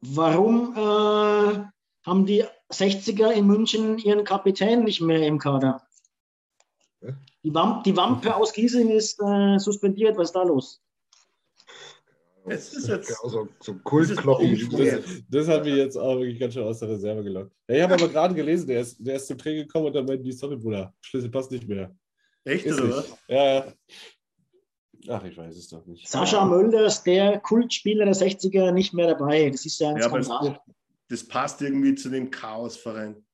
Warum 0.00 0.74
äh, 0.76 1.64
haben 2.06 2.26
die 2.26 2.44
60er 2.72 3.30
in 3.32 3.46
München 3.46 3.98
ihren 3.98 4.24
Kapitän 4.24 4.84
nicht 4.84 5.00
mehr 5.00 5.26
im 5.26 5.38
Kader? 5.38 5.86
Die, 7.42 7.54
Wamp 7.54 7.84
die 7.84 7.96
Wampe 7.96 8.34
aus 8.34 8.52
Giesing 8.52 8.90
ist 8.90 9.18
äh, 9.20 9.58
suspendiert. 9.58 10.16
Was 10.16 10.28
ist 10.28 10.32
da 10.36 10.42
los? 10.42 10.82
Es 12.46 12.72
ist 12.74 12.88
jetzt- 12.88 13.10
ja, 13.10 13.16
so, 13.28 13.48
so 13.60 13.74
Kultkloppi. 13.84 14.66
Das- 14.70 15.04
Das, 15.28 15.48
hat 15.48 15.64
mich 15.64 15.74
jetzt 15.76 15.96
auch 15.96 16.16
wirklich 16.18 16.38
ganz 16.40 16.54
schön 16.54 16.64
aus 16.64 16.78
der 16.80 16.88
Reserve 16.88 17.22
gelockt. 17.22 17.52
Ja, 17.68 17.76
ich 17.76 17.82
habe 17.82 17.94
aber 17.94 18.08
gerade 18.08 18.34
gelesen, 18.34 18.66
der 18.66 18.80
ist, 18.80 18.96
der 18.98 19.16
ist 19.16 19.26
zum 19.26 19.38
Training 19.38 19.66
gekommen 19.66 19.86
und 19.86 19.94
dann 19.94 20.06
meinten 20.06 20.24
die 20.24 20.32
Sorry, 20.32 20.56
Bruder, 20.56 20.92
Schlüssel 21.00 21.30
passt 21.30 21.50
nicht 21.50 21.68
mehr. 21.68 21.94
Echt, 22.44 22.64
Ist 22.64 22.78
oder 22.80 22.86
nicht. 22.86 22.96
was? 23.10 23.18
Ja, 23.28 23.44
ja. 23.54 23.72
Ach, 25.08 25.24
ich 25.24 25.36
weiß 25.36 25.56
es 25.56 25.68
doch 25.68 25.84
nicht. 25.86 26.08
Sascha 26.08 26.44
Mölders, 26.44 27.02
der 27.04 27.40
Kultspieler 27.40 28.04
der 28.06 28.14
60er, 28.14 28.70
nicht 28.72 28.92
mehr 28.94 29.06
dabei. 29.08 29.48
Das 29.50 29.64
ist 29.64 29.78
ja 29.78 29.90
ein 29.90 29.96
Ja, 29.98 30.06
aber 30.06 30.22
Skandal. 30.22 30.60
das 31.08 31.26
passt 31.26 31.62
irgendwie 31.62 31.94
zu 31.94 32.08
dem 32.10 32.30
Chaosverein. 32.30 33.24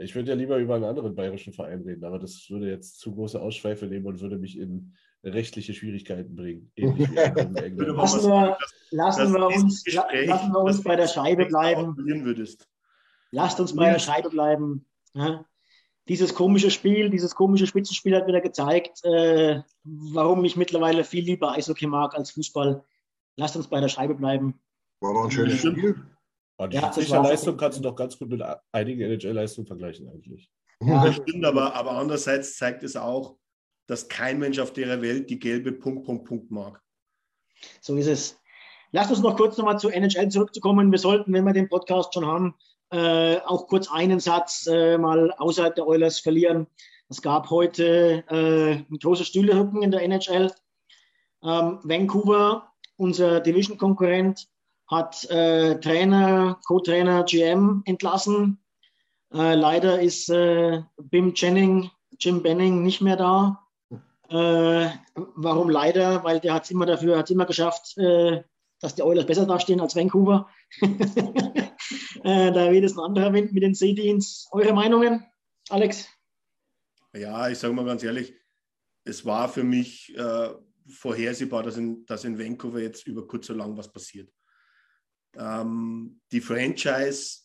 Ich 0.00 0.14
würde 0.14 0.30
ja 0.30 0.34
lieber 0.36 0.58
über 0.58 0.76
einen 0.76 0.84
anderen 0.84 1.14
bayerischen 1.14 1.52
Verein 1.52 1.82
reden, 1.82 2.04
aber 2.04 2.18
das 2.18 2.46
würde 2.50 2.68
jetzt 2.70 3.00
zu 3.00 3.12
große 3.14 3.40
Ausschweife 3.40 3.86
nehmen 3.86 4.06
und 4.06 4.20
würde 4.20 4.38
mich 4.38 4.58
in 4.58 4.94
rechtliche 5.24 5.74
Schwierigkeiten 5.74 6.36
bringen. 6.36 6.70
Lassen 6.76 8.28
wir, 8.30 8.56
lassen 8.90 9.32
wir 9.32 9.46
uns, 9.46 9.84
Gespräch- 9.84 10.26
lassen 10.26 10.52
wir 10.52 10.60
uns 10.60 10.82
bei 10.82 10.96
der 10.96 11.08
Scheibe 11.08 11.46
bleiben. 11.46 11.96
würdest. 11.96 12.68
Lasst 13.30 13.60
uns 13.60 13.74
bei 13.74 13.90
der 13.90 13.98
Scheibe 13.98 14.30
bleiben. 14.30 14.86
Ja. 15.14 15.44
Dieses 16.08 16.34
komische 16.34 16.70
Spiel, 16.70 17.10
dieses 17.10 17.34
komische 17.34 17.66
Spitzenspiel 17.66 18.16
hat 18.16 18.26
wieder 18.26 18.40
gezeigt, 18.40 19.04
äh, 19.04 19.60
warum 19.84 20.44
ich 20.44 20.56
mittlerweile 20.56 21.04
viel 21.04 21.24
lieber 21.24 21.52
Eishockey 21.52 21.86
mag 21.86 22.14
als 22.14 22.30
Fußball. 22.30 22.82
Lasst 23.36 23.56
uns 23.56 23.68
bei 23.68 23.80
der 23.80 23.88
Scheibe 23.88 24.14
bleiben. 24.14 24.58
War 25.00 25.12
doch 25.12 25.24
ein 25.24 25.30
schönes. 25.30 25.58
Spiel. 25.58 25.96
Und 26.58 26.72
die 26.72 26.76
Ja, 26.76 27.22
Leistung 27.22 27.56
kannst 27.56 27.78
du 27.78 27.82
doch 27.82 27.94
ganz 27.94 28.18
gut 28.18 28.30
mit 28.30 28.42
einigen 28.72 29.00
NHL-Leistungen 29.00 29.66
vergleichen 29.66 30.08
eigentlich. 30.08 30.50
Ja. 30.82 31.04
Das 31.04 31.16
stimmt, 31.16 31.44
aber, 31.44 31.74
aber 31.74 31.92
andererseits 31.92 32.56
zeigt 32.56 32.82
es 32.82 32.96
auch, 32.96 33.36
dass 33.86 34.08
kein 34.08 34.38
Mensch 34.38 34.58
auf 34.58 34.72
der 34.72 35.00
Welt 35.00 35.30
die 35.30 35.38
gelbe 35.38 35.72
Punkt, 35.72 36.04
Punkt, 36.04 36.24
Punkt 36.24 36.50
mag. 36.50 36.82
So 37.80 37.96
ist 37.96 38.08
es. 38.08 38.40
Lasst 38.90 39.10
uns 39.10 39.20
noch 39.20 39.36
kurz 39.36 39.56
nochmal 39.56 39.78
zu 39.78 39.88
NHL 39.88 40.30
zurückzukommen. 40.30 40.90
Wir 40.90 40.98
sollten, 40.98 41.32
wenn 41.32 41.44
wir 41.44 41.52
den 41.52 41.68
Podcast 41.68 42.14
schon 42.14 42.26
haben, 42.26 42.54
äh, 42.90 43.36
auch 43.38 43.68
kurz 43.68 43.90
einen 43.90 44.18
Satz 44.18 44.66
äh, 44.66 44.98
mal 44.98 45.30
außerhalb 45.32 45.74
der 45.74 45.86
Oilers 45.86 46.18
verlieren. 46.20 46.66
Es 47.08 47.22
gab 47.22 47.50
heute 47.50 48.24
äh, 48.28 48.72
ein 48.90 48.98
großes 48.98 49.28
Stühlerücken 49.28 49.82
in 49.82 49.90
der 49.90 50.02
NHL. 50.02 50.52
Ähm, 51.42 51.78
Vancouver, 51.82 52.72
unser 52.96 53.40
Division-Konkurrent, 53.40 54.48
hat 54.88 55.24
äh, 55.30 55.78
Trainer, 55.80 56.58
Co-Trainer 56.66 57.24
GM 57.24 57.82
entlassen. 57.84 58.58
Äh, 59.32 59.54
leider 59.54 60.00
ist 60.00 60.30
äh, 60.30 60.82
Bim 60.96 61.32
Jennings, 61.34 61.90
Jim 62.18 62.42
Benning 62.42 62.82
nicht 62.82 63.02
mehr 63.02 63.16
da. 63.16 63.66
Äh, 64.30 64.90
warum 65.14 65.68
leider? 65.68 66.24
Weil 66.24 66.40
der 66.40 66.54
hat 66.54 66.64
es 66.64 66.70
immer 66.70 66.86
dafür, 66.86 67.18
hat 67.18 67.30
immer 67.30 67.46
geschafft, 67.46 67.96
äh, 67.98 68.42
dass 68.80 68.94
die 68.94 69.02
Oilers 69.02 69.26
besser 69.26 69.46
dastehen 69.46 69.80
als 69.80 69.94
Vancouver. 69.94 70.48
äh, 70.80 72.52
da 72.52 72.70
weht 72.70 72.84
es 72.84 72.96
ein 72.96 73.04
anderer 73.04 73.32
Wind 73.32 73.52
mit 73.52 73.62
den 73.62 73.74
Seedienst. 73.74 74.48
Eure 74.52 74.72
Meinungen, 74.72 75.24
Alex? 75.68 76.08
Ja, 77.14 77.48
ich 77.48 77.58
sage 77.58 77.74
mal 77.74 77.84
ganz 77.84 78.02
ehrlich, 78.02 78.34
es 79.04 79.24
war 79.24 79.48
für 79.48 79.64
mich 79.64 80.14
vorhersehbar, 80.86 81.62
dass 81.62 81.78
in, 81.78 82.04
dass 82.04 82.24
in 82.24 82.38
Vancouver 82.38 82.80
jetzt 82.80 83.06
über 83.06 83.26
kurz 83.26 83.48
oder 83.48 83.60
lang 83.60 83.76
was 83.76 83.90
passiert. 83.90 84.30
Ähm, 85.38 86.20
die 86.32 86.40
Franchise, 86.40 87.42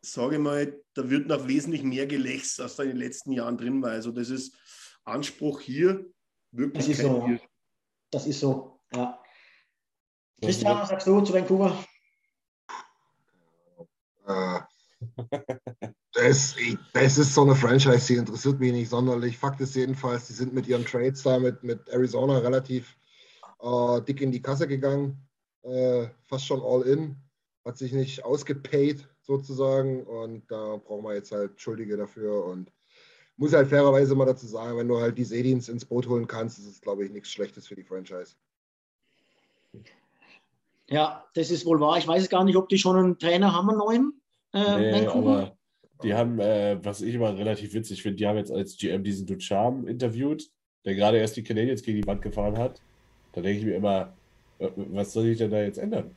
sage 0.00 0.36
ich 0.36 0.40
mal, 0.40 0.80
da 0.94 1.08
wird 1.10 1.26
noch 1.26 1.46
wesentlich 1.46 1.82
mehr 1.82 2.06
gelächzt, 2.06 2.60
als 2.60 2.76
da 2.76 2.82
in 2.82 2.90
den 2.90 2.98
letzten 2.98 3.32
Jahren 3.32 3.58
drin 3.58 3.82
war. 3.82 3.90
Also 3.90 4.10
das 4.12 4.30
ist 4.30 4.56
Anspruch 5.04 5.60
hier, 5.60 6.06
wirklich 6.52 6.86
Das 6.86 6.88
ist 6.88 7.02
kein 7.02 7.10
so, 7.10 7.18
ja. 7.18 7.26
Bier. 7.26 7.40
Das 8.10 8.26
ist 8.26 8.40
so, 8.40 8.80
ja. 8.92 9.22
Christian, 10.40 10.78
was 10.78 10.88
sagst 10.88 11.06
du 11.06 11.20
zu 11.20 11.32
Vancouver? 11.34 11.84
Äh, 14.26 14.60
das, 16.12 16.56
das 16.92 17.18
ist 17.18 17.34
so 17.34 17.42
eine 17.42 17.54
Franchise, 17.54 18.06
die 18.06 18.18
interessiert 18.18 18.58
mich 18.58 18.72
nicht 18.72 18.88
sonderlich. 18.88 19.36
Fakt 19.36 19.60
ist 19.60 19.74
jedenfalls, 19.74 20.26
die 20.28 20.32
sind 20.32 20.54
mit 20.54 20.66
ihren 20.66 20.84
Trades 20.84 21.22
da 21.22 21.38
mit, 21.38 21.62
mit 21.62 21.88
Arizona 21.90 22.38
relativ 22.38 22.96
äh, 23.60 24.00
dick 24.02 24.20
in 24.22 24.32
die 24.32 24.40
Kasse 24.40 24.66
gegangen. 24.66 25.28
Äh, 25.64 26.08
fast 26.22 26.46
schon 26.46 26.62
all 26.62 26.82
in. 26.82 27.16
Hat 27.64 27.78
sich 27.78 27.92
nicht 27.92 28.24
ausgepaid 28.24 29.08
sozusagen. 29.22 30.04
Und 30.04 30.50
da 30.50 30.76
brauchen 30.76 31.04
wir 31.04 31.14
jetzt 31.14 31.32
halt 31.32 31.60
Schuldige 31.60 31.96
dafür. 31.96 32.44
Und 32.44 32.70
muss 33.36 33.52
halt 33.52 33.68
fairerweise 33.68 34.14
mal 34.14 34.26
dazu 34.26 34.46
sagen, 34.46 34.76
wenn 34.78 34.88
du 34.88 35.00
halt 35.00 35.18
die 35.18 35.24
Seedienst 35.24 35.68
ins 35.68 35.84
Boot 35.84 36.06
holen 36.08 36.26
kannst, 36.26 36.58
ist 36.58 36.66
es, 36.66 36.80
glaube 36.80 37.04
ich, 37.04 37.10
nichts 37.10 37.30
Schlechtes 37.30 37.66
für 37.66 37.74
die 37.74 37.82
Franchise. 37.82 38.36
Ja, 40.88 41.24
das 41.34 41.50
ist 41.50 41.66
wohl 41.66 41.80
wahr. 41.80 41.98
Ich 41.98 42.06
weiß 42.06 42.28
gar 42.28 42.44
nicht, 42.44 42.56
ob 42.56 42.68
die 42.68 42.78
schon 42.78 42.96
einen 42.96 43.18
Trainer 43.18 43.52
haben, 43.52 43.70
einen 43.70 43.78
neuen. 43.78 44.20
Äh, 44.52 45.00
Nee, 45.00 45.06
aber 45.06 45.56
die 46.02 46.14
haben, 46.14 46.38
äh, 46.38 46.78
was 46.84 47.00
ich 47.00 47.14
immer 47.14 47.36
relativ 47.36 47.72
witzig 47.72 48.02
finde, 48.02 48.16
die 48.16 48.26
haben 48.26 48.36
jetzt 48.36 48.52
als 48.52 48.76
GM 48.76 49.02
diesen 49.02 49.26
Ducharme 49.26 49.88
interviewt, 49.88 50.50
der 50.84 50.94
gerade 50.94 51.18
erst 51.18 51.36
die 51.36 51.42
Canadiens 51.42 51.82
gegen 51.82 52.00
die 52.00 52.06
Wand 52.06 52.22
gefahren 52.22 52.58
hat. 52.58 52.82
Da 53.32 53.40
denke 53.40 53.58
ich 53.58 53.64
mir 53.64 53.74
immer, 53.74 54.14
was 54.58 55.12
soll 55.12 55.26
ich 55.26 55.38
denn 55.38 55.50
da 55.50 55.58
jetzt 55.62 55.78
ändern? 55.78 56.10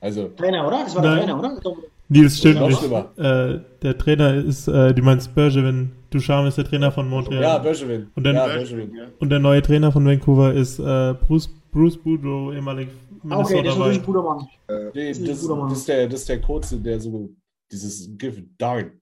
Also, 0.00 0.28
Trainer, 0.28 0.66
oder? 0.66 0.84
Das 0.84 0.94
war 0.94 1.02
Nein. 1.02 1.26
der 1.26 1.36
Trainer, 1.36 1.38
oder? 1.38 1.76
Nee, 2.08 2.22
das 2.24 2.38
stimmt 2.38 2.58
Noch 2.60 2.68
nicht. 2.68 2.82
Äh, 3.18 3.60
der 3.82 3.98
Trainer 3.98 4.34
ist, 4.34 4.66
äh, 4.66 4.92
du 4.94 5.02
meinst 5.02 5.34
Bergevin. 5.34 5.92
Ducharme 6.10 6.48
ist 6.48 6.58
der 6.58 6.64
Trainer 6.64 6.90
von 6.90 7.08
Montreal. 7.08 7.42
ja, 7.42 7.58
Bergevin. 7.58 8.10
Und 8.16 8.26
ja. 8.26 8.48
Und 9.20 9.28
der 9.30 9.38
neue 9.38 9.62
Trainer 9.62 9.92
von 9.92 10.04
Vancouver 10.04 10.52
ist 10.52 10.80
äh, 10.80 11.14
Bruce, 11.14 11.48
Bruce 11.70 11.96
Boudreau, 11.96 12.52
ehemalig 12.52 12.88
Ah, 13.28 13.40
okay, 13.40 13.62
das 13.62 13.74
ist 13.74 13.78
Minnesota 13.78 13.84
ein 13.84 13.90
Wild. 13.92 14.06
guter 14.06 14.22
Mann. 14.22 14.48
Nee, 14.94 15.08
Das 15.10 15.18
das, 15.22 15.46
das, 15.46 15.72
ist 15.78 15.88
der, 15.88 16.06
das 16.08 16.20
ist 16.20 16.28
der 16.30 16.40
Kurze, 16.40 16.78
der 16.78 16.98
so 17.00 17.28
dieses 17.70 18.08
Give 18.16 18.42
Darn. 18.56 18.92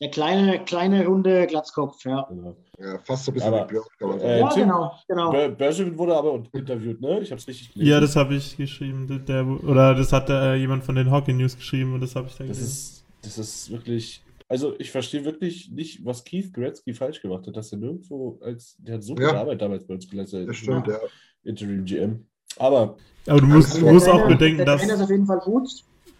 Der 0.00 0.10
kleine, 0.10 0.64
kleine, 0.64 1.04
runde 1.06 1.46
Glatzkopf, 1.46 2.04
ja. 2.04 2.26
Genau. 2.30 2.56
Ja, 2.78 2.98
fast 3.04 3.24
so 3.24 3.30
ein 3.30 3.34
bisschen 3.34 3.52
Aber, 3.54 3.64
wie 3.64 3.72
Björk, 3.72 3.88
kann 3.98 4.08
man 4.10 4.18
sagen. 4.20 4.30
Äh, 4.30 4.40
ja, 4.40 4.48
genau, 4.54 4.92
genau. 5.08 5.30
Ber 5.32 5.48
Bergevin 5.50 5.96
wurde 5.98 6.16
aber 6.16 6.42
interviewt, 6.52 7.00
ne? 7.00 7.20
Ich 7.20 7.30
habe 7.30 7.40
es 7.40 7.48
richtig 7.48 7.72
gelesen. 7.72 7.90
Ja, 7.90 8.00
das 8.00 8.16
habe 8.16 8.34
ich 8.34 8.56
geschrieben. 8.56 9.06
Der, 9.06 9.18
der, 9.18 9.46
oder 9.46 9.94
das 9.94 10.12
hat 10.12 10.28
äh, 10.28 10.54
jemand 10.56 10.84
von 10.84 10.94
den 10.94 11.10
Hockey 11.10 11.32
News 11.32 11.56
geschrieben 11.56 11.94
und 11.94 12.00
das 12.02 12.14
habe 12.16 12.28
ich 12.28 12.36
dann 12.36 12.48
Das 12.48 12.58
gesehen. 12.58 12.68
ist, 12.72 13.04
das 13.22 13.38
ist 13.38 13.70
wirklich. 13.70 14.22
Also 14.48 14.74
ich 14.78 14.90
verstehe 14.92 15.24
wirklich 15.24 15.70
nicht, 15.72 16.04
was 16.04 16.22
Keith 16.22 16.52
Gretzky 16.52 16.94
falsch 16.94 17.20
gemacht 17.20 17.46
hat, 17.46 17.56
dass 17.56 17.72
er 17.72 17.78
nirgendwo 17.78 18.38
als. 18.42 18.76
Der 18.78 18.94
hat 18.96 19.02
so 19.02 19.14
gute 19.14 19.26
Ja. 19.26 19.40
Arbeit 19.40 19.60
damals 19.62 19.84
bei 19.86 19.94
uns 19.94 20.08
geleistet. 20.08 20.48
Das 20.48 20.56
stimmt, 20.56 20.86
ja. 20.86 20.98
Interim 21.44 21.84
GM. 21.84 22.26
Aber 22.58 22.96
Aber 23.26 23.40
du 23.40 23.46
musst, 23.46 23.68
Also 23.68 23.78
du 23.80 23.84
der 23.86 23.92
musst 23.94 24.08
auch 24.08 24.12
Trainer- 24.20 24.28
bedenken, 24.28 24.56
der 24.58 24.66
dass. 24.66 24.80
Trainer 24.80 24.94
ist 24.94 25.00
auf 25.02 25.10
jeden 25.10 25.26
Fall 25.26 25.38
gut. 25.40 25.68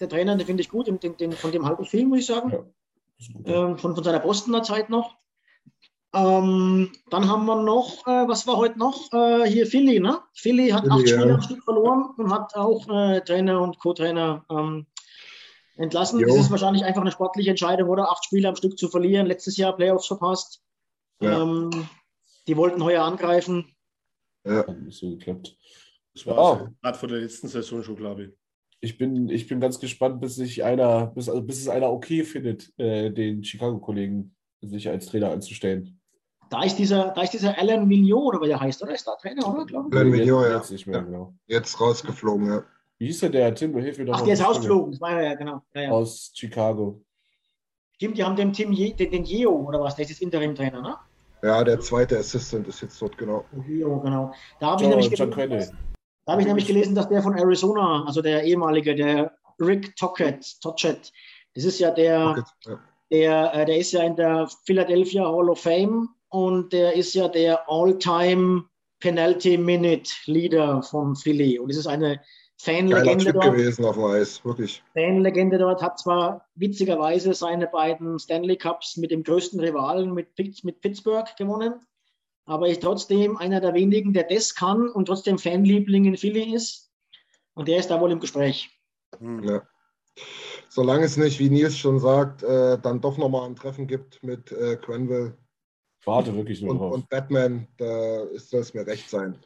Der 0.00 0.08
Trainer, 0.08 0.36
den 0.36 0.46
finde 0.46 0.60
ich 0.62 0.68
gut. 0.68 0.86
Den, 0.88 0.98
den, 1.00 1.16
den, 1.16 1.32
von 1.32 1.52
dem 1.52 1.64
halte 1.64 1.82
ich 1.82 1.88
viel, 1.90 2.06
muss 2.06 2.18
ich 2.20 2.26
sagen. 2.26 2.50
Ja. 2.50 3.68
ähm, 3.68 3.78
von, 3.78 3.94
von 3.94 4.04
seiner 4.04 4.20
Bostoner 4.20 4.62
Zeit 4.62 4.90
noch. 4.90 5.16
Ähm, 6.14 6.92
dann 7.10 7.28
haben 7.28 7.44
wir 7.46 7.62
noch, 7.62 8.06
äh, 8.06 8.28
was 8.28 8.46
war 8.46 8.56
heute 8.56 8.78
noch? 8.78 9.12
Äh, 9.12 9.48
hier 9.48 9.66
Philly, 9.66 10.00
ne? 10.00 10.20
Philly 10.34 10.70
hat 10.70 10.82
Philly, 10.82 10.94
acht 10.94 11.08
Spiele 11.08 11.28
ja. 11.28 11.34
am 11.34 11.42
Stück 11.42 11.62
verloren 11.62 12.10
und 12.16 12.32
hat 12.32 12.54
auch 12.54 12.88
äh, 12.88 13.20
Trainer 13.20 13.60
und 13.60 13.78
Co-Trainer 13.78 14.44
ähm, 14.50 14.86
entlassen. 15.76 16.20
Jo. 16.20 16.28
Das 16.28 16.36
ist 16.36 16.50
wahrscheinlich 16.50 16.84
einfach 16.84 17.02
eine 17.02 17.12
sportliche 17.12 17.50
Entscheidung, 17.50 17.88
oder? 17.88 18.10
Acht 18.10 18.24
Spiele 18.24 18.48
am 18.48 18.56
Stück 18.56 18.78
zu 18.78 18.88
verlieren. 18.88 19.26
Letztes 19.26 19.56
Jahr 19.56 19.76
Playoffs 19.76 20.06
verpasst. 20.06 20.62
Ja. 21.20 21.42
Ähm, 21.42 21.88
die 22.46 22.56
wollten 22.56 22.82
heuer 22.82 23.04
angreifen. 23.04 23.74
Ja. 24.46 24.66
Hat 24.66 24.80
nicht 24.80 24.98
so 24.98 25.10
geklappt. 25.10 25.56
Das 26.14 26.26
war 26.26 26.38
also 26.38 26.68
gerade 26.80 26.98
vor 26.98 27.08
der 27.08 27.18
letzten 27.18 27.48
Saison 27.48 27.82
schon, 27.82 27.96
glaube 27.96 28.24
ich. 28.24 28.30
Ich 28.80 28.98
bin, 28.98 29.28
ich 29.28 29.48
bin 29.48 29.58
ganz 29.58 29.80
gespannt, 29.80 30.20
bis 30.20 30.36
sich 30.36 30.62
einer, 30.62 31.06
bis, 31.06 31.28
also 31.28 31.42
bis 31.42 31.60
es 31.60 31.68
einer 31.68 31.90
okay 31.90 32.24
findet, 32.24 32.72
äh, 32.78 33.10
den 33.10 33.42
Chicago-Kollegen 33.42 34.35
sich 34.68 34.88
als 34.88 35.06
Trainer 35.06 35.30
anzustellen. 35.30 35.98
Da 36.50 36.62
ist 36.62 36.76
dieser, 36.76 37.10
da 37.10 37.22
ist 37.22 37.32
dieser 37.32 37.58
Alan 37.58 37.88
Mignot, 37.88 38.34
oder 38.34 38.40
wie 38.42 38.46
der 38.48 38.60
heißt, 38.60 38.82
oder? 38.82 38.94
Ist 38.94 39.06
da 39.06 39.16
Trainer, 39.16 39.48
oder? 39.52 39.64
Glaube 39.66 39.88
ich. 39.90 39.96
Alan 39.96 40.10
Mignot, 40.10 40.44
ja. 40.44 40.56
jetzt 40.56 40.70
nicht 40.70 40.86
mehr, 40.86 40.98
Ja. 40.98 41.02
genau. 41.04 41.34
Jetzt 41.46 41.80
rausgeflogen, 41.80 42.46
ja. 42.46 42.62
Wie 42.98 43.06
hieß 43.06 43.20
der, 43.20 43.30
der 43.30 43.54
Tim? 43.54 43.72
Du 43.72 43.80
hilf 43.80 43.98
mir 43.98 44.04
doch 44.06 44.14
Ach, 44.14 44.22
der 44.22 44.34
ist 44.34 44.40
auf 44.44 44.58
die 44.58 44.64
Sprünge. 44.66 44.82
ausgeflogen. 44.84 44.92
Das 44.92 45.00
war 45.00 45.12
ja, 45.12 45.28
ja, 45.30 45.34
genau. 45.34 45.62
Ja, 45.74 45.82
ja. 45.82 45.90
Aus 45.90 46.32
Chicago. 46.34 47.02
Stimmt, 47.96 48.16
die 48.18 48.24
haben 48.24 48.36
den 48.36 48.52
Tim 48.52 48.72
Je, 48.72 48.92
den, 48.92 49.10
den 49.10 49.24
Yeo, 49.24 49.52
oder 49.52 49.80
was? 49.80 49.96
Der 49.96 50.04
ist 50.04 50.10
jetzt 50.10 50.22
Interim-Trainer, 50.22 50.80
ne? 50.82 50.96
Ja, 51.42 51.62
der 51.64 51.80
zweite 51.80 52.18
Assistant 52.18 52.66
ist 52.68 52.80
jetzt 52.80 53.00
dort, 53.02 53.18
genau. 53.18 53.44
Yeo, 53.66 54.00
genau. 54.00 54.32
Da 54.60 54.68
habe 54.68 54.82
ich, 54.82 54.88
nämlich 54.88 55.10
gelesen, 55.10 55.76
da 56.24 56.32
habe 56.32 56.42
ich 56.42 56.46
nämlich 56.48 56.66
gelesen, 56.66 56.94
dass 56.94 57.08
der 57.08 57.22
von 57.22 57.36
Arizona, 57.36 58.04
also 58.06 58.22
der 58.22 58.44
ehemalige, 58.44 58.94
der 58.94 59.32
Rick 59.60 59.96
Tocchet, 59.96 60.60
Tocchet, 60.60 61.12
das 61.54 61.64
ist 61.64 61.78
ja 61.78 61.90
der, 61.90 62.44
Ja. 62.64 62.78
Der, 63.10 63.54
äh, 63.54 63.66
der 63.66 63.78
ist 63.78 63.92
ja 63.92 64.02
in 64.02 64.16
der 64.16 64.48
Philadelphia 64.64 65.24
Hall 65.24 65.48
of 65.48 65.60
Fame 65.60 66.08
und 66.28 66.72
der 66.72 66.94
ist 66.94 67.14
ja 67.14 67.28
der 67.28 67.68
All-Time 67.68 68.64
Penalty 69.00 69.56
Minute 69.58 70.10
Leader 70.26 70.82
von 70.82 71.14
Philly. 71.14 71.58
Und 71.58 71.70
es 71.70 71.76
ist 71.76 71.86
eine 71.86 72.20
Fanlegende 72.58 73.32
dort. 73.32 73.44
gewesen 73.52 73.84
auf 73.84 73.96
dem 73.96 74.04
Eis, 74.04 74.44
wirklich. 74.44 74.82
Fanlegende 74.94 75.58
dort 75.58 75.82
hat 75.82 75.98
zwar 75.98 76.48
witzigerweise 76.54 77.34
seine 77.34 77.66
beiden 77.66 78.18
Stanley 78.18 78.56
Cups 78.56 78.96
mit 78.96 79.10
dem 79.10 79.22
größten 79.22 79.60
Rivalen, 79.60 80.14
mit, 80.14 80.28
mit 80.64 80.80
Pittsburgh 80.80 81.28
gewonnen, 81.36 81.74
aber 82.46 82.68
ist 82.68 82.82
trotzdem 82.82 83.36
einer 83.36 83.60
der 83.60 83.74
wenigen, 83.74 84.14
der 84.14 84.24
das 84.24 84.54
kann 84.54 84.88
und 84.88 85.06
trotzdem 85.06 85.38
Fanliebling 85.38 86.06
in 86.06 86.16
Philly 86.16 86.54
ist. 86.54 86.90
Und 87.54 87.68
der 87.68 87.78
ist 87.78 87.90
da 87.90 88.00
wohl 88.00 88.12
im 88.12 88.20
Gespräch. 88.20 88.70
Ja. 89.20 89.62
Solange 90.76 91.06
es 91.06 91.16
nicht, 91.16 91.38
wie 91.38 91.48
Nils 91.48 91.78
schon 91.78 91.98
sagt, 91.98 92.42
äh, 92.42 92.78
dann 92.78 93.00
doch 93.00 93.16
nochmal 93.16 93.48
ein 93.48 93.56
Treffen 93.56 93.86
gibt 93.86 94.22
mit 94.22 94.52
äh, 94.52 94.76
Quenville 94.76 95.38
Ich 96.02 96.06
warte 96.06 96.36
wirklich 96.36 96.60
nur 96.60 96.72
und, 96.72 96.78
drauf. 96.78 96.92
und 96.92 97.08
Batman, 97.08 97.66
da 97.78 98.24
ist 98.24 98.50
soll 98.50 98.60
es 98.60 98.74
mir 98.74 98.86
recht 98.86 99.08
sein. 99.08 99.38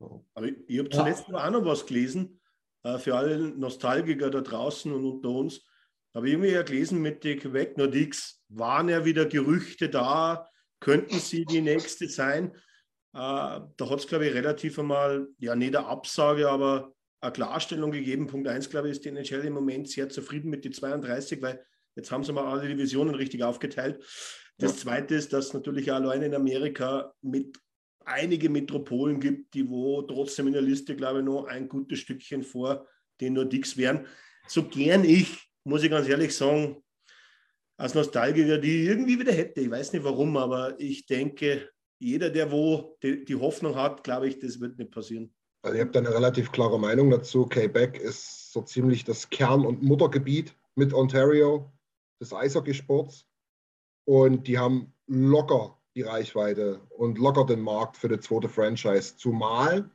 Aber 0.00 0.46
ich, 0.46 0.54
ich 0.68 0.78
habe 0.78 0.88
zuletzt 0.88 1.28
noch 1.28 1.44
auch 1.44 1.50
noch 1.50 1.66
was 1.66 1.84
gelesen, 1.84 2.40
äh, 2.84 2.96
für 2.96 3.14
alle 3.14 3.50
Nostalgiker 3.50 4.30
da 4.30 4.40
draußen 4.40 4.90
und 4.90 5.04
unter 5.04 5.28
uns. 5.28 5.60
Habe 6.14 6.28
ich 6.28 6.32
irgendwie 6.32 6.52
ja 6.52 6.62
gelesen 6.62 7.02
mit 7.02 7.22
den 7.22 7.38
Quebec 7.38 7.76
Nordiques, 7.76 8.42
waren 8.48 8.88
ja 8.88 9.04
wieder 9.04 9.26
Gerüchte 9.26 9.90
da, 9.90 10.48
könnten 10.80 11.18
sie 11.18 11.44
die 11.44 11.60
nächste 11.60 12.08
sein. 12.08 12.50
Äh, 13.12 13.60
da 13.76 13.90
hat 13.90 13.98
es, 13.98 14.06
glaube 14.06 14.26
ich, 14.26 14.32
relativ 14.32 14.78
einmal, 14.78 15.28
ja, 15.36 15.54
nicht 15.54 15.76
eine 15.76 15.86
Absage, 15.86 16.48
aber 16.48 16.94
eine 17.22 17.32
Klarstellung 17.32 17.92
gegeben. 17.92 18.26
Punkt 18.26 18.48
1, 18.48 18.68
glaube 18.68 18.88
ich, 18.88 18.92
ist 18.92 19.04
die 19.04 19.08
NHL 19.08 19.44
im 19.46 19.54
Moment 19.54 19.88
sehr 19.88 20.08
zufrieden 20.08 20.50
mit 20.50 20.64
den 20.64 20.72
32, 20.72 21.40
weil 21.40 21.64
jetzt 21.94 22.10
haben 22.10 22.24
sie 22.24 22.32
mal 22.32 22.44
alle 22.44 22.68
Divisionen 22.68 23.14
richtig 23.14 23.42
aufgeteilt. 23.42 24.02
Das 24.58 24.78
Zweite 24.78 25.14
ist, 25.14 25.32
dass 25.32 25.54
natürlich 25.54 25.90
auch 25.90 25.96
allein 25.96 26.22
in 26.22 26.34
Amerika 26.34 27.14
mit 27.22 27.58
einige 28.04 28.50
Metropolen 28.50 29.20
gibt, 29.20 29.54
die 29.54 29.68
wo 29.68 30.02
trotzdem 30.02 30.48
in 30.48 30.52
der 30.52 30.62
Liste, 30.62 30.96
glaube 30.96 31.20
ich, 31.20 31.24
noch 31.24 31.46
ein 31.46 31.68
gutes 31.68 32.00
Stückchen 32.00 32.42
vor 32.42 32.86
den 33.20 33.34
Nordics 33.34 33.76
wären. 33.76 34.06
So 34.48 34.68
gern 34.68 35.04
ich, 35.04 35.48
muss 35.64 35.84
ich 35.84 35.90
ganz 35.90 36.08
ehrlich 36.08 36.34
sagen, 36.34 36.82
als 37.76 37.94
Nostalgiker, 37.94 38.58
die 38.58 38.84
irgendwie 38.84 39.18
wieder 39.18 39.32
hätte. 39.32 39.60
Ich 39.60 39.70
weiß 39.70 39.92
nicht 39.92 40.04
warum, 40.04 40.36
aber 40.36 40.78
ich 40.78 41.06
denke, 41.06 41.70
jeder, 41.98 42.30
der 42.30 42.50
wo 42.50 42.96
die, 43.02 43.24
die 43.24 43.36
Hoffnung 43.36 43.76
hat, 43.76 44.02
glaube 44.02 44.28
ich, 44.28 44.38
das 44.40 44.60
wird 44.60 44.78
nicht 44.78 44.90
passieren. 44.90 45.32
Also 45.62 45.76
ich 45.76 45.80
habe 45.80 45.92
da 45.92 46.00
eine 46.00 46.12
relativ 46.12 46.50
klare 46.50 46.78
Meinung 46.78 47.10
dazu. 47.10 47.46
Quebec 47.46 47.98
ist 47.98 48.52
so 48.52 48.62
ziemlich 48.62 49.04
das 49.04 49.30
Kern- 49.30 49.64
und 49.64 49.82
Muttergebiet 49.82 50.54
mit 50.74 50.92
Ontario 50.92 51.70
des 52.20 52.32
Eishockeysports. 52.32 53.26
Und 54.04 54.48
die 54.48 54.58
haben 54.58 54.92
locker 55.06 55.78
die 55.94 56.02
Reichweite 56.02 56.80
und 56.90 57.18
locker 57.18 57.44
den 57.46 57.60
Markt 57.60 57.96
für 57.96 58.08
die 58.08 58.18
zweite 58.18 58.48
Franchise. 58.48 59.16
Zumal, 59.16 59.88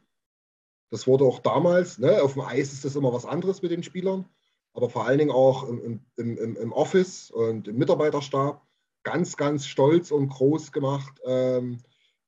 das 0.90 1.06
wurde 1.06 1.26
auch 1.26 1.40
damals, 1.40 1.98
ne, 1.98 2.22
auf 2.22 2.34
dem 2.34 2.44
Eis 2.44 2.72
ist 2.72 2.86
das 2.86 2.96
immer 2.96 3.12
was 3.12 3.26
anderes 3.26 3.62
mit 3.62 3.72
den 3.72 3.84
Spielern, 3.84 4.26
aber 4.74 4.90
vor 4.90 5.06
allen 5.06 5.18
Dingen 5.18 5.32
auch 5.32 5.68
im, 5.68 6.02
im, 6.16 6.38
im, 6.38 6.56
im 6.56 6.72
Office 6.72 7.32
und 7.32 7.68
im 7.68 7.78
Mitarbeiterstab 7.78 8.66
ganz, 9.04 9.36
ganz 9.36 9.66
stolz 9.66 10.12
und 10.12 10.30
groß 10.30 10.72
gemacht. 10.72 11.20
Ähm, 11.26 11.80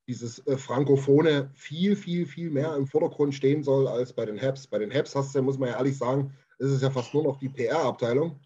dieses 0.09 0.45
äh, 0.47 0.57
Frankophone 0.57 1.51
viel, 1.53 1.95
viel, 1.95 2.25
viel 2.25 2.49
mehr 2.49 2.75
im 2.75 2.87
Vordergrund 2.87 3.35
stehen 3.35 3.63
soll 3.63 3.87
als 3.87 4.11
bei 4.11 4.25
den 4.25 4.41
Habs. 4.41 4.65
Bei 4.65 4.79
den 4.79 4.91
Habs 4.91 5.15
hast 5.15 5.35
du, 5.35 5.41
muss 5.43 5.59
man 5.59 5.69
ja 5.69 5.77
ehrlich 5.77 5.97
sagen, 5.97 6.33
ist 6.57 6.71
es 6.71 6.81
ja 6.81 6.89
fast 6.89 7.13
nur 7.13 7.23
noch 7.23 7.37
die 7.37 7.47
PR-Abteilung, 7.47 8.39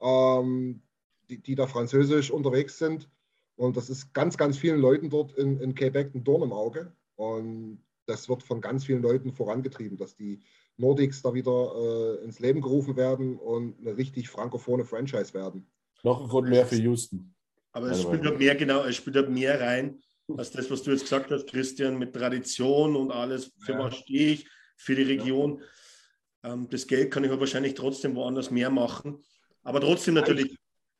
ähm, 0.00 0.80
die, 1.28 1.42
die 1.42 1.56
da 1.56 1.66
französisch 1.66 2.30
unterwegs 2.30 2.78
sind. 2.78 3.08
Und 3.56 3.76
das 3.76 3.90
ist 3.90 4.14
ganz, 4.14 4.38
ganz 4.38 4.56
vielen 4.56 4.80
Leuten 4.80 5.10
dort 5.10 5.32
in, 5.32 5.58
in 5.58 5.74
Quebec 5.74 6.14
ein 6.14 6.22
Dorn 6.22 6.42
im 6.42 6.52
Auge. 6.52 6.92
Und 7.16 7.82
das 8.06 8.28
wird 8.28 8.44
von 8.44 8.60
ganz 8.60 8.84
vielen 8.84 9.02
Leuten 9.02 9.32
vorangetrieben, 9.32 9.98
dass 9.98 10.14
die 10.14 10.40
Nordics 10.76 11.20
da 11.20 11.34
wieder 11.34 11.72
äh, 12.20 12.24
ins 12.24 12.38
Leben 12.38 12.60
gerufen 12.60 12.96
werden 12.96 13.36
und 13.38 13.76
eine 13.80 13.96
richtig 13.96 14.28
frankophone 14.28 14.84
Franchise 14.84 15.34
werden. 15.34 15.66
Noch 16.04 16.22
ein 16.22 16.28
Grund 16.28 16.48
mehr 16.48 16.64
für 16.64 16.76
Houston. 16.76 17.34
Aber 17.72 17.90
es 17.90 18.02
spielt 18.02 18.24
halt 18.24 18.38
mehr, 18.38 18.54
genau, 18.54 18.84
es 18.84 18.96
spielt 18.96 19.16
halt 19.16 19.30
mehr 19.30 19.60
rein, 19.60 20.00
als 20.36 20.50
das, 20.50 20.70
was 20.70 20.82
du 20.82 20.90
jetzt 20.92 21.02
gesagt 21.02 21.30
hast, 21.30 21.48
Christian, 21.48 21.98
mit 21.98 22.14
Tradition 22.14 22.96
und 22.96 23.10
alles, 23.10 23.52
für 23.58 23.72
Ja. 23.72 23.78
was 23.78 23.96
stehe 23.96 24.32
ich, 24.32 24.48
für 24.76 24.94
die 24.94 25.02
Region. 25.02 25.62
Ähm, 26.44 26.68
das 26.70 26.86
Geld 26.86 27.10
kann 27.12 27.24
ich 27.24 27.30
aber 27.30 27.40
wahrscheinlich 27.40 27.74
trotzdem 27.74 28.14
woanders 28.16 28.50
mehr 28.50 28.70
machen. 28.70 29.22
Aber 29.62 29.80
trotzdem 29.80 30.14
natürlich 30.14 30.56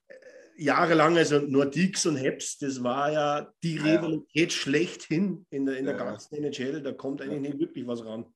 äh, 0.08 0.14
jahrelang, 0.62 1.16
also 1.16 1.38
Nordiques 1.40 2.06
und 2.06 2.16
Heps, 2.16 2.58
das 2.58 2.82
war 2.82 3.10
ja 3.12 3.52
die 3.62 3.76
Ja. 3.76 3.82
Rivalität 3.82 4.52
schlechthin 4.52 5.46
in 5.50 5.66
der, 5.66 5.78
in 5.78 5.86
der 5.86 5.96
Ja. 5.96 6.04
ganzen 6.04 6.34
NHL. 6.36 6.82
Da 6.82 6.92
kommt 6.92 7.22
eigentlich 7.22 7.40
nicht 7.40 7.58
wirklich 7.58 7.86
was 7.86 8.04
ran. 8.04 8.26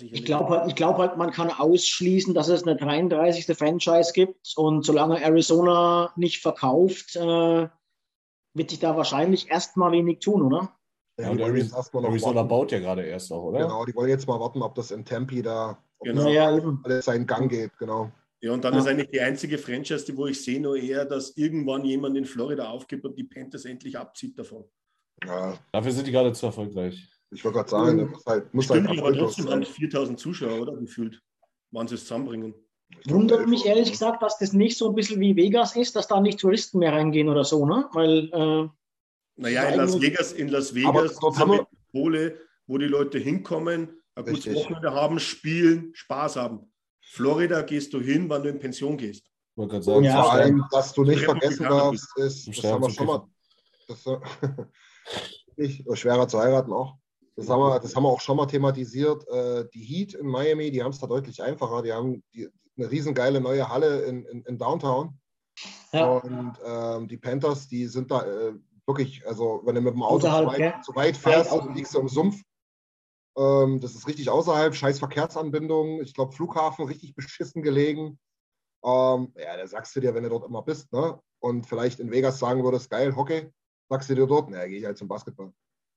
Ich 0.00 0.24
glaube 0.24 0.48
halt, 0.50 0.68
ich 0.68 0.76
glaub 0.76 0.96
halt, 0.96 1.18
man 1.18 1.30
kann 1.32 1.50
ausschließen, 1.50 2.32
dass 2.32 2.48
es 2.48 2.62
eine 2.62 2.76
33. 2.76 3.54
Franchise 3.58 4.12
gibt 4.14 4.54
und 4.56 4.86
solange 4.86 5.20
Arizona 5.22 6.12
nicht 6.16 6.40
verkauft, 6.40 7.16
äh, 7.16 7.68
wird 8.54 8.70
sich 8.70 8.78
da 8.78 8.96
wahrscheinlich 8.96 9.50
erstmal 9.50 9.92
wenig 9.92 10.20
tun, 10.20 10.42
oder? 10.42 10.72
Ja, 11.18 11.26
die 11.26 11.30
und 11.32 11.40
wollen 11.40 11.56
jetzt 11.56 11.62
Arizona, 11.72 11.76
erstmal 11.78 12.02
noch 12.04 12.10
Arizona 12.10 12.42
baut 12.42 12.72
ja 12.72 12.78
gerade 12.80 13.02
erst 13.04 13.32
auch, 13.32 13.42
oder? 13.44 13.58
Genau, 13.60 13.84
die 13.84 13.94
wollen 13.94 14.08
jetzt 14.08 14.26
mal 14.26 14.40
warten, 14.40 14.62
ob 14.62 14.74
das 14.74 14.90
in 14.90 15.04
Tempe 15.04 15.42
da 15.42 15.78
ob 15.98 16.06
Genau. 16.08 16.78
alles 16.82 17.04
seinen 17.04 17.26
Gang 17.26 17.50
geht, 17.50 17.76
genau. 17.78 18.10
Ja, 18.40 18.52
und 18.52 18.64
dann 18.64 18.74
Ja. 18.74 18.80
ist 18.80 18.86
eigentlich 18.88 19.10
die 19.10 19.20
einzige 19.20 19.56
Franchise, 19.58 20.04
die 20.04 20.16
wo 20.16 20.26
ich 20.26 20.42
sehe, 20.42 20.60
nur 20.60 20.76
eher, 20.76 21.04
dass 21.04 21.36
irgendwann 21.36 21.84
jemand 21.84 22.16
in 22.18 22.24
Florida 22.24 22.68
aufgibt 22.68 23.04
und 23.04 23.16
die 23.16 23.24
Panthers 23.24 23.64
endlich 23.64 23.96
abzieht 23.96 24.38
davon. 24.38 24.64
Ja, 25.24 25.56
Dafür 25.72 25.92
sind 25.92 26.06
die 26.06 26.12
gerade 26.12 26.32
zu 26.32 26.46
erfolgreich. 26.46 27.08
ich 27.30 27.44
wollte 27.44 27.58
gerade 27.58 27.70
sagen, 27.70 27.98
das 27.98 28.10
muss 28.10 28.26
halt, 28.26 28.54
muss 28.54 28.64
Stimmt, 28.66 28.88
halt 28.88 28.98
aber 28.98 29.12
trotzdem 29.16 29.46
sein. 29.48 29.64
4000 29.64 30.18
Zuschauer, 30.20 30.60
oder? 30.60 30.76
Gefühlt. 30.76 31.22
Wann 31.70 31.88
sie 31.88 31.94
es 31.94 32.02
zusammenbringen. 32.02 32.54
Wundert 33.06 33.48
mich 33.48 33.66
ehrlich 33.66 33.90
gesagt, 33.90 34.22
dass 34.22 34.38
das 34.38 34.52
nicht 34.52 34.78
so 34.78 34.88
ein 34.88 34.94
bisschen 34.94 35.20
wie 35.20 35.36
Vegas 35.36 35.76
ist, 35.76 35.94
dass 35.96 36.08
da 36.08 36.20
nicht 36.20 36.40
Touristen 36.40 36.78
mehr 36.78 36.92
reingehen 36.92 37.28
oder 37.28 37.44
so, 37.44 37.66
ne? 37.66 37.88
Weil, 37.92 38.30
äh, 38.32 38.68
Naja, 39.36 39.64
in 39.68 39.76
Las 39.76 40.00
Vegas, 40.00 40.32
in 40.32 40.48
Las 40.48 40.70
Aber 40.70 41.02
Vegas 41.04 41.18
eine 41.22 41.36
wir- 41.52 41.66
Metropole, 41.92 42.40
wo 42.66 42.78
die 42.78 42.86
Leute 42.86 43.18
hinkommen, 43.18 44.00
ein 44.14 44.24
gutes 44.24 44.46
Richtig. 44.46 44.54
Wochenende 44.54 44.92
haben, 44.92 45.18
spielen, 45.18 45.90
Spaß 45.94 46.36
haben. 46.36 46.72
Florida 47.02 47.62
gehst 47.62 47.92
du 47.92 48.00
hin, 48.00 48.28
wann 48.28 48.42
du 48.42 48.48
in 48.48 48.58
Pension 48.58 48.96
gehst. 48.96 49.24
Ich 49.56 49.62
Und 49.62 49.82
sagen, 49.84 50.04
Ja. 50.04 50.22
vor 50.22 50.32
allem, 50.32 50.64
was 50.70 50.92
du 50.94 51.04
nicht 51.04 51.22
vergessen 51.24 51.64
darfst, 51.64 52.08
ist, 52.16 52.48
das 52.48 52.64
haben 52.64 52.82
wir 52.82 52.90
schon 52.90 53.06
mal, 53.06 53.26
das, 53.88 54.04
nicht, 55.56 55.86
äh, 55.86 55.96
schwerer 55.96 56.26
zu 56.28 56.38
heiraten 56.38 56.72
auch. 56.72 56.96
Das 57.36 57.48
haben, 57.48 57.60
wir, 57.60 57.80
das 57.80 57.94
haben 57.96 58.04
wir 58.04 58.08
auch 58.10 58.20
schon 58.20 58.36
mal 58.36 58.46
thematisiert. 58.46 59.26
Äh, 59.28 59.64
die 59.74 59.80
Heat 59.82 60.14
in 60.14 60.26
Miami, 60.26 60.70
die 60.70 60.82
haben 60.82 60.92
es 60.92 61.00
da 61.00 61.06
deutlich 61.08 61.42
einfacher. 61.42 61.82
Die 61.82 61.92
haben 61.92 62.22
die, 62.32 62.48
eine 62.76 62.90
riesengeile 62.90 63.40
neue 63.40 63.68
Halle 63.68 64.02
in, 64.02 64.24
in, 64.26 64.42
in 64.42 64.58
Downtown. 64.58 65.18
ja, 65.92 66.06
Und 66.06 66.58
ähm, 66.64 67.08
die 67.08 67.16
Panthers, 67.16 67.68
die 67.68 67.86
sind 67.86 68.10
da 68.10 68.22
äh, 68.22 68.54
wirklich, 68.86 69.26
also 69.26 69.62
wenn 69.64 69.74
du 69.74 69.80
mit 69.80 69.94
dem 69.94 70.02
Auto 70.02 70.26
zu 70.26 70.46
weit, 70.46 70.84
zu 70.84 70.94
weit 70.94 71.16
fährst, 71.16 71.52
Weit 71.52 71.74
liegst 71.74 71.94
du 71.94 72.00
im 72.00 72.08
Sumpf. 72.08 72.42
Ähm, 73.36 73.80
das 73.80 73.94
ist 73.94 74.06
richtig 74.06 74.30
außerhalb, 74.30 74.74
scheiß 74.74 74.98
Verkehrsanbindung. 74.98 76.00
Ich 76.02 76.14
glaube, 76.14 76.32
Flughafen 76.32 76.86
richtig 76.86 77.14
beschissen 77.14 77.62
gelegen. 77.62 78.18
Ähm, 78.84 79.32
ja, 79.36 79.56
da 79.56 79.66
sagst 79.66 79.96
du 79.96 80.00
dir, 80.00 80.14
wenn 80.14 80.24
du 80.24 80.28
dort 80.28 80.46
immer 80.46 80.62
bist, 80.62 80.92
ne? 80.92 81.18
Und 81.40 81.66
vielleicht 81.66 82.00
in 82.00 82.10
Vegas 82.10 82.38
sagen 82.38 82.64
würdest, 82.64 82.90
geil, 82.90 83.16
Hockey, 83.16 83.50
sagst 83.88 84.08
du 84.08 84.14
dir 84.14 84.26
dort, 84.26 84.50
na, 84.50 84.66
gehe 84.66 84.78
ich 84.78 84.84
halt 84.84 84.96
zum 84.96 85.08
Basketball. 85.08 85.52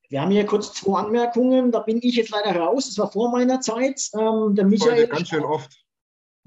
wir 0.09 0.21
haben 0.21 0.32
hier 0.32 0.45
kurz 0.45 0.73
zwei 0.73 0.99
Anmerkungen. 0.99 1.71
Da 1.71 1.80
bin 1.80 1.99
ich 2.01 2.15
jetzt 2.15 2.32
leider 2.32 2.59
raus. 2.59 2.88
Das 2.88 2.97
war 2.97 3.11
vor 3.11 3.30
meiner 3.32 3.61
Zeit. 3.61 4.09
Ähm, 4.13 4.55
der 4.55 4.65
Heute 4.65 4.65
Michael, 4.65 5.07
ganz 5.07 5.30
schön 5.30 5.43
oft. 5.43 5.86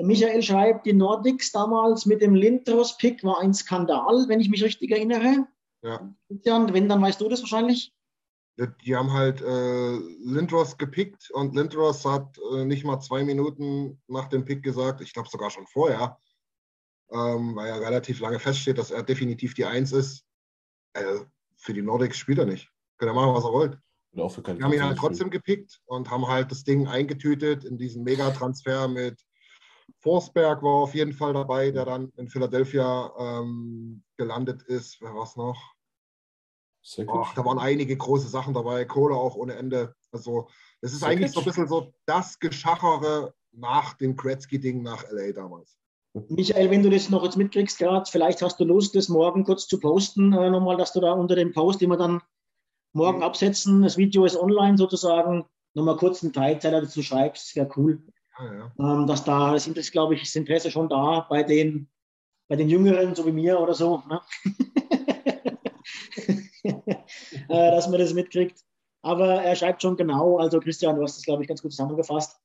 Michael 0.02 0.42
schreibt, 0.42 0.86
die 0.86 0.92
Nordics 0.92 1.52
damals 1.52 2.06
mit 2.06 2.22
dem 2.22 2.34
Lindros-Pick 2.34 3.24
war 3.24 3.40
ein 3.40 3.54
Skandal, 3.54 4.26
wenn 4.28 4.40
ich 4.40 4.48
mich 4.48 4.62
richtig 4.62 4.90
erinnere. 4.90 5.46
Ja. 5.82 6.14
Christian, 6.28 6.72
wenn, 6.72 6.88
dann 6.88 7.02
weißt 7.02 7.20
du 7.20 7.28
das 7.28 7.40
wahrscheinlich. 7.40 7.92
Die 8.84 8.94
haben 8.94 9.12
halt 9.12 9.40
äh, 9.40 9.96
Lindros 10.22 10.76
gepickt 10.76 11.30
und 11.30 11.54
Lindros 11.54 12.04
hat 12.04 12.38
äh, 12.52 12.64
nicht 12.64 12.84
mal 12.84 13.00
zwei 13.00 13.24
Minuten 13.24 14.02
nach 14.06 14.28
dem 14.28 14.44
Pick 14.44 14.62
gesagt, 14.62 15.00
ich 15.00 15.14
glaube 15.14 15.30
sogar 15.30 15.50
schon 15.50 15.66
vorher, 15.66 16.18
ähm, 17.10 17.56
weil 17.56 17.68
ja 17.68 17.76
relativ 17.76 18.20
lange 18.20 18.38
feststeht, 18.38 18.76
dass 18.76 18.90
er 18.90 19.02
definitiv 19.02 19.54
die 19.54 19.64
Eins 19.64 19.92
ist. 19.92 20.26
Äh, 20.92 21.20
für 21.56 21.72
die 21.72 21.80
Nordics 21.80 22.18
spielt 22.18 22.38
er 22.38 22.44
nicht. 22.44 22.68
Könnt 22.98 23.10
ihr 23.10 23.14
machen, 23.14 23.34
was 23.34 23.44
er 23.44 23.52
wollt. 23.52 23.78
Und 24.12 24.20
auch 24.20 24.30
für 24.30 24.42
Die 24.42 24.62
haben 24.62 24.72
ihn 24.72 24.84
halt 24.84 24.98
trotzdem 24.98 25.30
gepickt 25.30 25.80
und 25.86 26.10
haben 26.10 26.26
halt 26.26 26.50
das 26.50 26.64
Ding 26.64 26.86
eingetütet 26.86 27.64
in 27.64 27.78
diesen 27.78 28.02
Megatransfer 28.02 28.88
mit 28.88 29.22
Forsberg 29.98 30.62
war 30.62 30.82
auf 30.82 30.94
jeden 30.94 31.12
Fall 31.12 31.32
dabei, 31.32 31.70
der 31.70 31.84
dann 31.84 32.12
in 32.16 32.28
Philadelphia 32.28 33.12
ähm, 33.18 34.02
gelandet 34.16 34.62
ist. 34.62 35.00
Wer 35.00 35.14
war 35.14 35.24
es 35.24 35.36
noch? 35.36 35.74
Ach, 37.08 37.34
da 37.34 37.44
waren 37.44 37.58
einige 37.58 37.96
große 37.96 38.28
Sachen 38.28 38.54
dabei, 38.54 38.84
Kohle 38.84 39.14
auch 39.14 39.36
ohne 39.36 39.54
Ende. 39.54 39.94
Also 40.12 40.48
es 40.80 40.92
ist 40.92 41.00
Sakic? 41.00 41.18
eigentlich 41.18 41.32
so 41.32 41.40
ein 41.40 41.46
bisschen 41.46 41.68
so 41.68 41.92
das 42.06 42.38
Geschachere 42.38 43.34
nach 43.52 43.94
dem 43.94 44.16
Gretzky-Ding 44.16 44.82
nach 44.82 45.04
LA 45.10 45.32
damals. 45.32 45.76
Michael, 46.28 46.70
wenn 46.70 46.82
du 46.82 46.90
das 46.90 47.08
noch 47.08 47.22
jetzt 47.22 47.36
mitkriegst, 47.36 47.78
gerade, 47.78 48.10
vielleicht 48.10 48.42
hast 48.42 48.58
du 48.58 48.64
Lust, 48.64 48.96
das 48.96 49.08
morgen 49.08 49.44
kurz 49.44 49.68
zu 49.68 49.78
posten, 49.78 50.32
äh, 50.32 50.50
nochmal, 50.50 50.76
dass 50.76 50.92
du 50.92 51.00
da 51.00 51.12
unter 51.12 51.36
dem 51.36 51.52
Post, 51.52 51.80
den 51.80 51.90
wir 51.90 51.96
dann 51.96 52.20
morgen 52.92 53.22
absetzen, 53.22 53.82
das 53.82 53.96
Video 53.96 54.24
ist 54.24 54.36
online 54.36 54.76
sozusagen, 54.76 55.44
nochmal 55.74 55.96
kurz 55.96 56.22
einen 56.22 56.32
Teilzeiler 56.32 56.80
dazu 56.80 57.02
schreibst, 57.02 57.54
wäre 57.54 57.70
cool. 57.76 58.02
Ja, 58.40 58.54
ja. 58.54 58.72
Ähm, 58.78 59.06
dass 59.06 59.24
da, 59.24 59.52
das 59.52 59.66
ist, 59.66 59.92
glaube 59.92 60.14
ich, 60.14 60.22
das 60.22 60.34
Interesse 60.34 60.70
schon 60.70 60.88
da 60.88 61.26
bei 61.28 61.42
den, 61.42 61.88
bei 62.48 62.56
den 62.56 62.68
Jüngeren, 62.68 63.14
so 63.14 63.26
wie 63.26 63.32
mir 63.32 63.60
oder 63.60 63.74
so, 63.74 64.02
ne? 64.08 64.20
äh, 66.62 66.76
dass 67.48 67.88
man 67.88 68.00
das 68.00 68.14
mitkriegt. 68.14 68.60
Aber 69.02 69.42
er 69.42 69.56
schreibt 69.56 69.82
schon 69.82 69.96
genau, 69.96 70.38
also 70.38 70.60
Christian, 70.60 70.96
du 70.96 71.02
hast 71.02 71.16
das, 71.16 71.24
glaube 71.24 71.42
ich, 71.42 71.48
ganz 71.48 71.62
gut 71.62 71.72
zusammengefasst. 71.72 72.38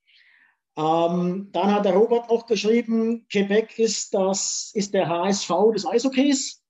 Ähm, 0.77 1.49
dann 1.51 1.73
hat 1.73 1.85
der 1.85 1.93
Robert 1.93 2.29
noch 2.29 2.45
geschrieben, 2.45 3.25
Quebec 3.29 3.79
ist, 3.79 4.13
das, 4.13 4.71
ist 4.73 4.93
der 4.93 5.07
HSV 5.07 5.49
des 5.73 5.85
Eishockeys. 5.85 6.61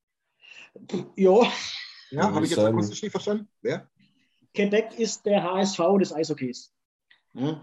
Ja, 1.16 1.42
Ja, 2.12 2.32
habe 2.32 2.46
ich 2.46 2.52
jetzt 2.52 2.60
akustisch 2.60 3.02
nicht 3.02 3.12
verstanden? 3.12 3.48
Wer? 3.62 3.90
Quebec 4.54 5.00
ist 5.00 5.26
der 5.26 5.44
HSV 5.44 5.80
des 6.00 6.14
Eishockeys. 6.14 6.72
Ja, 7.34 7.62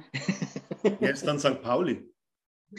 Jetzt 1.00 1.26
dann 1.26 1.38
St. 1.38 1.62
Pauli. 1.62 2.08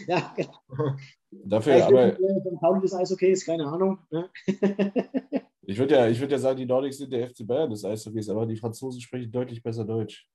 ja 0.08 0.34
genau. 0.36 0.96
Dafür, 1.32 1.74
Vielleicht 1.74 1.88
aber 1.88 2.06
ist 2.08 2.20
der 2.20 2.58
Pauli 2.60 2.82
des 2.82 2.94
Eishockeys, 2.94 3.46
keine 3.46 3.66
Ahnung. 3.66 4.00
Ne? 4.12 4.30
ich 5.62 5.78
würde 5.78 5.96
ja, 5.96 6.08
ich 6.08 6.20
würd 6.20 6.32
ja 6.32 6.38
sagen, 6.38 6.58
die 6.58 6.66
Nordics 6.66 6.98
sind 6.98 7.12
der 7.12 7.30
FC 7.30 7.46
Bayern 7.46 7.70
des 7.70 7.84
Eishockeys, 7.84 8.30
aber 8.30 8.46
die 8.46 8.58
Franzosen 8.58 9.02
sprechen 9.02 9.32
deutlich 9.32 9.62
besser 9.62 9.86
Deutsch. 9.86 10.28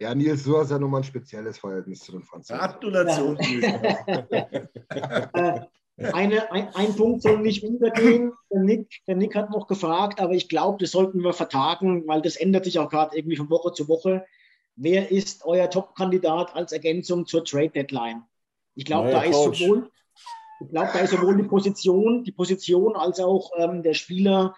Ja, 0.00 0.14
Nils, 0.14 0.44
du 0.44 0.58
hast 0.58 0.70
ja 0.70 0.78
nun 0.78 0.90
mal 0.90 0.98
ein 0.98 1.04
spezielles 1.04 1.58
Verhältnis 1.58 2.00
zu 2.00 2.12
den 2.12 2.22
Franzosen. 2.22 2.58
Gratulation. 2.58 3.38
Äh, 6.00 6.12
eine, 6.14 6.50
ein, 6.50 6.68
ein 6.74 6.96
Punkt 6.96 7.22
soll 7.22 7.40
nicht 7.40 7.62
untergehen. 7.62 8.32
Der 8.50 8.60
Nick, 8.60 8.88
der 9.06 9.16
Nick 9.16 9.34
hat 9.34 9.50
noch 9.50 9.66
gefragt, 9.66 10.18
aber 10.18 10.32
ich 10.32 10.48
glaube, 10.48 10.78
das 10.78 10.92
sollten 10.92 11.22
wir 11.22 11.34
vertagen, 11.34 12.06
weil 12.06 12.22
das 12.22 12.36
ändert 12.36 12.64
sich 12.64 12.78
auch 12.78 12.88
gerade 12.88 13.16
irgendwie 13.16 13.36
von 13.36 13.50
Woche 13.50 13.72
zu 13.72 13.86
Woche. 13.86 14.24
Wer 14.82 15.10
ist 15.10 15.44
euer 15.44 15.68
Top-Kandidat 15.68 16.54
als 16.56 16.72
Ergänzung 16.72 17.26
zur 17.26 17.44
Trade-Deadline? 17.44 18.22
Ich 18.74 18.86
glaube, 18.86 19.10
da 19.10 19.22
ist 19.22 19.36
Coach. 19.36 19.58
sowohl, 19.58 19.90
ich 20.62 20.68
glaube, 20.70 20.90
da 20.94 21.00
ist 21.00 21.10
sowohl 21.10 21.36
die 21.36 21.42
Position, 21.42 22.24
die 22.24 22.32
Position 22.32 22.96
als 22.96 23.20
auch 23.20 23.50
ähm, 23.58 23.82
der 23.82 23.92
Spieler 23.92 24.56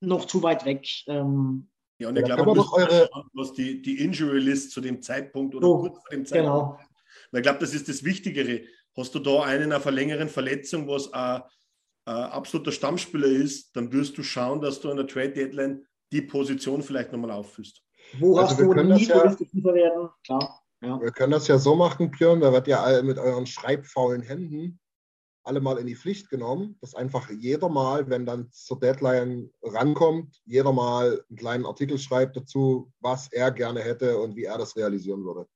noch 0.00 0.26
zu 0.26 0.40
weit 0.44 0.64
weg. 0.64 0.86
Ähm, 1.08 1.68
Ja, 1.98 2.10
und 2.10 2.16
ich 2.16 2.24
glaube, 2.24 2.54
muss 2.54 2.72
eure- 2.72 3.08
schauen, 3.12 3.28
was 3.32 3.54
die, 3.54 3.82
die 3.82 3.98
Injury 4.04 4.38
List 4.38 4.70
zu 4.70 4.80
dem 4.80 5.02
Zeitpunkt 5.02 5.54
oder 5.56 5.66
So, 5.66 5.78
kurz 5.78 5.94
vor 5.98 6.10
dem 6.12 6.24
Zeitpunkt. 6.26 6.52
genau. 6.52 6.78
Weil 7.32 7.40
ich 7.40 7.42
glaube, 7.42 7.58
das 7.58 7.74
ist 7.74 7.88
das 7.88 8.04
Wichtigere. 8.04 8.60
Hast 8.96 9.16
du 9.16 9.18
da 9.18 9.42
einen 9.42 9.72
auf 9.72 9.84
einer 9.86 9.96
längeren 9.96 10.28
Verletzung, 10.28 10.86
was 10.86 11.12
ein, 11.12 11.42
ein 12.04 12.14
absoluter 12.14 12.70
Stammspieler 12.70 13.26
ist, 13.26 13.74
dann 13.74 13.92
wirst 13.92 14.16
du 14.16 14.22
schauen, 14.22 14.60
dass 14.60 14.80
du 14.80 14.90
an 14.90 14.96
der 14.96 15.08
Trade 15.08 15.32
Deadline 15.32 15.84
die 16.12 16.22
Position 16.22 16.82
vielleicht 16.82 17.10
nochmal 17.10 17.32
auffüllst. 17.32 17.82
Wo 18.18 18.36
Also 18.38 18.50
hast 18.50 18.58
wir 18.58 18.66
du 18.66 18.72
können 18.72 18.94
nie, 18.94 19.06
das 19.06 19.16
ja- 19.16 19.24
willst 19.24 19.40
du 19.40 19.44
tiefer 19.44 19.74
werden? 19.74 20.08
Klar. 20.24 20.62
Ja. 20.82 21.00
Wir 21.00 21.10
können 21.10 21.32
das 21.32 21.48
ja 21.48 21.58
so 21.58 21.74
machen, 21.74 22.10
Björn, 22.10 22.40
da 22.40 22.52
wird 22.52 22.66
ja 22.68 22.82
all 22.82 23.02
mit 23.02 23.18
euren 23.18 23.46
schreibfaulen 23.46 24.22
Händen 24.22 24.78
alle 25.46 25.60
mal 25.60 25.78
in 25.78 25.86
die 25.86 25.94
Pflicht 25.94 26.28
genommen, 26.28 26.76
dass 26.80 26.96
einfach 26.96 27.30
jeder 27.30 27.68
mal, 27.68 28.10
wenn 28.10 28.26
dann 28.26 28.50
zur 28.50 28.80
Deadline 28.80 29.48
rankommt, 29.62 30.40
jeder 30.44 30.72
mal 30.72 31.22
einen 31.28 31.38
kleinen 31.38 31.66
Artikel 31.66 31.98
schreibt 31.98 32.36
dazu, 32.36 32.90
was 33.00 33.32
er 33.32 33.52
gerne 33.52 33.80
hätte 33.80 34.18
und 34.18 34.34
wie 34.34 34.42
er 34.44 34.58
das 34.58 34.76
realisieren 34.76 35.24
würde. 35.24 35.46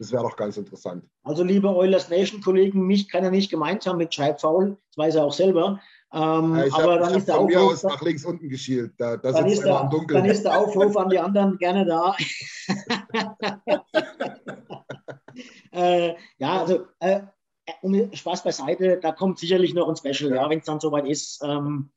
Das 0.00 0.10
wäre 0.10 0.24
doch 0.24 0.36
ganz 0.36 0.56
interessant. 0.56 1.04
Also, 1.22 1.44
liebe 1.44 1.68
Oilers 1.68 2.08
Nation-Kollegen, 2.08 2.84
mich 2.84 3.08
kann 3.08 3.22
er 3.22 3.30
nicht 3.30 3.48
gemeint 3.48 3.86
haben 3.86 3.98
mit 3.98 4.12
Schreibfaul, 4.12 4.76
das 4.88 4.96
weiß 4.98 5.14
er 5.16 5.24
auch 5.24 5.32
selber. 5.32 5.80
Ähm, 6.12 6.56
Ja, 6.56 6.64
ich 6.64 6.74
aber 6.74 6.82
habe 6.82 6.98
dann, 7.00 7.10
hab 7.10 7.16
ist 7.16 7.28
der 7.28 7.34
von 7.34 7.46
mir 7.46 7.60
Aufruf, 7.60 7.72
aus 7.72 7.82
nach 7.82 8.02
links 8.02 8.24
unten 8.24 8.48
geschielt. 8.48 8.94
Da, 8.98 9.16
da 9.16 9.32
dann, 9.32 9.46
ist 9.46 9.62
der, 9.62 9.80
im 9.80 9.90
Dunkeln. 9.90 10.22
dann 10.22 10.30
ist 10.30 10.42
der 10.42 10.58
Aufruf 10.58 10.96
an 10.96 11.10
die 11.10 11.18
anderen 11.18 11.58
gerne 11.58 11.84
da. 11.84 12.16
äh, 15.72 16.14
ja, 16.38 16.60
also 16.60 16.86
äh, 17.00 17.20
um 17.82 18.12
Spaß 18.12 18.44
beiseite, 18.44 18.98
da 19.00 19.12
kommt 19.12 19.38
sicherlich 19.38 19.74
noch 19.74 19.88
ein 19.88 19.96
Special, 19.96 20.34
ja, 20.34 20.48
wenn 20.48 20.60
es 20.60 20.64
dann 20.64 20.80
soweit 20.80 21.06
ist. 21.06 21.42
Ähm, 21.42 21.90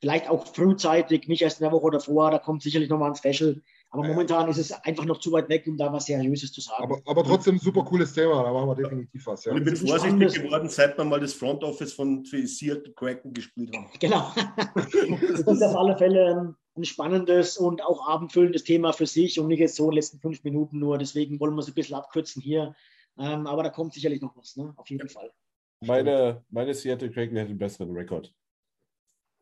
vielleicht 0.00 0.28
auch 0.28 0.46
frühzeitig, 0.46 1.26
nicht 1.28 1.42
erst 1.42 1.60
in 1.60 1.64
der 1.64 1.72
Woche 1.72 1.90
davor, 1.90 2.30
da 2.30 2.38
kommt 2.38 2.62
sicherlich 2.62 2.88
noch 2.88 2.98
mal 2.98 3.10
ein 3.10 3.16
Special. 3.16 3.62
Aber 3.96 4.04
Ja, 4.04 4.08
ja. 4.10 4.14
momentan 4.14 4.48
ist 4.50 4.58
es 4.58 4.72
einfach 4.72 5.06
noch 5.06 5.18
zu 5.18 5.32
weit 5.32 5.48
weg, 5.48 5.66
um 5.66 5.76
da 5.76 5.90
was 5.90 6.04
Seriöses 6.06 6.52
zu 6.52 6.60
sagen. 6.60 6.84
aber, 6.84 7.00
aber 7.06 7.24
trotzdem 7.24 7.54
ein 7.54 7.58
super 7.58 7.82
cooles 7.82 8.12
Thema. 8.12 8.42
Da 8.42 8.52
machen 8.52 8.68
wir 8.68 8.74
definitiv 8.74 9.26
was. 9.26 9.44
Ja. 9.44 9.52
Und 9.52 9.58
ich 9.58 9.64
bin 9.64 9.76
vorsichtig 9.76 10.42
geworden, 10.42 10.68
seit 10.68 10.98
wir 10.98 11.04
mal 11.04 11.20
das 11.20 11.32
Front 11.32 11.64
Office 11.64 11.94
von 11.94 12.24
Seattle 12.24 12.92
Kraken 12.92 13.32
gespielt 13.32 13.74
haben. 13.74 13.86
Genau. 13.98 14.30
Das 14.74 15.40
ist 15.40 15.62
auf 15.62 15.76
alle 15.76 15.96
Fälle 15.96 16.54
ein, 16.76 16.84
spannendes 16.84 17.56
und 17.56 17.82
auch 17.82 18.06
abendfüllendes 18.06 18.64
Thema 18.64 18.92
für 18.92 19.06
sich 19.06 19.40
und 19.40 19.48
nicht 19.48 19.60
jetzt 19.60 19.76
so 19.76 19.84
in 19.84 19.90
den 19.90 19.96
letzten 19.96 20.20
fünf 20.20 20.44
Minuten 20.44 20.78
nur. 20.78 20.98
Deswegen 20.98 21.40
wollen 21.40 21.54
wir 21.54 21.60
es 21.60 21.68
ein 21.68 21.74
bisschen 21.74 21.96
abkürzen 21.96 22.42
hier. 22.42 22.74
Ähm, 23.18 23.46
aber 23.46 23.62
da 23.62 23.70
kommt 23.70 23.94
sicherlich 23.94 24.20
noch 24.20 24.36
was, 24.36 24.56
ne? 24.56 24.74
auf 24.76 24.90
jeden 24.90 25.08
Fall. 25.08 25.32
Meine, 25.80 26.44
meine 26.50 26.74
Seattle 26.74 27.10
Kraken 27.10 27.36
hätten 27.36 27.50
einen 27.50 27.58
besseren 27.58 27.92
Rekord. 27.92 28.34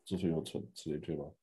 So 0.05 0.19
viel 0.19 0.31
zu, 0.45 0.69
zu 0.75 0.91
dem 0.91 1.03
Thema. 1.03 1.35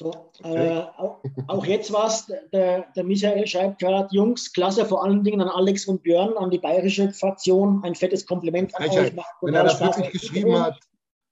So, 0.00 0.10
Okay. 0.42 0.78
äh, 0.78 0.82
auch, 0.96 1.18
auch 1.48 1.66
jetzt 1.66 1.92
was. 1.92 2.26
Der, 2.54 2.86
der 2.96 3.04
Michael 3.04 3.46
schreibt 3.46 3.80
gerade, 3.80 4.08
Jungs, 4.12 4.50
klasse, 4.50 4.86
vor 4.86 5.04
allen 5.04 5.22
Dingen 5.24 5.42
an 5.42 5.48
Alex 5.48 5.84
und 5.84 6.02
Björn, 6.02 6.38
an 6.38 6.50
die 6.50 6.58
bayerische 6.58 7.10
Fraktion. 7.12 7.82
Ein 7.84 7.94
fettes 7.94 8.24
Kompliment 8.24 8.74
an 8.76 8.84
Frechheit. 8.84 9.08
euch. 9.08 9.14
Macht 9.14 9.28
Wenn 9.42 9.54
er 9.54 9.64
das 9.64 9.74
Spaß, 9.74 9.98
wirklich 9.98 10.22
geschrieben 10.22 10.58
hat, 10.58 10.80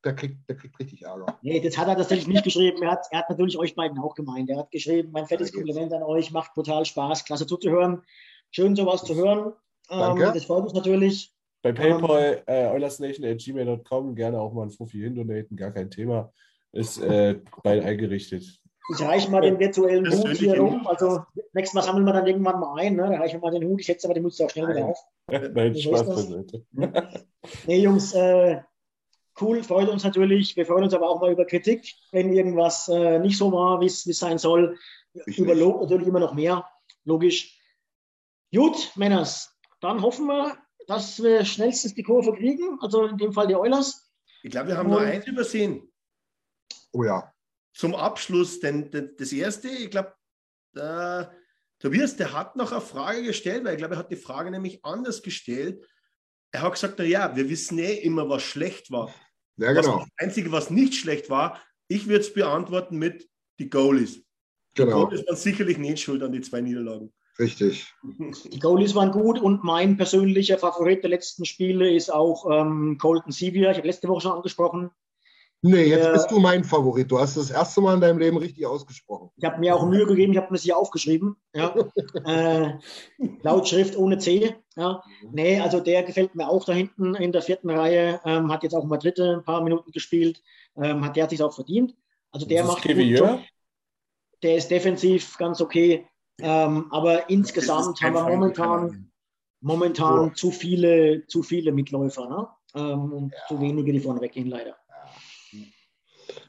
der 0.05 0.15
kriegt, 0.15 0.47
der 0.51 0.57
kriegt 0.59 0.79
richtig 0.79 1.01
Ärger. 1.07 1.39
Nee, 1.41 1.61
das 1.61 1.79
hat 1.79 1.89
er 1.89 1.97
tatsächlich 1.97 2.29
nicht 2.29 2.45
geschrieben. 2.45 2.83
Er 2.83 2.91
hat, 2.91 3.07
er 3.11 3.21
hat 3.21 3.31
natürlich 3.31 3.59
euch 3.59 3.75
beiden 3.75 3.99
auch 3.99 4.15
gemeint. 4.15 4.51
Er 4.51 4.59
hat 4.59 4.71
geschrieben, 4.71 5.13
mein 5.13 5.25
fettes 5.25 5.51
Ja. 5.51 5.57
Kompliment 5.57 5.95
an 5.95 6.03
euch, 6.03 6.31
macht 6.31 6.55
total 6.55 6.85
Spaß, 6.85 7.25
klasse 7.25 7.47
zuzuhören. 7.47 8.03
Schön, 8.51 8.77
sowas 8.77 9.03
zu 9.03 9.15
hören. 9.15 9.55
Ähm, 9.91 9.99
Danke. 10.01 10.31
das 10.35 10.45
freut 10.45 10.65
uns 10.65 10.75
natürlich. 10.75 11.33
Bei 11.63 11.73
PayPal, 11.73 12.43
äh, 12.47 12.67
eulersnation.gmail.com, 12.67 14.15
gerne 14.15 14.39
auch 14.39 14.53
mal 14.53 14.65
ein 14.65 14.71
Fuffi 14.71 14.99
hindonaten, 14.99 15.57
gar 15.57 15.71
kein 15.73 15.91
Thema. 15.91 16.31
Ist 16.73 16.99
äh, 16.99 17.41
bald 17.63 17.85
eingerichtet. 17.85 18.45
Ich 18.91 19.01
reiche 19.05 19.31
mal 19.31 19.43
den 19.43 19.59
virtuellen 19.59 20.05
Hut 20.07 20.13
Persönlich 20.13 20.39
hier 20.39 20.59
rum. 20.61 20.87
Also, 20.87 21.23
nächstes 21.53 21.75
Mal 21.75 21.83
sammeln 21.83 22.07
wir 22.07 22.13
dann 22.15 22.27
irgendwann 22.27 22.59
mal 22.59 22.79
ein. 22.81 22.97
Ne? 22.97 23.03
Da 23.11 23.19
reichen 23.19 23.41
wir 23.41 23.51
mal 23.51 23.59
den 23.59 23.69
Hut. 23.69 23.81
Ich 23.81 23.87
setze 23.87 24.07
aber 24.07 24.15
den 24.15 24.25
Hut 24.25 24.41
auch 24.41 24.49
schnell 24.51 24.69
wieder 24.69 24.87
auf. 24.87 24.99
Nein, 25.31 25.75
So 25.75 25.81
Spaß 25.81 26.07
das. 26.07 26.29
beiseite. 26.31 26.65
Nee, 27.67 27.81
Jungs, 27.81 28.15
äh, 28.15 28.61
cool, 29.41 29.63
freut 29.63 29.89
uns 29.89 30.05
natürlich. 30.05 30.57
Wir 30.57 30.67
freuen 30.67 30.85
uns 30.85 30.95
aber 30.95 31.09
auch 31.09 31.21
mal 31.21 31.33
über 31.33 31.45
Kritik, 31.47 31.95
wenn 32.13 32.33
irgendwas 32.33 32.89
äh, 32.89 33.19
nicht 33.19 33.39
so 33.39 33.53
war, 33.53 33.81
wie 33.81 33.87
es 33.87 34.05
sein 34.05 34.39
soll. 34.39 34.77
Ich 35.27 35.39
über. 35.39 35.55
Lob 35.55 35.81
natürlich 35.83 36.07
immer 36.09 36.21
noch 36.21 36.35
mehr, 36.35 36.67
logisch. 37.05 37.59
Gut, 38.55 38.93
Männers, 38.97 39.55
dann 39.81 40.03
hoffen 40.03 40.27
wir, 40.27 40.57
dass 40.87 41.23
wir 41.23 41.45
schnellstens 41.45 41.95
die 41.95 42.03
Kurve 42.03 42.33
kriegen, 42.35 42.79
also 42.81 43.05
in 43.07 43.17
dem 43.19 43.33
Fall 43.33 43.47
die 43.47 43.57
Eulers. 43.57 44.11
Ich 44.43 44.51
glaube, 44.51 44.69
wir 44.69 44.77
haben 44.79 44.91
nur 44.91 45.01
Und- 45.01 45.07
eins 45.07 45.27
übersehen. 45.27 45.91
Oh 46.93 47.05
ja. 47.05 47.33
Zum 47.75 47.95
Abschluss, 47.95 48.61
denn 48.61 48.91
denn 48.91 49.15
das 49.19 49.33
erste, 49.33 49.69
ich 49.69 49.91
glaube, 49.91 50.15
der 50.75 51.33
Tobias, 51.79 52.17
der 52.17 52.33
hat 52.33 52.57
noch 52.57 52.73
eine 52.73 52.81
Frage 52.81 53.23
gestellt, 53.23 53.65
weil 53.65 53.75
ich 53.75 53.79
glaube, 53.79 53.95
er 53.95 53.99
hat 53.99 54.11
die 54.11 54.17
Frage 54.17 54.51
nämlich 54.51 54.85
anders 54.85 55.23
gestellt. 55.23 55.87
Er 56.51 56.63
hat 56.63 56.73
gesagt, 56.73 56.95
na 56.99 57.05
ja, 57.05 57.37
wir 57.37 57.49
wissen 57.49 57.79
eh 57.79 57.95
immer, 57.95 58.29
was 58.29 58.43
schlecht 58.43 58.91
war. 58.91 59.15
Ja, 59.59 59.75
Was 59.75 59.87
genau. 59.87 59.99
das 59.99 60.09
Einzige, 60.17 60.51
was 60.51 60.71
nicht 60.71 60.95
schlecht 60.95 61.31
war, 61.31 61.61
ich 61.89 62.07
würde 62.07 62.21
es 62.21 62.33
beantworten 62.33 62.97
mit 62.97 63.29
die 63.59 63.69
Goalies. 63.71 64.17
Die 64.17 64.25
Genau. 64.83 65.07
Goalies 65.07 65.27
waren 65.27 65.37
sicherlich 65.37 65.79
nicht 65.79 66.03
schuld 66.03 66.23
an 66.23 66.33
die 66.33 66.41
zwei 66.41 66.61
Niederlagen. 66.61 67.13
Richtig. 67.39 67.93
Die 68.03 68.59
Goalies 68.59 68.95
waren 68.95 69.13
gut 69.13 69.39
und 69.41 69.63
mein 69.63 69.97
persönlicher 69.97 70.59
Favorit 70.59 71.03
der 71.05 71.11
letzten 71.11 71.45
Spiele 71.45 71.95
ist 71.95 72.13
auch 72.13 72.49
ähm, 72.51 72.99
Colton 72.99 73.31
Sevier. 73.31 73.71
Ich 73.71 73.77
habe 73.77 73.87
letzte 73.87 74.09
Woche 74.09 74.23
schon 74.23 74.33
angesprochen. 74.33 74.91
Nee, 75.61 75.87
jetzt 75.87 76.05
Ja. 76.05 76.13
bist 76.13 76.31
du 76.31 76.39
mein 76.39 76.63
Favorit. 76.63 77.11
Du 77.11 77.19
hast 77.19 77.37
das 77.37 77.51
erste 77.51 77.81
Mal 77.81 77.95
in 77.95 78.01
deinem 78.01 78.19
Leben 78.19 78.37
richtig 78.37 78.65
ausgesprochen. 78.65 79.31
Ich 79.37 79.45
habe 79.45 79.59
mir 79.59 79.75
auch 79.75 79.87
Mühe 79.87 80.07
gegeben, 80.07 80.33
ich 80.33 80.39
habe 80.39 80.49
mir 80.49 80.57
das 80.57 80.63
hier 80.63 80.77
aufgeschrieben. 80.77 81.37
Ja. 81.53 81.75
äh, 82.25 82.75
Lautschrift 83.43 83.97
ohne 83.97 84.19
C. 84.19 84.55
Ja. 84.77 85.03
Nee, 85.33 85.61
also 85.61 85.81
der 85.81 86.05
gefällt 86.05 86.37
mir 86.37 86.49
auch 86.49 86.65
da 86.65 86.73
hinten 86.73 87.17
in 87.17 87.33
der 87.33 87.43
vierten 87.43 87.71
Reihe. 87.71 88.21
Ähm, 88.25 88.53
hat 88.53 88.63
jetzt 88.63 88.75
auch 88.75 88.85
mal 88.85 88.99
dritte 88.99 89.35
ein 89.39 89.45
paar 89.45 89.63
Minuten 89.63 89.91
gespielt. 89.91 90.43
Ähm, 90.77 91.05
hat 91.05 91.17
der 91.17 91.25
hat 91.25 91.31
sich 91.31 91.43
auch 91.43 91.53
verdient. 91.53 91.97
Also 92.31 92.47
der 92.47 92.63
Das 92.63 92.73
macht 92.73 92.83
guten? 92.85 93.01
Job. 93.01 93.41
Der 94.45 94.57
ist 94.57 94.71
defensiv 94.71 95.37
ganz 95.39 95.61
okay. 95.61 96.07
Ähm, 96.41 96.87
aber 96.93 97.29
insgesamt 97.29 98.01
haben 98.01 98.15
wir 98.15 98.23
momentan, 98.23 99.11
momentan 99.61 100.37
zu 100.37 100.53
viele, 100.53 101.27
zu 101.27 101.43
viele 101.43 101.73
Mitläufer 101.73 102.29
ne? 102.29 102.49
ähm, 102.77 103.13
und 103.13 103.35
zu 103.49 103.61
wenige, 103.61 103.93
die 103.93 103.99
vorne 103.99 104.21
weggehen, 104.21 104.47
leider. 104.47 104.78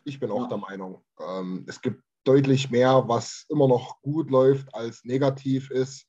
Ich 0.04 0.20
bin 0.20 0.32
auch 0.32 0.48
der 0.48 0.58
Meinung, 0.58 1.04
ähm, 1.20 1.66
es 1.68 1.82
gibt 1.82 2.02
deutlich 2.24 2.70
mehr, 2.70 3.04
was 3.08 3.46
immer 3.50 3.68
noch 3.68 4.02
gut 4.02 4.30
läuft, 4.30 4.74
als 4.74 5.04
negativ 5.04 5.72
ist. 5.72 6.06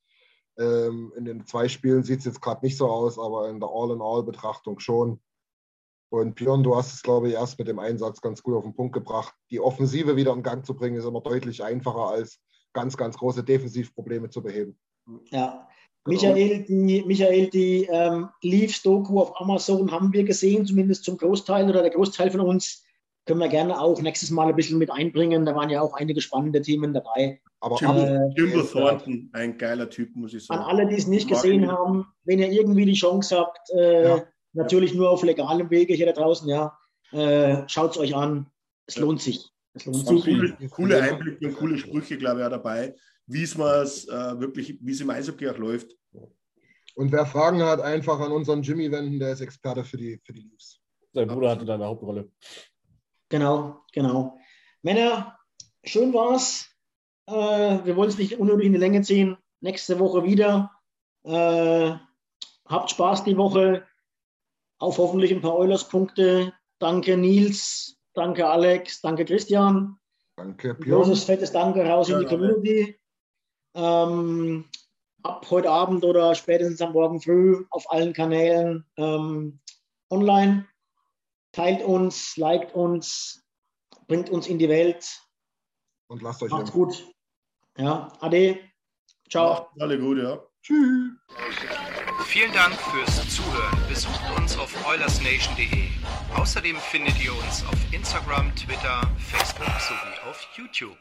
Ähm, 0.59 1.13
in 1.17 1.25
den 1.25 1.47
zwei 1.47 1.69
Spielen 1.69 2.03
sieht 2.03 2.21
es 2.21 2.25
jetzt 2.25 2.43
gerade 2.43 2.65
nicht 2.65 2.77
so 2.77 2.89
aus, 2.89 3.19
aber 3.19 3.49
in 3.49 3.61
der 3.61 3.71
All-in-All-Betrachtung 3.71 4.81
schon. 4.81 5.21
Und 6.13 6.35
Björn, 6.35 6.65
du 6.65 6.77
hast 6.77 6.93
es, 6.93 7.03
glaube 7.03 7.29
ich, 7.29 7.35
erst 7.35 7.59
mit 7.59 7.69
dem 7.69 7.79
Einsatz 7.79 8.21
ganz 8.21 8.43
gut 8.43 8.57
auf 8.57 8.65
den 8.65 8.75
Punkt 8.75 8.93
gebracht. 8.93 9.33
Die 9.51 9.61
Offensive 9.61 10.17
wieder 10.17 10.33
in 10.33 10.43
Gang 10.43 10.67
zu 10.67 10.75
bringen, 10.75 10.97
ist 10.97 11.05
immer 11.05 11.21
deutlich 11.21 11.63
einfacher, 11.63 12.09
als 12.09 12.41
ganz, 12.73 12.97
ganz 12.97 13.17
große 13.17 13.45
Defensivprobleme 13.45 14.29
zu 14.29 14.43
beheben. 14.43 14.79
Ja. 15.31 15.69
Michael, 16.07 16.65
die, 16.65 17.05
Michael, 17.05 17.51
die 17.51 17.85
ähm, 17.91 18.29
Leafs-Doku 18.43 19.21
auf 19.21 19.41
Amazon 19.41 19.91
haben 19.91 20.13
wir 20.13 20.25
gesehen, 20.25 20.67
zumindest 20.67 21.05
zum 21.05 21.17
Großteil 21.17 21.69
oder 21.69 21.83
der 21.83 21.91
Großteil 21.91 22.31
von 22.31 22.41
uns. 22.41 22.85
Können 23.27 23.41
wir 23.41 23.49
gerne 23.49 23.79
auch 23.81 24.01
nächstes 24.01 24.31
Mal 24.31 24.49
ein 24.49 24.57
bisschen 24.57 24.79
mit 24.79 24.91
einbringen. 24.91 25.45
Da 25.45 25.55
waren 25.55 25.71
ja 25.71 25.81
auch 25.83 25.95
einige 25.95 26.21
spannende 26.21 26.63
Themen 26.63 26.93
dabei. 26.95 27.41
Aber 27.61 27.77
Jimbo, 27.77 28.61
Äh, 28.61 28.65
Thornton, 28.67 29.29
ein 29.35 29.59
geiler 29.59 29.89
Typ, 29.91 30.17
muss 30.17 30.33
ich 30.33 30.51
An 30.51 30.59
sagen. 30.59 30.71
alle, 30.71 30.87
die 30.89 30.97
es 30.97 31.07
nicht 31.07 31.29
gesehen 31.29 31.71
haben, 31.71 32.07
wenn 32.25 32.39
ihr 32.39 32.51
irgendwie 32.51 32.87
die 32.87 32.95
Chance 32.95 33.39
habt, 33.39 33.69
äh, 33.77 34.09
Ja. 34.09 34.25
natürlich 34.55 34.95
nur 34.95 35.11
auf 35.11 35.23
legalem 35.23 35.69
Wege 35.71 35.93
hier 35.95 36.07
da 36.07 36.13
draußen, 36.13 36.49
ja, 36.49 36.77
äh, 37.13 37.69
schaut 37.69 37.93
es 37.93 37.99
euch 37.99 38.15
an. 38.17 38.47
Es 38.87 38.97
lohnt 38.97 39.21
sich. 39.21 39.47
Es 39.75 39.85
lohnt 39.85 40.07
sich. 40.07 40.25
Coole, 40.25 40.57
coole 40.71 41.03
Einblicke 41.03 41.47
und 41.47 41.57
coole 41.57 41.77
Sprüche, 41.79 42.17
glaube 42.17 42.41
ich, 42.41 42.47
auch 42.47 42.51
dabei, 42.51 42.97
wie 43.27 43.43
es 43.43 43.55
äh, 43.55 43.59
wirklich, 44.41 44.79
wie 44.81 44.93
es 44.93 45.01
im 45.01 45.11
Eishockey 45.11 45.49
auch 45.49 45.59
läuft. 45.59 45.95
Und 46.97 47.13
wer 47.13 47.27
Fragen 47.27 47.63
hat, 47.63 47.81
einfach 47.81 48.19
an 48.19 48.33
unseren 48.33 48.63
Jimmy 48.63 48.91
wenden, 48.91 49.19
der 49.21 49.33
ist 49.33 49.41
Experte 49.41 49.85
für 49.85 49.97
die, 49.97 50.21
für 50.25 50.33
die 50.33 50.41
Leafs. 50.41 50.81
Sein 51.13 51.29
Bruder 51.29 51.51
hatte 51.51 51.65
da 51.65 51.75
eine 51.75 51.87
Hauptrolle. 51.87 52.31
Genau, 53.31 53.83
genau. 53.93 54.39
Männer, 54.83 55.39
schön 55.85 56.13
war's. 56.13 56.69
Äh, 57.27 57.33
wir 57.33 57.97
wollen 57.97 58.11
es 58.11 58.19
nicht 58.19 58.39
unnötig 58.39 58.67
in 58.67 58.73
die 58.73 58.79
Länge 58.79 59.03
ziehen. 59.03 59.39
Nächste 59.61 59.99
Woche 59.99 60.25
wieder. 60.25 60.71
Äh, 61.23 61.95
habt 62.67 62.91
Spaß 62.91 63.25
die 63.25 63.37
Woche. 63.37 63.87
Auf 64.79 64.99
hoffentlich 64.99 65.33
ein 65.33 65.41
paar 65.41 65.57
Eulers-Punkte. 65.57 66.53
Danke 66.79 67.17
Nils, 67.17 67.99
danke 68.15 68.49
Alex, 68.49 69.03
danke 69.03 69.27
Christian. 69.27 69.99
Danke, 70.37 70.75
Björn. 70.75 71.03
großes, 71.03 71.25
fettes 71.25 71.53
Danke 71.53 71.85
raus 71.85 72.09
in 72.09 72.19
die 72.21 72.25
Ja, 72.25 72.31
Community. 72.31 72.99
Ähm, 73.75 74.65
ab 75.23 75.47
heute 75.51 75.71
Abend 75.71 76.03
oder 76.05 76.35
spätestens 76.35 76.81
am 76.81 76.93
Morgen 76.93 77.21
früh 77.21 77.67
auf 77.71 77.91
allen 77.93 78.15
Kanälen 78.15 78.87
ähm, 78.97 79.61
online. 80.09 80.67
Teilt 81.53 81.83
uns, 81.83 82.37
liked 82.37 82.75
uns, 82.75 83.45
bringt 84.07 84.31
uns 84.31 84.47
in 84.47 84.59
die 84.59 84.69
Welt. 84.69 85.07
Und 86.09 86.23
lasst 86.23 86.43
euch 86.43 86.51
Macht's 86.51 86.73
gut. 86.73 87.07
Ja, 87.77 88.13
ade. 88.21 88.59
Ciao. 89.29 89.51
Macht 89.55 89.81
alle 89.81 89.99
gut, 89.99 90.19
ja. 90.19 90.43
Tschüss. 90.63 91.13
Vielen 92.27 92.53
Dank 92.53 92.75
fürs 92.75 93.35
Zuhören. 93.35 93.79
Besucht 93.89 94.21
uns 94.37 94.57
auf 94.57 94.87
oilersnation.de. 94.87 95.89
Außerdem 96.37 96.77
findet 96.77 97.23
ihr 97.23 97.33
uns 97.33 97.65
auf 97.67 97.93
Instagram, 97.93 98.55
Twitter, 98.55 99.03
Facebook 99.19 99.81
sowie 99.81 100.29
auf 100.29 100.47
YouTube. 100.57 100.99